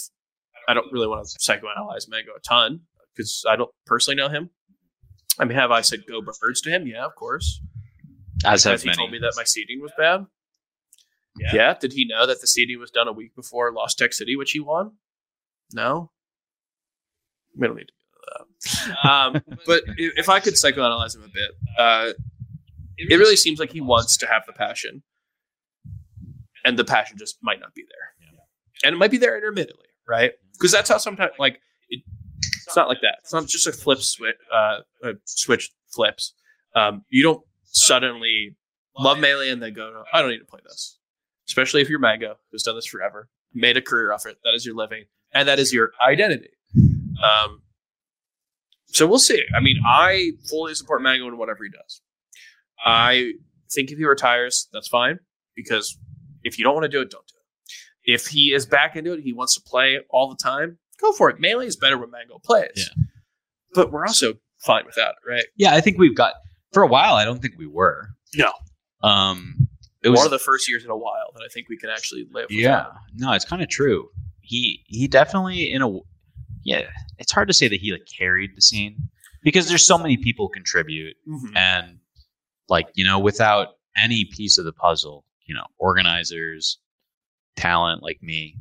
I 0.67 0.73
don't 0.75 0.91
really 0.93 1.07
want 1.07 1.27
to 1.27 1.39
psychoanalyze 1.39 2.07
Mango 2.07 2.31
a 2.37 2.39
ton 2.41 2.81
because 3.15 3.43
I 3.49 3.55
don't 3.55 3.71
personally 3.87 4.15
know 4.15 4.29
him. 4.29 4.49
I 5.39 5.45
mean, 5.45 5.57
have 5.57 5.71
I 5.71 5.81
said 5.81 6.01
go 6.07 6.21
birds 6.21 6.61
to 6.61 6.69
him? 6.69 6.85
Yeah, 6.85 7.05
of 7.05 7.15
course. 7.15 7.59
As 8.45 8.63
have 8.65 8.71
Because 8.73 8.83
he 8.83 8.87
many. 8.89 8.97
told 8.97 9.11
me 9.11 9.19
that 9.19 9.33
my 9.35 9.43
seeding 9.43 9.81
was 9.81 9.91
bad. 9.97 10.25
Yeah. 11.53 11.73
Did 11.79 11.93
he 11.93 12.05
know 12.05 12.25
that 12.27 12.41
the 12.41 12.47
seeding 12.47 12.79
was 12.79 12.91
done 12.91 13.07
a 13.07 13.11
week 13.13 13.35
before 13.35 13.71
Lost 13.73 13.97
Tech 13.97 14.13
City, 14.13 14.35
which 14.35 14.51
he 14.51 14.59
won? 14.59 14.91
No. 15.73 16.11
We 17.57 17.67
don't 17.67 17.77
need 17.77 17.85
to 17.85 17.93
go 17.93 17.93
into 17.93 17.93
that. 17.93 18.00
Um, 19.03 19.41
but 19.65 19.81
if 19.97 20.29
I 20.29 20.39
could 20.39 20.53
psychoanalyze 20.53 21.15
him 21.15 21.23
a 21.23 21.27
bit, 21.27 21.51
uh, 21.79 22.13
it 22.97 23.17
really 23.17 23.35
seems 23.35 23.59
like 23.59 23.71
he 23.71 23.81
wants 23.81 24.17
to 24.17 24.27
have 24.27 24.43
the 24.45 24.53
passion, 24.53 25.01
and 26.63 26.77
the 26.77 26.85
passion 26.85 27.17
just 27.17 27.37
might 27.41 27.59
not 27.59 27.73
be 27.73 27.83
there, 27.83 28.29
and 28.83 28.95
it 28.95 28.97
might 28.99 29.11
be 29.11 29.17
there 29.17 29.35
intermittently, 29.35 29.87
right? 30.07 30.33
Because 30.53 30.71
that's 30.71 30.89
how 30.89 30.99
sometimes 30.99 31.31
like 31.39 31.59
it, 31.89 32.03
it's 32.67 32.75
not 32.75 32.87
like 32.87 33.01
that. 33.01 33.17
It's 33.23 33.33
not 33.33 33.47
just 33.47 33.65
a 33.65 33.71
flip 33.71 34.01
switch. 34.01 34.35
Uh, 34.53 34.79
a 35.03 35.13
switch 35.25 35.71
flips. 35.93 36.33
Um, 36.75 37.03
you 37.09 37.23
don't 37.23 37.43
suddenly 37.63 38.55
love 38.97 39.19
melee 39.19 39.49
and 39.49 39.61
then 39.61 39.73
go, 39.73 40.03
I 40.13 40.21
don't 40.21 40.29
need 40.29 40.39
to 40.39 40.45
play 40.45 40.59
this. 40.63 40.97
Especially 41.47 41.81
if 41.81 41.89
you're 41.89 41.99
Mango, 41.99 42.35
who's 42.51 42.63
done 42.63 42.75
this 42.75 42.85
forever, 42.85 43.27
made 43.53 43.77
a 43.77 43.81
career 43.81 44.13
off 44.13 44.25
it. 44.25 44.37
That 44.43 44.53
is 44.53 44.65
your 44.65 44.75
living, 44.75 45.05
and 45.33 45.47
that 45.47 45.59
is 45.59 45.73
your 45.73 45.91
identity. 46.01 46.51
Um, 46.77 47.60
so 48.91 49.07
we'll 49.07 49.19
see. 49.19 49.41
I 49.55 49.61
mean, 49.61 49.77
I 49.85 50.31
fully 50.49 50.73
support 50.75 51.01
Mango 51.01 51.27
in 51.27 51.37
whatever 51.37 51.63
he 51.63 51.69
does. 51.69 52.01
I 52.85 53.33
think 53.71 53.91
if 53.91 53.97
he 53.97 54.05
retires, 54.05 54.67
that's 54.73 54.87
fine 54.87 55.19
because 55.55 55.97
if 56.43 56.57
you 56.57 56.63
don't 56.63 56.73
want 56.73 56.85
to 56.85 56.89
do 56.89 57.01
it, 57.01 57.09
don't 57.09 57.25
do 57.27 57.33
it. 57.35 58.13
If 58.13 58.27
he 58.27 58.53
is 58.53 58.65
back 58.65 58.95
into 58.95 59.13
it, 59.13 59.21
he 59.21 59.33
wants 59.33 59.55
to 59.55 59.61
play 59.61 59.99
all 60.09 60.29
the 60.29 60.35
time, 60.41 60.79
go 60.99 61.11
for 61.11 61.29
it. 61.29 61.39
Melee 61.39 61.67
is 61.67 61.75
better 61.75 61.97
when 61.97 62.09
Mango 62.11 62.39
plays. 62.43 62.71
Yeah. 62.75 63.03
But 63.73 63.91
we're 63.91 64.05
also 64.05 64.33
fine 64.65 64.85
without 64.85 65.11
it, 65.11 65.29
right? 65.29 65.45
Yeah, 65.55 65.73
I 65.73 65.81
think 65.81 65.97
we've 65.97 66.15
got 66.15 66.33
for 66.73 66.83
a 66.83 66.87
while. 66.87 67.13
I 67.15 67.25
don't 67.25 67.41
think 67.41 67.55
we 67.57 67.67
were. 67.67 68.09
No. 68.35 68.51
Um, 69.03 69.67
it 70.03 70.09
was 70.09 70.17
One 70.17 70.25
of 70.25 70.31
the 70.31 70.39
first 70.39 70.67
years 70.67 70.83
in 70.83 70.89
a 70.89 70.97
while 70.97 71.31
that 71.35 71.43
I 71.43 71.47
think 71.53 71.69
we 71.69 71.77
can 71.77 71.89
actually 71.89 72.25
live. 72.31 72.47
without 72.49 72.51
yeah. 72.51 72.85
No, 73.15 73.33
it's 73.33 73.45
kind 73.45 73.61
of 73.61 73.69
true. 73.69 74.09
He 74.41 74.83
he 74.87 75.07
definitely 75.07 75.71
in 75.71 75.81
a 75.81 75.99
yeah. 76.63 76.87
It's 77.19 77.31
hard 77.31 77.47
to 77.47 77.53
say 77.53 77.67
that 77.67 77.79
he 77.79 77.91
like 77.91 78.05
carried 78.17 78.51
the 78.55 78.61
scene 78.61 78.97
because 79.43 79.67
there's 79.67 79.85
so 79.85 79.97
many 79.97 80.17
people 80.17 80.47
contribute 80.49 81.15
Mhm. 81.27 81.55
and 81.55 81.99
like 82.69 82.87
you 82.95 83.03
know 83.03 83.19
without 83.19 83.69
any 83.97 84.25
piece 84.25 84.57
of 84.57 84.65
the 84.65 84.71
puzzle, 84.73 85.25
you 85.45 85.53
know, 85.55 85.65
organizers, 85.77 86.77
talent 87.57 88.01
like 88.03 88.19
me, 88.21 88.55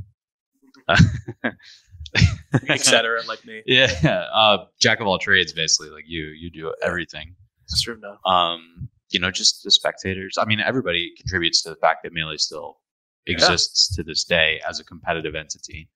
etc. 2.69 3.23
Like 3.27 3.45
me. 3.45 3.63
Yeah, 3.67 4.27
uh, 4.33 4.65
jack 4.81 5.01
of 5.01 5.07
all 5.07 5.19
trades, 5.19 5.53
basically. 5.53 5.91
Like 5.91 6.05
you, 6.07 6.25
you 6.27 6.51
do 6.51 6.75
everything. 6.83 7.35
That's 7.69 7.83
true. 7.83 7.99
No. 8.01 8.17
Um, 8.31 8.89
you 9.11 9.21
know, 9.21 9.31
just 9.31 9.63
the 9.65 9.71
spectators. 9.71 10.37
I 10.39 10.45
mean, 10.45 10.61
everybody 10.61 11.13
contributes 11.17 11.63
to 11.63 11.71
the 11.71 11.77
fact 11.77 12.03
that 12.05 12.13
melee 12.13 12.37
still 12.37 12.79
Yeah. 13.27 13.35
exists 13.35 13.95
to 13.97 14.03
this 14.03 14.25
day 14.25 14.61
as 14.69 14.81
a 14.81 14.85
competitive 14.85 15.35
entity. 15.35 15.89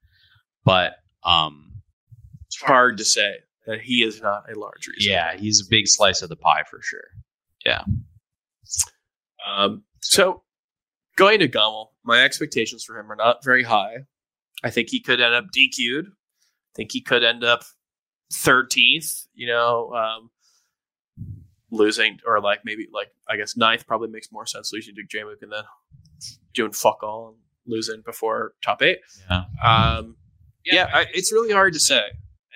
But 0.65 0.97
um, 1.25 1.73
It's 2.55 2.63
hard 2.63 2.99
to 2.99 3.05
say 3.05 3.35
that 3.67 3.81
he 3.81 4.05
is 4.05 4.21
not 4.21 4.45
a 4.49 4.59
large 4.59 4.87
reason. 4.87 5.13
yeah, 5.13 5.37
he's 5.37 5.61
a 5.61 5.69
big 5.69 5.89
slice 5.89 6.23
of 6.23 6.29
the 6.29 6.37
pie 6.37 6.63
for 6.71 6.81
sure. 6.83 7.09
Yeah. 7.65 7.83
Um, 9.47 9.83
so 10.01 10.43
going 11.17 11.41
to 11.41 11.49
Gommel, 11.49 11.89
my 12.05 12.23
expectations 12.23 12.85
for 12.85 12.99
him 12.99 13.11
are 13.11 13.17
not 13.17 13.43
very 13.43 13.65
high. 13.65 13.97
I 14.63 14.71
think 14.71 14.91
he 14.91 15.01
could 15.01 15.21
end 15.21 15.35
up 15.35 15.47
DQ'd. 15.57 16.07
I 16.07 16.73
think 16.77 16.93
he 16.93 17.01
could 17.01 17.25
end 17.25 17.43
up 17.43 17.65
13th, 18.33 19.27
you 19.35 19.47
know, 19.47 19.93
um, 19.95 20.31
losing 21.71 22.19
or 22.27 22.41
like 22.41 22.61
maybe 22.65 22.87
like, 22.93 23.09
I 23.29 23.37
guess 23.37 23.57
ninth 23.57 23.87
probably 23.87 24.09
makes 24.09 24.31
more 24.31 24.47
sense 24.47 24.73
losing 24.73 24.95
to 24.95 25.03
Jmook 25.03 25.43
and 25.43 25.53
then 25.53 25.65
doing 26.53 26.73
fuck 26.73 27.03
all 27.03 27.29
and 27.29 27.37
losing 27.67 28.03
before 28.05 28.53
top 28.63 28.83
eight. 28.83 28.99
Yeah. 29.29 29.45
Um, 29.65 30.17
yeah, 30.65 30.89
I, 30.93 31.07
it's 31.13 31.33
really 31.33 31.53
hard 31.53 31.73
to 31.75 31.81
say. 31.81 32.03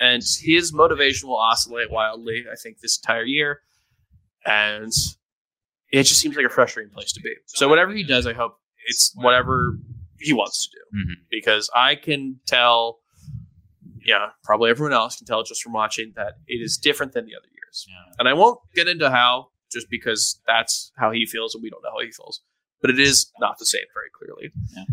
And 0.01 0.23
his 0.41 0.73
motivation 0.73 1.29
will 1.29 1.37
oscillate 1.39 1.91
wildly, 1.91 2.45
I 2.51 2.55
think, 2.57 2.79
this 2.81 2.99
entire 2.99 3.25
year. 3.25 3.63
And 4.47 4.93
it 5.91 6.05
just 6.05 6.21
seems 6.21 6.37
like 6.37 6.47
a 6.47 6.51
frustrating 6.51 6.93
place 6.93 7.13
to 7.13 7.21
be. 7.21 7.35
So 7.47 7.69
whatever 7.69 7.93
he 7.93 8.05
does, 8.05 8.27
I 8.27 8.33
hope 8.33 8.59
it's 8.87 9.13
whatever 9.17 9.79
he 10.21 10.33
wants 10.33 10.69
to 10.69 10.71
do 10.77 10.99
Mhm. 10.99 11.15
because 11.31 11.71
I 11.75 11.95
can 11.97 12.41
tell, 12.47 13.01
yeah, 14.05 14.31
probably 14.45 14.71
everyone 14.71 14.93
else 14.93 15.17
can 15.17 15.27
tell 15.27 15.43
just 15.43 15.63
from 15.63 15.73
watching 15.73 16.13
that 16.17 16.35
it 16.47 16.63
is 16.63 16.77
different 16.77 17.13
than 17.13 17.25
the 17.27 17.35
other 17.35 17.49
years. 17.53 17.87
Yeah. 17.89 18.15
And 18.19 18.29
I 18.29 18.33
won't 18.35 18.61
get 18.75 18.89
into 18.89 19.11
how, 19.11 19.51
just 19.71 19.89
because 19.91 20.41
that's 20.47 20.93
how 20.97 21.11
he 21.11 21.27
feels 21.27 21.55
and 21.55 21.63
we 21.63 21.71
don't 21.71 21.83
know 21.83 21.91
how 21.91 22.01
he 22.05 22.11
feels. 22.13 22.43
But 22.81 22.91
it 22.91 22.99
is 23.01 23.31
not 23.41 23.59
the 23.59 23.67
same 23.67 23.85
very 23.95 24.11
clearly. 24.11 24.53
Yeah. 24.77 24.85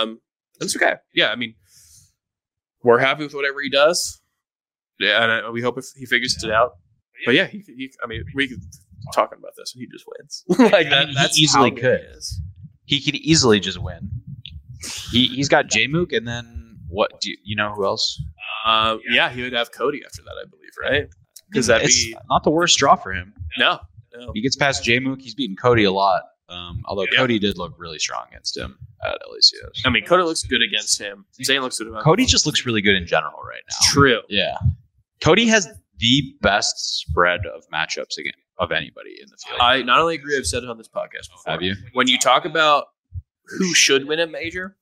Um, 0.00 0.20
it's 0.60 0.74
okay. 0.76 0.96
Yeah, 1.14 1.30
I 1.30 1.36
mean, 1.36 1.54
we're 2.82 2.98
happy 2.98 3.22
with 3.24 3.34
whatever 3.34 3.60
he 3.60 3.70
does. 3.70 4.20
Yeah, 4.98 5.22
and 5.22 5.46
uh, 5.46 5.50
we 5.52 5.62
hope 5.62 5.78
if 5.78 5.86
he 5.96 6.06
figures 6.06 6.36
it 6.42 6.50
out. 6.50 6.76
But 7.24 7.34
yeah, 7.34 7.46
he, 7.46 7.62
he 7.66 7.92
I 8.02 8.06
mean, 8.06 8.24
we 8.34 8.48
could 8.48 8.62
talking 9.14 9.38
about 9.38 9.52
this 9.56 9.74
and 9.74 9.80
he 9.80 9.86
just 9.88 10.04
wins. 10.06 10.44
like 10.72 10.90
that, 10.90 11.08
that's 11.14 11.38
easily 11.38 11.70
could. 11.70 12.00
he. 12.86 12.96
He 12.96 13.00
could 13.04 13.16
easily 13.16 13.60
just 13.60 13.78
win. 13.82 14.10
He 15.10 15.26
he's 15.28 15.48
got 15.48 15.66
Jmook 15.66 16.16
and 16.16 16.26
then 16.26 16.78
what? 16.88 17.20
Do 17.20 17.30
you, 17.30 17.36
you 17.44 17.56
know 17.56 17.72
who 17.74 17.84
else? 17.84 18.22
Uh, 18.64 18.96
yeah, 19.10 19.30
he 19.30 19.42
would 19.42 19.52
have 19.52 19.72
Cody 19.72 20.02
after 20.04 20.22
that, 20.22 20.34
I 20.40 20.48
believe, 20.48 20.70
right? 20.80 21.08
Because 21.50 21.66
that'd 21.66 21.86
be 21.88 22.16
not 22.28 22.44
the 22.44 22.50
worst 22.50 22.78
draw 22.78 22.96
for 22.96 23.12
him. 23.12 23.34
no, 23.58 23.78
no. 24.14 24.32
He 24.34 24.40
gets 24.40 24.56
past 24.56 24.84
Jmook. 24.84 25.20
He's 25.20 25.34
beaten 25.34 25.56
Cody 25.56 25.84
a 25.84 25.92
lot. 25.92 26.22
Um, 26.48 26.80
although 26.86 27.04
Yeah. 27.12 27.18
Cody 27.18 27.38
did 27.38 27.58
look 27.58 27.74
really 27.76 27.98
strong 27.98 28.24
against 28.30 28.56
him 28.56 28.78
at 29.04 29.18
LACS. 29.30 29.82
I 29.84 29.90
mean, 29.90 30.04
Cody 30.06 30.22
looks 30.22 30.42
good 30.44 30.62
against 30.62 30.98
him. 30.98 31.26
Zain 31.44 31.60
looks 31.60 31.78
good. 31.78 31.88
About 31.88 32.04
Cody 32.04 32.24
just 32.24 32.46
looks 32.46 32.64
really 32.64 32.80
good 32.80 32.96
in 32.96 33.06
general 33.06 33.38
right 33.46 33.62
now. 33.68 33.76
true. 33.92 34.20
Yeah. 34.30 34.56
Cody 35.20 35.46
has 35.48 35.68
the 35.98 36.34
best 36.40 36.98
spread 37.00 37.40
of 37.46 37.64
matchups 37.72 38.18
again 38.18 38.32
of 38.58 38.72
anybody 38.72 39.16
in 39.20 39.28
the 39.28 39.36
field. 39.36 39.60
I 39.60 39.82
not 39.82 40.00
only 40.00 40.14
agree. 40.14 40.36
I've 40.36 40.46
said 40.46 40.62
it 40.64 40.68
on 40.68 40.78
this 40.78 40.88
podcast 40.88 41.30
before. 41.30 41.52
Have 41.52 41.62
you? 41.62 41.74
When 41.92 42.08
you 42.08 42.18
talk 42.18 42.44
about 42.44 42.86
who 43.46 43.74
should 43.74 44.06
win 44.06 44.20
a 44.20 44.26
major, 44.26 44.76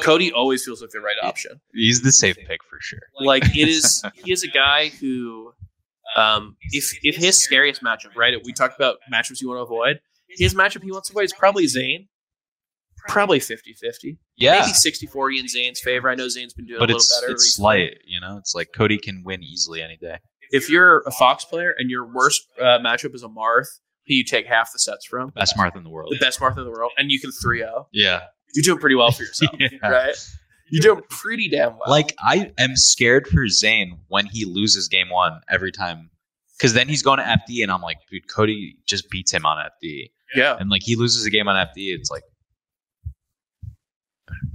Cody 0.00 0.32
always 0.32 0.64
feels 0.64 0.80
like 0.80 0.90
the 0.90 1.00
right 1.00 1.16
option. 1.22 1.60
He's 1.72 2.02
the 2.02 2.12
safe 2.12 2.36
pick 2.36 2.62
for 2.68 2.78
sure. 2.80 3.00
Like 3.20 3.44
it 3.56 3.68
is. 3.68 4.02
he 4.24 4.32
is 4.32 4.42
a 4.42 4.48
guy 4.48 4.88
who, 4.88 5.52
um, 6.16 6.56
if 6.70 6.98
if 7.02 7.16
his 7.16 7.38
scariest 7.40 7.82
matchup, 7.82 8.16
right? 8.16 8.34
We 8.44 8.52
talked 8.52 8.76
about 8.76 8.96
matchups 9.12 9.40
you 9.40 9.48
want 9.48 9.58
to 9.58 9.62
avoid. 9.62 10.00
His 10.28 10.54
matchup 10.54 10.82
he 10.82 10.90
wants 10.90 11.08
to 11.08 11.12
avoid 11.12 11.24
is 11.24 11.32
probably 11.32 11.66
Zain. 11.66 12.08
Probably 13.08 13.38
50-50. 13.38 14.16
Yeah. 14.36 14.60
Maybe 14.60 14.72
60-40 14.72 15.40
in 15.40 15.48
Zain's 15.48 15.80
favor. 15.80 16.08
I 16.08 16.14
know 16.14 16.28
Zain's 16.28 16.54
been 16.54 16.66
doing 16.66 16.78
But 16.78 16.84
a 16.90 16.94
little 16.94 16.96
it's 16.98 17.20
better. 17.20 17.32
it's 17.32 17.44
recently. 17.44 17.62
slight, 17.88 17.98
you 18.06 18.20
know. 18.20 18.36
It's 18.38 18.54
like 18.54 18.68
Cody 18.74 18.98
can 18.98 19.22
win 19.24 19.42
easily 19.42 19.82
any 19.82 19.96
day. 19.96 20.18
If 20.50 20.68
you're 20.70 21.02
a 21.06 21.10
Fox 21.10 21.44
player 21.44 21.74
and 21.76 21.90
your 21.90 22.06
worst 22.06 22.46
uh, 22.60 22.78
matchup 22.78 23.14
is 23.14 23.22
a 23.22 23.28
Marth, 23.28 23.66
who 24.06 24.14
you 24.14 24.24
take 24.24 24.46
half 24.46 24.72
the 24.72 24.78
sets 24.78 25.06
from, 25.06 25.30
Best 25.30 25.56
Marth 25.56 25.76
in 25.76 25.82
the 25.82 25.88
world. 25.90 26.12
the 26.12 26.18
best 26.18 26.38
Marth 26.40 26.58
in 26.58 26.64
the 26.64 26.70
world, 26.70 26.92
and 26.98 27.10
you 27.10 27.18
can 27.20 27.30
3-0, 27.30 27.86
Yeah. 27.92 28.20
you're 28.54 28.62
doing 28.62 28.78
pretty 28.78 28.96
well 28.96 29.10
for 29.10 29.22
yourself, 29.24 29.54
Yeah. 29.58 29.68
right? 29.88 30.14
You're 30.70 30.82
doing 30.94 31.02
pretty 31.10 31.48
damn 31.48 31.72
well. 31.72 31.88
Like 31.88 32.14
I 32.18 32.52
am 32.58 32.76
scared 32.76 33.26
for 33.28 33.48
Zain 33.48 33.98
when 34.08 34.26
he 34.26 34.44
loses 34.44 34.88
game 34.88 35.08
one 35.10 35.40
every 35.50 35.72
time, 35.72 36.10
because 36.58 36.72
then 36.74 36.88
he's 36.88 37.02
going 37.02 37.18
to 37.18 37.24
FD, 37.24 37.62
and 37.62 37.72
I'm 37.72 37.80
like, 37.82 37.98
dude, 38.10 38.28
Cody 38.28 38.76
just 38.86 39.08
beats 39.10 39.32
him 39.32 39.44
on 39.46 39.56
FD, 39.82 40.10
yeah, 40.34 40.56
and 40.60 40.68
like 40.70 40.82
he 40.82 40.96
loses 40.96 41.24
a 41.26 41.30
game 41.30 41.48
on 41.48 41.56
FD. 41.56 41.94
It's 41.94 42.10
like 42.10 42.22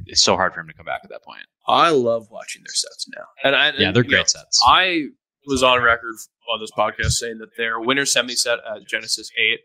it's 0.09 0.23
so 0.23 0.35
hard 0.35 0.53
for 0.53 0.59
him 0.61 0.67
to 0.67 0.73
come 0.73 0.85
back 0.85 1.01
at 1.03 1.09
that 1.09 1.23
point. 1.23 1.43
I 1.67 1.89
love 1.91 2.29
watching 2.31 2.63
their 2.65 2.73
sets 2.73 3.07
now, 3.15 3.23
and 3.43 3.55
I 3.55 3.67
Yeah, 3.67 3.91
they're 3.91 4.03
you 4.03 4.09
know, 4.09 4.17
great 4.17 4.29
sets. 4.29 4.61
I 4.65 5.05
was 5.45 5.63
on 5.63 5.81
record 5.81 6.15
on 6.51 6.59
this 6.59 6.71
podcast 6.71 7.11
saying 7.11 7.37
that 7.39 7.55
their 7.57 7.79
winner 7.79 8.05
semi 8.05 8.35
set 8.35 8.59
at 8.59 8.87
Genesis 8.87 9.31
Eight 9.37 9.59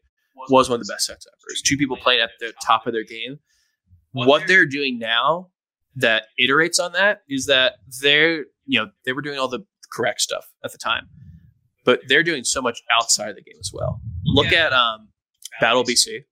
was 0.50 0.68
one 0.68 0.80
of 0.80 0.86
the 0.86 0.92
best 0.92 1.06
sets 1.06 1.26
ever. 1.26 1.50
It's 1.50 1.62
two 1.62 1.76
people 1.76 1.96
playing 1.96 2.20
at 2.20 2.30
the 2.40 2.52
top 2.64 2.86
of 2.86 2.92
their 2.92 3.04
game. 3.04 3.38
What 4.12 4.46
they're 4.46 4.66
doing 4.66 4.98
now 4.98 5.48
that 5.96 6.24
iterates 6.40 6.78
on 6.78 6.92
that 6.92 7.22
is 7.28 7.46
that 7.46 7.74
they're 8.02 8.44
you 8.66 8.80
know 8.80 8.90
they 9.04 9.12
were 9.12 9.22
doing 9.22 9.38
all 9.38 9.48
the 9.48 9.64
correct 9.92 10.20
stuff 10.20 10.46
at 10.64 10.72
the 10.72 10.78
time, 10.78 11.08
but 11.84 12.00
they're 12.08 12.22
doing 12.22 12.44
so 12.44 12.60
much 12.60 12.82
outside 12.92 13.30
of 13.30 13.36
the 13.36 13.42
game 13.42 13.56
as 13.60 13.70
well. 13.72 14.00
Look 14.24 14.52
at 14.52 14.72
um, 14.72 15.08
Battle 15.60 15.84
BC. 15.84 16.24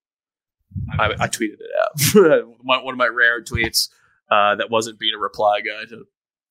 I, 0.99 1.11
I 1.19 1.29
tweeted 1.29 1.59
it 1.61 1.71
out. 1.81 2.47
One 2.63 2.95
of 2.95 2.97
my 2.97 3.07
rare 3.07 3.43
tweets 3.43 3.89
uh, 4.33 4.55
that 4.55 4.71
wasn't 4.71 4.99
being 4.99 5.15
a 5.15 5.19
reply 5.19 5.61
guy 5.61 5.85
to 5.91 6.05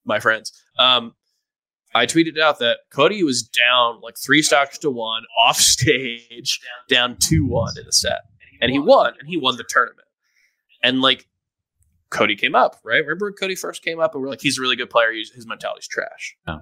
my 0.06 0.20
friends. 0.20 0.52
Um, 0.78 1.16
I 1.96 2.06
tweeted 2.06 2.40
out 2.40 2.60
that 2.60 2.80
Cody 2.94 3.24
was 3.24 3.42
down 3.42 4.00
like 4.02 4.16
three 4.24 4.44
stocks 4.44 4.78
to 4.80 4.92
one 4.92 5.24
off 5.40 5.58
stage, 5.58 6.60
down 6.88 7.18
two 7.18 7.46
one 7.46 7.74
in 7.78 7.86
the 7.86 7.92
set, 7.92 8.22
and 8.62 8.72
he 8.72 8.80
won, 8.80 9.14
and 9.20 9.28
he 9.28 9.38
won 9.38 9.58
the 9.58 9.66
tournament. 9.68 10.08
And 10.84 11.02
like 11.02 11.28
Cody 12.12 12.36
came 12.36 12.56
up, 12.56 12.78
right? 12.84 12.98
Remember 12.98 13.28
when 13.28 13.34
Cody 13.34 13.56
first 13.56 13.84
came 13.84 14.00
up, 14.00 14.14
and 14.14 14.22
we're 14.22 14.30
like, 14.30 14.42
he's 14.42 14.60
a 14.60 14.62
really 14.62 14.76
good 14.76 14.90
player. 14.90 15.12
He's, 15.12 15.32
his 15.32 15.48
mentality's 15.48 15.88
trash. 15.88 16.36
Oh. 16.48 16.60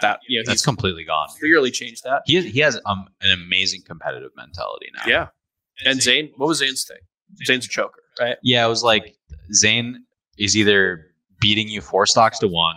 That 0.00 0.20
you 0.26 0.40
know, 0.40 0.44
That's 0.46 0.64
completely 0.64 1.04
gone. 1.04 1.28
clearly 1.38 1.70
changed 1.70 2.02
that. 2.04 2.22
He 2.24 2.40
he 2.48 2.60
has 2.60 2.80
um, 2.86 3.06
an 3.20 3.30
amazing 3.30 3.82
competitive 3.86 4.30
mentality 4.34 4.86
now. 4.96 5.02
Yeah. 5.06 5.26
And 5.84 6.00
Zain, 6.00 6.30
what 6.36 6.46
was 6.46 6.58
Zain's 6.58 6.84
thing? 6.84 6.98
Zain's 7.46 7.66
a 7.66 7.68
choker, 7.68 8.02
right? 8.18 8.36
Yeah, 8.42 8.64
it 8.64 8.68
was 8.68 8.82
like 8.82 9.16
Zain 9.54 10.04
is 10.38 10.56
either 10.56 11.06
beating 11.40 11.68
you 11.68 11.80
four 11.80 12.06
stocks 12.06 12.38
to 12.40 12.48
one, 12.48 12.76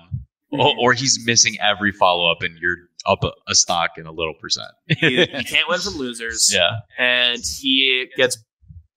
or, 0.52 0.60
mm-hmm. 0.60 0.80
or 0.80 0.94
he's 0.94 1.26
missing 1.26 1.56
every 1.62 1.92
follow 1.92 2.30
up, 2.30 2.42
and 2.42 2.58
you're 2.60 2.78
up 3.06 3.24
a, 3.24 3.32
a 3.48 3.56
stock 3.56 3.92
in 3.98 4.08
a 4.08 4.12
little 4.12 4.34
percent. 4.34 4.72
he, 4.88 5.26
he 5.26 5.26
can't 5.44 5.70
win 5.70 5.80
from 5.80 5.94
losers. 5.96 6.52
yeah, 6.54 6.72
and 6.98 7.42
he 7.62 8.08
gets 8.18 8.38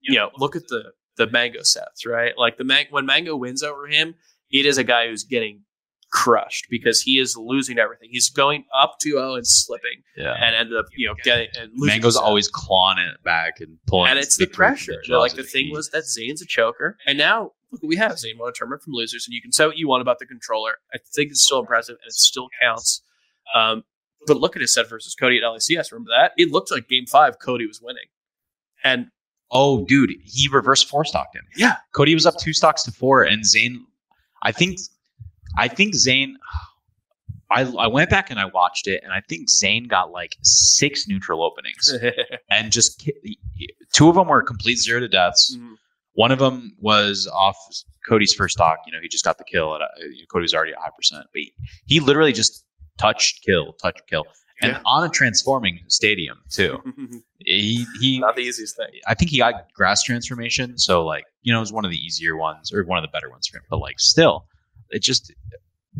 you 0.08 0.18
know 0.18 0.30
look 0.38 0.56
at 0.56 0.66
the 0.68 0.92
the 1.16 1.26
mango 1.28 1.62
sets 1.62 2.06
right 2.06 2.32
like 2.38 2.56
the 2.56 2.64
man 2.64 2.86
when 2.90 3.04
mango 3.04 3.36
wins 3.36 3.62
over 3.62 3.86
him 3.86 4.14
it 4.50 4.64
is 4.64 4.78
a 4.78 4.84
guy 4.84 5.08
who's 5.08 5.24
getting 5.24 5.62
crushed 6.10 6.66
because 6.70 7.02
he 7.02 7.18
is 7.18 7.36
losing 7.36 7.78
everything 7.78 8.08
he's 8.10 8.30
going 8.30 8.64
up 8.74 8.96
2-0 9.04 9.36
and 9.36 9.46
slipping 9.46 10.02
yeah. 10.16 10.32
and 10.42 10.56
ended 10.56 10.76
up 10.76 10.86
you 10.96 11.06
know 11.06 11.14
getting 11.22 11.48
and 11.58 11.70
losing 11.74 11.96
Mango's 11.96 12.16
always 12.16 12.48
clawing 12.48 12.98
it 12.98 13.22
back 13.22 13.60
and 13.60 13.76
pulling. 13.86 14.10
and 14.10 14.18
it's 14.18 14.38
the 14.38 14.46
pressure 14.46 15.02
like 15.10 15.34
the 15.34 15.42
thing 15.42 15.70
was 15.70 15.90
that 15.90 16.04
zain's 16.04 16.40
a 16.40 16.46
choker 16.46 16.96
and 17.06 17.18
now 17.18 17.50
look 17.72 17.82
what 17.82 17.88
we 17.88 17.96
have 17.96 18.18
zain 18.18 18.36
won 18.38 18.48
a 18.48 18.52
tournament 18.52 18.82
from 18.82 18.92
losers 18.92 19.26
and 19.26 19.34
you 19.34 19.42
can 19.42 19.52
say 19.52 19.66
what 19.66 19.76
you 19.78 19.86
want 19.88 20.00
about 20.02 20.18
the 20.18 20.26
controller 20.26 20.72
i 20.94 20.98
think 21.14 21.30
it's 21.30 21.44
still 21.44 21.60
impressive 21.60 21.96
and 22.02 22.08
it 22.08 22.12
still 22.14 22.48
counts 22.62 23.02
um, 23.54 23.82
but 24.26 24.36
look 24.38 24.56
at 24.56 24.60
his 24.62 24.72
set 24.74 24.88
versus 24.88 25.14
cody 25.14 25.38
at 25.38 25.42
LACS 25.44 25.90
remember 25.92 26.10
that 26.18 26.32
it 26.36 26.50
looked 26.50 26.70
like 26.70 26.88
game 26.88 27.06
five 27.06 27.38
cody 27.38 27.66
was 27.66 27.80
winning 27.82 28.06
and 28.84 29.06
Oh, 29.50 29.86
dude, 29.86 30.12
he 30.22 30.46
reversed 30.52 30.90
four 30.90 31.06
stocked 31.06 31.34
him. 31.34 31.42
yeah 31.56 31.76
Cody 31.94 32.12
was 32.12 32.26
up 32.26 32.36
two 32.36 32.52
stocks 32.52 32.82
to 32.82 32.90
four, 32.90 33.22
and 33.22 33.46
Zain, 33.46 33.86
I 34.42 34.52
think, 34.52 34.78
I 35.56 35.68
think 35.68 35.94
Zain. 35.94 36.36
I, 37.50 37.62
I 37.62 37.86
went 37.86 38.10
back 38.10 38.30
and 38.30 38.38
I 38.38 38.44
watched 38.44 38.86
it, 38.86 39.02
and 39.02 39.10
I 39.10 39.22
think 39.26 39.48
Zain 39.48 39.88
got 39.88 40.10
like 40.10 40.36
six 40.42 41.08
neutral 41.08 41.42
openings, 41.42 41.94
and 42.50 42.70
just 42.70 43.08
two 43.94 44.10
of 44.10 44.16
them 44.16 44.28
were 44.28 44.42
complete 44.42 44.76
zero 44.76 45.00
to 45.00 45.08
deaths. 45.08 45.56
Mhm. 45.58 45.76
One 46.18 46.32
of 46.32 46.40
them 46.40 46.74
was 46.80 47.28
off 47.32 47.56
Cody's 48.08 48.34
first 48.34 48.54
stock. 48.54 48.78
You 48.86 48.92
know, 48.92 48.98
he 49.00 49.06
just 49.08 49.24
got 49.24 49.38
the 49.38 49.44
kill. 49.44 49.76
At, 49.76 49.82
uh, 49.82 49.86
Cody 50.32 50.42
was 50.42 50.52
already 50.52 50.72
at 50.72 50.78
high 50.80 50.90
percent, 50.96 51.24
but 51.32 51.38
he, 51.38 51.52
he 51.86 52.00
literally 52.00 52.32
just 52.32 52.64
touched 52.98 53.44
kill, 53.44 53.74
touch 53.74 54.00
kill, 54.10 54.24
and 54.60 54.72
Yeah. 54.72 54.80
on 54.84 55.04
a 55.04 55.08
transforming 55.08 55.78
stadium 55.86 56.38
too. 56.50 56.82
He 57.44 57.86
he 58.00 58.18
Not 58.18 58.34
the 58.34 58.42
easiest 58.42 58.76
thing. 58.76 58.88
I 59.06 59.14
think 59.14 59.30
he 59.30 59.38
got 59.38 59.72
grass 59.74 60.02
transformation, 60.02 60.76
so 60.76 61.04
like 61.04 61.24
you 61.42 61.52
know, 61.52 61.60
it 61.60 61.66
was 61.68 61.72
one 61.72 61.84
of 61.84 61.92
the 61.92 61.96
easier 61.96 62.36
ones 62.36 62.72
or 62.72 62.82
one 62.84 62.98
of 62.98 63.02
the 63.02 63.12
better 63.16 63.30
ones 63.30 63.46
for 63.46 63.58
him. 63.58 63.64
But 63.70 63.78
like, 63.78 64.00
still, 64.00 64.46
it 64.90 65.02
just 65.02 65.32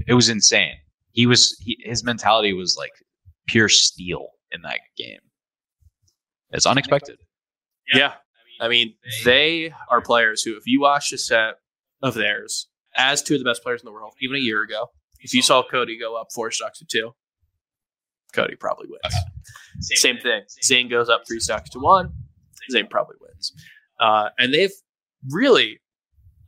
it 0.09 0.15
was 0.15 0.29
insane. 0.29 0.75
He 1.13 1.27
was 1.27 1.57
he, 1.61 1.79
his 1.85 2.03
mentality 2.03 2.53
was 2.55 2.77
like 2.77 2.91
pure 3.47 3.69
steel 3.69 4.31
in 4.51 4.63
that 4.63 4.81
game. 4.97 5.21
It's 6.51 6.67
unexpected. 6.67 7.19
Yeah. 7.95 8.15
I 8.61 8.69
mean, 8.69 8.95
they 9.25 9.73
are 9.91 10.01
players 10.01 10.43
who, 10.43 10.57
if 10.57 10.67
you 10.67 10.81
watched 10.81 11.13
a 11.13 11.19
set 11.19 11.57
of 12.03 12.15
theirs 12.15 12.69
as 12.97 13.23
two 13.23 13.35
of 13.35 13.41
the 13.41 13.45
best 13.45 13.63
players 13.63 13.81
in 13.81 13.87
the 13.87 13.93
world, 13.93 14.15
even 14.21 14.37
a 14.37 14.41
year 14.41 14.63
ago, 14.63 14.91
if 15.21 15.35
you 15.35 15.43
saw 15.43 15.63
Cody 15.69 15.99
go 15.99 16.17
up 16.17 16.29
four 16.35 16.51
stocks 16.51 16.79
to 16.79 16.85
two, 16.85 17.13
Cody 18.33 18.57
probably 18.57 18.89
wins. 18.89 19.15
Same 19.81 20.19
thing. 20.19 20.43
Zain 20.63 20.89
goes 20.89 21.09
up 21.09 21.23
three 21.27 21.41
stocks 21.41 21.71
to 21.71 21.79
one, 21.79 22.13
Zain 22.71 22.87
probably 22.89 23.17
wins. 23.21 23.53
Uh, 24.01 24.29
and 24.39 24.53
they've 24.53 24.73
really 25.31 25.81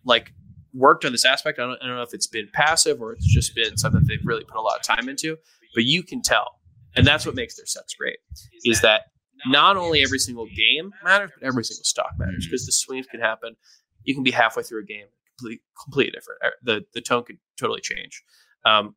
like 0.05 0.33
worked 0.73 1.05
on 1.05 1.13
this 1.13 1.25
aspect. 1.25 1.59
I 1.59 1.63
don't, 1.63 1.79
I 1.83 1.87
don't 1.87 1.97
know 1.97 2.03
if 2.03 2.15
it's 2.15 2.27
been 2.27 2.49
passive 2.53 3.01
or 3.01 3.13
it's 3.13 3.27
just 3.27 3.55
been 3.55 3.77
something 3.77 4.03
they've 4.07 4.19
really 4.25 4.45
put 4.45 4.57
a 4.57 4.63
lot 4.63 4.77
of 4.77 4.83
time 4.83 5.09
into, 5.09 5.37
but 5.75 5.85
you 5.85 6.03
can 6.03 6.23
tell. 6.23 6.61
And 6.97 7.07
that's 7.07 7.25
what 7.25 7.35
makes 7.35 7.57
their 7.57 7.67
sets 7.67 7.95
great 7.95 8.19
is 8.65 8.81
that 8.81 9.03
not 9.47 9.77
only 9.77 10.03
every 10.03 10.19
single 10.19 10.47
game 10.47 10.93
matters, 11.05 11.31
but 11.39 11.47
every 11.47 11.65
single 11.65 11.85
stock 11.85 12.13
matters 12.19 12.47
because 12.47 12.67
the 12.67 12.73
swings 12.73 13.07
can 13.07 13.21
happen. 13.21 13.57
You 14.05 14.15
can 14.15 14.23
be 14.23 14.31
halfway 14.31 14.63
through 14.63 14.83
a 14.83 14.85
game, 14.85 15.07
completely, 15.39 15.63
completely 15.85 16.13
different. 16.13 16.41
Uh, 16.45 16.51
The 16.63 16.85
the 16.95 17.01
tone 17.01 17.25
could 17.25 17.39
totally 17.59 17.81
change. 17.81 18.23
Um, 18.65 18.95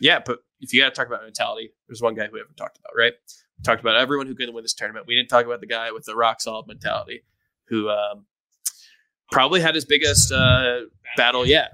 yeah, 0.00 0.20
but 0.24 0.38
if 0.60 0.72
you 0.72 0.80
got 0.80 0.90
to 0.90 0.94
talk 0.94 1.06
about 1.06 1.22
mentality, 1.22 1.70
there's 1.88 2.02
one 2.02 2.14
guy 2.14 2.26
who 2.26 2.32
we 2.32 2.38
haven't 2.38 2.56
talked 2.56 2.78
about, 2.78 2.92
right? 2.96 3.12
We 3.58 3.62
talked 3.64 3.80
about 3.80 3.96
everyone 3.96 4.26
who 4.26 4.34
couldn't 4.34 4.54
win 4.54 4.62
this 4.62 4.74
tournament. 4.74 5.06
We 5.06 5.16
didn't 5.16 5.28
talk 5.28 5.44
about 5.44 5.60
the 5.60 5.66
guy 5.66 5.90
with 5.90 6.04
the 6.04 6.14
rock 6.14 6.40
solid 6.40 6.66
mentality 6.68 7.22
who 7.68 7.88
um, 7.90 8.26
probably 9.32 9.60
had 9.60 9.74
his 9.74 9.84
biggest 9.84 10.32
uh, 10.32 10.82
battle 11.16 11.46
yet. 11.46 11.72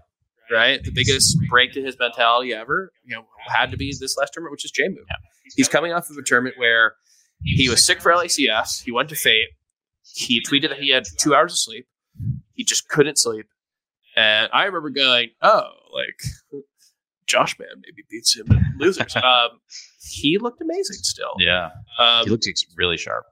Right, 0.50 0.84
the 0.84 0.90
biggest 0.90 1.38
break 1.48 1.72
to 1.72 1.82
his 1.82 1.98
mentality 1.98 2.52
ever, 2.52 2.92
you 3.02 3.16
know, 3.16 3.24
had 3.46 3.70
to 3.70 3.78
be 3.78 3.94
this 3.98 4.18
last 4.18 4.34
tournament, 4.34 4.52
which 4.52 4.66
is 4.66 4.72
Jmook. 4.72 5.06
Yeah. 5.08 5.16
He's 5.56 5.68
coming 5.68 5.94
off 5.94 6.10
of 6.10 6.18
a 6.18 6.22
tournament 6.22 6.58
where 6.58 6.96
he 7.44 7.68
was 7.68 7.84
sick 7.84 8.00
for 8.00 8.10
LACS. 8.12 8.82
He 8.82 8.90
went 8.90 9.08
to 9.10 9.14
Fête. 9.14 9.44
He 10.02 10.42
tweeted 10.42 10.70
that 10.70 10.78
he 10.80 10.90
had 10.90 11.04
two 11.18 11.34
hours 11.34 11.52
of 11.52 11.58
sleep. 11.58 11.86
He 12.52 12.64
just 12.64 12.88
couldn't 12.88 13.18
sleep. 13.18 13.46
And 14.16 14.48
I 14.52 14.64
remember 14.64 14.90
going, 14.90 15.30
oh, 15.42 15.68
like 15.92 16.20
Joshman 17.26 17.66
maybe 17.84 18.02
beats 18.10 18.36
him 18.36 18.46
in 18.50 18.64
losers. 18.78 19.16
um, 19.22 19.60
he 20.00 20.38
looked 20.38 20.60
amazing 20.60 20.96
still. 21.02 21.34
Yeah, 21.38 21.70
Um, 21.98 22.24
he 22.24 22.30
looked 22.30 22.46
really 22.76 22.96
sharp. 22.96 23.24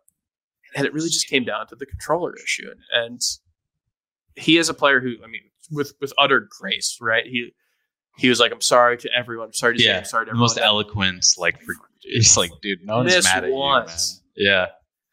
and 0.75 0.87
it 0.87 0.93
really 0.93 1.09
just 1.11 1.29
came 1.29 1.45
down 1.45 1.67
to 1.69 1.77
the 1.77 1.87
controller 1.87 2.35
issue. 2.37 2.69
And, 2.71 2.81
and 3.05 3.21
he 4.35 4.57
is 4.59 4.69
a 4.69 4.75
player 4.75 5.01
who, 5.01 5.15
I 5.23 5.27
mean, 5.29 5.43
with 5.71 5.93
with 6.01 6.13
utter 6.19 6.49
grace, 6.59 6.99
right? 7.01 7.25
He 7.27 7.53
he 8.17 8.29
was 8.29 8.39
like, 8.41 8.53
"I'm 8.53 8.61
sorry 8.61 8.97
to 8.99 9.11
everyone. 9.17 9.47
I'm 9.49 9.53
sorry 9.55 9.77
to 9.77 9.83
say, 9.83 9.97
I'm 9.99 10.05
sorry 10.05 10.27
to 10.27 10.31
The 10.31 10.31
everyone." 10.33 10.41
most 10.41 10.59
eloquent, 10.59 11.27
like, 11.39 11.61
for, 11.63 11.75
he's 12.03 12.37
like, 12.37 12.51
dude, 12.63 12.85
no 12.85 12.99
one's 12.99 13.25
mad 13.25 13.45
at 13.45 13.51
once. 13.51 14.23
you, 14.35 14.47
man. 14.49 14.69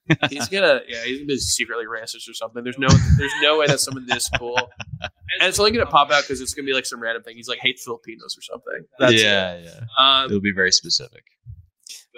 Yeah, 0.10 0.18
he's 0.30 0.48
gonna, 0.50 0.82
yeah, 0.88 1.04
he's 1.04 1.20
gonna 1.20 1.28
be 1.28 1.38
secretly 1.38 1.86
racist 1.86 2.30
or 2.30 2.34
something. 2.34 2.64
There's 2.64 2.78
no, 2.80 2.88
there's 3.18 3.32
no 3.42 3.60
way 3.60 3.68
that 3.68 3.80
someone 3.80 4.06
this 4.08 4.30
cool, 4.38 4.58
and 5.02 5.48
it's 5.48 5.60
only 5.60 5.72
gonna 5.72 5.86
pop 5.86 6.12
out 6.12 6.24
because 6.24 6.42
it's 6.42 6.54
gonna 6.54 6.66
be 6.66 6.74
like 6.74 6.86
some 6.86 7.00
random 7.02 7.24
thing. 7.24 7.36
He's 7.36 7.48
like 7.48 7.60
hate 7.60 7.80
Filipinos 7.80 8.36
or 8.38 8.42
something. 8.42 8.86
That's 9.00 9.14
it. 9.14 9.20
yeah, 9.22 9.60
yeah. 9.64 9.80
Um, 9.98 10.26
It'll 10.26 10.42
be 10.42 10.52
very 10.52 10.72
specific. 10.72 11.24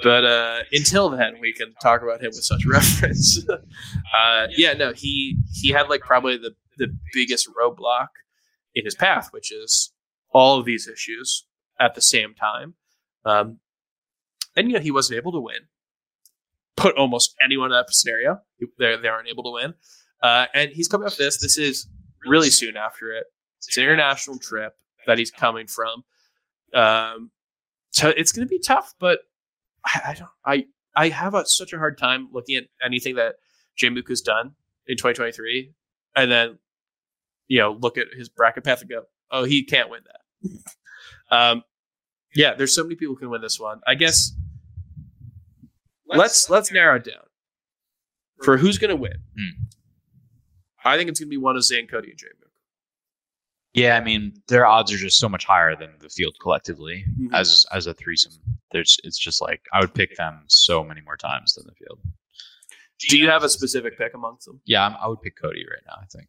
But 0.04 0.26
uh, 0.26 0.60
until 0.72 1.10
then, 1.12 1.36
we 1.42 1.54
can 1.54 1.74
talk 1.82 2.02
about 2.02 2.22
him 2.22 2.28
with 2.34 2.44
such 2.44 2.66
reference. 2.68 3.46
uh, 3.48 4.48
yeah, 4.56 4.74
no, 4.74 4.94
he 4.94 5.38
he 5.54 5.70
had 5.70 5.90
like 5.90 6.02
probably 6.02 6.38
the 6.38 6.56
the 6.78 6.88
biggest 7.14 7.48
roadblock 7.62 8.08
in 8.74 8.86
his 8.86 8.96
path, 8.96 9.28
which 9.32 9.52
is 9.52 9.91
all 10.32 10.60
of 10.60 10.66
these 10.66 10.88
issues 10.88 11.46
at 11.80 11.96
the 11.96 12.02
same 12.02 12.34
time. 12.34 12.76
Um, 13.26 13.60
and 14.56 14.68
you 14.68 14.74
know, 14.74 14.80
he 14.80 14.92
wasn't 14.92 15.18
able 15.18 15.32
to 15.34 15.40
win. 15.40 15.68
Put 16.78 16.96
almost 16.96 17.36
anyone 17.44 17.72
in 17.72 17.78
that 17.78 17.94
scenario, 17.94 18.40
they 18.80 18.96
they 18.96 19.08
aren't 19.08 19.28
able 19.28 19.44
to 19.44 19.52
win. 19.52 19.74
Uh, 20.22 20.46
and 20.54 20.72
he's 20.72 20.88
coming 20.88 21.08
off 21.08 21.18
this. 21.18 21.40
This 21.40 21.58
is 21.58 21.88
really 22.26 22.50
soon 22.50 22.78
after 22.78 23.12
it. 23.12 23.26
It's 23.58 23.78
an 23.78 23.84
international 23.84 24.40
trip 24.40 24.74
that 25.08 25.18
he's 25.18 25.32
coming 25.32 25.68
from. 25.68 26.04
Um, 26.74 27.32
so 27.92 28.10
it's 28.10 28.32
going 28.32 28.48
to 28.48 28.50
be 28.50 28.60
tough, 28.60 28.94
but 29.00 29.20
I, 29.86 30.02
I 30.08 30.14
don't. 30.14 30.30
I 30.46 30.66
I 30.96 31.10
have 31.10 31.34
a, 31.34 31.46
such 31.46 31.74
a 31.74 31.78
hard 31.78 31.98
time 31.98 32.30
looking 32.32 32.56
at 32.58 32.64
anything 32.84 33.16
that 33.16 33.36
Jmook's 33.82 34.22
done 34.22 34.54
in 34.88 34.98
2023, 34.98 35.74
and 36.16 36.32
then 36.32 36.60
you 37.48 37.60
know 37.60 37.78
look 37.80 37.98
at 37.98 38.08
his 38.16 38.30
bracket 38.30 38.64
path 38.64 38.82
and 38.82 38.90
go, 38.90 39.04
oh, 39.32 39.44
he 39.44 39.64
can't 39.64 39.90
win 39.90 40.02
that. 40.06 40.21
Um, 41.30 41.64
yeah, 42.36 42.54
there's 42.56 42.74
so 42.74 42.84
many 42.84 42.96
people 42.96 43.16
who 43.16 43.20
can 43.20 43.30
win 43.30 43.42
this 43.42 43.60
one. 43.60 43.82
I 43.88 43.96
guess 43.96 44.32
let's 46.08 46.50
let's 46.50 46.72
narrow 46.72 46.96
it 46.98 47.04
down 47.06 47.24
for 48.44 48.58
who's 48.58 48.78
going 48.78 48.90
to 48.90 48.96
win. 48.96 49.18
Hmm. 49.38 49.64
I 50.84 50.98
think 50.98 51.10
it's 51.10 51.20
going 51.20 51.28
to 51.28 51.30
be 51.30 51.38
one 51.38 51.56
of 51.56 51.64
Zain, 51.64 51.88
Cody, 51.88 52.10
and 52.10 52.20
Jmook. 52.20 52.50
Yeah, 53.74 53.96
I 53.96 54.02
mean, 54.04 54.34
their 54.48 54.66
odds 54.66 54.92
are 54.92 54.98
just 54.98 55.18
so 55.20 55.30
much 55.30 55.46
higher 55.46 55.76
than 55.76 55.92
the 56.00 56.10
field 56.10 56.36
collectively 56.42 57.06
Mhm. 57.20 57.30
as 57.34 57.66
as 57.72 57.88
a 57.88 57.94
threesome. 57.94 58.34
There's, 58.72 58.98
it's 59.04 59.18
just 59.20 59.42
like 59.42 59.62
I 59.74 59.80
would 59.80 59.94
pick 59.94 60.16
them 60.18 60.44
so 60.48 60.84
many 60.84 61.02
more 61.02 61.18
times 61.18 61.54
than 61.54 61.66
the 61.68 61.74
field. 61.76 62.00
Do 63.10 63.18
you 63.18 63.30
have 63.30 63.44
a 63.44 63.50
specific 63.50 63.98
pick 63.98 64.14
amongst 64.14 64.46
them? 64.46 64.62
Yeah, 64.66 64.86
I'm, 64.86 64.96
I 65.02 65.08
would 65.08 65.22
pick 65.22 65.36
Cody 65.42 65.66
right 65.70 65.82
now. 65.88 65.96
I 66.02 66.06
think 66.06 66.28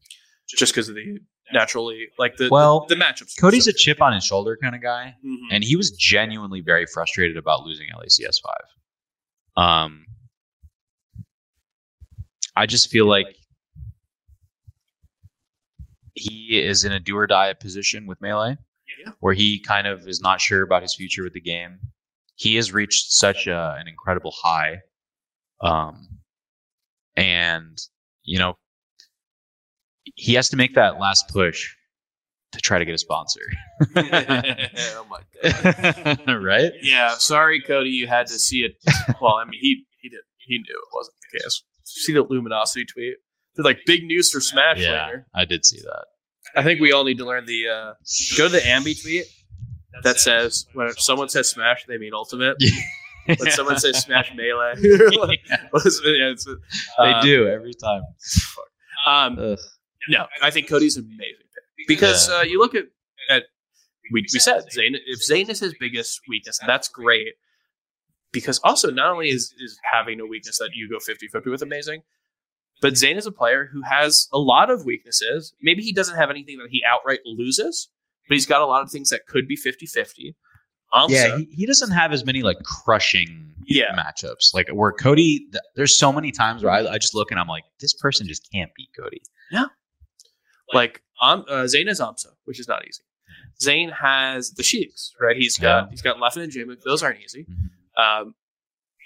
Just 0.49 0.73
because 0.73 0.89
of 0.89 0.95
the 0.95 1.19
naturally 1.53 2.09
like 2.19 2.37
the 2.37 2.49
Well, 2.51 2.87
the, 2.89 2.95
the 2.95 3.01
matchups. 3.05 3.37
Cody's 3.39 3.67
a 3.67 3.73
chip 3.73 4.01
on 4.01 4.13
his 4.13 4.25
shoulder 4.25 4.57
kind 4.61 4.75
of 4.75 4.83
guy, 4.83 5.17
Mhm. 5.25 5.37
and 5.51 5.65
he 5.65 5.77
was 5.77 5.91
genuinely 5.91 6.61
very 6.61 6.87
frustrated 6.87 7.37
about 7.37 7.65
losing 7.65 7.89
LACS 7.91 8.41
five. 8.41 8.65
Um, 9.57 10.07
I 12.55 12.67
just 12.67 12.91
feel 12.91 13.07
like 13.07 13.37
he 16.15 16.61
is 16.63 16.85
in 16.85 16.93
a 16.93 17.01
do 17.01 17.17
or 17.17 17.27
die 17.27 17.53
position 17.55 18.07
with 18.07 18.21
melee, 18.21 18.57
Yeah. 18.99 19.13
where 19.21 19.35
he 19.35 19.59
kind 19.61 19.87
of 19.87 20.07
is 20.07 20.21
not 20.21 20.41
sure 20.41 20.63
about 20.63 20.83
his 20.83 20.95
future 20.95 21.23
with 21.23 21.33
the 21.33 21.41
game. 21.41 21.81
He 22.37 22.57
has 22.57 22.73
reached 22.73 23.13
such 23.13 23.47
a, 23.47 23.75
an 23.79 23.89
incredible 23.89 24.33
high, 24.33 24.81
um, 25.61 26.21
and 27.17 27.79
you 28.25 28.39
know 28.39 28.57
he 30.15 30.35
has 30.35 30.49
to 30.51 30.57
make 30.57 30.75
that 30.75 30.99
last 30.99 31.29
push 31.29 31.75
to 32.53 32.61
try 32.61 32.79
to 32.79 32.85
get 32.85 32.95
a 32.95 32.99
sponsor, 32.99 33.41
oh 33.97 35.07
my 35.09 35.21
god. 35.43 36.29
right? 36.43 36.73
Yeah, 36.83 37.15
sorry, 37.15 37.61
Cody. 37.63 37.91
You 37.91 38.07
had 38.07 38.27
to 38.27 38.39
see 38.39 38.59
it. 38.59 38.73
Well, 39.21 39.35
I 39.35 39.45
mean, 39.45 39.61
he 39.61 39.85
he 40.01 40.09
did. 40.09 40.21
He 40.39 40.59
knew 40.59 40.65
it 40.75 40.95
wasn't 40.95 41.17
the 41.33 41.39
case. 41.39 41.63
See 41.85 42.13
the 42.13 42.23
luminosity 42.23 42.85
tweet? 42.85 43.15
They're 43.55 43.65
like 43.65 43.81
big 43.87 44.05
news 44.05 44.31
for 44.31 44.41
Smash 44.41 44.81
Yeah, 44.81 45.07
later. 45.07 45.27
I 45.35 45.45
did 45.45 45.65
see 45.65 45.81
that. 45.81 46.07
I 46.57 46.63
think 46.63 46.81
we 46.81 46.93
all 46.93 47.05
need 47.05 47.19
to 47.19 47.25
learn 47.25 47.47
the 47.47 47.69
uh, 47.69 47.93
go 48.37 48.49
to 48.49 48.53
the 48.53 48.61
Ambi 48.61 49.01
tweet 49.01 49.27
that 50.03 50.19
says 50.19 50.67
when 50.75 50.91
someone 50.95 51.29
says 51.29 51.51
Smash, 51.51 51.85
they 51.87 51.99
mean 51.99 52.15
Ultimate. 52.15 52.57
When 53.27 53.51
someone 53.53 53.79
says 53.79 53.99
Smash 53.99 54.33
Melee, 54.35 54.75
what 55.71 55.87
is 55.87 56.01
it? 56.05 56.19
Yeah, 56.19 56.31
it's, 56.31 56.45
they 56.45 57.21
do 57.23 57.47
every 57.49 57.73
time. 57.75 58.03
Um, 59.07 59.39
Ugh. 59.39 59.59
No, 60.09 60.27
I 60.43 60.51
think 60.51 60.69
Cody's 60.69 60.97
an 60.97 61.05
amazing 61.05 61.47
pick 61.55 61.87
because 61.89 62.29
uh, 62.29 62.43
you 62.47 62.59
look 62.59 62.75
at 62.75 62.85
at 63.31 63.45
we, 64.13 64.23
we 64.33 64.39
said 64.41 64.63
Zain. 64.73 64.97
If 65.07 65.23
Zain 65.23 65.49
is 65.49 65.61
his 65.61 65.75
biggest 65.79 66.21
weakness, 66.29 66.59
that's 66.67 66.89
great. 66.89 67.35
Because 68.33 68.59
also, 68.65 68.91
not 68.91 69.13
only 69.13 69.29
is, 69.29 69.55
is 69.59 69.79
having 69.93 70.19
a 70.19 70.27
weakness 70.27 70.59
that 70.59 70.71
you 70.75 70.89
go 70.89 70.99
50 70.99 71.29
50 71.29 71.51
with 71.51 71.63
amazing, 71.63 72.03
but 72.81 72.97
Zain 72.97 73.17
is 73.17 73.27
a 73.27 73.33
player 73.33 73.69
who 73.73 73.83
has 73.83 74.29
a 74.33 74.39
lot 74.39 74.71
of 74.71 74.85
weaknesses. 74.87 75.55
Maybe 75.61 75.83
he 75.83 75.93
doesn't 75.93 76.17
have 76.17 76.31
anything 76.31 76.59
that 76.59 76.69
he 76.71 76.83
outright 76.89 77.21
loses, 77.27 77.89
but 78.29 78.35
he's 78.35 78.47
got 78.47 78.63
a 78.63 78.67
lot 78.67 78.83
of 78.83 78.91
things 78.91 79.11
that 79.11 79.27
could 79.27 79.47
be 79.47 79.55
50 79.57 79.87
50. 79.87 80.35
yeah, 81.11 81.37
he, 81.39 81.45
he 81.53 81.67
doesn't 81.67 81.91
have 81.91 82.13
as 82.13 82.25
many 82.25 82.43
like 82.43 82.59
crushing 82.65 83.53
Yeah. 83.67 83.95
matchups. 83.97 84.53
Like 84.55 84.69
where 84.71 84.93
Cody, 84.93 85.47
th- 85.53 85.63
there's 85.77 85.97
so 85.97 86.13
many 86.13 86.33
times 86.33 86.63
where 86.65 86.73
I, 86.73 86.87
I 86.87 86.99
just 86.99 87.15
look 87.15 87.31
and 87.31 87.39
I'm 87.41 87.49
like, 87.49 87.65
this 87.81 87.95
person 87.95 88.27
just 88.27 88.49
can't 88.53 88.71
beat 88.77 88.89
Cody. 88.99 89.23
Like 90.73 91.03
um, 91.21 91.45
uh, 91.49 91.67
Zain 91.67 91.87
has 91.89 92.01
Amsa, 92.01 92.29
which 92.45 92.59
is 92.61 92.69
not 92.69 92.87
easy. 92.87 93.03
Zain 93.61 93.91
has 93.91 94.51
the 94.53 94.63
Sheiks, 94.63 95.15
right? 95.21 95.37
He's 95.37 95.57
got 95.59 95.85
Yeah. 95.85 95.91
he's 95.91 96.03
got 96.03 96.17
Leffen 96.17 96.43
and 96.43 96.53
Jimmy. 96.53 96.77
Those 96.85 97.03
aren't 97.03 97.21
easy. 97.21 97.45
Mhm. 97.45 98.03
Um, 98.23 98.35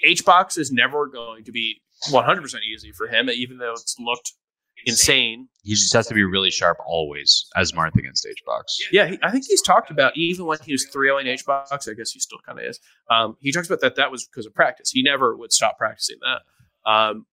H 0.05 0.25
box 0.25 0.57
is 0.59 0.71
never 0.73 1.07
going 1.07 1.45
to 1.45 1.53
be 1.53 1.81
100 2.11 2.41
percent 2.43 2.63
easy 2.65 2.93
for 2.93 3.07
him, 3.09 3.29
even 3.31 3.59
though 3.59 3.73
it's 3.73 3.97
looked 3.99 4.33
insane. 4.85 5.49
He 5.63 5.73
just 5.75 5.93
has 5.95 6.07
to 6.09 6.15
be 6.15 6.23
really 6.23 6.51
sharp 6.51 6.79
always 6.87 7.47
as 7.57 7.73
Marth 7.73 7.97
against 7.97 8.27
HBox. 8.27 8.63
Yeah, 8.93 9.07
he, 9.07 9.19
I 9.23 9.31
think 9.31 9.45
he's 9.49 9.63
talked 9.63 9.91
about 9.91 10.17
even 10.17 10.45
when 10.47 10.59
he 10.65 10.73
was 10.73 10.85
3 10.87 11.09
0 11.09 11.19
H 11.21 11.45
box. 11.47 11.89
I 11.89 11.95
guess 11.95 12.11
he 12.13 12.21
still 12.21 12.39
kind 12.47 12.59
of 12.59 12.65
is. 12.67 12.79
Um, 13.11 13.37
he 13.41 13.53
talks 13.53 13.67
about 13.67 13.81
that 13.81 13.97
that 13.97 14.11
was 14.11 14.27
because 14.27 14.47
of 14.47 14.55
practice. 14.55 14.91
He 14.91 15.03
never 15.03 15.37
would 15.37 15.53
stop 15.53 15.79
practicing 15.79 16.19
that. 16.23 16.91
Um, 16.91 17.27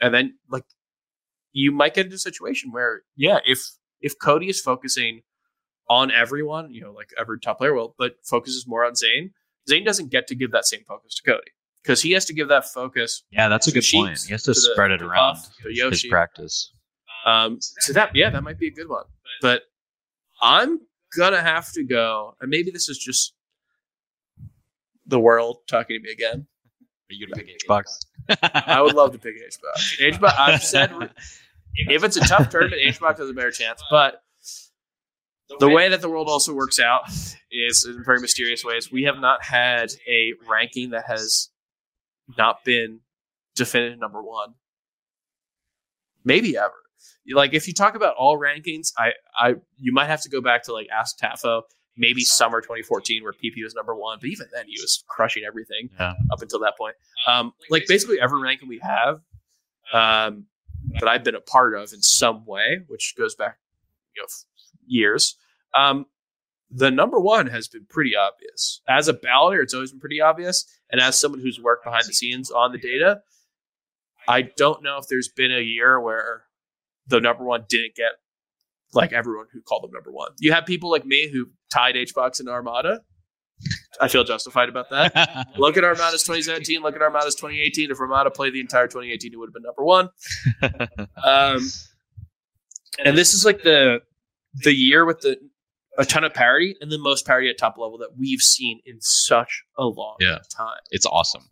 and 0.00 0.12
then 0.12 0.34
like 0.50 0.64
you 1.52 1.72
might 1.72 1.94
get 1.94 2.06
into 2.06 2.16
a 2.16 2.18
situation 2.18 2.72
where 2.72 3.02
yeah, 3.16 3.38
if 3.46 3.60
if 4.00 4.18
Cody 4.18 4.48
is 4.48 4.60
focusing 4.60 5.22
on 5.88 6.10
everyone, 6.10 6.72
you 6.72 6.80
know, 6.80 6.92
like 6.92 7.10
every 7.18 7.38
top 7.40 7.58
player 7.58 7.74
will, 7.74 7.94
but 7.98 8.14
focuses 8.24 8.66
more 8.66 8.84
on 8.84 8.94
Zain, 8.94 9.32
Zain 9.68 9.84
doesn't 9.84 10.10
get 10.10 10.26
to 10.28 10.34
give 10.34 10.50
that 10.52 10.64
same 10.64 10.80
focus 10.86 11.14
to 11.16 11.30
Cody 11.30 11.50
because 11.82 12.00
he 12.02 12.12
has 12.12 12.24
to 12.26 12.32
give 12.34 12.48
that 12.48 12.64
focus. 12.66 13.24
Yeah, 13.30 13.48
that's 13.48 13.66
a 13.68 13.70
the 13.70 13.80
good 13.80 13.86
point. 13.92 14.18
He 14.20 14.32
has 14.32 14.42
to, 14.44 14.54
to 14.54 14.60
the- 14.60 14.72
spread 14.72 14.90
it 14.90 15.02
around 15.02 15.36
Puff, 15.36 15.54
his 15.64 16.04
practice. 16.08 16.72
Um, 17.26 17.58
so 17.60 17.92
that 17.92 18.14
yeah, 18.16 18.30
that 18.30 18.42
might 18.42 18.58
be 18.58 18.68
a 18.68 18.72
good 18.72 18.88
one. 18.88 19.04
But 19.40 19.62
I'm 20.40 20.80
gonna 21.16 21.40
have 21.40 21.70
to 21.72 21.84
go, 21.84 22.36
and 22.40 22.50
maybe 22.50 22.70
this 22.70 22.88
is 22.88 22.98
just 22.98 23.34
the 25.06 25.20
world 25.20 25.58
talking 25.68 25.98
to 26.00 26.02
me 26.02 26.10
again. 26.12 26.46
Are 27.10 27.14
you 27.14 27.26
gonna 27.26 27.42
pick 27.42 27.60
HBox? 27.68 27.84
I 28.66 28.80
would 28.80 28.94
love 28.94 29.12
to 29.12 29.18
pick 29.18 29.34
HBox. 29.36 30.18
HBox, 30.18 30.34
I've 30.38 30.62
said 30.62 30.90
if 31.74 32.04
it's 32.04 32.16
a 32.16 32.20
tough 32.20 32.48
tournament, 32.50 32.80
HBox 32.82 33.18
has 33.18 33.28
a 33.30 33.32
better 33.32 33.50
chance. 33.50 33.82
But 33.90 34.22
the 35.60 35.68
way 35.68 35.88
that 35.88 36.00
the 36.00 36.08
world 36.08 36.28
also 36.28 36.54
works 36.54 36.80
out 36.80 37.02
is 37.50 37.84
in 37.86 38.02
very 38.04 38.20
mysterious 38.20 38.64
ways. 38.64 38.90
We 38.90 39.02
have 39.04 39.18
not 39.18 39.44
had 39.44 39.90
a 40.08 40.32
ranking 40.50 40.90
that 40.90 41.04
has 41.06 41.50
not 42.38 42.64
been 42.64 43.00
definitive 43.54 43.98
number 43.98 44.22
one. 44.22 44.54
Maybe 46.24 46.56
ever. 46.56 46.72
Like 47.32 47.52
if 47.52 47.66
you 47.68 47.74
talk 47.74 47.94
about 47.94 48.14
all 48.16 48.38
rankings, 48.38 48.92
I, 48.96 49.10
I 49.38 49.54
you 49.76 49.92
might 49.92 50.06
have 50.06 50.22
to 50.22 50.28
go 50.28 50.40
back 50.40 50.62
to 50.64 50.72
like 50.72 50.86
Ask 50.96 51.18
Tafo, 51.18 51.62
maybe 51.96 52.22
summer 52.22 52.60
2014 52.60 53.22
where 53.22 53.32
PP 53.32 53.62
was 53.62 53.74
number 53.74 53.94
one, 53.94 54.18
but 54.20 54.28
even 54.30 54.46
then 54.52 54.64
he 54.66 54.80
was 54.80 55.04
crushing 55.08 55.42
everything 55.46 55.90
Yeah. 55.98 56.14
up 56.32 56.40
until 56.42 56.60
that 56.60 56.76
point. 56.78 56.94
Um, 57.26 57.52
like 57.70 57.84
basically 57.88 58.20
every 58.20 58.40
ranking 58.40 58.68
we 58.68 58.80
have, 58.82 59.20
um, 59.92 60.46
that 61.00 61.08
I've 61.08 61.24
been 61.24 61.34
a 61.34 61.40
part 61.40 61.74
of 61.74 61.92
in 61.92 62.02
some 62.02 62.44
way, 62.46 62.80
which 62.88 63.14
goes 63.16 63.34
back 63.34 63.58
you 64.14 64.22
know 64.22 64.28
years. 64.86 65.36
Um, 65.74 66.06
the 66.70 66.90
number 66.90 67.20
one 67.20 67.48
has 67.48 67.68
been 67.68 67.86
pretty 67.88 68.16
obvious. 68.16 68.80
As 68.88 69.08
a 69.08 69.14
balloter, 69.14 69.62
it's 69.62 69.74
always 69.74 69.90
been 69.92 70.00
pretty 70.00 70.20
obvious. 70.20 70.66
And 70.90 71.00
as 71.00 71.20
someone 71.20 71.40
who's 71.40 71.60
worked 71.60 71.84
behind 71.84 72.04
the 72.06 72.14
scenes 72.14 72.50
on 72.50 72.72
the 72.72 72.78
data, 72.78 73.20
I 74.26 74.42
don't 74.42 74.82
know 74.82 74.98
if 74.98 75.06
there's 75.08 75.28
been 75.28 75.52
a 75.52 75.60
year 75.60 76.00
where 76.00 76.44
the 77.06 77.20
number 77.20 77.44
one 77.44 77.64
didn't 77.68 77.94
get 77.94 78.12
like 78.94 79.12
everyone 79.12 79.46
who 79.52 79.60
called 79.60 79.84
them 79.84 79.90
number 79.92 80.12
one. 80.12 80.30
You 80.38 80.52
have 80.52 80.66
people 80.66 80.90
like 80.90 81.04
me 81.04 81.30
who 81.30 81.46
tied 81.70 81.94
HBox 81.94 82.40
and 82.40 82.48
Armada. 82.48 83.00
I 84.02 84.08
feel 84.08 84.24
justified 84.24 84.68
about 84.68 84.90
that. 84.90 85.46
look 85.56 85.76
at 85.76 85.84
Armada's 85.84 86.22
2017. 86.24 86.82
Look 86.82 86.96
at 86.96 87.02
Armada's 87.02 87.34
2018. 87.36 87.90
If 87.90 88.00
Armada 88.00 88.30
played 88.30 88.52
the 88.52 88.60
entire 88.60 88.86
2018, 88.86 89.32
it 89.32 89.36
would 89.36 89.48
have 89.48 89.54
been 89.54 89.62
number 89.62 89.84
one. 89.84 90.08
Um, 91.24 91.60
and 93.04 93.16
this 93.16 93.32
is 93.32 93.44
like 93.44 93.62
the 93.62 94.00
the 94.64 94.74
year 94.74 95.04
with 95.06 95.20
the 95.20 95.36
a 95.98 96.04
ton 96.04 96.24
of 96.24 96.34
parity 96.34 96.74
and 96.80 96.90
the 96.90 96.98
most 96.98 97.26
parity 97.26 97.48
at 97.48 97.56
top 97.58 97.76
level 97.78 97.96
that 97.98 98.10
we've 98.18 98.40
seen 98.40 98.80
in 98.86 98.96
such 99.00 99.62
a 99.78 99.84
long 99.84 100.16
Yeah. 100.20 100.38
time. 100.56 100.76
it's 100.90 101.06
awesome. 101.06 101.42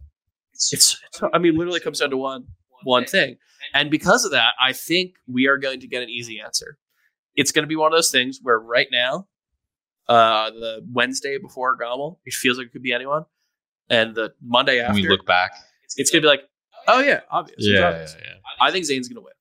It's, 0.52 0.72
it's 0.72 0.96
I 1.32 1.38
mean, 1.38 1.56
literally 1.56 1.80
comes 1.80 2.00
down 2.00 2.10
to 2.10 2.16
one 2.16 2.44
one 2.84 3.04
thing, 3.06 3.36
and 3.74 3.90
because 3.90 4.24
of 4.24 4.30
that, 4.32 4.54
I 4.60 4.72
think 4.72 5.12
we 5.26 5.46
are 5.46 5.56
going 5.58 5.80
to 5.80 5.86
get 5.86 6.02
an 6.02 6.08
easy 6.10 6.40
answer. 6.40 6.78
It's 7.36 7.52
going 7.52 7.62
to 7.62 7.68
be 7.68 7.76
one 7.76 7.92
of 7.92 7.96
those 7.96 8.10
things 8.10 8.38
where 8.42 8.58
right 8.58 8.88
now, 8.90 9.26
uh, 10.10 10.50
the 10.50 10.86
Wednesday 10.92 11.38
before 11.38 11.76
Gommel, 11.76 12.18
it 12.24 12.34
feels 12.34 12.58
like 12.58 12.66
it 12.66 12.72
could 12.72 12.82
be 12.82 12.92
anyone, 12.92 13.24
and 13.88 14.14
the 14.14 14.32
Monday 14.42 14.76
When 14.78 14.86
after, 14.86 15.02
we 15.02 15.08
look 15.08 15.24
back, 15.26 15.52
it's 15.96 16.10
going 16.10 16.22
to 16.22 16.26
be 16.26 16.28
like, 16.28 16.42
oh 16.88 17.00
yeah, 17.00 17.20
obvious. 17.30 17.56
It's 17.58 17.66
yeah, 17.68 17.88
obvious. 17.88 18.16
yeah, 18.20 18.26
yeah. 18.28 18.66
I 18.66 18.70
think 18.70 18.84
Zain's 18.84 19.08
going 19.08 19.16
to 19.16 19.22
win. 19.22 19.32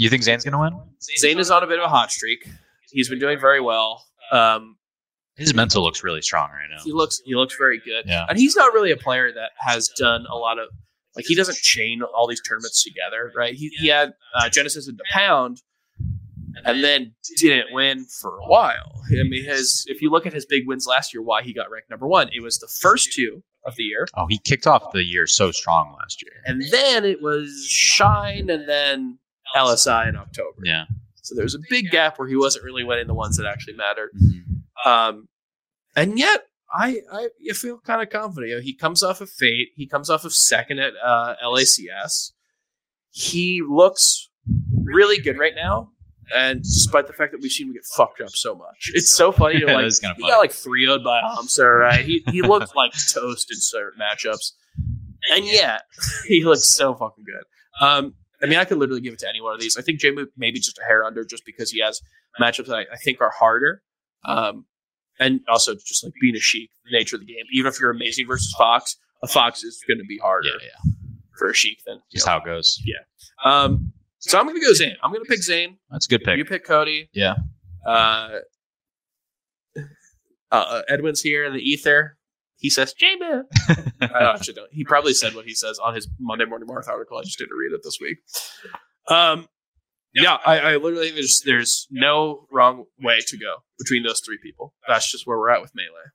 You 0.00 0.08
think 0.08 0.22
Zain's 0.22 0.44
gonna 0.44 0.60
win? 0.60 0.78
Zain 1.18 1.40
is 1.40 1.50
on 1.50 1.64
a 1.64 1.66
bit 1.66 1.78
of 1.80 1.84
a 1.84 1.88
hot 1.88 2.12
streak. 2.12 2.48
He's 2.92 3.08
been 3.08 3.18
doing 3.18 3.40
very 3.40 3.60
well. 3.60 4.04
Um, 4.30 4.76
His 5.36 5.54
mental 5.54 5.82
looks 5.82 6.04
really 6.04 6.22
strong 6.22 6.50
right 6.50 6.68
now. 6.70 6.80
he 6.84 6.92
looks 6.92 7.20
he 7.24 7.34
looks 7.34 7.56
very 7.58 7.80
good. 7.84 8.04
Yeah. 8.06 8.24
And 8.28 8.38
he's 8.38 8.54
not 8.54 8.72
really 8.72 8.92
a 8.92 8.96
player 8.96 9.32
that 9.32 9.50
has 9.58 9.88
done 9.98 10.24
a 10.30 10.36
lot 10.36 10.60
of 10.60 10.68
like 11.16 11.24
he 11.26 11.34
doesn't 11.34 11.58
chain 11.58 12.00
all 12.02 12.28
these 12.28 12.40
tournaments 12.40 12.84
together, 12.84 13.32
right? 13.36 13.54
He, 13.54 13.70
he 13.80 13.88
had 13.88 14.12
uh, 14.36 14.48
Genesis 14.48 14.86
and 14.86 14.96
the 14.96 15.04
Pound, 15.10 15.62
and 16.64 16.82
then 16.84 17.14
didn't 17.36 17.72
win 17.72 18.04
for 18.20 18.38
a 18.38 18.46
while. 18.46 19.02
I 19.10 19.22
mean, 19.24 19.44
his 19.44 19.84
if 19.88 20.00
you 20.02 20.10
look 20.10 20.26
at 20.26 20.32
his 20.32 20.46
big 20.46 20.66
wins 20.66 20.86
last 20.86 21.12
year, 21.14 21.22
why 21.22 21.42
he 21.42 21.52
got 21.52 21.70
ranked 21.70 21.90
number 21.90 22.06
one, 22.06 22.28
it 22.32 22.40
was 22.42 22.58
the 22.58 22.68
first 22.80 23.12
two 23.12 23.42
of 23.64 23.76
the 23.76 23.82
year, 23.84 24.06
Oh, 24.14 24.26
he 24.28 24.38
kicked 24.38 24.66
off 24.66 24.92
the 24.92 25.04
year 25.04 25.26
so 25.26 25.50
strong 25.50 25.94
last 25.98 26.22
year. 26.22 26.32
and 26.46 26.62
then 26.70 27.04
it 27.04 27.20
was 27.20 27.66
Shine, 27.68 28.48
and 28.50 28.68
then 28.68 29.18
LSI 29.54 30.08
in 30.08 30.16
October. 30.16 30.60
Yeah. 30.64 30.84
So 31.22 31.34
there 31.34 31.44
was 31.44 31.54
a 31.54 31.58
big 31.68 31.90
gap 31.90 32.18
where 32.18 32.28
he 32.28 32.36
wasn't 32.36 32.64
really 32.64 32.84
winning 32.84 33.06
the 33.06 33.14
ones 33.14 33.36
that 33.36 33.46
actually 33.46 33.74
mattered. 33.74 34.10
Mhm. 34.22 34.86
Um, 34.86 35.28
and 35.96 36.18
yet, 36.18 36.44
I 36.72 37.00
I 37.12 37.28
you 37.38 37.52
feel 37.54 37.78
kind 37.78 38.00
of 38.02 38.08
confident. 38.10 38.50
You 38.50 38.56
know, 38.56 38.62
he 38.62 38.74
comes 38.74 39.02
off 39.02 39.20
of 39.20 39.28
Fête. 39.30 39.68
He 39.74 39.86
comes 39.86 40.08
off 40.08 40.24
of 40.24 40.32
second 40.34 40.78
at 40.78 40.92
uh, 41.02 41.34
LACS. 41.42 42.32
He 43.10 43.62
looks 43.66 44.30
really 44.84 45.18
good 45.18 45.38
right 45.38 45.54
now. 45.54 45.90
And 46.34 46.62
despite 46.62 47.06
the 47.06 47.12
fact 47.12 47.32
that 47.32 47.40
we've 47.40 47.50
seen 47.52 47.68
him 47.68 47.72
get 47.74 47.84
fucked 47.96 48.20
up 48.20 48.30
so 48.30 48.54
much, 48.54 48.90
it's 48.94 49.16
so 49.16 49.32
funny 49.32 49.60
to 49.60 49.66
Yeah, 49.66 49.74
like. 49.74 49.84
that's 49.84 49.98
kinda 50.00 50.14
he 50.16 50.22
funny. 50.22 50.32
got 50.32 50.38
like 50.38 50.52
three 50.52 50.86
would 50.88 51.02
by 51.04 51.20
Hamster, 51.20 51.76
right? 51.78 52.04
He 52.04 52.22
he 52.30 52.42
looked 52.42 52.74
like 52.76 52.92
toast 52.92 53.50
in 53.50 53.56
certain 53.60 54.00
matchups, 54.00 54.52
and 55.32 55.44
yet 55.46 55.82
he 56.26 56.44
looks 56.44 56.74
so 56.76 56.94
fucking 56.94 57.24
good. 57.24 57.44
Um, 57.86 58.14
I 58.42 58.46
mean, 58.46 58.58
I 58.58 58.64
could 58.64 58.78
literally 58.78 59.00
give 59.00 59.12
it 59.14 59.18
to 59.20 59.28
any 59.28 59.40
one 59.40 59.54
of 59.54 59.60
these. 59.60 59.76
I 59.76 59.82
think 59.82 60.00
Jmook 60.00 60.26
maybe 60.36 60.58
just 60.60 60.78
a 60.78 60.84
hair 60.84 61.04
under, 61.04 61.24
just 61.24 61.44
because 61.44 61.70
he 61.70 61.80
has 61.80 62.00
matchups 62.40 62.66
that 62.66 62.76
I, 62.76 62.80
I 62.92 62.96
think 63.02 63.20
are 63.20 63.30
harder. 63.36 63.82
Um, 64.24 64.66
and 65.20 65.40
also 65.48 65.74
just 65.74 66.04
like 66.04 66.12
being 66.20 66.36
a 66.36 66.40
sheik, 66.40 66.70
the 66.84 66.96
nature 66.96 67.16
of 67.16 67.20
the 67.20 67.26
game. 67.26 67.44
Even 67.52 67.68
if 67.68 67.80
you're 67.80 67.90
amazing 67.90 68.26
versus 68.28 68.54
Fox, 68.56 68.96
a 69.22 69.26
Fox 69.26 69.64
is 69.64 69.82
going 69.88 69.98
to 69.98 70.04
be 70.04 70.18
harder 70.18 70.48
Yeah, 70.48 70.68
yeah. 70.84 70.92
for 71.36 71.48
a 71.50 71.54
sheik 71.54 71.78
than 71.86 72.00
Just 72.12 72.24
know. 72.26 72.32
how 72.32 72.38
it 72.38 72.44
goes. 72.44 72.80
Yeah. 72.84 73.02
Um, 73.44 73.92
so 74.18 74.38
I'm 74.38 74.46
going 74.46 74.56
to 74.60 74.64
go 74.64 74.72
Zain. 74.72 74.96
I'm 75.02 75.10
going 75.12 75.24
to 75.24 75.28
pick 75.28 75.42
Zain. 75.42 75.78
That's 75.90 76.06
a 76.06 76.08
good 76.08 76.24
pick. 76.24 76.36
You 76.38 76.44
pick 76.44 76.64
Cody. 76.64 77.08
Yeah. 77.12 77.34
Uh, 77.86 78.38
uh, 80.50 80.82
Edwin's 80.88 81.20
here 81.20 81.44
in 81.44 81.52
the 81.52 81.60
ether. 81.60 82.16
He 82.56 82.70
says, 82.70 82.92
J-Man. 82.92 83.44
I 84.00 84.32
actually 84.34 84.54
don't. 84.54 84.68
He 84.72 84.84
probably 84.84 85.14
said 85.14 85.34
what 85.34 85.44
he 85.44 85.54
says 85.54 85.78
on 85.78 85.94
his 85.94 86.08
Monday 86.18 86.44
Morning 86.44 86.68
Marth 86.68 86.88
article. 86.88 87.16
I 87.18 87.22
just 87.22 87.38
didn't 87.38 87.56
read 87.56 87.72
it 87.72 87.80
this 87.84 87.98
week. 88.00 88.18
Um, 89.08 89.46
yeah, 90.12 90.38
I, 90.44 90.58
I 90.58 90.76
literally 90.76 91.06
think 91.06 91.14
there's, 91.16 91.42
there's 91.44 91.86
no 91.90 92.46
wrong 92.50 92.84
way 93.00 93.20
to 93.26 93.36
go 93.38 93.56
between 93.78 94.02
those 94.02 94.20
three 94.24 94.38
people. 94.42 94.74
That's 94.88 95.08
just 95.10 95.26
where 95.26 95.38
we're 95.38 95.50
at 95.50 95.60
with 95.62 95.70
Melee. 95.74 96.10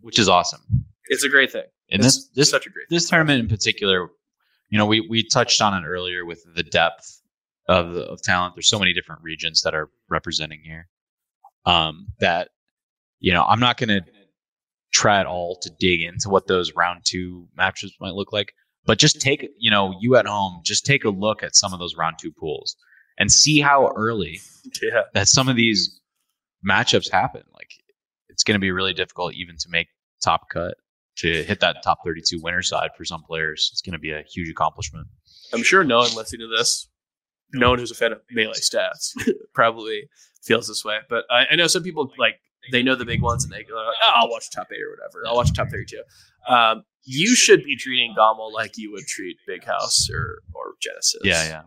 Which 0.00 0.18
is 0.18 0.28
awesome. 0.28 0.60
It's 1.06 1.24
a 1.24 1.28
great 1.28 1.50
thing. 1.50 1.64
And 1.90 2.04
It's 2.04 2.14
this 2.16 2.28
this 2.34 2.50
such 2.50 2.66
a 2.66 2.70
great 2.70 2.88
thing. 2.88 2.94
this 2.96 3.08
tournament 3.08 3.40
in 3.40 3.48
particular, 3.48 4.10
you 4.68 4.76
know, 4.78 4.84
we 4.86 5.00
we 5.08 5.26
touched 5.26 5.60
on 5.62 5.82
it 5.82 5.86
earlier 5.86 6.24
with 6.26 6.44
the 6.54 6.62
depth 6.62 7.17
of 7.68 7.94
of 7.96 8.22
talent. 8.22 8.54
There's 8.56 8.68
so 8.68 8.78
many 8.78 8.92
different 8.92 9.22
regions 9.22 9.62
that 9.62 9.74
are 9.74 9.90
representing 10.08 10.60
here. 10.64 10.88
Um, 11.66 12.08
that 12.20 12.48
you 13.20 13.32
know, 13.32 13.44
I'm 13.44 13.60
not 13.60 13.76
going 13.78 13.88
to 13.88 14.00
try 14.92 15.20
at 15.20 15.26
all 15.26 15.58
to 15.60 15.70
dig 15.78 16.00
into 16.00 16.28
what 16.30 16.46
those 16.46 16.72
round 16.74 17.02
two 17.04 17.46
matches 17.56 17.94
might 18.00 18.14
look 18.14 18.32
like, 18.32 18.52
but 18.86 18.98
just 18.98 19.20
take 19.20 19.46
you 19.58 19.70
know, 19.70 19.94
you 20.00 20.16
at 20.16 20.26
home, 20.26 20.60
just 20.64 20.86
take 20.86 21.04
a 21.04 21.10
look 21.10 21.42
at 21.42 21.54
some 21.56 21.72
of 21.72 21.78
those 21.78 21.94
round 21.96 22.16
two 22.18 22.32
pools 22.32 22.76
and 23.18 23.30
see 23.30 23.60
how 23.60 23.92
early 23.96 24.40
Yeah. 24.82 25.02
that 25.14 25.28
some 25.28 25.48
of 25.48 25.56
these 25.56 26.00
matchups 26.66 27.10
happen. 27.10 27.42
Like 27.52 27.70
it's 28.28 28.44
going 28.44 28.54
to 28.54 28.60
be 28.60 28.70
really 28.70 28.94
difficult 28.94 29.34
even 29.34 29.56
to 29.58 29.68
make 29.68 29.88
top 30.24 30.48
cut 30.50 30.74
to 31.18 31.42
hit 31.42 31.60
that 31.60 31.82
top 31.82 31.98
32 32.04 32.40
winner 32.40 32.62
side 32.62 32.90
for 32.96 33.04
some 33.04 33.22
players. 33.24 33.68
It's 33.72 33.82
going 33.82 33.92
to 33.94 33.98
be 33.98 34.12
a 34.12 34.22
huge 34.22 34.48
accomplishment. 34.48 35.08
I'm 35.52 35.62
sure 35.64 35.82
no 35.82 35.98
one 35.98 36.14
listening 36.14 36.48
to 36.48 36.56
this, 36.56 36.88
no 37.52 37.70
one 37.70 37.78
who's 37.78 37.90
a 37.90 37.94
fan 37.94 38.12
of 38.12 38.20
melee 38.30 38.52
stats, 38.54 39.12
probably 39.54 40.08
feels 40.42 40.68
this 40.68 40.84
way. 40.84 40.98
But 41.08 41.24
I, 41.30 41.46
I 41.50 41.56
know 41.56 41.66
some 41.66 41.82
people 41.82 42.12
like 42.18 42.36
they 42.72 42.82
know 42.82 42.94
the 42.94 43.04
big 43.04 43.22
ones 43.22 43.44
and 43.44 43.52
they 43.52 43.62
go, 43.62 43.74
like, 43.74 43.94
oh, 44.02 44.12
"I'll 44.14 44.30
watch 44.30 44.50
top 44.50 44.68
eight 44.72 44.82
or 44.82 44.90
whatever. 44.90 45.26
I'll 45.26 45.36
watch 45.36 45.52
top 45.54 45.68
thirty-two. 45.70 46.02
Um, 46.52 46.84
you 47.04 47.34
should 47.34 47.64
be 47.64 47.76
treating 47.76 48.14
Gommel 48.16 48.52
like 48.52 48.76
you 48.76 48.92
would 48.92 49.06
treat 49.06 49.36
Big 49.46 49.64
House 49.64 50.08
or 50.12 50.42
or 50.54 50.74
Genesis. 50.80 51.20
Yeah, 51.24 51.44
yeah. 51.44 51.62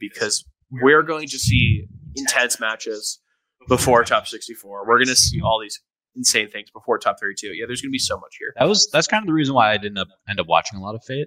because 0.00 0.44
we're 0.70 1.02
going 1.02 1.28
to 1.28 1.38
see 1.38 1.86
intense 2.16 2.60
matches 2.60 3.20
before 3.68 4.04
top 4.04 4.26
64. 4.26 4.86
We're 4.86 4.96
going 4.96 5.08
to 5.08 5.16
see 5.16 5.40
all 5.40 5.60
these 5.60 5.80
insane 6.16 6.50
things 6.50 6.70
before 6.70 6.98
top 6.98 7.16
32. 7.20 7.48
Yeah, 7.48 7.66
there's 7.66 7.80
going 7.80 7.90
to 7.90 7.92
be 7.92 7.98
so 7.98 8.16
much 8.16 8.36
here. 8.38 8.52
That 8.58 8.68
was 8.68 8.88
that's 8.92 9.06
kind 9.06 9.22
of 9.22 9.26
the 9.26 9.32
reason 9.32 9.54
why 9.54 9.72
I 9.72 9.78
didn't 9.78 9.98
end 10.28 10.40
up 10.40 10.46
watching 10.46 10.78
a 10.78 10.82
lot 10.82 10.94
of 10.94 11.02
Fête. 11.08 11.26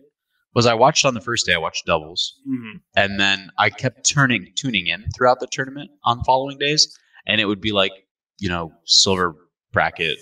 Was 0.56 0.65
I 0.65 0.74
watched 0.74 1.06
on 1.06 1.14
the 1.14 1.22
first 1.22 1.45
day? 1.45 1.53
I 1.53 1.57
watched 1.57 1.86
doubles, 1.86 2.40
Mm-hmm. 2.48 2.78
and 2.95 3.19
then 3.19 3.52
I 3.60 3.69
kept 3.69 4.10
turning 4.10 4.52
tuning 4.56 4.88
in 4.88 5.06
throughout 5.15 5.40
the 5.40 5.48
tournament 5.48 5.91
on 6.03 6.24
following 6.24 6.57
days, 6.57 6.98
and 7.28 7.40
it 7.40 7.45
would 7.45 7.61
be 7.61 7.72
like 7.72 7.91
you 8.40 8.49
know 8.49 8.72
silver 8.86 9.36
bracket 9.74 10.18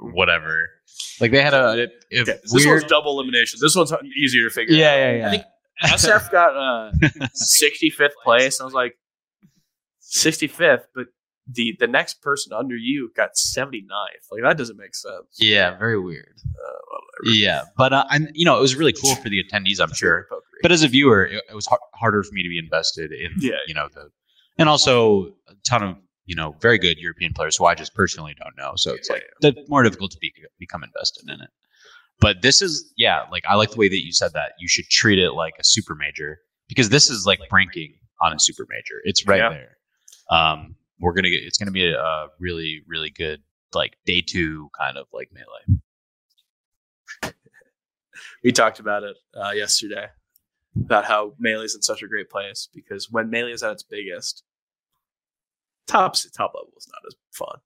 whatever. 0.00 0.68
Like 1.20 1.32
they 1.32 1.42
had 1.42 1.54
a, 1.54 1.88
a 2.12 2.20
Okay, 2.20 2.38
so 2.44 2.56
this 2.56 2.64
weird. 2.64 2.80
one's 2.80 2.90
double 2.90 3.18
elimination. 3.20 3.58
This 3.60 3.74
one's 3.76 3.92
easier 4.16 4.48
to 4.48 4.54
figure. 4.54 4.76
yeah, 4.76 4.92
out. 4.92 4.96
yeah, 4.98 5.12
yeah. 5.16 5.26
I 5.26 5.30
think 5.30 5.44
SF 5.82 6.30
got 6.30 6.56
uh, 6.56 6.92
65th 7.36 8.12
place. 8.24 8.60
I 8.60 8.64
was 8.64 8.72
like 8.74 8.94
65th, 10.02 10.84
but 10.94 11.06
the 11.46 11.76
the 11.78 11.86
next 11.86 12.22
person 12.22 12.52
under 12.52 12.76
you 12.76 13.10
got 13.16 13.30
79th. 13.34 13.82
Like 14.30 14.42
that 14.42 14.56
doesn't 14.56 14.76
make 14.78 14.94
sense. 14.94 15.36
yeah, 15.38 15.76
very 15.76 15.98
weird. 16.00 16.34
Uh, 16.46 16.73
whatever. 17.22 17.36
Yeah, 17.36 17.62
but 17.76 17.92
uh, 17.92 18.04
and 18.10 18.30
you 18.34 18.44
know 18.44 18.56
it 18.56 18.60
was 18.60 18.74
really 18.76 18.92
cool 18.92 19.14
for 19.16 19.28
the 19.28 19.42
attendees, 19.42 19.80
I'm 19.80 19.92
sure. 19.94 20.26
But 20.62 20.72
as 20.72 20.82
a 20.82 20.88
viewer, 20.88 21.26
it, 21.26 21.42
it 21.50 21.54
was 21.54 21.66
har- 21.66 21.80
harder 21.94 22.22
for 22.22 22.32
me 22.32 22.42
to 22.42 22.48
be 22.48 22.58
invested 22.58 23.12
in, 23.12 23.30
Yeah. 23.38 23.56
you 23.66 23.74
know, 23.74 23.88
the 23.92 24.08
and 24.58 24.68
also 24.68 25.26
a 25.48 25.54
ton 25.68 25.82
of 25.82 25.96
you 26.26 26.34
know 26.34 26.56
very 26.60 26.78
good 26.78 26.98
European 26.98 27.32
players 27.34 27.56
who 27.56 27.66
I 27.66 27.74
just 27.74 27.94
personally 27.94 28.34
don't 28.42 28.56
know. 28.56 28.72
So 28.76 28.94
it's 28.94 29.08
Yeah, 29.10 29.16
like 29.40 29.54
the 29.56 29.64
more 29.68 29.82
difficult 29.82 30.10
to 30.12 30.18
be, 30.20 30.32
become 30.58 30.82
invested 30.84 31.28
in 31.28 31.40
it. 31.40 31.50
But 32.20 32.42
this 32.42 32.62
is 32.62 32.92
yeah, 32.96 33.24
like 33.30 33.44
I 33.48 33.54
like 33.56 33.70
the 33.72 33.76
way 33.78 33.88
that 33.88 34.04
you 34.04 34.12
said 34.12 34.32
that. 34.34 34.52
You 34.58 34.68
should 34.68 34.86
treat 34.90 35.18
it 35.18 35.32
like 35.32 35.54
a 35.58 35.64
super 35.64 35.94
major 35.94 36.38
because 36.68 36.88
this 36.88 37.10
is 37.10 37.26
like 37.26 37.40
ranking 37.52 37.94
on 38.22 38.32
a 38.32 38.38
super 38.38 38.66
major. 38.70 39.00
It's 39.04 39.26
right 39.26 39.38
Yeah. 39.38 39.48
there. 39.50 39.76
Um, 40.30 40.76
we're 41.00 41.12
gonna 41.12 41.28
get. 41.30 41.42
It's 41.42 41.58
gonna 41.58 41.72
be 41.72 41.86
a, 41.90 41.98
a 42.00 42.28
really 42.40 42.80
really 42.86 43.10
good 43.10 43.40
like 43.74 43.94
day 44.06 44.22
two 44.26 44.70
kind 44.78 44.96
of 44.96 45.06
like 45.12 45.28
melee. 45.32 45.80
We 48.44 48.52
talked 48.52 48.78
about 48.78 49.02
it 49.02 49.16
uh, 49.34 49.50
yesterday 49.50 50.06
about 50.76 51.04
how 51.04 51.32
Melee 51.38 51.64
is 51.64 51.74
in 51.74 51.82
such 51.82 52.02
a 52.02 52.06
great 52.06 52.30
place 52.30 52.68
because 52.72 53.10
when 53.10 53.30
Melee 53.30 53.52
is 53.52 53.62
at 53.62 53.72
its 53.72 53.82
biggest, 53.82 54.44
top 55.86 56.14
top 56.36 56.52
level 56.54 56.72
is 56.76 56.88
not 56.88 57.00
as 57.08 57.14
fun. 57.32 57.58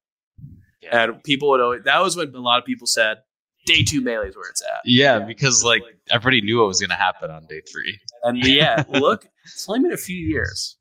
And 0.90 1.22
people 1.24 1.50
would 1.50 1.60
always 1.60 1.82
that 1.84 2.00
was 2.00 2.16
when 2.16 2.34
a 2.34 2.40
lot 2.40 2.58
of 2.58 2.64
people 2.64 2.86
said 2.86 3.18
day 3.66 3.82
two 3.82 4.00
Melee 4.00 4.28
is 4.28 4.36
where 4.36 4.48
it's 4.48 4.62
at. 4.62 4.80
Yeah, 4.84 5.18
because 5.18 5.64
like 5.64 5.82
everybody 6.10 6.40
knew 6.40 6.60
what 6.60 6.68
was 6.68 6.80
going 6.80 6.90
to 6.90 6.96
happen 6.96 7.30
on 7.30 7.46
day 7.46 7.60
three. 7.70 7.98
And 8.22 8.38
yeah, 8.44 8.84
look, 8.88 9.26
it's 9.44 9.68
only 9.68 9.80
been 9.80 9.92
a 9.92 9.96
few 9.96 10.16
years. 10.16 10.76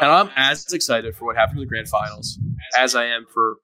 And 0.00 0.10
I'm 0.10 0.30
as 0.36 0.72
excited 0.72 1.16
for 1.16 1.26
what 1.26 1.36
happened 1.36 1.58
in 1.58 1.64
the 1.64 1.68
grand 1.68 1.88
finals 1.88 2.38
as 2.78 2.94
I 2.94 3.06
am 3.06 3.26
for 3.32 3.56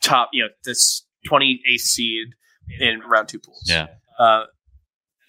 top, 0.00 0.30
you 0.32 0.42
know, 0.42 0.48
this 0.64 1.06
28th 1.30 1.80
seed 1.80 2.28
in 2.80 3.00
round 3.00 3.28
two 3.28 3.38
pools. 3.38 3.64
Yeah. 3.66 3.88
Uh, 4.22 4.44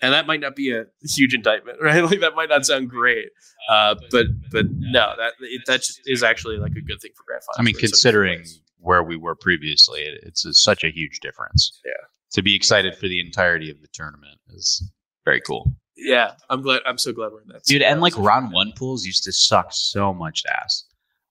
and 0.02 0.14
that 0.14 0.28
might 0.28 0.42
not 0.42 0.56
be 0.56 0.72
a 0.72 0.84
huge 1.02 1.34
indictment, 1.34 1.78
right? 1.82 2.04
Like 2.04 2.20
that 2.20 2.36
might 2.36 2.50
not 2.50 2.66
sound 2.66 2.90
great, 2.90 3.30
uh, 3.70 3.96
but 4.12 4.28
but 4.52 4.66
no, 4.70 5.14
that 5.18 5.34
it, 5.40 5.62
that 5.68 5.82
just 5.82 6.02
is 6.06 6.24
actually 6.24 6.58
like 6.58 6.74
a 6.74 6.82
good 6.82 7.02
thing 7.02 7.12
for 7.16 7.24
grand 7.26 7.42
finals. 7.44 7.58
I 7.58 7.64
mean, 7.64 7.76
We're 7.76 7.80
in 7.86 7.88
such 7.88 8.00
a 8.00 8.18
good 8.18 8.28
considering 8.32 8.46
where 8.80 9.04
we 9.04 9.16
were 9.16 9.36
previously, 9.36 10.02
it, 10.02 10.20
it's 10.24 10.46
a, 10.46 10.54
such 10.54 10.84
a 10.84 10.90
huge 10.90 11.22
difference. 11.22 11.80
Yeah. 11.86 11.92
To 12.34 12.42
be 12.42 12.54
excited 12.54 12.96
for 12.98 13.08
the 13.08 13.20
entirety 13.20 13.72
of 13.72 13.80
the 13.82 13.88
tournament 13.94 14.40
is 14.50 14.92
very 15.24 15.40
cool. 15.40 15.74
yeah, 15.96 16.32
I'm 16.50 16.62
glad. 16.62 16.82
I'm 16.86 16.98
so 16.98 17.14
glad 17.14 17.32
we're 17.32 17.42
in 17.42 17.48
that, 17.50 17.64
dude 17.64 17.82
and 17.82 18.02
like 18.02 18.18
round 18.18 18.52
one 18.52 18.74
pools 18.76 19.06
used 19.06 19.24
to 19.24 19.32
suck 19.32 19.68
so 19.72 20.14
much 20.14 20.44
ass 20.50 20.86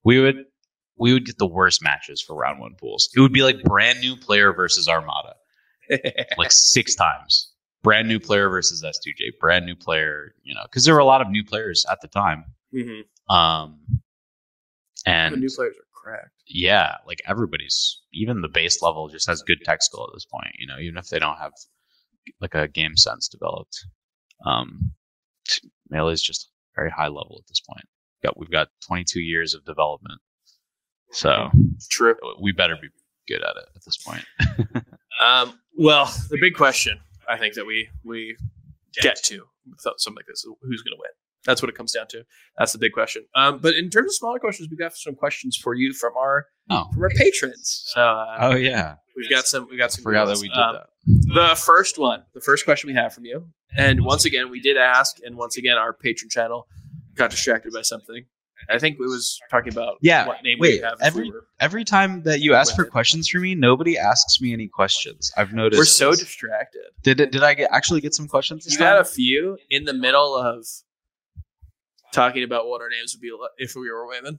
we 0.05 0.21
would 0.21 0.45
we 0.97 1.13
would 1.13 1.27
get 1.27 1.39
the 1.39 1.47
worst 1.47 1.83
matches 1.83 2.23
for 2.23 2.35
round 2.37 2.61
one 2.61 2.75
pools 2.79 3.11
it 3.15 3.21
would 3.21 3.33
be 3.33 3.43
like 3.43 3.63
brand 3.65 4.01
new 4.01 4.17
player 4.17 4.53
versus 4.53 4.89
armada 4.89 5.35
like 6.39 6.53
six 6.53 6.95
times 6.95 7.52
brand 7.83 8.09
new 8.09 8.21
player 8.21 8.49
versus 8.49 8.83
s2j 8.85 9.39
brand 9.41 9.67
new 9.67 9.75
player 9.77 10.35
you 10.45 10.55
know 10.55 10.63
because 10.65 10.85
there 10.85 10.95
were 10.95 11.01
a 11.01 11.05
lot 11.05 11.21
of 11.21 11.29
new 11.29 11.45
players 11.45 11.85
at 11.91 12.01
the 12.01 12.09
time 12.09 12.45
Mhm. 12.75 13.03
um 13.29 13.79
The 15.05 15.11
and 15.11 15.41
new 15.41 15.49
players 15.55 15.77
are 15.77 15.87
cracked. 15.93 16.31
yeah 16.47 16.97
like 17.07 17.21
everybody's 17.27 18.01
even 18.13 18.41
the 18.41 18.49
base 18.49 18.83
level 18.83 19.09
just 19.09 19.27
has 19.29 19.43
good 19.43 19.61
tech 19.65 19.83
skill 19.83 20.05
at 20.09 20.15
this 20.15 20.25
point 20.25 20.55
you 20.59 20.67
know 20.67 20.79
even 20.79 20.97
if 20.97 21.09
they 21.09 21.19
don't 21.19 21.39
have 21.39 21.53
like 22.41 22.55
a 22.55 22.69
game 22.69 22.97
sense 22.97 23.29
developed 23.29 23.85
um 24.47 24.93
melee 25.91 26.13
is 26.13 26.23
just 26.23 26.51
very 26.77 26.91
high 26.91 27.09
level 27.09 27.37
at 27.43 27.49
this 27.49 27.61
point 27.61 27.85
got 28.23 28.39
we've 28.39 28.51
got 28.51 28.69
22 28.87 29.21
years 29.21 29.55
of 29.55 29.65
development 29.65 30.21
so 31.11 31.51
True. 31.91 32.15
we 32.41 32.53
better 32.53 32.77
be 32.81 32.89
good 33.29 33.43
at 33.43 33.57
it 33.57 33.69
at 33.75 33.85
this 33.85 33.97
point 33.99 34.25
Um, 35.23 35.61
well, 35.77 36.07
the 36.31 36.39
big 36.41 36.55
question 36.55 36.99
I 37.29 37.39
think 37.39 37.55
that 37.55 37.67
we 37.67 37.89
we 38.05 38.37
get 39.01 39.17
to 39.25 39.45
with 39.67 39.81
something 39.81 40.17
like 40.17 40.27
this 40.27 40.45
who's 40.63 40.83
going 40.83 40.97
to 40.97 41.01
win. 41.01 41.11
That's 41.45 41.61
what 41.61 41.69
it 41.69 41.75
comes 41.75 41.93
down 41.93 42.07
to. 42.09 42.25
That's 42.57 42.73
the 42.73 42.79
big 42.79 42.93
question. 42.93 43.25
Um, 43.35 43.59
but 43.59 43.75
in 43.75 43.91
terms 43.91 44.13
of 44.13 44.15
smaller 44.15 44.39
questions, 44.39 44.69
we 44.71 44.77
got 44.77 44.95
some 44.95 45.17
questions 45.17 45.57
for 45.57 45.75
you 45.75 45.93
from 45.93 46.13
our 46.17 46.47
oh 46.71 46.89
from 46.93 47.03
our 47.03 47.11
patrons. 47.11 47.83
So 47.87 48.01
uh, 48.01 48.39
oh 48.41 48.55
yeah 48.57 48.97
we've 49.17 49.31
got 49.31 49.47
some 49.47 49.69
we 49.71 49.77
got 49.77 49.87
i 49.87 49.89
some. 49.89 50.05
forgot 50.05 50.27
that 50.27 50.39
we 50.39 50.49
did. 50.49 50.57
Um, 50.57 50.75
that 50.75 50.89
The 51.07 51.61
first 51.61 51.99
one, 51.99 52.23
the 52.35 52.41
first 52.41 52.65
question 52.65 52.89
we 52.89 52.95
have 52.95 53.13
from 53.13 53.25
you, 53.25 53.49
and 53.77 54.05
once 54.05 54.25
again 54.25 54.51
we 54.51 54.61
did 54.61 54.77
ask, 54.77 55.17
and 55.25 55.37
once 55.37 55.57
again 55.57 55.77
our 55.77 55.93
patron 55.93 56.31
channel 56.31 56.67
got 57.15 57.31
distracted 57.31 57.73
by 57.73 57.83
something. 57.83 58.25
I 58.71 58.79
think 58.79 58.97
it 58.99 59.03
was 59.03 59.39
talking 59.51 59.73
about 59.73 59.97
Yeah, 60.01 60.27
what 60.27 60.43
name 60.43 60.59
wait, 60.61 60.81
we 60.81 60.85
have. 60.87 60.99
every- 61.01 61.31
were, 61.31 61.45
every 61.61 61.85
time 61.85 62.23
that 62.23 62.41
you 62.41 62.55
ask 62.55 62.75
for 62.77 62.85
it. 62.85 62.91
questions 62.91 63.29
for 63.29 63.39
me 63.39 63.55
nobody 63.55 63.97
asks 63.99 64.41
me 64.41 64.53
any 64.53 64.69
questions 64.69 65.31
i've 65.37 65.53
noticed 65.53 65.79
we're 65.79 65.85
so 65.85 66.11
distracted. 66.13 66.83
did 67.03 67.21
it 67.21 67.31
did 67.33 67.43
i 67.43 67.55
get 67.55 67.71
actually 67.73 68.01
get 68.01 68.15
some 68.15 68.27
questions 68.29 68.67
You 68.71 68.79
got 68.79 68.93
time? 68.95 69.01
a 69.03 69.05
few 69.05 69.59
in 69.71 69.85
the 69.85 69.93
middle 69.95 70.35
of 70.37 70.65
talking 72.13 72.43
about 72.45 72.67
what 72.67 72.81
our 72.81 72.89
names 72.91 73.15
would 73.15 73.21
be 73.23 73.31
if 73.59 73.75
we 73.75 73.91
were 73.91 74.07
women, 74.07 74.39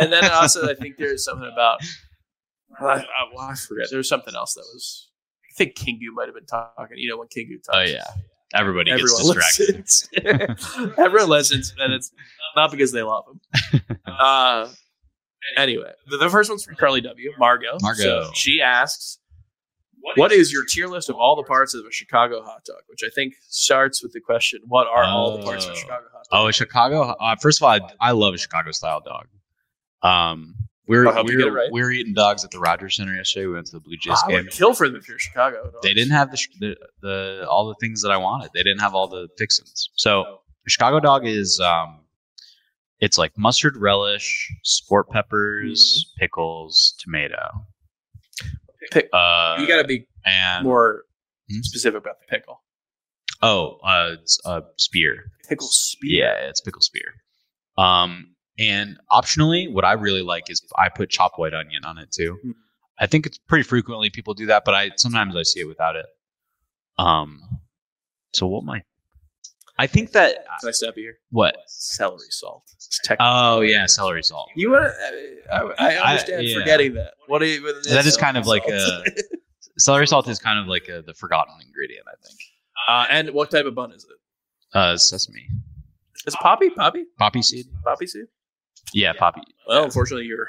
and 0.00 0.12
then 0.12 0.24
also 0.30 0.68
I 0.68 0.74
think 0.74 0.96
there's 0.98 1.24
something 1.24 1.50
about 1.52 1.80
I, 2.80 2.84
I, 2.84 3.04
well, 3.34 3.46
I 3.46 3.54
forget. 3.54 3.86
There 3.90 3.96
was 3.98 4.08
something 4.08 4.34
else 4.34 4.52
that 4.54 4.60
was. 4.74 5.08
I 5.50 5.54
think 5.56 5.76
Kingu 5.76 6.12
might 6.12 6.26
have 6.26 6.34
been 6.34 6.44
talking. 6.44 6.98
You 6.98 7.08
know 7.08 7.16
when 7.16 7.28
Kingu 7.28 7.62
talks. 7.64 7.68
oh 7.72 7.80
yeah 7.82 8.04
everybody 8.54 8.90
gets 8.90 9.02
Everyone 9.02 9.36
distracted 9.36 9.76
listens. 9.76 10.94
Everyone 10.98 11.28
listens, 11.28 11.74
and 11.78 11.92
it's 11.92 12.12
not 12.54 12.70
because 12.70 12.92
they 12.92 13.02
love 13.02 13.24
him. 13.28 13.80
Uh, 14.18 14.66
anyway, 15.58 15.90
the, 16.08 16.16
the 16.16 16.30
first 16.30 16.48
one's 16.48 16.64
from 16.64 16.74
Carly 16.76 17.02
W. 17.02 17.32
Margot. 17.38 17.76
Margot. 17.82 18.02
So 18.24 18.30
she 18.32 18.62
asks, 18.62 19.18
"What 20.14 20.32
is 20.32 20.50
your 20.50 20.64
tier 20.64 20.86
list 20.86 21.10
of 21.10 21.16
all 21.16 21.36
the 21.36 21.42
parts 21.42 21.74
of 21.74 21.84
a 21.84 21.92
Chicago 21.92 22.42
hot 22.42 22.64
dog?" 22.64 22.78
Which 22.88 23.00
I 23.04 23.10
think 23.14 23.34
starts 23.48 24.02
with 24.02 24.12
the 24.12 24.20
question, 24.20 24.60
"What 24.68 24.86
are 24.86 25.04
all 25.04 25.36
the 25.36 25.44
parts 25.44 25.66
of 25.66 25.72
a 25.72 25.74
Oh. 25.74 25.76
Chicago 25.76 26.04
hot 26.12 26.24
dog?" 26.30 26.44
Oh, 26.44 26.46
a 26.48 26.52
Chicago. 26.52 27.02
Uh, 27.20 27.36
first 27.42 27.60
of 27.60 27.64
all, 27.64 27.70
I, 27.72 27.80
I 28.00 28.12
love 28.12 28.32
a 28.32 28.38
Chicago 28.38 28.70
style 28.70 29.02
dog. 29.04 29.26
Um, 30.02 30.54
were 30.88 31.08
I 31.08 31.12
hope 31.14 31.26
we 31.26 31.32
you 31.32 31.38
get 31.38 31.46
were, 31.46 31.52
right. 31.52 31.68
we 31.72 31.80
were 31.82 31.90
eating 31.90 32.14
dogs 32.14 32.44
at 32.44 32.50
the 32.52 32.58
Rogers 32.60 32.96
Center 32.96 33.14
yesterday. 33.14 33.46
We 33.46 33.54
went 33.54 33.66
to 33.66 33.72
the 33.72 33.80
Blue 33.80 33.96
Jays 33.96 34.18
I 34.24 34.28
game. 34.28 34.36
would 34.44 34.50
kill 34.52 34.72
for 34.74 34.86
them 34.88 34.96
if 34.96 35.08
you're 35.08 35.18
Chicago. 35.18 35.64
dogs. 35.64 35.76
They 35.82 35.94
didn't 35.94 36.12
have 36.12 36.30
the, 36.30 36.38
the 36.60 36.76
the 37.02 37.46
all 37.50 37.66
the 37.66 37.74
things 37.80 38.02
that 38.02 38.10
I 38.12 38.16
wanted. 38.18 38.50
They 38.54 38.62
didn't 38.62 38.80
have 38.80 38.94
all 38.94 39.08
the 39.08 39.28
fixins. 39.36 39.90
So 39.96 40.20
a 40.22 40.70
Chicago 40.70 41.00
dog 41.00 41.26
is 41.26 41.58
um, 41.58 42.00
it's 43.00 43.18
like 43.18 43.32
mustard 43.36 43.76
relish, 43.76 44.48
sport 44.62 45.10
peppers, 45.10 46.12
pickles, 46.18 46.94
tomato. 47.00 47.66
Pick- 48.92 49.08
Uh, 49.12 49.56
you 49.58 49.66
got 49.66 49.82
to 49.82 49.88
be 49.88 50.06
and 50.24 50.64
more 50.64 51.02
Hmm? 51.50 51.60
specific 51.62 52.00
about 52.02 52.16
the 52.20 52.26
pickle. 52.28 52.62
oh, 53.42 53.78
uh, 53.84 54.10
it's 54.20 54.38
a 54.44 54.62
spear. 54.76 55.30
Pickle 55.48 55.66
spear. 55.68 56.24
Yeah, 56.24 56.48
it's 56.48 56.60
pickle 56.60 56.80
spear. 56.82 57.14
Um, 57.78 58.35
and 58.58 58.98
optionally, 59.10 59.70
what 59.72 59.84
I 59.84 59.92
really 59.92 60.22
like 60.22 60.50
is 60.50 60.62
I 60.78 60.88
put 60.88 61.10
chopped 61.10 61.38
white 61.38 61.54
onion 61.54 61.84
on 61.84 61.98
it 61.98 62.10
too. 62.10 62.38
Hmm. 62.42 62.50
I 62.98 63.06
think 63.06 63.26
it's 63.26 63.38
pretty 63.38 63.62
frequently 63.62 64.08
people 64.10 64.34
do 64.34 64.46
that, 64.46 64.64
but 64.64 64.74
I 64.74 64.90
sometimes 64.96 65.36
I 65.36 65.42
see 65.42 65.60
it 65.60 65.64
without 65.68 65.96
it. 65.96 66.06
Um, 66.98 67.42
so 68.32 68.46
what 68.46 68.64
my, 68.64 68.82
I 69.78 69.86
think 69.86 70.12
that 70.12 70.46
Can 70.60 70.68
I 70.68 70.72
stop 70.72 70.96
you 70.96 71.02
here? 71.02 71.18
what? 71.30 71.56
Celery 71.66 72.28
salt. 72.30 72.62
Oh 73.20 73.60
yeah, 73.60 73.84
celery 73.86 74.22
salt. 74.22 74.48
you 74.56 74.70
want? 74.70 74.92
I, 75.52 75.60
I 75.78 76.10
understand 76.12 76.46
yeah. 76.46 76.58
forgetting 76.58 76.94
that. 76.94 77.14
What 77.26 77.42
you? 77.42 77.82
That 77.90 78.06
is 78.06 78.16
kind 78.16 78.38
of 78.38 78.46
like 78.46 78.66
a 78.66 79.04
celery 79.78 80.06
salt 80.06 80.28
is 80.28 80.38
kind 80.38 80.58
of 80.58 80.66
like 80.66 80.88
a, 80.88 81.02
the 81.02 81.12
forgotten 81.12 81.54
ingredient. 81.66 82.06
I 82.08 82.16
think. 82.26 82.38
Uh, 82.88 83.06
and 83.10 83.30
what 83.34 83.50
type 83.50 83.66
of 83.66 83.74
bun 83.74 83.92
is 83.92 84.04
it? 84.04 84.76
Uh, 84.76 84.96
sesame, 84.96 85.46
Is 86.26 86.34
it 86.34 86.40
poppy? 86.40 86.70
Poppy? 86.70 87.04
poppy 87.18 87.42
seed. 87.42 87.66
Poppy 87.84 88.06
seed? 88.06 88.26
Yeah, 88.92 89.12
poppy. 89.12 89.42
Well, 89.68 89.84
unfortunately, 89.84 90.26
you're. 90.26 90.48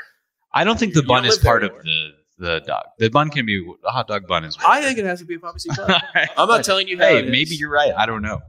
I 0.54 0.64
don't 0.64 0.80
think 0.80 0.94
the 0.94 1.04
bun 1.04 1.26
is 1.26 1.38
part 1.38 1.64
of 1.64 1.72
the 1.84 2.12
the 2.40 2.60
dog. 2.68 2.86
The 3.00 3.10
bun 3.10 3.30
can 3.30 3.46
be 3.46 3.66
a 3.86 3.92
hot 3.92 4.08
dog 4.08 4.28
bun 4.28 4.44
is. 4.44 4.58
I 4.66 4.82
think 4.84 5.00
it 5.00 5.06
has 5.06 5.20
to 5.20 5.26
be 5.26 5.36
a 5.36 5.40
poppy 5.40 5.60
seed 5.60 5.74
bun. 5.76 6.00
I'm 6.38 6.48
not 6.48 6.64
telling 6.64 6.88
you 6.88 6.98
how 6.98 7.06
Hey, 7.08 7.24
maybe 7.24 7.56
you're 7.56 7.70
right. 7.72 7.92
I 7.98 8.06
don't 8.06 8.22
know. 8.22 8.40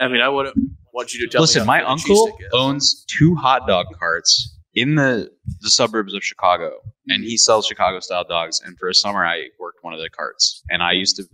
I 0.00 0.08
mean, 0.08 0.20
I 0.20 0.28
wouldn't 0.28 0.56
want 0.92 1.12
you 1.12 1.20
to 1.26 1.30
tell 1.30 1.40
Listen, 1.42 1.62
me. 1.62 1.66
my 1.66 1.78
how 1.78 1.82
good 1.82 1.88
a 1.88 1.90
uncle 1.92 2.06
cheese 2.26 2.34
stick 2.34 2.46
is. 2.46 2.52
owns 2.54 3.04
two 3.08 3.34
hot 3.34 3.66
dog 3.66 3.86
carts 3.98 4.56
in 4.74 4.94
the 4.94 5.30
the 5.60 5.70
suburbs 5.70 6.14
of 6.14 6.22
Chicago, 6.22 6.72
and 7.08 7.24
he 7.24 7.36
sells 7.36 7.66
Chicago 7.66 8.00
style 8.00 8.24
dogs. 8.24 8.60
And 8.64 8.78
for 8.78 8.88
a 8.88 8.94
summer, 8.94 9.26
I 9.26 9.48
worked 9.58 9.78
one 9.82 9.92
of 9.92 10.00
the 10.00 10.08
carts, 10.10 10.62
and 10.70 10.82
I 10.82 10.92
used 10.92 11.16
to 11.16 11.24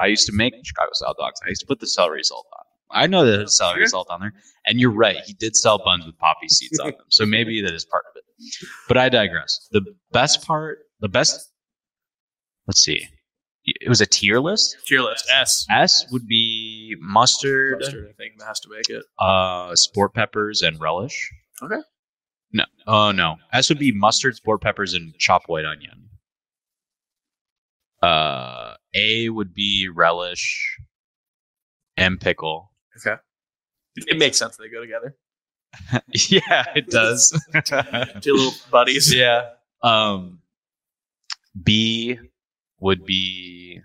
I 0.00 0.06
used 0.06 0.26
to 0.26 0.32
make 0.32 0.54
Chicago 0.64 0.90
style 0.94 1.14
dogs. 1.18 1.40
I 1.44 1.48
used 1.50 1.60
to 1.60 1.66
put 1.66 1.80
the 1.80 1.86
celery 1.86 2.22
salt 2.24 2.46
on. 2.58 2.61
I 2.92 3.06
know 3.06 3.24
that 3.24 3.50
celery 3.50 3.86
salt 3.86 4.08
on 4.10 4.20
there, 4.20 4.34
and 4.66 4.78
you're 4.80 4.90
right. 4.92 5.16
He 5.26 5.32
did 5.32 5.56
sell 5.56 5.78
buns 5.82 6.04
with 6.06 6.18
poppy 6.18 6.48
seeds 6.48 6.78
on 6.78 6.90
them, 6.92 7.06
so 7.08 7.24
maybe 7.26 7.60
that 7.62 7.72
is 7.74 7.84
part 7.84 8.04
of 8.10 8.16
it. 8.16 8.24
But 8.88 8.98
I 8.98 9.08
digress. 9.08 9.68
The 9.72 9.82
best 10.12 10.46
part, 10.46 10.80
the 11.00 11.08
best. 11.08 11.50
Let's 12.66 12.80
see. 12.80 13.06
It 13.64 13.88
was 13.88 14.00
a 14.00 14.06
tier 14.06 14.40
list. 14.40 14.76
Tier 14.86 15.00
list 15.02 15.28
S. 15.32 15.66
S 15.70 16.04
would 16.10 16.26
be 16.26 16.96
mustard, 17.00 17.78
Mustard, 17.80 18.08
I 18.10 18.12
think, 18.14 18.42
has 18.42 18.58
to 18.60 18.68
make 18.68 18.88
it. 18.90 19.04
uh, 19.20 19.74
sport 19.76 20.14
peppers, 20.14 20.62
and 20.62 20.80
relish. 20.80 21.30
Okay. 21.62 21.80
No, 22.52 22.64
oh 22.86 23.12
no. 23.12 23.36
S 23.52 23.68
would 23.68 23.78
be 23.78 23.92
mustard, 23.92 24.34
sport 24.36 24.60
peppers, 24.60 24.94
and 24.94 25.16
chopped 25.18 25.48
white 25.48 25.64
onion. 25.64 26.08
Uh, 28.02 28.74
A 28.94 29.28
would 29.28 29.54
be 29.54 29.88
relish 29.88 30.76
and 31.96 32.20
pickle. 32.20 32.71
Okay. 32.96 33.20
It 33.96 34.18
makes 34.18 34.38
sense 34.38 34.56
they 34.56 34.68
go 34.68 34.80
together. 34.80 35.16
yeah, 36.30 36.64
it 36.74 36.88
does. 36.88 37.30
Two 38.20 38.34
little 38.34 38.52
buddies. 38.70 39.12
yeah. 39.14 39.50
Um, 39.82 40.40
B 41.62 42.18
would 42.80 43.04
be, 43.04 43.80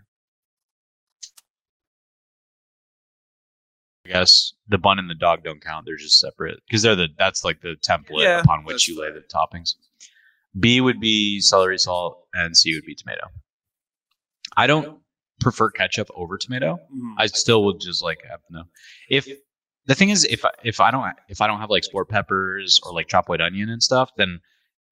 I 4.06 4.10
guess, 4.10 4.54
the 4.68 4.78
bun 4.78 5.00
and 5.00 5.10
the 5.10 5.16
dog 5.16 5.44
don't 5.44 5.62
count. 5.62 5.86
They're 5.86 5.98
just 5.98 6.20
separate 6.20 6.60
because 6.68 6.82
they're 6.82 6.96
the 6.96 7.08
that's 7.18 7.44
like 7.44 7.62
the 7.62 7.76
template 7.86 8.24
Yeah, 8.24 8.40
upon 8.42 8.64
which 8.64 8.88
you 8.88 9.00
lay 9.00 9.12
the 9.12 9.22
toppings. 9.22 9.76
B 10.60 10.82
would 10.82 11.00
be 11.00 11.40
celery 11.42 11.78
salt, 11.78 12.26
and 12.34 12.56
C 12.56 12.74
would 12.76 12.86
be 12.86 12.96
tomato. 12.96 13.28
I 14.56 14.68
don't 14.68 15.00
prefer 15.40 15.70
ketchup 15.70 16.10
over 16.16 16.38
tomato. 16.38 16.80
Mm. 16.96 17.14
I 17.18 17.28
still 17.28 17.64
would 17.66 17.80
just 17.80 18.04
like 18.04 18.20
have 18.30 18.40
no. 18.50 18.64
If 19.10 19.28
the 19.86 19.96
thing 19.96 20.10
is, 20.10 20.26
if 20.26 20.44
I, 20.46 20.52
if 20.64 20.80
I 20.80 20.92
don't 20.92 21.14
if 21.30 21.42
I 21.42 21.48
don't 21.48 21.60
have 21.60 21.70
like 21.70 21.84
sport 21.84 22.10
peppers 22.10 22.80
or 22.86 22.94
like 22.94 23.08
chopped 23.08 23.30
white 23.30 23.42
onion 23.42 23.70
and 23.70 23.82
stuff, 23.82 24.12
then 24.18 24.40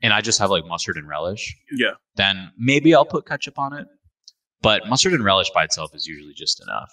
and 0.01 0.13
I 0.13 0.22
just 0.22 0.39
have 0.39 0.49
like 0.49 0.65
mustard 0.65 0.97
and 0.97 1.07
relish, 1.07 1.55
yeah. 1.72 1.91
then 2.15 2.51
maybe 2.57 2.93
I'll 2.93 3.05
put 3.05 3.26
ketchup 3.26 3.57
on 3.57 3.73
it. 3.73 3.88
But 4.61 4.88
mustard 4.88 5.13
and 5.13 5.23
relish 5.23 5.49
by 5.51 5.63
itself 5.63 5.93
is 5.95 6.05
usually 6.05 6.34
just 6.34 6.61
enough. 6.61 6.91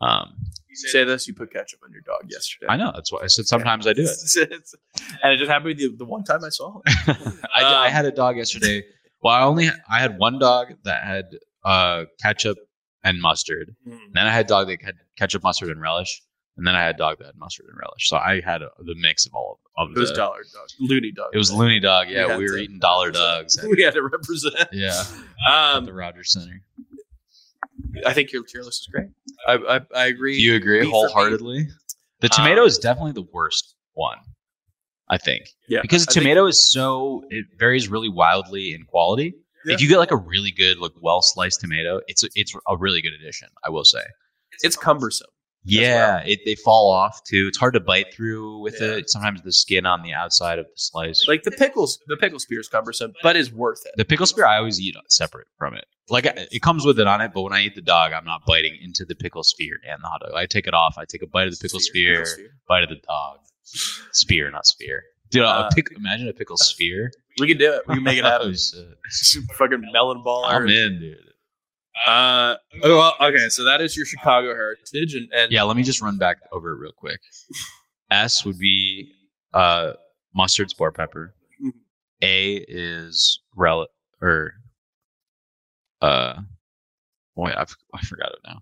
Um, 0.00 0.34
You 0.68 0.76
say 0.76 1.04
this, 1.04 1.28
you 1.28 1.34
put 1.34 1.52
ketchup 1.52 1.80
on 1.84 1.92
your 1.92 2.00
dog 2.02 2.28
yesterday. 2.28 2.66
I 2.68 2.76
know 2.76 2.90
that's 2.94 3.12
why 3.12 3.20
I 3.22 3.26
said 3.28 3.46
sometimes 3.46 3.86
I 3.86 3.92
do 3.92 4.02
it. 4.02 4.48
and 5.22 5.32
it 5.32 5.36
just 5.36 5.50
happened 5.50 5.78
the, 5.78 5.94
the 5.96 6.04
one 6.04 6.24
time 6.24 6.42
I 6.44 6.48
saw 6.48 6.80
it. 6.84 7.16
I, 7.54 7.62
I 7.62 7.86
Um, 7.86 7.92
had 7.92 8.04
a 8.04 8.10
dog 8.10 8.36
yesterday. 8.36 8.82
Well, 9.22 9.34
I 9.34 9.42
only 9.42 9.68
I 9.88 10.00
had 10.00 10.18
one 10.18 10.38
dog 10.38 10.74
that 10.84 11.04
had 11.04 11.26
uh, 11.64 12.04
ketchup 12.20 12.58
and 13.04 13.20
mustard. 13.20 13.74
Then 13.86 14.26
I 14.26 14.30
had 14.30 14.46
dog 14.46 14.68
that 14.68 14.82
had 14.82 14.94
ketchup, 15.16 15.42
mustard, 15.42 15.68
and 15.70 15.80
relish. 15.80 16.22
And 16.58 16.66
then 16.66 16.74
I 16.76 16.82
had 16.82 16.98
dog 16.98 17.18
that 17.18 17.26
had 17.26 17.36
mustard 17.36 17.66
and 17.70 17.78
relish. 17.78 18.08
So 18.10 18.16
I 18.18 18.40
had 18.42 18.60
a, 18.62 18.68
the 18.78 18.94
mix 18.96 19.24
of 19.26 19.32
all 19.34 19.58
of, 19.78 19.90
It 19.96 19.98
was 19.98 20.10
the. 20.10 20.16
dollar 20.16 20.42
dog, 20.52 20.68
loony 20.80 21.10
dog. 21.10 21.30
It 21.32 21.38
was 21.38 21.50
Looney 21.50 21.80
Dog. 21.80 22.08
Yeah, 22.10 22.28
had 22.28 22.38
we 22.38 22.44
were 22.44 22.56
to 22.58 22.62
eating 22.62 22.78
dollar 22.78 23.10
dogs. 23.10 23.56
at- 23.58 23.64
we 23.70 23.82
had 23.82 23.94
to 23.94 24.02
represent. 24.02 24.54
yeah, 24.70 25.02
at 25.48 25.76
Um, 25.76 25.86
the 25.86 25.94
Rogers 25.94 26.30
Center. 26.32 26.60
I 28.06 28.12
think 28.12 28.32
your 28.32 28.42
tier 28.44 28.62
list 28.62 28.82
is 28.82 28.86
great. 28.92 29.08
I 29.46 29.54
I, 29.76 29.80
I 30.02 30.06
agree. 30.06 30.36
Do 30.36 30.42
you 30.42 30.54
agree 30.56 30.88
wholeheartedly? 30.88 31.68
The 32.20 32.26
Um, 32.26 32.30
tomato 32.36 32.64
is 32.64 32.78
definitely 32.78 33.12
the 33.12 33.26
worst 33.32 33.74
one. 33.94 34.18
I 35.08 35.18
think 35.18 35.48
yeah, 35.68 35.80
because 35.82 36.02
I 36.02 36.04
the 36.06 36.12
think- 36.12 36.24
tomato 36.24 36.46
is 36.46 36.62
so 36.72 37.24
it 37.30 37.46
varies 37.58 37.88
really 37.88 38.08
wildly 38.08 38.74
in 38.74 38.84
quality. 38.84 39.34
Yeah. 39.64 39.74
If 39.74 39.80
you 39.80 39.88
get 39.88 39.98
like 39.98 40.10
a 40.10 40.16
really 40.16 40.50
good, 40.52 40.78
like 40.78 40.92
well 41.00 41.22
sliced 41.22 41.60
tomato, 41.60 42.00
it's 42.08 42.24
a, 42.24 42.28
it's 42.34 42.54
a 42.68 42.76
really 42.76 43.00
good 43.02 43.12
addition. 43.14 43.48
I 43.64 43.70
will 43.70 43.84
say. 43.84 44.02
it's 44.62 44.76
cumbersome. 44.76 45.28
Yeah, 45.64 46.24
it, 46.26 46.40
they 46.44 46.56
fall 46.56 46.90
off 46.90 47.20
too. 47.22 47.46
It's 47.46 47.56
hard 47.56 47.74
to 47.74 47.80
bite 47.80 48.12
through 48.12 48.58
with 48.62 48.78
Yeah. 48.80 48.94
it. 48.96 49.10
Sometimes 49.10 49.42
the 49.42 49.52
skin 49.52 49.86
on 49.86 50.02
the 50.02 50.12
outside 50.12 50.58
of 50.58 50.64
the 50.66 50.72
slice. 50.74 51.24
Like 51.28 51.44
the 51.44 51.52
pickles, 51.52 52.00
the 52.08 52.16
pickle 52.16 52.40
spear 52.40 52.58
is 52.58 52.68
cumbersome, 52.68 53.12
but 53.22 53.36
is 53.36 53.52
worth 53.52 53.78
it. 53.86 53.92
the 53.96 54.04
pickle 54.04 54.26
spear, 54.26 54.44
I 54.44 54.56
always 54.58 54.80
eat 54.80 54.96
separate 55.08 55.46
from 55.58 55.74
it. 55.74 55.84
Like 56.08 56.26
it 56.26 56.62
comes 56.62 56.84
with 56.84 56.98
it 56.98 57.06
on 57.06 57.20
it, 57.20 57.30
but 57.32 57.42
when 57.42 57.52
I 57.52 57.62
eat 57.62 57.76
the 57.76 57.80
dog, 57.80 58.12
I'm 58.12 58.24
not 58.24 58.40
biting 58.44 58.76
into 58.82 59.04
the 59.04 59.14
pickle 59.14 59.44
spear 59.44 59.76
and 59.88 60.02
the 60.02 60.08
hot 60.08 60.22
dog. 60.22 60.32
I 60.34 60.46
take 60.46 60.66
it 60.66 60.74
off. 60.74 60.96
I 60.98 61.04
take 61.04 61.22
a 61.22 61.28
bite 61.28 61.46
of 61.46 61.56
the 61.56 61.62
pickle 61.62 61.78
spear, 61.78 62.22
Pickle 62.22 62.26
spear. 62.32 62.48
bite 62.66 62.82
of 62.82 62.88
the 62.88 63.00
dog. 63.06 63.38
Spear, 64.12 64.50
not 64.50 64.66
spear. 64.66 65.04
Dude, 65.30 65.44
Uh, 65.44 65.68
a 65.70 65.74
pick, 65.74 65.92
imagine 65.96 66.28
a 66.28 66.32
pickle 66.32 66.56
sphere. 66.58 67.12
We 67.40 67.48
can 67.48 67.58
do 67.58 67.72
it. 67.72 67.82
We 67.88 67.94
can 67.96 68.04
make 68.04 68.18
it 68.18 68.24
Oh, 68.24 68.28
happen. 68.30 68.54
shit. 68.54 69.44
Fucking 69.56 69.82
melon 69.92 70.22
ball. 70.22 70.44
I'm 70.44 70.68
in, 70.68 71.00
dude. 71.00 71.16
Uh, 72.06 72.56
oh, 72.82 72.96
well, 72.98 73.14
okay, 73.28 73.48
so 73.50 73.64
that 73.64 73.80
is 73.80 73.96
your 73.96 74.06
Chicago 74.06 74.54
heritage, 74.54 75.14
and, 75.14 75.28
and 75.34 75.52
Yeah, 75.52 75.62
let 75.62 75.76
me 75.76 75.82
just 75.82 76.00
run 76.00 76.16
back 76.18 76.38
over 76.50 76.72
it 76.72 76.78
real 76.78 76.92
quick. 76.92 77.20
S 78.10 78.44
would 78.44 78.58
be 78.58 79.12
uh, 79.52 79.92
mustard 80.34 80.70
sport 80.70 80.96
pepper. 80.96 81.34
Mhm. 81.62 81.72
A 82.22 82.64
is 82.68 83.40
rel 83.54 83.86
or 84.20 84.54
uh, 86.00 86.40
wait, 87.36 87.54
I, 87.54 87.62
f- 87.62 87.76
I 87.94 88.00
forgot 88.02 88.32
it 88.32 88.38
now. 88.46 88.58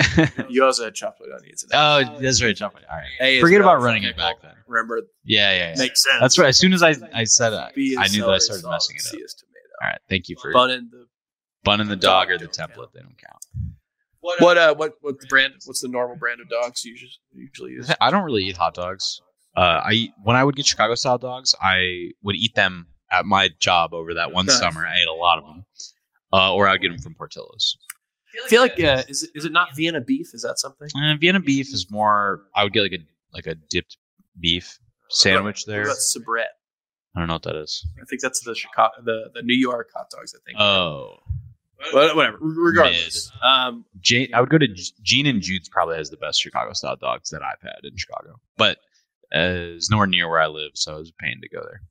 you 0.48 0.64
also 0.64 0.84
had 0.84 0.94
chocolate 0.94 1.30
onions. 1.36 1.62
In 1.64 1.68
it. 1.70 1.74
oh, 1.78 2.18
that's 2.20 2.42
right, 2.42 2.56
chocolate. 2.56 2.84
All 2.90 2.96
right, 2.96 3.06
A 3.20 3.40
forget 3.40 3.60
about 3.60 3.74
relish, 3.74 3.84
running 3.86 4.02
it 4.04 4.16
back 4.16 4.40
then. 4.42 4.52
Remember, 4.66 5.02
Yeah, 5.24 5.52
yeah, 5.52 5.58
yeah. 5.70 5.74
makes 5.78 6.02
sense. 6.02 6.16
That's 6.20 6.38
right. 6.38 6.48
As 6.48 6.58
soon 6.58 6.72
as 6.72 6.82
I 6.82 6.94
I 7.14 7.24
said 7.24 7.52
it, 7.52 7.74
B 7.74 7.96
I 7.98 8.08
knew 8.08 8.22
that 8.22 8.30
I 8.30 8.38
started 8.38 8.66
messing 8.68 8.96
it 8.96 9.06
up. 9.06 9.14
All 9.82 9.88
right, 9.88 9.98
thank 10.08 10.28
you 10.28 10.36
for 10.40 10.52
Bun 10.52 10.70
in 10.70 10.88
the 10.90 11.06
bun 11.64 11.80
and 11.80 11.90
the 11.90 11.96
dog 11.96 12.28
Dog 12.28 12.30
or 12.34 12.38
the 12.38 12.46
template. 12.48 12.74
count. 12.76 12.92
They 12.94 13.00
don't 13.00 13.18
count. 13.18 13.74
what 14.40 14.56
uh 14.58 14.74
what 14.74 14.94
what 15.00 15.20
the 15.20 15.26
brand? 15.26 15.54
What's 15.64 15.80
the 15.82 15.88
normal 15.88 16.16
brand 16.16 16.40
of 16.40 16.48
dogs 16.48 16.84
you 16.84 16.92
usually 16.92 17.10
usually 17.34 17.70
use? 17.72 17.90
I 18.00 18.10
don't 18.10 18.24
really 18.24 18.44
eat 18.44 18.56
hot 18.56 18.74
dogs. 18.74 19.20
Uh, 19.56 19.60
I 19.84 20.08
when 20.22 20.36
I 20.36 20.44
would 20.44 20.56
get 20.56 20.64
Chicago 20.66 20.94
style 20.94 21.18
dogs, 21.18 21.54
I 21.60 22.12
would 22.22 22.36
eat 22.36 22.54
them 22.54 22.86
at 23.10 23.26
my 23.26 23.50
job 23.60 23.92
over 23.92 24.14
that 24.14 24.32
one 24.32 24.46
Nice. 24.46 24.58
summer. 24.58 24.86
I 24.86 24.94
ate 25.00 25.06
a 25.08 25.12
lot 25.12 25.38
of 25.38 25.44
them, 25.44 25.64
uh, 26.32 26.54
or 26.54 26.66
I'd 26.68 26.80
get 26.80 26.88
them 26.88 26.98
from 26.98 27.14
Portillo's. 27.14 27.76
I 28.44 28.48
feel 28.48 28.62
like 28.62 28.80
uh, 28.82 29.02
is 29.08 29.22
it, 29.24 29.30
is 29.34 29.44
it 29.44 29.52
not 29.52 29.74
Vienna 29.76 30.00
beef? 30.00 30.34
Is 30.34 30.42
that 30.42 30.58
something? 30.58 30.88
Uh, 30.96 31.14
Vienna 31.20 31.40
beef 31.40 31.72
is 31.72 31.90
more. 31.90 32.42
I 32.54 32.64
would 32.64 32.72
get 32.72 32.82
like 32.82 32.92
a 32.92 32.98
like 33.34 33.46
a 33.46 33.54
dipped 33.54 33.96
beef 34.40 34.78
sandwich 35.10 35.64
What 35.66 35.72
there. 35.72 35.82
about 35.84 35.96
Sabrett? 35.96 36.46
I 37.14 37.18
don't 37.20 37.28
know 37.28 37.34
what 37.34 37.42
that 37.42 37.56
is. 37.56 37.86
I 38.00 38.04
think 38.06 38.22
that's 38.22 38.40
the 38.40 38.54
Chicago, 38.54 38.92
the 39.04 39.30
the 39.34 39.42
New 39.42 39.56
York 39.58 39.90
hot 39.94 40.06
dogs. 40.10 40.34
I 40.34 40.38
think. 40.46 40.58
Oh, 40.58 41.16
But 41.92 42.16
whatever. 42.16 42.38
Regardless, 42.40 43.30
um, 43.42 43.84
Jane. 44.00 44.28
I 44.34 44.40
would 44.40 44.48
go 44.50 44.58
to 44.58 44.68
Gene 45.02 45.26
and 45.26 45.42
Jude's. 45.42 45.68
Probably 45.68 45.96
has 45.96 46.08
the 46.10 46.16
best 46.16 46.40
Chicago 46.40 46.72
style 46.72 46.96
dogs 46.96 47.28
that 47.30 47.42
I've 47.42 47.60
had 47.60 47.80
in 47.84 47.96
Chicago, 47.96 48.40
but 48.56 48.78
uh, 49.34 49.76
it's 49.76 49.90
nowhere 49.90 50.06
near 50.06 50.28
where 50.28 50.40
I 50.40 50.46
live, 50.46 50.70
so 50.74 50.96
it 50.96 51.00
was 51.00 51.10
a 51.10 51.22
pain 51.22 51.38
to 51.42 51.48
go 51.48 51.60
there. 51.62 51.82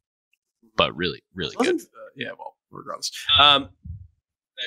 But 0.75 0.95
really, 0.95 1.21
really 1.35 1.55
good. 1.57 1.75
uh, 1.75 1.85
yeah. 2.15 2.29
Well, 2.37 2.55
regardless, 2.71 3.11
um, 3.39 3.69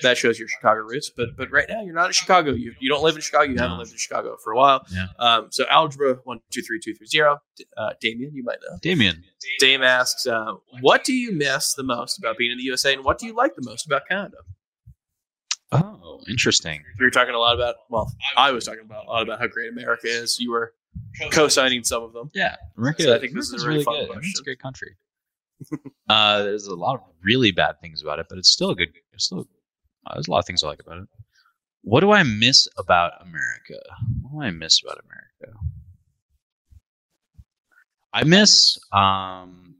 that 0.02 0.16
shows 0.16 0.38
your 0.38 0.48
Chicago 0.48 0.80
roots. 0.80 1.10
But 1.14 1.36
but 1.36 1.50
right 1.50 1.66
now 1.68 1.82
you're 1.82 1.94
not 1.94 2.06
in 2.06 2.12
Chicago. 2.12 2.52
You 2.52 2.74
you 2.80 2.88
don't 2.88 3.02
live 3.02 3.14
in 3.14 3.20
Chicago. 3.20 3.50
You 3.50 3.58
haven't 3.58 3.78
lived 3.78 3.92
in 3.92 3.98
Chicago 3.98 4.36
for 4.42 4.52
a 4.52 4.56
while. 4.56 4.84
Yeah. 4.92 5.06
Um, 5.18 5.48
so 5.50 5.64
algebra 5.70 6.18
one 6.24 6.40
two 6.50 6.62
three 6.62 6.80
two 6.80 6.94
three 6.94 7.06
zero. 7.06 7.40
Uh, 7.76 7.90
Damien, 8.00 8.34
you 8.34 8.42
might 8.44 8.58
know. 8.68 8.78
Damien. 8.82 9.24
Dame 9.60 9.82
asks, 9.82 10.26
uh, 10.26 10.54
"What 10.80 11.04
do 11.04 11.12
you 11.12 11.32
miss 11.32 11.74
the 11.74 11.82
most 11.82 12.18
about 12.18 12.36
being 12.38 12.50
in 12.50 12.58
the 12.58 12.64
USA, 12.64 12.94
and 12.94 13.04
what 13.04 13.18
do 13.18 13.26
you 13.26 13.34
like 13.34 13.54
the 13.54 13.62
most 13.64 13.86
about 13.86 14.02
Canada?" 14.08 14.38
Oh, 15.72 16.20
interesting. 16.28 16.82
We 16.98 17.04
were 17.04 17.10
talking 17.10 17.34
a 17.34 17.38
lot 17.38 17.54
about. 17.54 17.76
Well, 17.90 18.12
I 18.36 18.52
was 18.52 18.64
talking 18.64 18.84
about 18.84 19.06
a 19.06 19.08
lot 19.08 19.22
about 19.22 19.40
how 19.40 19.46
great 19.48 19.70
America 19.70 20.06
is. 20.06 20.38
You 20.38 20.52
were 20.52 20.74
co-signing 21.30 21.84
some 21.84 22.02
of 22.02 22.12
them. 22.12 22.30
Yeah, 22.34 22.56
America. 22.76 23.02
So 23.04 23.14
I 23.14 23.18
think 23.18 23.34
this 23.34 23.50
is 23.50 23.64
a 23.64 23.68
really 23.68 23.84
fun 23.84 24.06
good. 24.06 24.18
It's 24.22 24.40
a 24.40 24.44
great 24.44 24.60
country. 24.60 24.96
uh, 26.08 26.42
there's 26.42 26.66
a 26.66 26.74
lot 26.74 26.96
of 26.96 27.00
really 27.22 27.50
bad 27.50 27.80
things 27.80 28.02
about 28.02 28.18
it, 28.18 28.26
but 28.28 28.38
it's 28.38 28.50
still 28.50 28.70
a 28.70 28.74
good. 28.74 28.92
It's 29.12 29.24
still 29.24 29.48
uh, 30.06 30.14
there's 30.14 30.28
a 30.28 30.30
lot 30.30 30.38
of 30.40 30.46
things 30.46 30.62
I 30.62 30.68
like 30.68 30.80
about 30.80 30.98
it. 30.98 31.08
What 31.82 32.00
do 32.00 32.12
I 32.12 32.22
miss 32.22 32.66
about 32.78 33.12
America? 33.20 33.80
What 34.22 34.42
do 34.42 34.46
I 34.46 34.50
miss 34.50 34.80
about 34.82 34.98
America? 35.04 35.58
I 38.12 38.24
miss. 38.24 38.78
Um, 38.92 39.74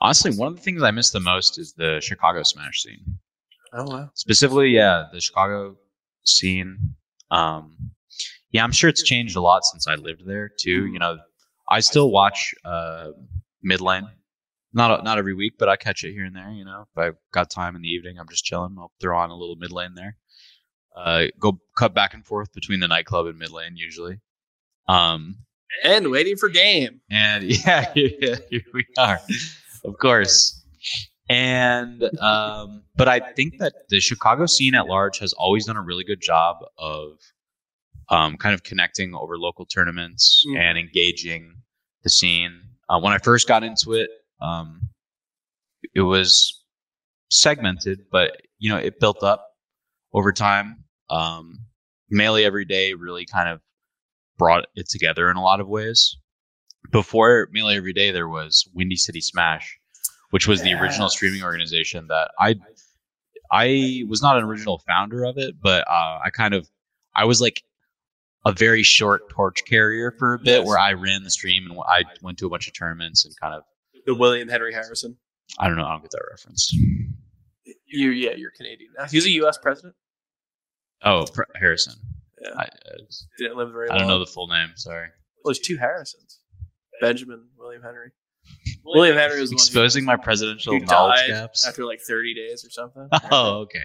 honestly, 0.00 0.32
one 0.32 0.48
of 0.48 0.56
the 0.56 0.62
things 0.62 0.82
I 0.82 0.90
miss 0.90 1.10
the 1.10 1.20
most 1.20 1.58
is 1.58 1.72
the 1.74 2.00
Chicago 2.02 2.42
Smash 2.42 2.82
scene 2.82 3.18
Oh 3.74 3.84
wow! 3.84 4.10
specifically 4.14 4.70
yeah 4.70 5.04
the 5.12 5.20
chicago 5.20 5.76
scene 6.24 6.94
um 7.30 7.76
yeah 8.50 8.64
i'm 8.64 8.72
sure 8.72 8.88
it's 8.88 9.02
changed 9.02 9.36
a 9.36 9.40
lot 9.42 9.62
since 9.62 9.86
i 9.86 9.94
lived 9.94 10.24
there 10.24 10.48
too 10.48 10.86
you 10.86 10.98
know 10.98 11.18
i 11.68 11.78
still 11.80 12.10
watch 12.10 12.54
uh 12.64 13.08
mid 13.62 13.82
lane 13.82 14.08
not 14.72 15.02
not 15.04 15.18
every 15.18 15.34
week 15.34 15.54
but 15.58 15.68
i 15.68 15.76
catch 15.76 16.04
it 16.04 16.12
here 16.12 16.24
and 16.24 16.36
there 16.36 16.50
you 16.50 16.64
know 16.64 16.82
if 16.90 16.98
i've 16.98 17.16
got 17.32 17.50
time 17.50 17.74
in 17.76 17.82
the 17.82 17.88
evening 17.88 18.16
i'm 18.18 18.28
just 18.28 18.44
chilling 18.44 18.76
i'll 18.78 18.92
throw 19.00 19.16
on 19.18 19.30
a 19.30 19.34
little 19.34 19.56
mid 19.56 19.70
lane 19.72 19.94
there 19.94 20.16
uh 20.96 21.24
go 21.38 21.58
cut 21.76 21.94
back 21.94 22.12
and 22.14 22.26
forth 22.26 22.52
between 22.52 22.80
the 22.80 22.88
nightclub 22.88 23.26
and 23.26 23.38
mid 23.38 23.50
lane 23.50 23.76
usually 23.76 24.20
um 24.88 25.36
And 25.84 26.10
waiting 26.10 26.36
for 26.36 26.48
game. 26.48 27.00
and 27.10 27.44
yeah, 27.66 27.92
yeah, 27.94 28.36
here 28.50 28.62
we 28.72 28.84
are, 28.98 29.20
of 29.84 29.98
course. 29.98 30.54
And 31.30 32.02
um, 32.20 32.84
but 32.96 33.06
I 33.06 33.20
think 33.34 33.58
that 33.58 33.74
the 33.90 34.00
Chicago 34.00 34.46
scene 34.46 34.74
at 34.74 34.86
large 34.86 35.18
has 35.18 35.34
always 35.34 35.66
done 35.66 35.76
a 35.76 35.82
really 35.82 36.04
good 36.04 36.22
job 36.22 36.56
of 36.78 37.18
um, 38.08 38.38
kind 38.38 38.54
of 38.54 38.62
connecting 38.62 39.14
over 39.14 39.36
local 39.36 39.66
tournaments 39.66 40.42
Mhm. 40.48 40.56
and 40.58 40.78
engaging 40.78 41.54
the 42.02 42.08
scene. 42.08 42.62
Uh, 42.88 42.98
when 42.98 43.12
I 43.12 43.18
first 43.18 43.46
got 43.46 43.62
into 43.62 43.92
it, 43.92 44.08
um, 44.40 44.90
it 45.94 46.02
was 46.02 46.62
segmented, 47.30 48.00
but 48.10 48.40
you 48.58 48.70
know 48.70 48.78
it 48.78 49.00
built 49.00 49.22
up 49.22 49.46
over 50.12 50.32
time. 50.32 50.84
Um, 51.10 51.60
Melee 52.10 52.44
every 52.44 52.64
day 52.64 52.94
really 52.94 53.26
kind 53.26 53.48
of 53.48 53.60
brought 54.38 54.66
it 54.74 54.88
together 54.88 55.30
in 55.30 55.36
a 55.36 55.42
lot 55.42 55.60
of 55.60 55.68
ways. 55.68 56.16
Before 56.90 57.48
Melee 57.52 57.76
Every 57.76 57.92
Day, 57.92 58.12
there 58.12 58.28
was 58.28 58.68
Windy 58.72 58.96
City 58.96 59.20
Smash, 59.20 59.78
which 60.30 60.46
was 60.46 60.62
the 60.62 60.72
original 60.74 61.08
streaming 61.10 61.42
organization 61.42 62.06
that 62.08 62.30
I 62.38 62.56
I 63.50 64.04
was 64.08 64.22
not 64.22 64.38
an 64.38 64.44
original 64.44 64.78
founder 64.86 65.24
of 65.24 65.38
it, 65.38 65.56
but 65.60 65.86
uh, 65.88 66.20
I 66.24 66.30
kind 66.30 66.54
of 66.54 66.68
I 67.14 67.24
was 67.24 67.40
like 67.40 67.62
a 68.46 68.52
very 68.52 68.82
short 68.82 69.28
torch 69.30 69.64
carrier 69.66 70.12
for 70.18 70.34
a 70.34 70.38
bit, 70.38 70.64
where 70.64 70.78
I 70.78 70.92
ran 70.92 71.24
the 71.24 71.30
stream 71.30 71.68
and 71.70 71.78
I 71.80 72.04
went 72.22 72.38
to 72.38 72.46
a 72.46 72.50
bunch 72.50 72.68
of 72.68 72.74
tournaments 72.74 73.24
and 73.24 73.34
kind 73.40 73.54
of 73.54 73.64
The 74.08 74.14
William 74.14 74.48
Henry 74.48 74.72
Harrison. 74.72 75.18
I 75.58 75.68
don't 75.68 75.76
know, 75.76 75.84
I 75.84 75.92
don't 75.92 76.00
get 76.02 76.10
that 76.12 76.22
reference. 76.30 76.72
You, 76.72 78.10
yeah, 78.10 78.30
you're 78.36 78.50
Canadian 78.56 78.90
now. 78.98 79.04
He's 79.04 79.26
a 79.26 79.30
U.S. 79.42 79.58
president. 79.58 79.94
Oh, 81.04 81.26
Pr- 81.32 81.42
Harrison. 81.54 81.94
Yeah. 82.42 82.50
I, 82.56 82.62
uh, 82.64 82.96
Didn't 83.38 83.56
live 83.58 83.70
very 83.72 83.88
I 83.90 83.92
long. 83.92 83.98
don't 84.00 84.08
know 84.08 84.18
the 84.18 84.26
full 84.30 84.46
name. 84.48 84.70
Sorry. 84.76 85.08
Well, 85.44 85.50
there's 85.52 85.58
two 85.58 85.76
Harrisons. 85.76 86.38
Benjamin 87.00 87.48
William 87.58 87.82
Henry. 87.82 88.10
William 88.84 89.16
Henry 89.16 89.40
was 89.40 89.50
the 89.50 89.56
one 89.56 89.58
who- 89.60 89.64
Exposing 89.64 90.04
my 90.06 90.16
presidential 90.16 90.72
who 90.72 90.80
knowledge 90.86 91.18
died 91.20 91.28
gaps. 91.28 91.66
after 91.66 91.84
like 91.84 92.00
30 92.00 92.34
days 92.34 92.64
or 92.64 92.70
something. 92.70 93.08
Oh, 93.30 93.58
okay. 93.60 93.84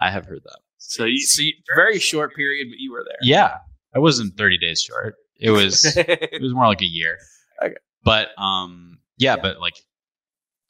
I 0.00 0.10
have 0.10 0.26
heard 0.26 0.42
that. 0.44 0.58
So 0.78 1.04
you 1.06 1.18
see, 1.20 1.54
very 1.74 1.98
short 1.98 2.34
period, 2.34 2.66
but 2.70 2.76
you 2.78 2.92
were 2.92 3.04
there. 3.06 3.16
Yeah, 3.22 3.56
I 3.94 4.00
wasn't 4.00 4.36
30 4.36 4.58
days 4.58 4.82
short. 4.82 5.14
It 5.40 5.50
was 5.50 5.84
it 5.96 6.42
was 6.42 6.52
more 6.52 6.66
like 6.66 6.82
a 6.82 6.86
year. 6.86 7.16
Okay. 7.64 7.74
But 8.04 8.28
um 8.38 8.98
yeah, 9.22 9.36
but 9.36 9.60
like 9.60 9.74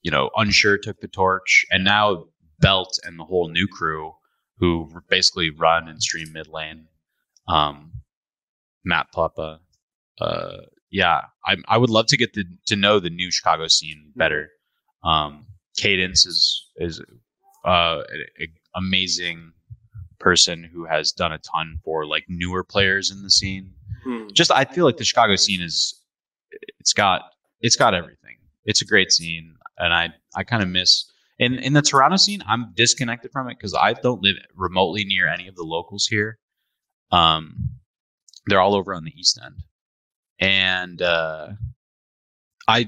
you 0.02 0.10
know, 0.10 0.30
Unsure 0.36 0.78
took 0.78 1.00
the 1.00 1.08
torch 1.08 1.64
and 1.70 1.84
now 1.84 2.26
Belt 2.58 2.98
and 3.04 3.18
the 3.18 3.24
whole 3.24 3.48
new 3.48 3.66
crew 3.66 4.14
who 4.58 4.88
basically 5.08 5.50
run 5.50 5.88
and 5.88 6.00
stream 6.00 6.32
mid 6.32 6.46
lane 6.48 6.86
um, 7.48 7.92
Matt 8.84 9.10
Papa. 9.12 9.60
Uh, 10.20 10.58
yeah, 10.90 11.22
I 11.44 11.56
I 11.68 11.78
would 11.78 11.90
love 11.90 12.06
to 12.06 12.16
get 12.16 12.34
the, 12.34 12.44
to 12.66 12.76
know 12.76 13.00
the 13.00 13.10
new 13.10 13.30
Chicago 13.30 13.66
scene 13.68 14.12
better. 14.14 14.50
Um, 15.02 15.46
Cadence 15.76 16.26
is 16.26 16.68
is 16.76 17.00
uh, 17.64 18.02
an 18.38 18.48
amazing 18.76 19.52
person 20.18 20.68
who 20.72 20.84
has 20.84 21.10
done 21.10 21.32
a 21.32 21.38
ton 21.38 21.80
for 21.84 22.06
like 22.06 22.24
newer 22.28 22.62
players 22.62 23.10
in 23.10 23.22
the 23.22 23.30
scene. 23.30 23.72
Hmm. 24.04 24.28
Just 24.32 24.50
I 24.50 24.64
feel 24.64 24.84
like 24.84 24.98
the 24.98 25.04
Chicago 25.04 25.36
scene 25.36 25.62
is 25.62 25.98
it's 26.78 26.92
got 26.92 27.22
it's 27.60 27.76
got 27.76 27.94
everything. 27.94 28.36
It's 28.64 28.82
a 28.82 28.84
great 28.84 29.10
scene, 29.12 29.56
and 29.78 29.92
I 29.92 30.10
I 30.34 30.44
kind 30.44 30.62
of 30.62 30.68
miss 30.68 31.10
in 31.38 31.54
in 31.54 31.72
the 31.72 31.82
Toronto 31.82 32.16
scene. 32.16 32.42
I'm 32.46 32.72
disconnected 32.76 33.32
from 33.32 33.48
it 33.48 33.56
because 33.58 33.74
I 33.74 33.92
don't 33.94 34.22
live 34.22 34.36
remotely 34.54 35.04
near 35.04 35.28
any 35.28 35.48
of 35.48 35.54
the 35.56 35.64
locals 35.64 36.06
here. 36.06 36.38
Um, 37.10 37.70
they're 38.46 38.60
all 38.60 38.74
over 38.74 38.94
on 38.94 39.04
the 39.04 39.12
east 39.18 39.38
end, 39.44 39.56
and 40.38 41.00
uh, 41.02 41.48
I 42.68 42.86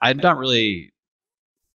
I'm 0.00 0.18
not 0.18 0.38
really. 0.38 0.92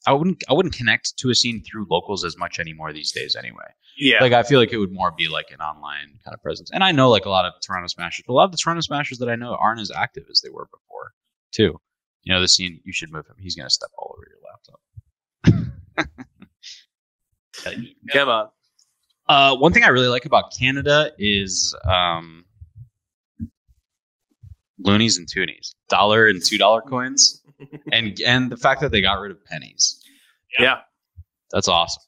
I 0.06 0.14
wouldn't. 0.14 0.44
I 0.50 0.54
wouldn't 0.54 0.76
connect 0.76 1.18
to 1.18 1.30
a 1.30 1.36
scene 1.36 1.62
through 1.64 1.86
locals 1.90 2.24
as 2.24 2.38
much 2.38 2.60
anymore 2.60 2.94
these 2.94 3.12
days. 3.12 3.36
Anyway, 3.38 3.66
Yeah. 3.98 4.22
like 4.22 4.32
I 4.32 4.44
feel 4.44 4.60
like 4.60 4.72
it 4.72 4.78
would 4.78 4.92
more 4.94 5.12
be 5.12 5.28
like 5.28 5.48
an 5.52 5.60
online 5.60 6.20
kind 6.24 6.34
of 6.34 6.42
presence. 6.42 6.70
And 6.72 6.84
I 6.84 6.92
know 6.94 7.10
like 7.10 7.26
a 7.26 7.30
lot 7.30 7.46
of 7.46 7.54
Toronto 7.62 7.88
Smashers, 7.88 8.24
but 8.26 8.34
a 8.34 8.36
lot 8.36 8.46
of 8.46 8.52
the 8.52 8.58
Toronto 8.58 8.82
Smashers 8.82 9.18
that 9.20 9.30
I 9.30 9.36
know 9.36 9.56
aren't 9.56 9.82
as 9.82 9.92
active 9.92 10.24
as 10.32 10.40
they 10.42 10.50
were 10.50 10.66
before, 10.72 11.12
too. 11.52 11.80
You 12.24 12.34
know, 12.34 12.42
the 12.42 12.48
scene. 12.48 12.80
You 12.84 12.94
should 12.94 13.12
move 13.12 13.26
him. 13.28 13.36
He's 13.40 13.56
gonna 13.56 13.70
step 13.70 13.90
all 13.98 14.16
over 14.16 14.28
your 14.30 14.40
laptop. 14.48 16.08
Come 18.14 18.30
on. 18.30 18.50
Uh, 19.28 19.56
one 19.58 19.74
thing 19.74 19.84
I 19.84 19.90
really 19.90 20.08
like 20.08 20.26
about 20.26 20.54
Canada 20.58 21.12
is 21.18 21.76
um, 21.86 22.46
loonies 24.80 25.18
and 25.18 25.28
toonies, 25.28 25.74
dollar 25.90 26.28
and 26.28 26.44
two 26.44 26.58
dollar 26.58 26.82
coins, 26.82 27.42
and 27.92 28.20
and 28.26 28.50
the 28.50 28.58
fact 28.58 28.82
that 28.82 28.92
they 28.92 29.02
got 29.02 29.20
rid 29.20 29.32
of 29.32 29.44
pennies. 29.46 30.02
Yeah. 30.60 30.80
That's 31.52 31.68
awesome. 31.68 32.04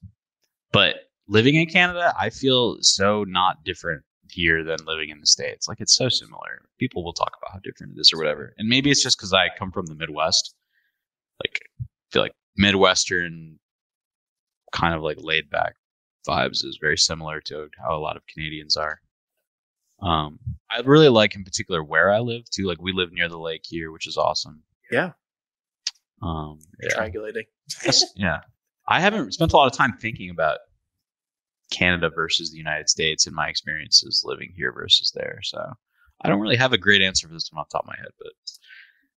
But 0.71 0.95
living 1.27 1.55
in 1.55 1.67
Canada, 1.67 2.13
I 2.17 2.29
feel 2.29 2.77
so 2.81 3.23
not 3.27 3.63
different 3.63 4.03
here 4.31 4.63
than 4.63 4.77
living 4.85 5.09
in 5.09 5.19
the 5.19 5.27
States. 5.27 5.67
Like 5.67 5.79
it's 5.79 5.95
so 5.95 6.09
similar. 6.09 6.61
People 6.79 7.03
will 7.03 7.13
talk 7.13 7.35
about 7.37 7.53
how 7.53 7.59
different 7.59 7.97
it 7.97 8.01
is 8.01 8.11
or 8.13 8.17
whatever. 8.17 8.53
And 8.57 8.67
maybe 8.67 8.91
it's 8.91 9.03
just 9.03 9.17
because 9.17 9.33
I 9.33 9.49
come 9.57 9.71
from 9.71 9.85
the 9.85 9.95
Midwest. 9.95 10.55
Like 11.43 11.59
I 11.81 11.85
feel 12.11 12.21
like 12.21 12.35
Midwestern 12.57 13.59
kind 14.71 14.93
of 14.93 15.01
like 15.01 15.17
laid 15.19 15.49
back 15.49 15.75
vibes 16.27 16.63
is 16.65 16.77
very 16.79 16.97
similar 16.97 17.41
to 17.41 17.69
how 17.81 17.95
a 17.95 17.99
lot 17.99 18.17
of 18.17 18.23
Canadians 18.27 18.77
are. 18.77 18.99
Um, 20.01 20.39
I 20.69 20.79
really 20.81 21.09
like 21.09 21.35
in 21.35 21.43
particular 21.43 21.83
where 21.83 22.11
I 22.11 22.19
live 22.19 22.49
too. 22.49 22.65
Like 22.65 22.81
we 22.81 22.93
live 22.93 23.11
near 23.11 23.27
the 23.27 23.37
lake 23.37 23.63
here, 23.65 23.91
which 23.91 24.07
is 24.07 24.17
awesome. 24.17 24.63
Yeah. 24.91 25.11
Um, 26.21 26.59
yeah. 26.81 26.95
Triangulating. 26.95 27.45
Yeah. 28.15 28.41
I 28.87 28.99
haven't 28.99 29.33
spent 29.33 29.53
a 29.53 29.57
lot 29.57 29.71
of 29.71 29.77
time 29.77 29.93
thinking 29.99 30.29
about 30.29 30.59
Canada 31.71 32.09
versus 32.13 32.51
the 32.51 32.57
United 32.57 32.89
States 32.89 33.27
in 33.27 33.33
my 33.33 33.47
experiences 33.47 34.23
living 34.25 34.53
here 34.55 34.71
versus 34.71 35.11
there. 35.15 35.39
So 35.43 35.59
I 36.21 36.29
don't 36.29 36.39
really 36.39 36.57
have 36.57 36.73
a 36.73 36.77
great 36.77 37.01
answer 37.01 37.27
for 37.27 37.33
this 37.33 37.49
one 37.51 37.61
off 37.61 37.69
the 37.69 37.77
top 37.77 37.85
of 37.85 37.87
my 37.87 37.95
head, 37.97 38.11
but 38.17 38.33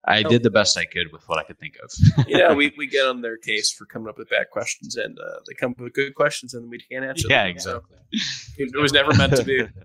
I 0.04 0.22
did 0.22 0.42
the 0.42 0.50
best 0.50 0.76
I 0.76 0.84
could 0.84 1.12
with 1.12 1.22
what 1.28 1.38
I 1.38 1.44
could 1.44 1.58
think 1.58 1.74
of. 1.82 2.26
you 2.28 2.38
know, 2.38 2.54
we, 2.54 2.72
we 2.76 2.86
get 2.86 3.06
on 3.06 3.20
their 3.20 3.36
case 3.36 3.72
for 3.72 3.84
coming 3.86 4.08
up 4.08 4.18
with 4.18 4.30
bad 4.30 4.50
questions, 4.50 4.96
and 4.96 5.18
uh, 5.18 5.38
they 5.46 5.54
come 5.54 5.72
up 5.72 5.80
with 5.80 5.92
good 5.92 6.14
questions, 6.14 6.54
and 6.54 6.68
we 6.68 6.78
can't 6.78 7.04
answer 7.04 7.28
yeah, 7.30 7.46
them. 7.46 7.58
So 7.58 7.82
exactly. 8.12 8.78
it 8.78 8.80
was 8.80 8.92
never 8.92 9.14
meant 9.14 9.36
to 9.36 9.44
be. 9.44 9.66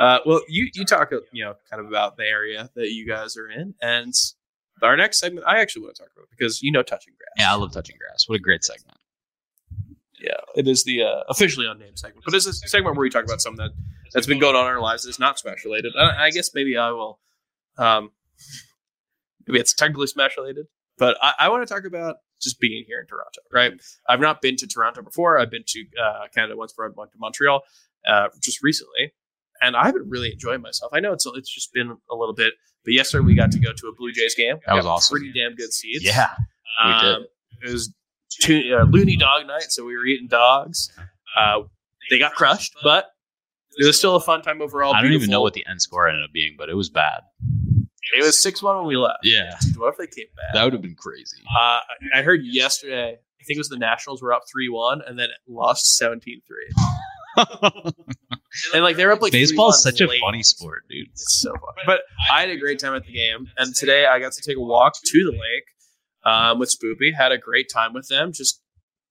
Uh, 0.00 0.18
well, 0.24 0.40
you 0.48 0.68
you 0.72 0.84
talk, 0.86 1.12
you 1.30 1.44
know, 1.44 1.54
kind 1.70 1.78
of 1.78 1.86
about 1.86 2.16
the 2.16 2.24
area 2.24 2.70
that 2.74 2.90
you 2.90 3.06
guys 3.06 3.36
are 3.36 3.50
in, 3.50 3.74
and 3.82 4.14
our 4.82 4.96
next 4.96 5.18
segment, 5.18 5.46
I 5.46 5.60
actually 5.60 5.82
want 5.82 5.96
to 5.96 6.02
talk 6.02 6.12
about 6.16 6.26
because 6.30 6.62
you 6.62 6.72
know, 6.72 6.82
touching 6.82 7.12
grass. 7.18 7.44
Yeah, 7.46 7.52
I 7.52 7.56
love 7.56 7.70
touching 7.70 7.96
grass. 7.98 8.24
What 8.26 8.36
a 8.36 8.38
great 8.38 8.64
segment. 8.64 8.96
Yeah, 10.20 10.36
it 10.54 10.68
is 10.68 10.84
the 10.84 11.02
uh, 11.02 11.22
officially 11.28 11.66
unnamed 11.66 11.98
segment, 11.98 12.24
but 12.24 12.34
it's 12.34 12.46
a 12.46 12.52
segment 12.52 12.96
where 12.96 13.02
we 13.02 13.10
talk 13.10 13.24
about 13.24 13.40
something 13.40 13.64
that 13.64 13.72
that's 14.12 14.26
been 14.26 14.38
going 14.38 14.56
on 14.56 14.66
in 14.66 14.72
our 14.72 14.80
lives 14.80 15.04
that's 15.04 15.18
not 15.18 15.38
smash 15.38 15.64
related. 15.64 15.92
I, 15.98 16.26
I 16.26 16.30
guess 16.30 16.50
maybe 16.54 16.76
I 16.76 16.90
will. 16.90 17.18
Um, 17.78 18.10
maybe 19.46 19.60
it's 19.60 19.74
technically 19.74 20.06
smash 20.06 20.36
related, 20.36 20.66
but 20.98 21.16
I, 21.22 21.34
I 21.40 21.48
want 21.48 21.66
to 21.66 21.72
talk 21.72 21.84
about 21.84 22.16
just 22.40 22.60
being 22.60 22.84
here 22.86 23.00
in 23.00 23.06
Toronto. 23.06 23.40
Right, 23.52 23.72
I've 24.08 24.20
not 24.20 24.42
been 24.42 24.56
to 24.56 24.66
Toronto 24.66 25.02
before. 25.02 25.38
I've 25.38 25.50
been 25.50 25.64
to 25.66 25.84
uh, 26.02 26.26
Canada 26.34 26.56
once 26.56 26.72
before. 26.72 26.86
I 26.86 26.90
went 26.96 27.12
to 27.12 27.18
Montreal 27.18 27.62
uh, 28.06 28.28
just 28.42 28.62
recently, 28.62 29.12
and 29.62 29.76
I've 29.76 29.94
been 29.94 30.08
really 30.08 30.32
enjoying 30.32 30.60
myself. 30.60 30.92
I 30.92 31.00
know 31.00 31.12
it's 31.12 31.26
it's 31.34 31.52
just 31.52 31.72
been 31.72 31.96
a 32.10 32.14
little 32.14 32.34
bit, 32.34 32.52
but 32.84 32.92
yesterday 32.94 33.24
we 33.24 33.34
got 33.34 33.52
to 33.52 33.58
go 33.58 33.72
to 33.72 33.86
a 33.88 33.94
Blue 33.94 34.12
Jays 34.12 34.34
game. 34.34 34.56
That 34.66 34.74
was 34.74 34.86
awesome. 34.86 35.16
Pretty 35.16 35.32
damn 35.32 35.54
good 35.54 35.72
seats. 35.72 36.04
Yeah. 36.04 36.28
we 36.84 36.92
did. 36.92 37.14
Um, 37.16 37.26
it 37.62 37.72
was 37.72 37.94
two, 38.40 38.76
uh, 38.78 38.84
loony 38.84 39.16
dog 39.16 39.46
night, 39.46 39.70
so 39.70 39.84
we 39.84 39.96
were 39.96 40.06
eating 40.06 40.28
dogs. 40.28 40.90
Uh, 41.36 41.62
they 42.10 42.18
got 42.18 42.32
crushed, 42.32 42.74
but 42.82 43.06
it 43.78 43.86
was 43.86 43.96
still 43.96 44.16
a 44.16 44.20
fun 44.20 44.42
time 44.42 44.60
overall. 44.60 44.94
I 44.94 45.02
don't 45.02 45.12
even 45.12 45.30
know 45.30 45.42
what 45.42 45.54
the 45.54 45.64
end 45.68 45.80
score 45.80 46.08
ended 46.08 46.24
up 46.24 46.32
being, 46.32 46.56
but 46.58 46.68
it 46.68 46.74
was 46.74 46.90
bad. 46.90 47.20
it 48.14 48.24
was 48.24 48.40
six 48.40 48.62
one 48.62 48.76
when 48.76 48.86
we 48.86 48.96
left. 48.96 49.20
Yeah. 49.22 49.54
Dude, 49.62 49.78
what 49.78 49.92
if 49.92 49.98
they 49.98 50.06
came 50.06 50.30
back? 50.36 50.54
That 50.54 50.64
would 50.64 50.72
have 50.72 50.82
been 50.82 50.96
crazy. 50.96 51.36
uh, 51.58 51.80
I 52.14 52.22
heard 52.22 52.40
yesterday. 52.44 53.18
I 53.40 53.44
think 53.44 53.56
it 53.56 53.60
was 53.60 53.68
the 53.68 53.78
Nationals 53.78 54.22
were 54.22 54.32
up 54.32 54.42
three 54.50 54.68
one 54.68 55.02
and 55.06 55.18
then 55.18 55.28
lost 55.48 56.00
17-3. 56.00 56.40
and 58.74 58.82
like 58.82 58.96
they're 58.96 59.12
up 59.12 59.22
like 59.22 59.32
Baseball's 59.32 59.78
3-1 59.78 59.78
such 59.80 60.00
a 60.00 60.08
funny 60.20 60.42
sport, 60.42 60.82
dude. 60.90 61.08
It's 61.12 61.40
so 61.40 61.50
fun. 61.52 61.74
But 61.86 62.00
I 62.32 62.40
had 62.40 62.50
a 62.50 62.56
great 62.56 62.78
time 62.78 62.94
at 62.94 63.06
the 63.06 63.12
game, 63.12 63.46
and 63.56 63.74
today 63.74 64.06
I 64.06 64.18
got 64.18 64.32
to 64.32 64.42
take 64.42 64.56
a 64.56 64.60
walk 64.60 64.94
to 65.02 65.24
the 65.24 65.32
lake 65.32 65.64
um, 66.24 66.58
with 66.58 66.74
Spoopy. 66.74 67.14
Had 67.16 67.32
a 67.32 67.38
great 67.38 67.68
time 67.72 67.92
with 67.92 68.08
them. 68.08 68.32
Just 68.32 68.62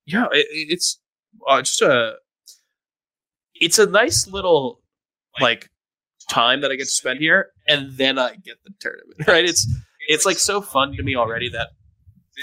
yeah, 0.06 0.28
it, 0.32 0.48
it's 0.52 1.00
uh, 1.48 1.62
just 1.62 1.82
a 1.82 2.16
it's 3.56 3.80
a 3.80 3.86
nice 3.86 4.28
little 4.28 4.82
like 5.40 5.70
time 6.30 6.62
that 6.62 6.72
I 6.72 6.76
get 6.76 6.86
to 6.86 6.92
spend 6.92 7.20
here, 7.20 7.52
and 7.68 7.92
then 7.98 8.18
I 8.18 8.36
get 8.36 8.64
the 8.64 8.72
tournament. 8.80 9.20
Right? 9.28 9.46
It's 9.46 9.68
it's 10.08 10.26
like 10.26 10.40
so 10.40 10.62
fun 10.62 10.96
to 10.96 11.04
me 11.04 11.16
already 11.16 11.50
that 11.50 11.70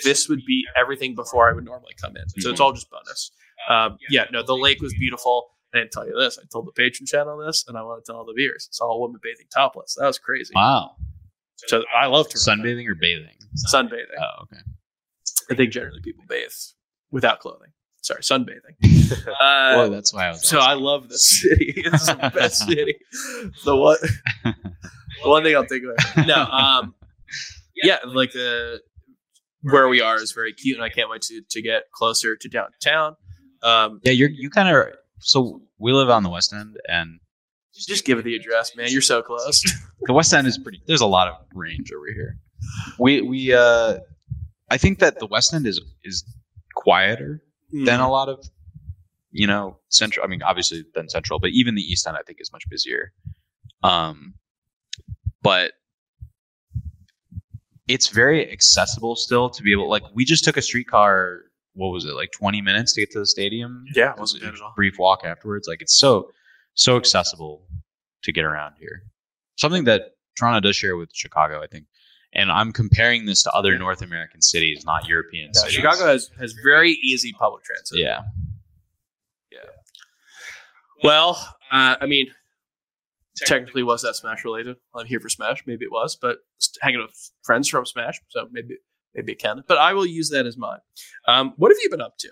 this 0.04 0.28
would 0.28 0.44
be 0.46 0.64
everything 0.76 1.14
before 1.14 1.48
I 1.48 1.52
would 1.52 1.64
normally 1.64 1.94
come 2.00 2.16
in. 2.16 2.28
So 2.40 2.50
it's 2.50 2.60
all 2.60 2.72
just 2.72 2.90
bonus. 2.90 3.30
Um, 3.68 3.96
yeah, 4.10 4.26
no, 4.30 4.42
the 4.42 4.56
lake 4.56 4.80
was 4.80 4.94
beautiful. 4.94 5.48
I 5.74 5.78
didn't 5.78 5.92
tell 5.92 6.06
you 6.06 6.14
this. 6.18 6.38
I 6.38 6.46
told 6.52 6.66
the 6.66 6.72
patron 6.72 7.06
channel 7.06 7.38
this, 7.38 7.64
and 7.66 7.76
I 7.76 7.82
want 7.82 8.04
to 8.04 8.12
tell 8.12 8.18
all 8.18 8.24
the 8.24 8.34
viewers. 8.34 8.66
It's 8.68 8.80
all 8.80 9.00
women 9.00 9.20
bathing 9.22 9.46
topless. 9.52 9.96
That 9.98 10.06
was 10.06 10.18
crazy. 10.18 10.52
Wow. 10.54 10.96
So 11.56 11.84
I 11.98 12.06
love 12.06 12.28
Toronto. 12.28 12.62
Sunbathing 12.62 12.86
or 12.88 12.94
bathing? 12.94 13.36
Sunbathing. 13.72 14.04
Oh, 14.20 14.42
okay. 14.44 14.60
I 15.50 15.54
think 15.54 15.72
generally 15.72 16.00
people 16.02 16.24
bathe 16.28 16.50
without 17.10 17.40
clothing. 17.40 17.68
Sorry, 18.02 18.20
sunbathing. 18.22 18.76
well, 19.26 19.80
Uh, 19.80 19.88
that's 19.88 20.12
why 20.14 20.26
I 20.26 20.30
was. 20.30 20.46
so 20.46 20.58
I 20.60 20.74
love 20.74 21.08
this 21.08 21.40
city. 21.42 21.74
It's 21.86 22.06
the 22.06 22.30
best 22.34 22.66
city. 22.66 22.96
The 23.64 23.74
one, 23.76 23.96
the 24.44 25.28
one 25.28 25.42
thing 25.42 25.56
I'll 25.56 25.66
take 25.66 25.82
away. 25.82 26.26
No, 26.26 26.36
um, 26.44 26.94
yeah, 27.74 27.98
like 28.06 28.32
the 28.32 28.80
where 29.62 29.88
we 29.88 30.00
are 30.00 30.16
is 30.22 30.32
very 30.32 30.52
cute, 30.52 30.76
and 30.76 30.84
I 30.84 30.88
can't 30.88 31.10
wait 31.10 31.22
to 31.22 31.42
to 31.50 31.62
get 31.62 31.90
closer 31.92 32.36
to 32.36 32.48
downtown. 32.48 33.16
Um, 33.62 34.00
yeah, 34.04 34.12
you're 34.12 34.28
you 34.30 34.50
kind 34.50 34.68
of. 34.68 34.86
So 35.18 35.62
we 35.78 35.92
live 35.92 36.10
on 36.10 36.22
the 36.22 36.28
west 36.30 36.52
end, 36.52 36.76
and 36.88 37.18
just 37.74 38.04
give 38.04 38.18
it 38.18 38.24
the 38.24 38.36
address, 38.36 38.76
man. 38.76 38.86
You're 38.90 39.02
so 39.02 39.22
close. 39.22 39.62
the 40.02 40.12
west 40.12 40.32
end 40.32 40.46
is 40.46 40.58
pretty. 40.58 40.80
There's 40.86 41.00
a 41.00 41.06
lot 41.06 41.26
of 41.28 41.34
range 41.54 41.90
over 41.92 42.06
here. 42.06 42.38
We 42.98 43.20
we 43.22 43.52
uh, 43.52 43.98
I 44.70 44.76
think 44.78 44.98
that 45.00 45.18
the 45.18 45.26
west 45.26 45.52
end 45.54 45.66
is 45.66 45.80
is 46.04 46.24
quieter 46.74 47.42
than 47.72 48.00
a 48.00 48.10
lot 48.10 48.28
of 48.28 48.44
you 49.30 49.46
know 49.46 49.78
central. 49.88 50.24
I 50.24 50.28
mean, 50.28 50.42
obviously 50.42 50.84
than 50.94 51.08
central, 51.08 51.38
but 51.38 51.50
even 51.50 51.74
the 51.74 51.82
east 51.82 52.06
end 52.06 52.16
I 52.16 52.22
think 52.26 52.40
is 52.40 52.52
much 52.52 52.64
busier. 52.68 53.12
Um, 53.82 54.34
but 55.42 55.72
it's 57.88 58.08
very 58.08 58.50
accessible 58.50 59.14
still 59.16 59.48
to 59.50 59.62
be 59.62 59.72
able. 59.72 59.88
Like 59.88 60.02
we 60.14 60.24
just 60.24 60.44
took 60.44 60.56
a 60.56 60.62
streetcar. 60.62 61.42
What 61.74 61.88
was 61.88 62.04
it 62.04 62.14
like? 62.14 62.32
Twenty 62.32 62.62
minutes 62.62 62.94
to 62.94 63.02
get 63.02 63.10
to 63.12 63.18
the 63.20 63.26
stadium. 63.26 63.84
Yeah, 63.94 64.10
It 64.12 64.18
was 64.18 64.32
wasn't 64.34 64.42
bad 64.44 64.54
at 64.54 64.60
all. 64.60 64.70
a 64.70 64.74
brief 64.74 64.98
walk 64.98 65.20
afterwards. 65.24 65.68
Like 65.68 65.82
it's 65.82 65.98
so 65.98 66.30
so 66.74 66.96
accessible 66.96 67.66
to 68.22 68.32
get 68.32 68.44
around 68.44 68.74
here. 68.80 69.02
Something 69.56 69.84
that 69.84 70.12
Toronto 70.38 70.60
does 70.66 70.76
share 70.76 70.96
with 70.96 71.10
Chicago, 71.12 71.62
I 71.62 71.66
think. 71.66 71.86
And 72.36 72.52
I'm 72.52 72.70
comparing 72.70 73.24
this 73.24 73.42
to 73.44 73.50
other 73.52 73.78
North 73.78 74.02
American 74.02 74.42
cities, 74.42 74.84
not 74.84 75.08
European 75.08 75.50
Yeah, 75.54 75.60
cities. 75.60 75.74
Chicago 75.74 76.06
has 76.06 76.30
has 76.38 76.52
very 76.62 76.92
easy 77.02 77.32
public 77.32 77.64
transit. 77.64 77.98
Yeah. 77.98 78.20
Yeah. 79.50 79.58
Well, 81.02 81.30
uh, 81.72 81.96
I 81.98 82.04
mean, 82.04 82.26
technically, 83.38 83.82
was 83.82 84.02
that 84.02 84.16
Smash 84.16 84.44
related? 84.44 84.76
I'm 84.94 85.06
here 85.06 85.18
for 85.18 85.30
Smash. 85.30 85.64
Maybe 85.66 85.86
it 85.86 85.90
was, 85.90 86.14
but 86.14 86.38
hanging 86.82 87.00
with 87.00 87.30
friends 87.42 87.68
from 87.68 87.86
Smash, 87.86 88.20
so 88.28 88.46
maybe 88.52 88.76
maybe 89.14 89.32
it 89.32 89.38
can. 89.38 89.64
But 89.66 89.78
I 89.78 89.94
will 89.94 90.06
use 90.06 90.28
that 90.28 90.44
as 90.44 90.58
mine. 90.58 90.80
Um, 91.26 91.54
what 91.56 91.70
have 91.70 91.78
you 91.82 91.88
been 91.88 92.02
up 92.02 92.18
to? 92.18 92.28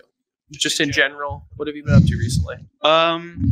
Just 0.51 0.79
in 0.79 0.91
general, 0.91 1.47
what 1.55 1.67
have 1.67 1.75
you 1.75 1.83
been 1.83 1.95
up 1.95 2.03
to 2.03 2.15
recently? 2.15 2.57
Um 2.83 3.51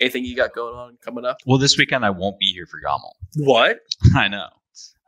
Anything 0.00 0.24
you 0.24 0.34
got 0.34 0.54
going 0.54 0.74
on 0.74 0.96
coming 1.04 1.26
up? 1.26 1.36
Well, 1.46 1.58
this 1.58 1.76
weekend 1.76 2.04
I 2.06 2.10
won't 2.10 2.38
be 2.38 2.46
here 2.46 2.66
for 2.66 2.80
Gommel. 2.80 3.14
What? 3.36 3.80
I 4.16 4.26
know. 4.28 4.48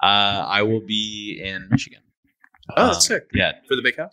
Uh, 0.02 0.44
I 0.46 0.62
will 0.62 0.80
be 0.80 1.40
in 1.42 1.68
Michigan. 1.70 2.00
Oh, 2.76 2.88
that's 2.88 3.06
sick. 3.06 3.28
Yeah. 3.32 3.52
For 3.68 3.76
the 3.76 3.82
big 3.82 3.96
house? 3.96 4.12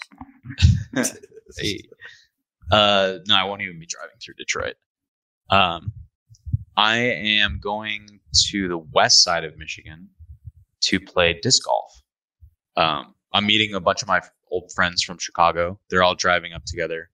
Hey. 1.57 1.82
Uh, 2.72 3.18
no, 3.28 3.36
I 3.36 3.44
won't 3.44 3.61
even 3.61 3.78
be 3.78 3.86
driving 3.86 4.15
through 4.23 4.36
Detroit. 4.36 4.76
Um, 5.49 5.91
I 6.78 6.98
am 6.98 7.60
going 7.61 8.22
to 8.52 8.69
the 8.69 8.78
west 8.78 9.22
side 9.22 9.44
of 9.44 9.57
Michigan 9.57 10.07
to 10.84 10.99
play 11.02 11.38
disc 11.41 11.65
golf. 11.65 12.02
Um, 12.78 13.15
I'm 13.34 13.45
meeting 13.45 13.73
a 13.73 13.82
bunch 13.82 14.02
of 14.02 14.07
my 14.07 14.22
old 14.49 14.72
friends 14.73 15.03
from 15.03 15.18
Chicago. 15.18 15.78
They're 15.90 16.03
all 16.03 16.15
driving 16.15 16.53
up 16.53 16.64
together 16.65 17.10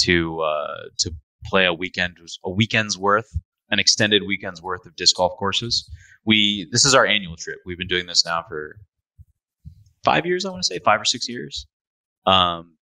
to 0.00 0.40
uh, 0.40 0.76
to 0.98 1.12
play 1.44 1.64
a 1.64 1.72
weekend, 1.72 2.16
a 2.44 2.50
weekend's 2.50 2.98
worth, 2.98 3.30
an 3.70 3.78
extended 3.78 4.22
weekend's 4.26 4.60
worth 4.60 4.84
of 4.84 4.96
disc 4.96 5.16
golf 5.16 5.36
courses. 5.38 5.88
We 6.26 6.68
this 6.70 6.84
is 6.84 6.94
our 6.94 7.06
annual 7.06 7.36
trip. 7.36 7.60
We've 7.64 7.78
been 7.78 7.86
doing 7.86 8.06
this 8.06 8.24
now 8.24 8.44
for 8.48 8.76
five 10.04 10.26
years. 10.26 10.44
I 10.44 10.50
want 10.50 10.62
to 10.62 10.66
say 10.66 10.78
five 10.80 11.00
or 11.00 11.04
six 11.04 11.28
years. 11.28 11.66
Um, 12.26 12.76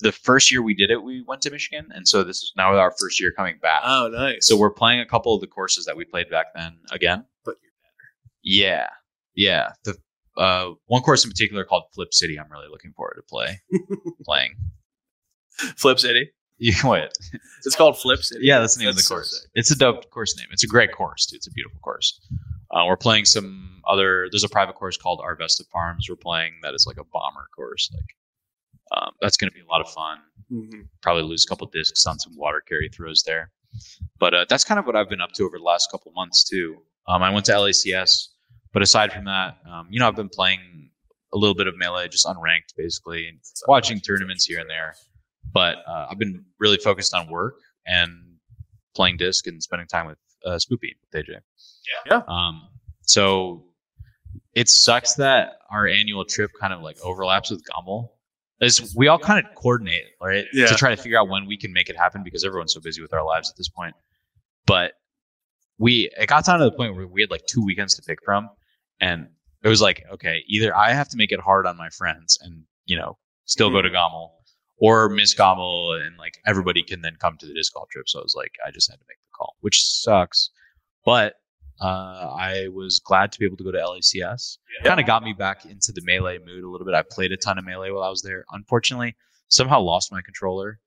the 0.00 0.12
first 0.12 0.50
year 0.50 0.62
we 0.62 0.74
did 0.74 0.90
it, 0.90 1.02
we 1.02 1.22
went 1.22 1.42
to 1.42 1.50
Michigan, 1.50 1.88
and 1.94 2.06
so 2.08 2.22
this 2.22 2.38
is 2.38 2.52
now 2.56 2.76
our 2.76 2.92
first 2.92 3.20
year 3.20 3.32
coming 3.32 3.58
back. 3.60 3.82
Oh, 3.84 4.08
nice. 4.12 4.46
So 4.46 4.56
we're 4.56 4.70
playing 4.70 5.00
a 5.00 5.06
couple 5.06 5.34
of 5.34 5.40
the 5.40 5.46
courses 5.46 5.84
that 5.86 5.96
we 5.96 6.04
played 6.04 6.30
back 6.30 6.46
then 6.54 6.78
again. 6.90 7.24
But 7.44 7.56
you're 7.62 7.72
better. 7.82 8.08
Yeah, 8.42 8.88
yeah. 9.34 9.72
The 9.84 9.96
uh, 10.36 10.74
one 10.86 11.02
course 11.02 11.24
in 11.24 11.30
particular 11.30 11.64
called 11.64 11.84
Flip 11.94 12.14
City, 12.14 12.38
I'm 12.38 12.50
really 12.50 12.68
looking 12.70 12.92
forward 12.92 13.16
to 13.16 13.22
play 13.22 13.60
playing. 14.24 14.54
Flip 15.76 15.98
City. 15.98 16.30
You 16.60 16.74
what? 16.88 17.12
It's 17.64 17.74
called 17.74 17.98
Flip 17.98 18.20
City. 18.22 18.44
Yeah, 18.44 18.60
that's 18.60 18.76
the 18.76 18.80
name 18.80 18.90
of 18.90 18.94
the 18.94 18.98
That's 18.98 19.08
so 19.08 19.14
course. 19.16 19.40
sick. 19.42 19.50
it's 19.54 19.70
a 19.70 19.76
dope 19.76 20.08
course 20.10 20.36
name. 20.36 20.46
It's 20.52 20.62
a 20.62 20.66
great 20.68 20.92
course, 20.92 21.26
too. 21.26 21.36
It's 21.36 21.46
a 21.46 21.50
beautiful 21.50 21.80
course. 21.80 22.20
Uh, 22.70 22.84
we're 22.86 22.96
playing 22.98 23.24
some 23.24 23.80
other. 23.88 24.28
There's 24.30 24.44
a 24.44 24.48
private 24.48 24.74
course 24.76 24.96
called 24.96 25.20
Arvesta 25.20 25.66
Farms. 25.72 26.06
We're 26.08 26.16
playing 26.16 26.52
that 26.62 26.74
is 26.74 26.84
like 26.86 26.98
a 26.98 27.04
bomber 27.04 27.48
course. 27.56 27.90
Like 27.92 28.14
um, 29.02 29.12
that's 29.20 29.36
going 29.36 29.50
to 29.50 29.54
be 29.54 29.62
a 29.62 29.66
lot 29.66 29.80
of 29.80 29.88
fun. 29.90 30.18
Mhm. 30.52 30.86
Probably 31.02 31.22
lose 31.22 31.44
a 31.44 31.48
couple 31.48 31.66
discs 31.68 32.06
on 32.06 32.18
some 32.18 32.36
water 32.36 32.60
carry 32.60 32.88
throws 32.88 33.22
there. 33.24 33.50
But 34.18 34.34
uh, 34.34 34.44
that's 34.48 34.64
kind 34.64 34.78
of 34.78 34.86
what 34.86 34.96
I've 34.96 35.08
been 35.08 35.20
up 35.20 35.32
to 35.32 35.44
over 35.44 35.58
the 35.58 35.64
last 35.64 35.90
couple 35.90 36.12
months 36.12 36.44
too. 36.44 36.76
Um, 37.08 37.22
I 37.22 37.30
went 37.30 37.46
to 37.46 37.52
LACS, 37.52 38.28
but 38.72 38.82
aside 38.82 39.12
from 39.12 39.24
that, 39.24 39.56
um, 39.68 39.86
you 39.90 39.98
know, 39.98 40.06
I've 40.08 40.16
been 40.16 40.28
playing 40.28 40.90
a 41.32 41.38
little 41.38 41.54
bit 41.54 41.66
of 41.68 41.76
melee, 41.78 42.08
just 42.08 42.26
unranked, 42.26 42.74
basically, 42.76 43.28
and 43.28 43.38
watching 43.68 43.98
tournaments 44.00 44.44
here 44.44 44.60
and 44.60 44.68
there. 44.68 44.94
But 45.52 45.78
uh, 45.86 46.06
I've 46.10 46.18
been 46.18 46.44
really 46.58 46.78
focused 46.78 47.14
on 47.14 47.28
work 47.28 47.54
and 47.86 48.10
playing 48.94 49.16
disc 49.16 49.46
and 49.46 49.62
spending 49.62 49.88
time 49.88 50.06
with 50.06 50.18
uh, 50.44 50.58
Spoopy 50.58 50.92
with 51.12 51.26
AJ. 51.26 51.40
Yeah. 52.06 52.22
Um, 52.28 52.68
so 53.02 53.64
it 54.54 54.68
sucks 54.68 55.14
that 55.14 55.58
our 55.70 55.86
annual 55.86 56.24
trip 56.24 56.50
kind 56.60 56.72
of 56.72 56.80
like 56.82 56.98
overlaps 57.02 57.50
with 57.50 57.64
Gommel. 57.64 58.10
Is 58.60 58.94
we 58.94 59.08
all 59.08 59.18
kind 59.18 59.44
of 59.44 59.54
coordinate, 59.54 60.04
right? 60.20 60.44
Yeah. 60.52 60.66
To 60.66 60.74
try 60.74 60.94
to 60.94 61.00
figure 61.00 61.18
out 61.18 61.28
when 61.28 61.46
we 61.46 61.56
can 61.56 61.72
make 61.72 61.88
it 61.88 61.96
happen 61.96 62.22
because 62.22 62.44
everyone's 62.44 62.74
so 62.74 62.80
busy 62.80 63.00
with 63.00 63.14
our 63.14 63.24
lives 63.24 63.48
at 63.48 63.56
this 63.56 63.68
point. 63.68 63.94
But 64.66 64.92
we 65.78 66.10
it 66.18 66.26
got 66.26 66.44
down 66.44 66.58
to 66.58 66.66
the 66.66 66.72
point 66.72 66.94
where 66.94 67.06
we 67.06 67.22
had 67.22 67.30
like 67.30 67.46
two 67.46 67.64
weekends 67.64 67.94
to 67.94 68.02
pick 68.02 68.18
from, 68.22 68.50
and 69.00 69.28
it 69.64 69.68
was 69.68 69.80
like, 69.80 70.04
okay, 70.12 70.44
either 70.46 70.76
I 70.76 70.92
have 70.92 71.08
to 71.08 71.16
make 71.16 71.32
it 71.32 71.40
hard 71.40 71.66
on 71.66 71.78
my 71.78 71.88
friends 71.88 72.38
and 72.42 72.64
you 72.84 72.98
know 72.98 73.16
still 73.46 73.70
go 73.70 73.80
to 73.80 73.88
Gommel, 73.88 74.30
or 74.80 75.08
miss 75.08 75.34
Gommel 75.34 75.92
and 76.00 76.16
like 76.16 76.38
everybody 76.46 76.82
can 76.82 77.02
then 77.02 77.16
come 77.20 77.36
to 77.38 77.46
the 77.46 77.54
disc 77.54 77.74
golf 77.74 77.88
trip. 77.90 78.08
So 78.08 78.18
I 78.18 78.22
was 78.22 78.34
like, 78.34 78.52
I 78.66 78.70
just 78.70 78.90
had 78.90 78.98
to 78.98 79.04
make 79.08 79.18
the 79.18 79.36
call, 79.36 79.56
which 79.60 79.84
sucks. 79.84 80.50
But 81.04 81.34
uh, 81.80 82.34
I 82.38 82.68
was 82.68 82.98
glad 82.98 83.32
to 83.32 83.38
be 83.38 83.46
able 83.46 83.56
to 83.58 83.64
go 83.64 83.72
to 83.72 83.78
LACS. 83.78 84.58
Kind 84.84 85.00
of 85.00 85.06
got 85.06 85.22
me 85.22 85.32
back 85.32 85.64
into 85.64 85.92
the 85.92 86.02
melee 86.04 86.38
mood 86.38 86.64
a 86.64 86.68
little 86.68 86.84
bit. 86.84 86.94
I 86.94 87.02
played 87.02 87.32
a 87.32 87.36
ton 87.36 87.58
of 87.58 87.64
melee 87.64 87.90
while 87.90 88.02
I 88.02 88.10
was 88.10 88.22
there. 88.22 88.44
Unfortunately, 88.52 89.16
somehow 89.48 89.80
lost 89.80 90.12
my 90.12 90.20
controller. 90.22 90.78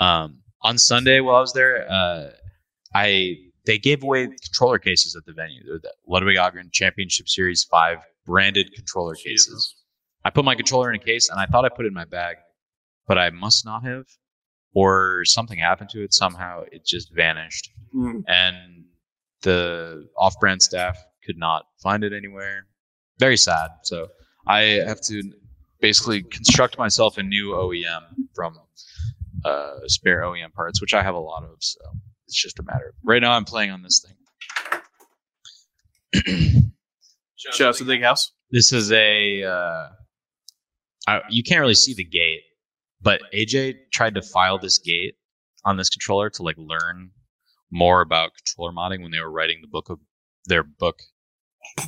Um, 0.00 0.42
on 0.62 0.78
Sunday 0.78 1.20
while 1.20 1.36
I 1.36 1.40
was 1.40 1.52
there, 1.52 1.90
uh, 1.90 2.30
I 2.94 3.36
they 3.66 3.78
gave 3.78 4.02
away 4.02 4.26
controller 4.26 4.78
cases 4.78 5.14
at 5.14 5.24
the 5.26 5.32
venue. 5.32 5.62
They're 5.64 5.78
the 5.78 5.92
Ludwig 6.06 6.36
Ahgren 6.36 6.72
Championship 6.72 7.28
Series 7.28 7.64
Five 7.64 7.98
branded 8.26 8.72
controller 8.74 9.14
cases. 9.14 9.74
I 10.24 10.30
put 10.30 10.44
my 10.44 10.54
controller 10.54 10.90
in 10.90 11.00
a 11.00 11.04
case 11.04 11.28
and 11.28 11.38
I 11.38 11.46
thought 11.46 11.64
I 11.64 11.68
put 11.68 11.84
it 11.84 11.88
in 11.88 11.94
my 11.94 12.04
bag, 12.04 12.36
but 13.08 13.18
I 13.18 13.30
must 13.30 13.64
not 13.64 13.82
have, 13.84 14.04
or 14.74 15.24
something 15.24 15.58
happened 15.58 15.90
to 15.90 16.02
it. 16.04 16.12
Somehow 16.14 16.62
it 16.70 16.84
just 16.86 17.12
vanished 17.14 17.70
Mhm. 17.94 18.22
and 18.28 18.84
the 19.42 20.08
off-brand 20.16 20.62
staff 20.62 20.96
could 21.24 21.38
not 21.38 21.64
find 21.82 22.04
it 22.04 22.12
anywhere. 22.12 22.66
Very 23.18 23.36
sad. 23.36 23.70
So 23.82 24.08
I 24.46 24.60
have 24.86 25.00
to 25.02 25.22
basically 25.80 26.22
construct 26.22 26.76
myself 26.78 27.18
a 27.18 27.22
new 27.22 27.52
OEM 27.54 28.02
from 28.34 28.58
uh, 29.44 29.78
spare 29.86 30.22
OEM 30.22 30.52
parts, 30.52 30.80
which 30.80 30.92
I 30.94 31.02
have 31.02 31.14
a 31.14 31.20
lot 31.20 31.44
of. 31.44 31.56
So 31.60 31.80
it's 32.26 32.34
just 32.40 32.58
a 32.58 32.62
matter. 32.64 32.88
Of, 32.88 32.94
right 33.04 33.22
now, 33.22 33.32
I'm 33.32 33.44
playing 33.44 33.70
on 33.70 33.82
this 33.82 34.04
thing. 34.04 34.16
Shout 37.36 37.68
out 37.68 37.74
to 37.76 37.84
the 37.84 37.92
big 37.92 38.02
house. 38.02 38.32
This 38.50 38.72
is 38.72 38.90
a. 38.92 39.44
Uh, 39.44 39.88
I, 41.06 41.20
you 41.30 41.42
can't 41.42 41.60
really 41.60 41.74
see 41.74 41.94
the 41.94 42.04
gate, 42.04 42.40
but 43.00 43.20
AJ 43.34 43.74
tried 43.92 44.14
to 44.14 44.22
file 44.22 44.58
this 44.58 44.78
gate 44.78 45.14
on 45.64 45.76
this 45.76 45.88
controller 45.90 46.30
to 46.30 46.42
like 46.42 46.56
learn 46.58 47.10
more 47.70 48.00
about 48.00 48.30
controller 48.36 48.72
modding 48.72 49.02
when 49.02 49.10
they 49.10 49.20
were 49.20 49.30
writing 49.30 49.58
the 49.60 49.68
book 49.68 49.90
of 49.90 49.98
their 50.46 50.62
book. 50.62 50.98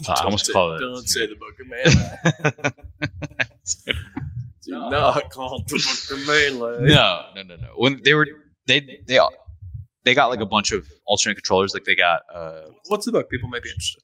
Uh, 0.08 0.12
I 0.12 0.24
almost 0.24 0.46
Don't 0.46 0.52
call 0.54 0.72
it. 0.76 0.80
Don't 0.80 1.08
say 1.08 1.26
the 1.26 1.36
book 1.36 1.54
of 1.58 1.66
melee. 1.66 2.72
Do 4.64 4.72
not 4.90 5.30
call 5.30 5.60
it 5.60 5.68
the 5.68 5.78
book 5.78 6.18
of 6.18 6.26
melee. 6.26 6.88
no, 6.94 7.26
no, 7.34 7.42
no, 7.42 7.56
no. 7.56 7.68
When 7.76 8.00
they 8.04 8.12
were 8.14 8.26
they 8.66 8.80
they 9.06 9.18
they 10.04 10.14
got 10.14 10.26
like 10.28 10.40
a 10.40 10.46
bunch 10.46 10.72
of 10.72 10.86
alternate 11.06 11.36
controllers. 11.36 11.72
Like 11.72 11.84
they 11.84 11.94
got. 11.94 12.22
uh 12.34 12.62
What's 12.88 13.06
the 13.06 13.12
book? 13.12 13.30
People 13.30 13.48
might 13.48 13.62
be 13.62 13.70
interested. 13.70 14.02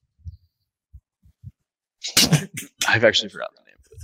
I've 2.88 3.04
actually 3.04 3.28
forgotten 3.28 3.54
the 3.56 3.62
name. 3.70 3.76
of 3.78 3.86
it. 3.92 4.02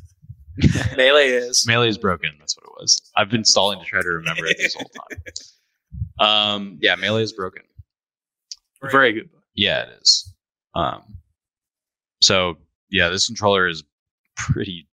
Melee 0.96 1.28
is. 1.28 1.66
Melee 1.66 1.88
is 1.88 1.98
broken. 1.98 2.30
That's 2.38 2.56
what 2.56 2.64
it 2.64 2.72
was. 2.80 3.10
I've 3.16 3.30
been 3.30 3.44
stalling 3.44 3.78
to 3.78 3.84
try 3.84 4.02
to 4.02 4.08
remember 4.08 4.46
it 4.46 4.56
this 4.58 4.74
whole 4.74 4.90
time. 5.10 5.22
Um, 6.18 6.78
yeah, 6.80 6.94
melee 6.94 7.22
is 7.22 7.32
broken. 7.32 7.62
Very 8.90 9.12
good 9.12 9.30
book. 9.30 9.42
Yeah, 9.54 9.82
it 9.82 9.98
is. 10.00 10.32
Um, 10.74 11.02
so 12.22 12.56
yeah, 12.90 13.08
this 13.08 13.26
controller 13.26 13.66
is 13.66 13.82
pretty 14.36 14.88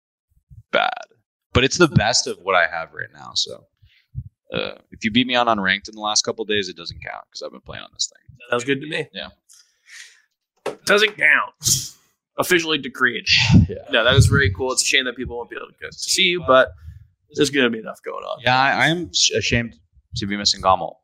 bad, 0.72 0.90
but 1.54 1.64
it's 1.64 1.78
the 1.78 1.88
best 1.88 2.28
of 2.28 2.38
what 2.40 2.56
I 2.56 2.68
have 2.68 2.94
right 2.94 3.10
now. 3.14 3.32
So 3.36 3.66
uh, 4.54 4.76
if 4.92 5.04
you 5.04 5.12
beat 5.12 5.28
me 5.28 5.36
on 5.36 5.48
unranked 5.48 5.90
in 5.90 5.96
the 5.96 6.02
last 6.02 6.24
couple 6.24 6.46
days, 6.46 6.70
it 6.70 6.78
doesn't 6.78 7.04
count 7.04 7.26
because 7.30 7.42
I've 7.44 7.52
been 7.52 7.62
playing 7.62 7.84
on 7.84 7.90
this 7.94 8.10
thing. 8.12 8.38
Sounds 8.50 8.64
good 8.64 8.82
to 8.82 8.88
me. 8.88 9.08
Yeah. 9.14 9.30
Doesn't 10.86 11.18
count. 11.18 11.96
Officially 12.38 12.78
decreed. 12.78 13.26
Yeah. 13.70 13.76
No, 13.92 14.04
that 14.06 14.14
is 14.16 14.28
very 14.28 14.50
cool. 14.54 14.72
It's 14.72 14.84
a 14.84 14.86
shame 14.86 15.06
that 15.06 15.18
people 15.18 15.36
won't 15.36 15.50
be 15.50 15.58
able 15.58 15.68
to, 15.68 15.74
go 15.82 15.90
to 15.90 15.98
see 15.98 16.24
you, 16.24 16.44
but 16.48 16.72
there's 17.36 17.50
going 17.50 17.66
to 17.66 17.70
be 17.70 17.80
enough 17.80 18.02
going 18.02 18.24
on. 18.24 18.40
Yeah, 18.42 18.58
I, 18.58 18.88
am 18.88 19.12
ashamed 19.36 19.78
to 20.16 20.26
be 20.26 20.38
missing 20.38 20.62
Gommel. 20.62 20.96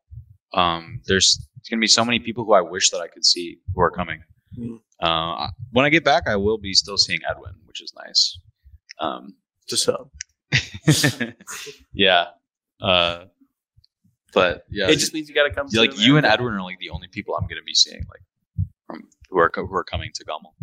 Um, 0.54 1.02
there's 1.06 1.46
going 1.68 1.78
to 1.78 1.80
be 1.80 1.86
so 1.86 2.04
many 2.04 2.20
people 2.20 2.44
who 2.44 2.54
I 2.54 2.62
wish 2.62 2.88
that 2.90 3.00
I 3.00 3.08
could 3.08 3.24
see 3.24 3.58
who 3.74 3.82
are 3.82 3.90
coming. 3.90 4.22
Mm. 4.58 4.80
Uh, 5.00 5.48
when 5.72 5.84
I 5.84 5.90
get 5.90 6.04
back, 6.04 6.26
I 6.26 6.36
will 6.36 6.56
be 6.56 6.72
still 6.72 6.96
seeing 6.96 7.20
Edwin, 7.28 7.52
which 7.66 7.82
is 7.82 7.92
nice. 7.94 8.38
Um, 8.98 9.34
Just 9.68 9.84
so. 9.84 10.10
yeah. 11.92 12.26
Uh, 12.80 13.24
but 14.32 14.64
yeah, 14.70 14.88
It 14.88 14.96
just 14.96 15.14
means 15.14 15.28
you 15.28 15.34
got 15.34 15.44
to 15.44 15.54
come. 15.54 15.68
Like 15.72 15.98
you 15.98 16.16
and 16.16 16.26
Edwin 16.26 16.54
are 16.54 16.62
like 16.62 16.78
the 16.78 16.90
only 16.90 17.08
people 17.08 17.36
I'm 17.36 17.46
going 17.46 17.60
to 17.60 17.64
be 17.64 17.74
seeing, 17.74 18.04
like 18.10 18.22
from 18.86 19.08
who 19.30 19.38
are 19.38 19.50
who 19.54 19.74
are 19.74 19.84
coming 19.84 20.10
to 20.14 20.24
Gommel, 20.24 20.54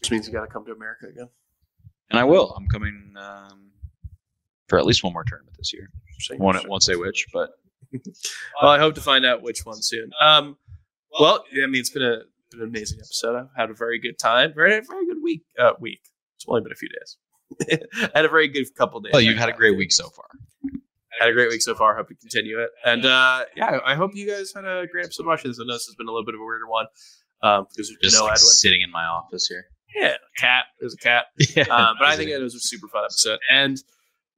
Just 0.00 0.10
means 0.10 0.26
you 0.26 0.32
got 0.32 0.42
to 0.42 0.46
come 0.52 0.64
to 0.66 0.72
America 0.72 1.06
again. 1.08 1.28
and 2.10 2.18
I 2.18 2.24
will. 2.24 2.52
I'm 2.56 2.66
coming 2.68 3.14
um, 3.18 3.70
for 4.68 4.78
at 4.78 4.86
least 4.86 5.02
one 5.04 5.12
more 5.12 5.24
tournament 5.24 5.56
this 5.58 5.72
year. 5.72 5.88
So- 6.20 6.36
Won't 6.36 6.68
won't 6.68 6.82
say 6.82 6.96
which, 6.96 7.26
but 7.32 7.50
Well, 8.62 8.70
I 8.70 8.78
hope 8.78 8.94
to 8.96 9.00
find 9.00 9.24
out 9.26 9.42
which 9.42 9.60
one 9.64 9.80
soon. 9.82 10.10
Um, 10.20 10.56
well, 11.18 11.44
I 11.52 11.66
mean, 11.66 11.76
it's 11.80 11.90
been 11.90 12.02
a 12.02 12.18
been 12.50 12.60
an 12.62 12.68
amazing 12.68 12.98
episode. 12.98 13.36
I've 13.36 13.48
had 13.56 13.70
a 13.70 13.74
very 13.74 13.98
good 13.98 14.18
time. 14.18 14.52
Very 14.54 14.80
very 14.80 15.06
good 15.06 15.22
week. 15.22 15.42
Uh, 15.58 15.72
week. 15.80 16.00
It's 16.36 16.44
only 16.48 16.60
been 16.62 16.72
a 16.72 16.76
few 16.76 16.88
days. 16.88 17.80
had 18.14 18.24
a 18.24 18.28
very 18.28 18.48
good 18.48 18.66
couple 18.76 19.00
days. 19.00 19.12
well, 19.12 19.22
you've 19.22 19.38
had 19.38 19.48
a 19.48 19.52
great 19.52 19.76
week 19.76 19.92
so 19.92 20.08
far. 20.08 20.26
Had 21.20 21.28
a 21.28 21.32
great 21.32 21.48
week 21.48 21.62
so 21.62 21.74
far. 21.76 21.94
Hope 21.96 22.10
you 22.10 22.16
continue 22.16 22.58
it. 22.60 22.70
And 22.84 23.04
uh, 23.06 23.44
yeah, 23.56 23.78
I 23.84 23.94
hope 23.94 24.12
you 24.14 24.26
guys 24.26 24.52
had 24.52 24.64
a 24.64 24.86
great 24.90 25.04
episode 25.04 25.26
watching 25.26 25.50
this. 25.50 25.60
I 25.60 25.64
know 25.64 25.74
this 25.74 25.86
has 25.86 25.94
been 25.94 26.08
a 26.08 26.10
little 26.10 26.24
bit 26.24 26.34
of 26.34 26.40
a 26.40 26.44
weirder 26.44 26.66
one 26.66 26.86
um, 27.42 27.66
because 27.70 27.88
there's 27.88 27.98
Just 28.12 28.16
no 28.16 28.24
like, 28.24 28.32
Edwin. 28.32 28.46
sitting 28.48 28.80
in 28.80 28.90
my 28.90 29.04
office 29.04 29.46
here. 29.46 29.66
Yeah, 29.94 30.14
cat. 30.36 30.64
There's 30.80 30.94
a 30.94 30.98
cat. 30.98 31.26
Yeah, 31.56 31.64
Um, 31.64 31.96
but 31.98 32.08
I 32.08 32.16
think 32.16 32.30
it 32.30 32.38
was 32.40 32.54
a 32.54 32.60
super 32.60 32.88
fun 32.88 33.04
episode. 33.04 33.38
And 33.50 33.78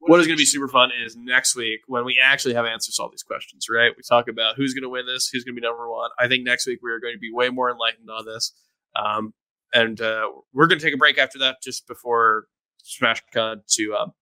what 0.01 0.20
is 0.20 0.27
going 0.27 0.37
to 0.37 0.41
be 0.41 0.45
super 0.45 0.69
fun 0.69 0.91
is 1.05 1.16
next 1.16 1.57
week 1.57 1.81
when 1.87 2.05
we 2.05 2.19
actually 2.23 2.55
have 2.55 2.66
answers 2.66 2.95
to 2.97 3.03
all 3.03 3.11
these 3.11 3.23
questions, 3.23 3.66
right? 3.74 3.91
We 3.97 4.03
talk 4.09 4.28
about 4.28 4.57
who's 4.57 4.74
going 4.74 4.83
to 4.83 4.89
win 4.89 5.07
this, 5.07 5.28
who's 5.33 5.45
going 5.45 5.55
to 5.57 5.61
be 5.61 5.66
number 5.66 5.91
one. 5.91 6.11
I 6.19 6.28
think 6.28 6.45
next 6.45 6.66
week 6.66 6.81
we 6.83 6.91
are 6.93 7.01
going 7.01 7.15
to 7.15 7.19
be 7.19 7.33
way 7.33 7.49
more 7.49 7.70
enlightened 7.70 8.09
on 8.11 8.24
this. 8.27 8.53
Um, 8.95 9.33
and 9.73 10.01
uh, 10.01 10.28
we're 10.53 10.66
going 10.66 10.78
to 10.78 10.85
take 10.85 10.95
a 10.95 10.99
break 10.99 11.19
after 11.19 11.39
that 11.41 11.57
just 11.62 11.87
before 11.89 12.45
SmashCon 12.85 13.62
to 13.77 13.95
um, 13.95 14.12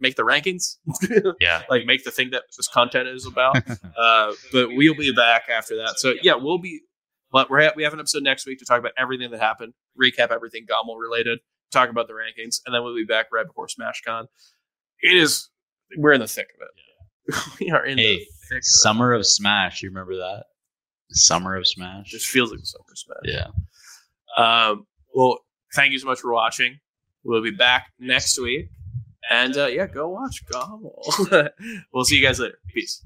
make 0.00 0.16
the 0.16 0.22
rankings. 0.24 0.76
Yeah. 1.40 1.62
like 1.70 1.84
make 1.86 2.04
the 2.04 2.10
thing 2.10 2.30
that 2.30 2.44
this 2.56 2.66
content 2.68 3.08
is 3.08 3.26
about. 3.26 3.56
uh, 3.98 4.32
but 4.52 4.68
we'll 4.70 4.94
be 4.96 5.12
back 5.14 5.44
after 5.48 5.76
that. 5.76 5.98
So 5.98 6.14
yeah, 6.22 6.34
we'll 6.34 6.58
be. 6.58 6.80
But 7.30 7.50
we're 7.50 7.70
we 7.76 7.82
have 7.82 7.92
an 7.92 8.00
episode 8.00 8.22
next 8.22 8.46
week 8.46 8.58
to 8.60 8.64
talk 8.64 8.78
about 8.78 8.92
everything 8.98 9.30
that 9.30 9.40
happened, 9.40 9.74
recap 10.00 10.30
everything 10.30 10.66
Gommel 10.66 10.96
related, 10.98 11.40
talk 11.70 11.90
about 11.90 12.06
the 12.08 12.14
rankings, 12.14 12.60
and 12.64 12.74
then 12.74 12.82
we'll 12.82 12.94
be 12.94 13.04
back 13.04 13.26
right 13.32 13.46
before 13.46 13.66
SmashCon. 13.66 14.26
It 15.02 15.16
is 15.16 15.48
we're 15.96 16.12
in 16.12 16.20
the 16.20 16.26
thick 16.28 16.48
of 16.60 16.66
it. 16.66 17.42
we 17.60 17.70
are 17.70 17.84
in 17.84 17.98
Hey, 17.98 18.18
the 18.18 18.24
thick. 18.48 18.58
Of 18.58 18.64
Summer 18.64 19.12
it. 19.14 19.18
of 19.18 19.26
Smash. 19.26 19.82
You 19.82 19.90
remember 19.90 20.16
that? 20.16 20.44
Summer 21.10 21.56
of 21.56 21.66
Smash. 21.66 22.10
Just 22.10 22.26
feels 22.26 22.50
like 22.50 22.60
summer 22.62 22.84
of 22.90 22.98
smash. 22.98 23.18
Yeah. 23.24 23.48
Um, 24.36 24.86
well, 25.14 25.38
thank 25.74 25.92
you 25.92 25.98
so 25.98 26.06
much 26.06 26.20
for 26.20 26.32
watching. 26.32 26.78
We'll 27.24 27.42
be 27.42 27.50
back 27.50 27.86
next 27.98 28.38
week. 28.40 28.70
And 29.30 29.56
uh, 29.56 29.66
yeah, 29.66 29.86
go 29.86 30.08
watch 30.08 30.42
Gommel. 30.50 31.50
we'll 31.92 32.04
see 32.04 32.16
you 32.16 32.22
guys 32.22 32.40
later. 32.40 32.58
Peace. 32.68 33.04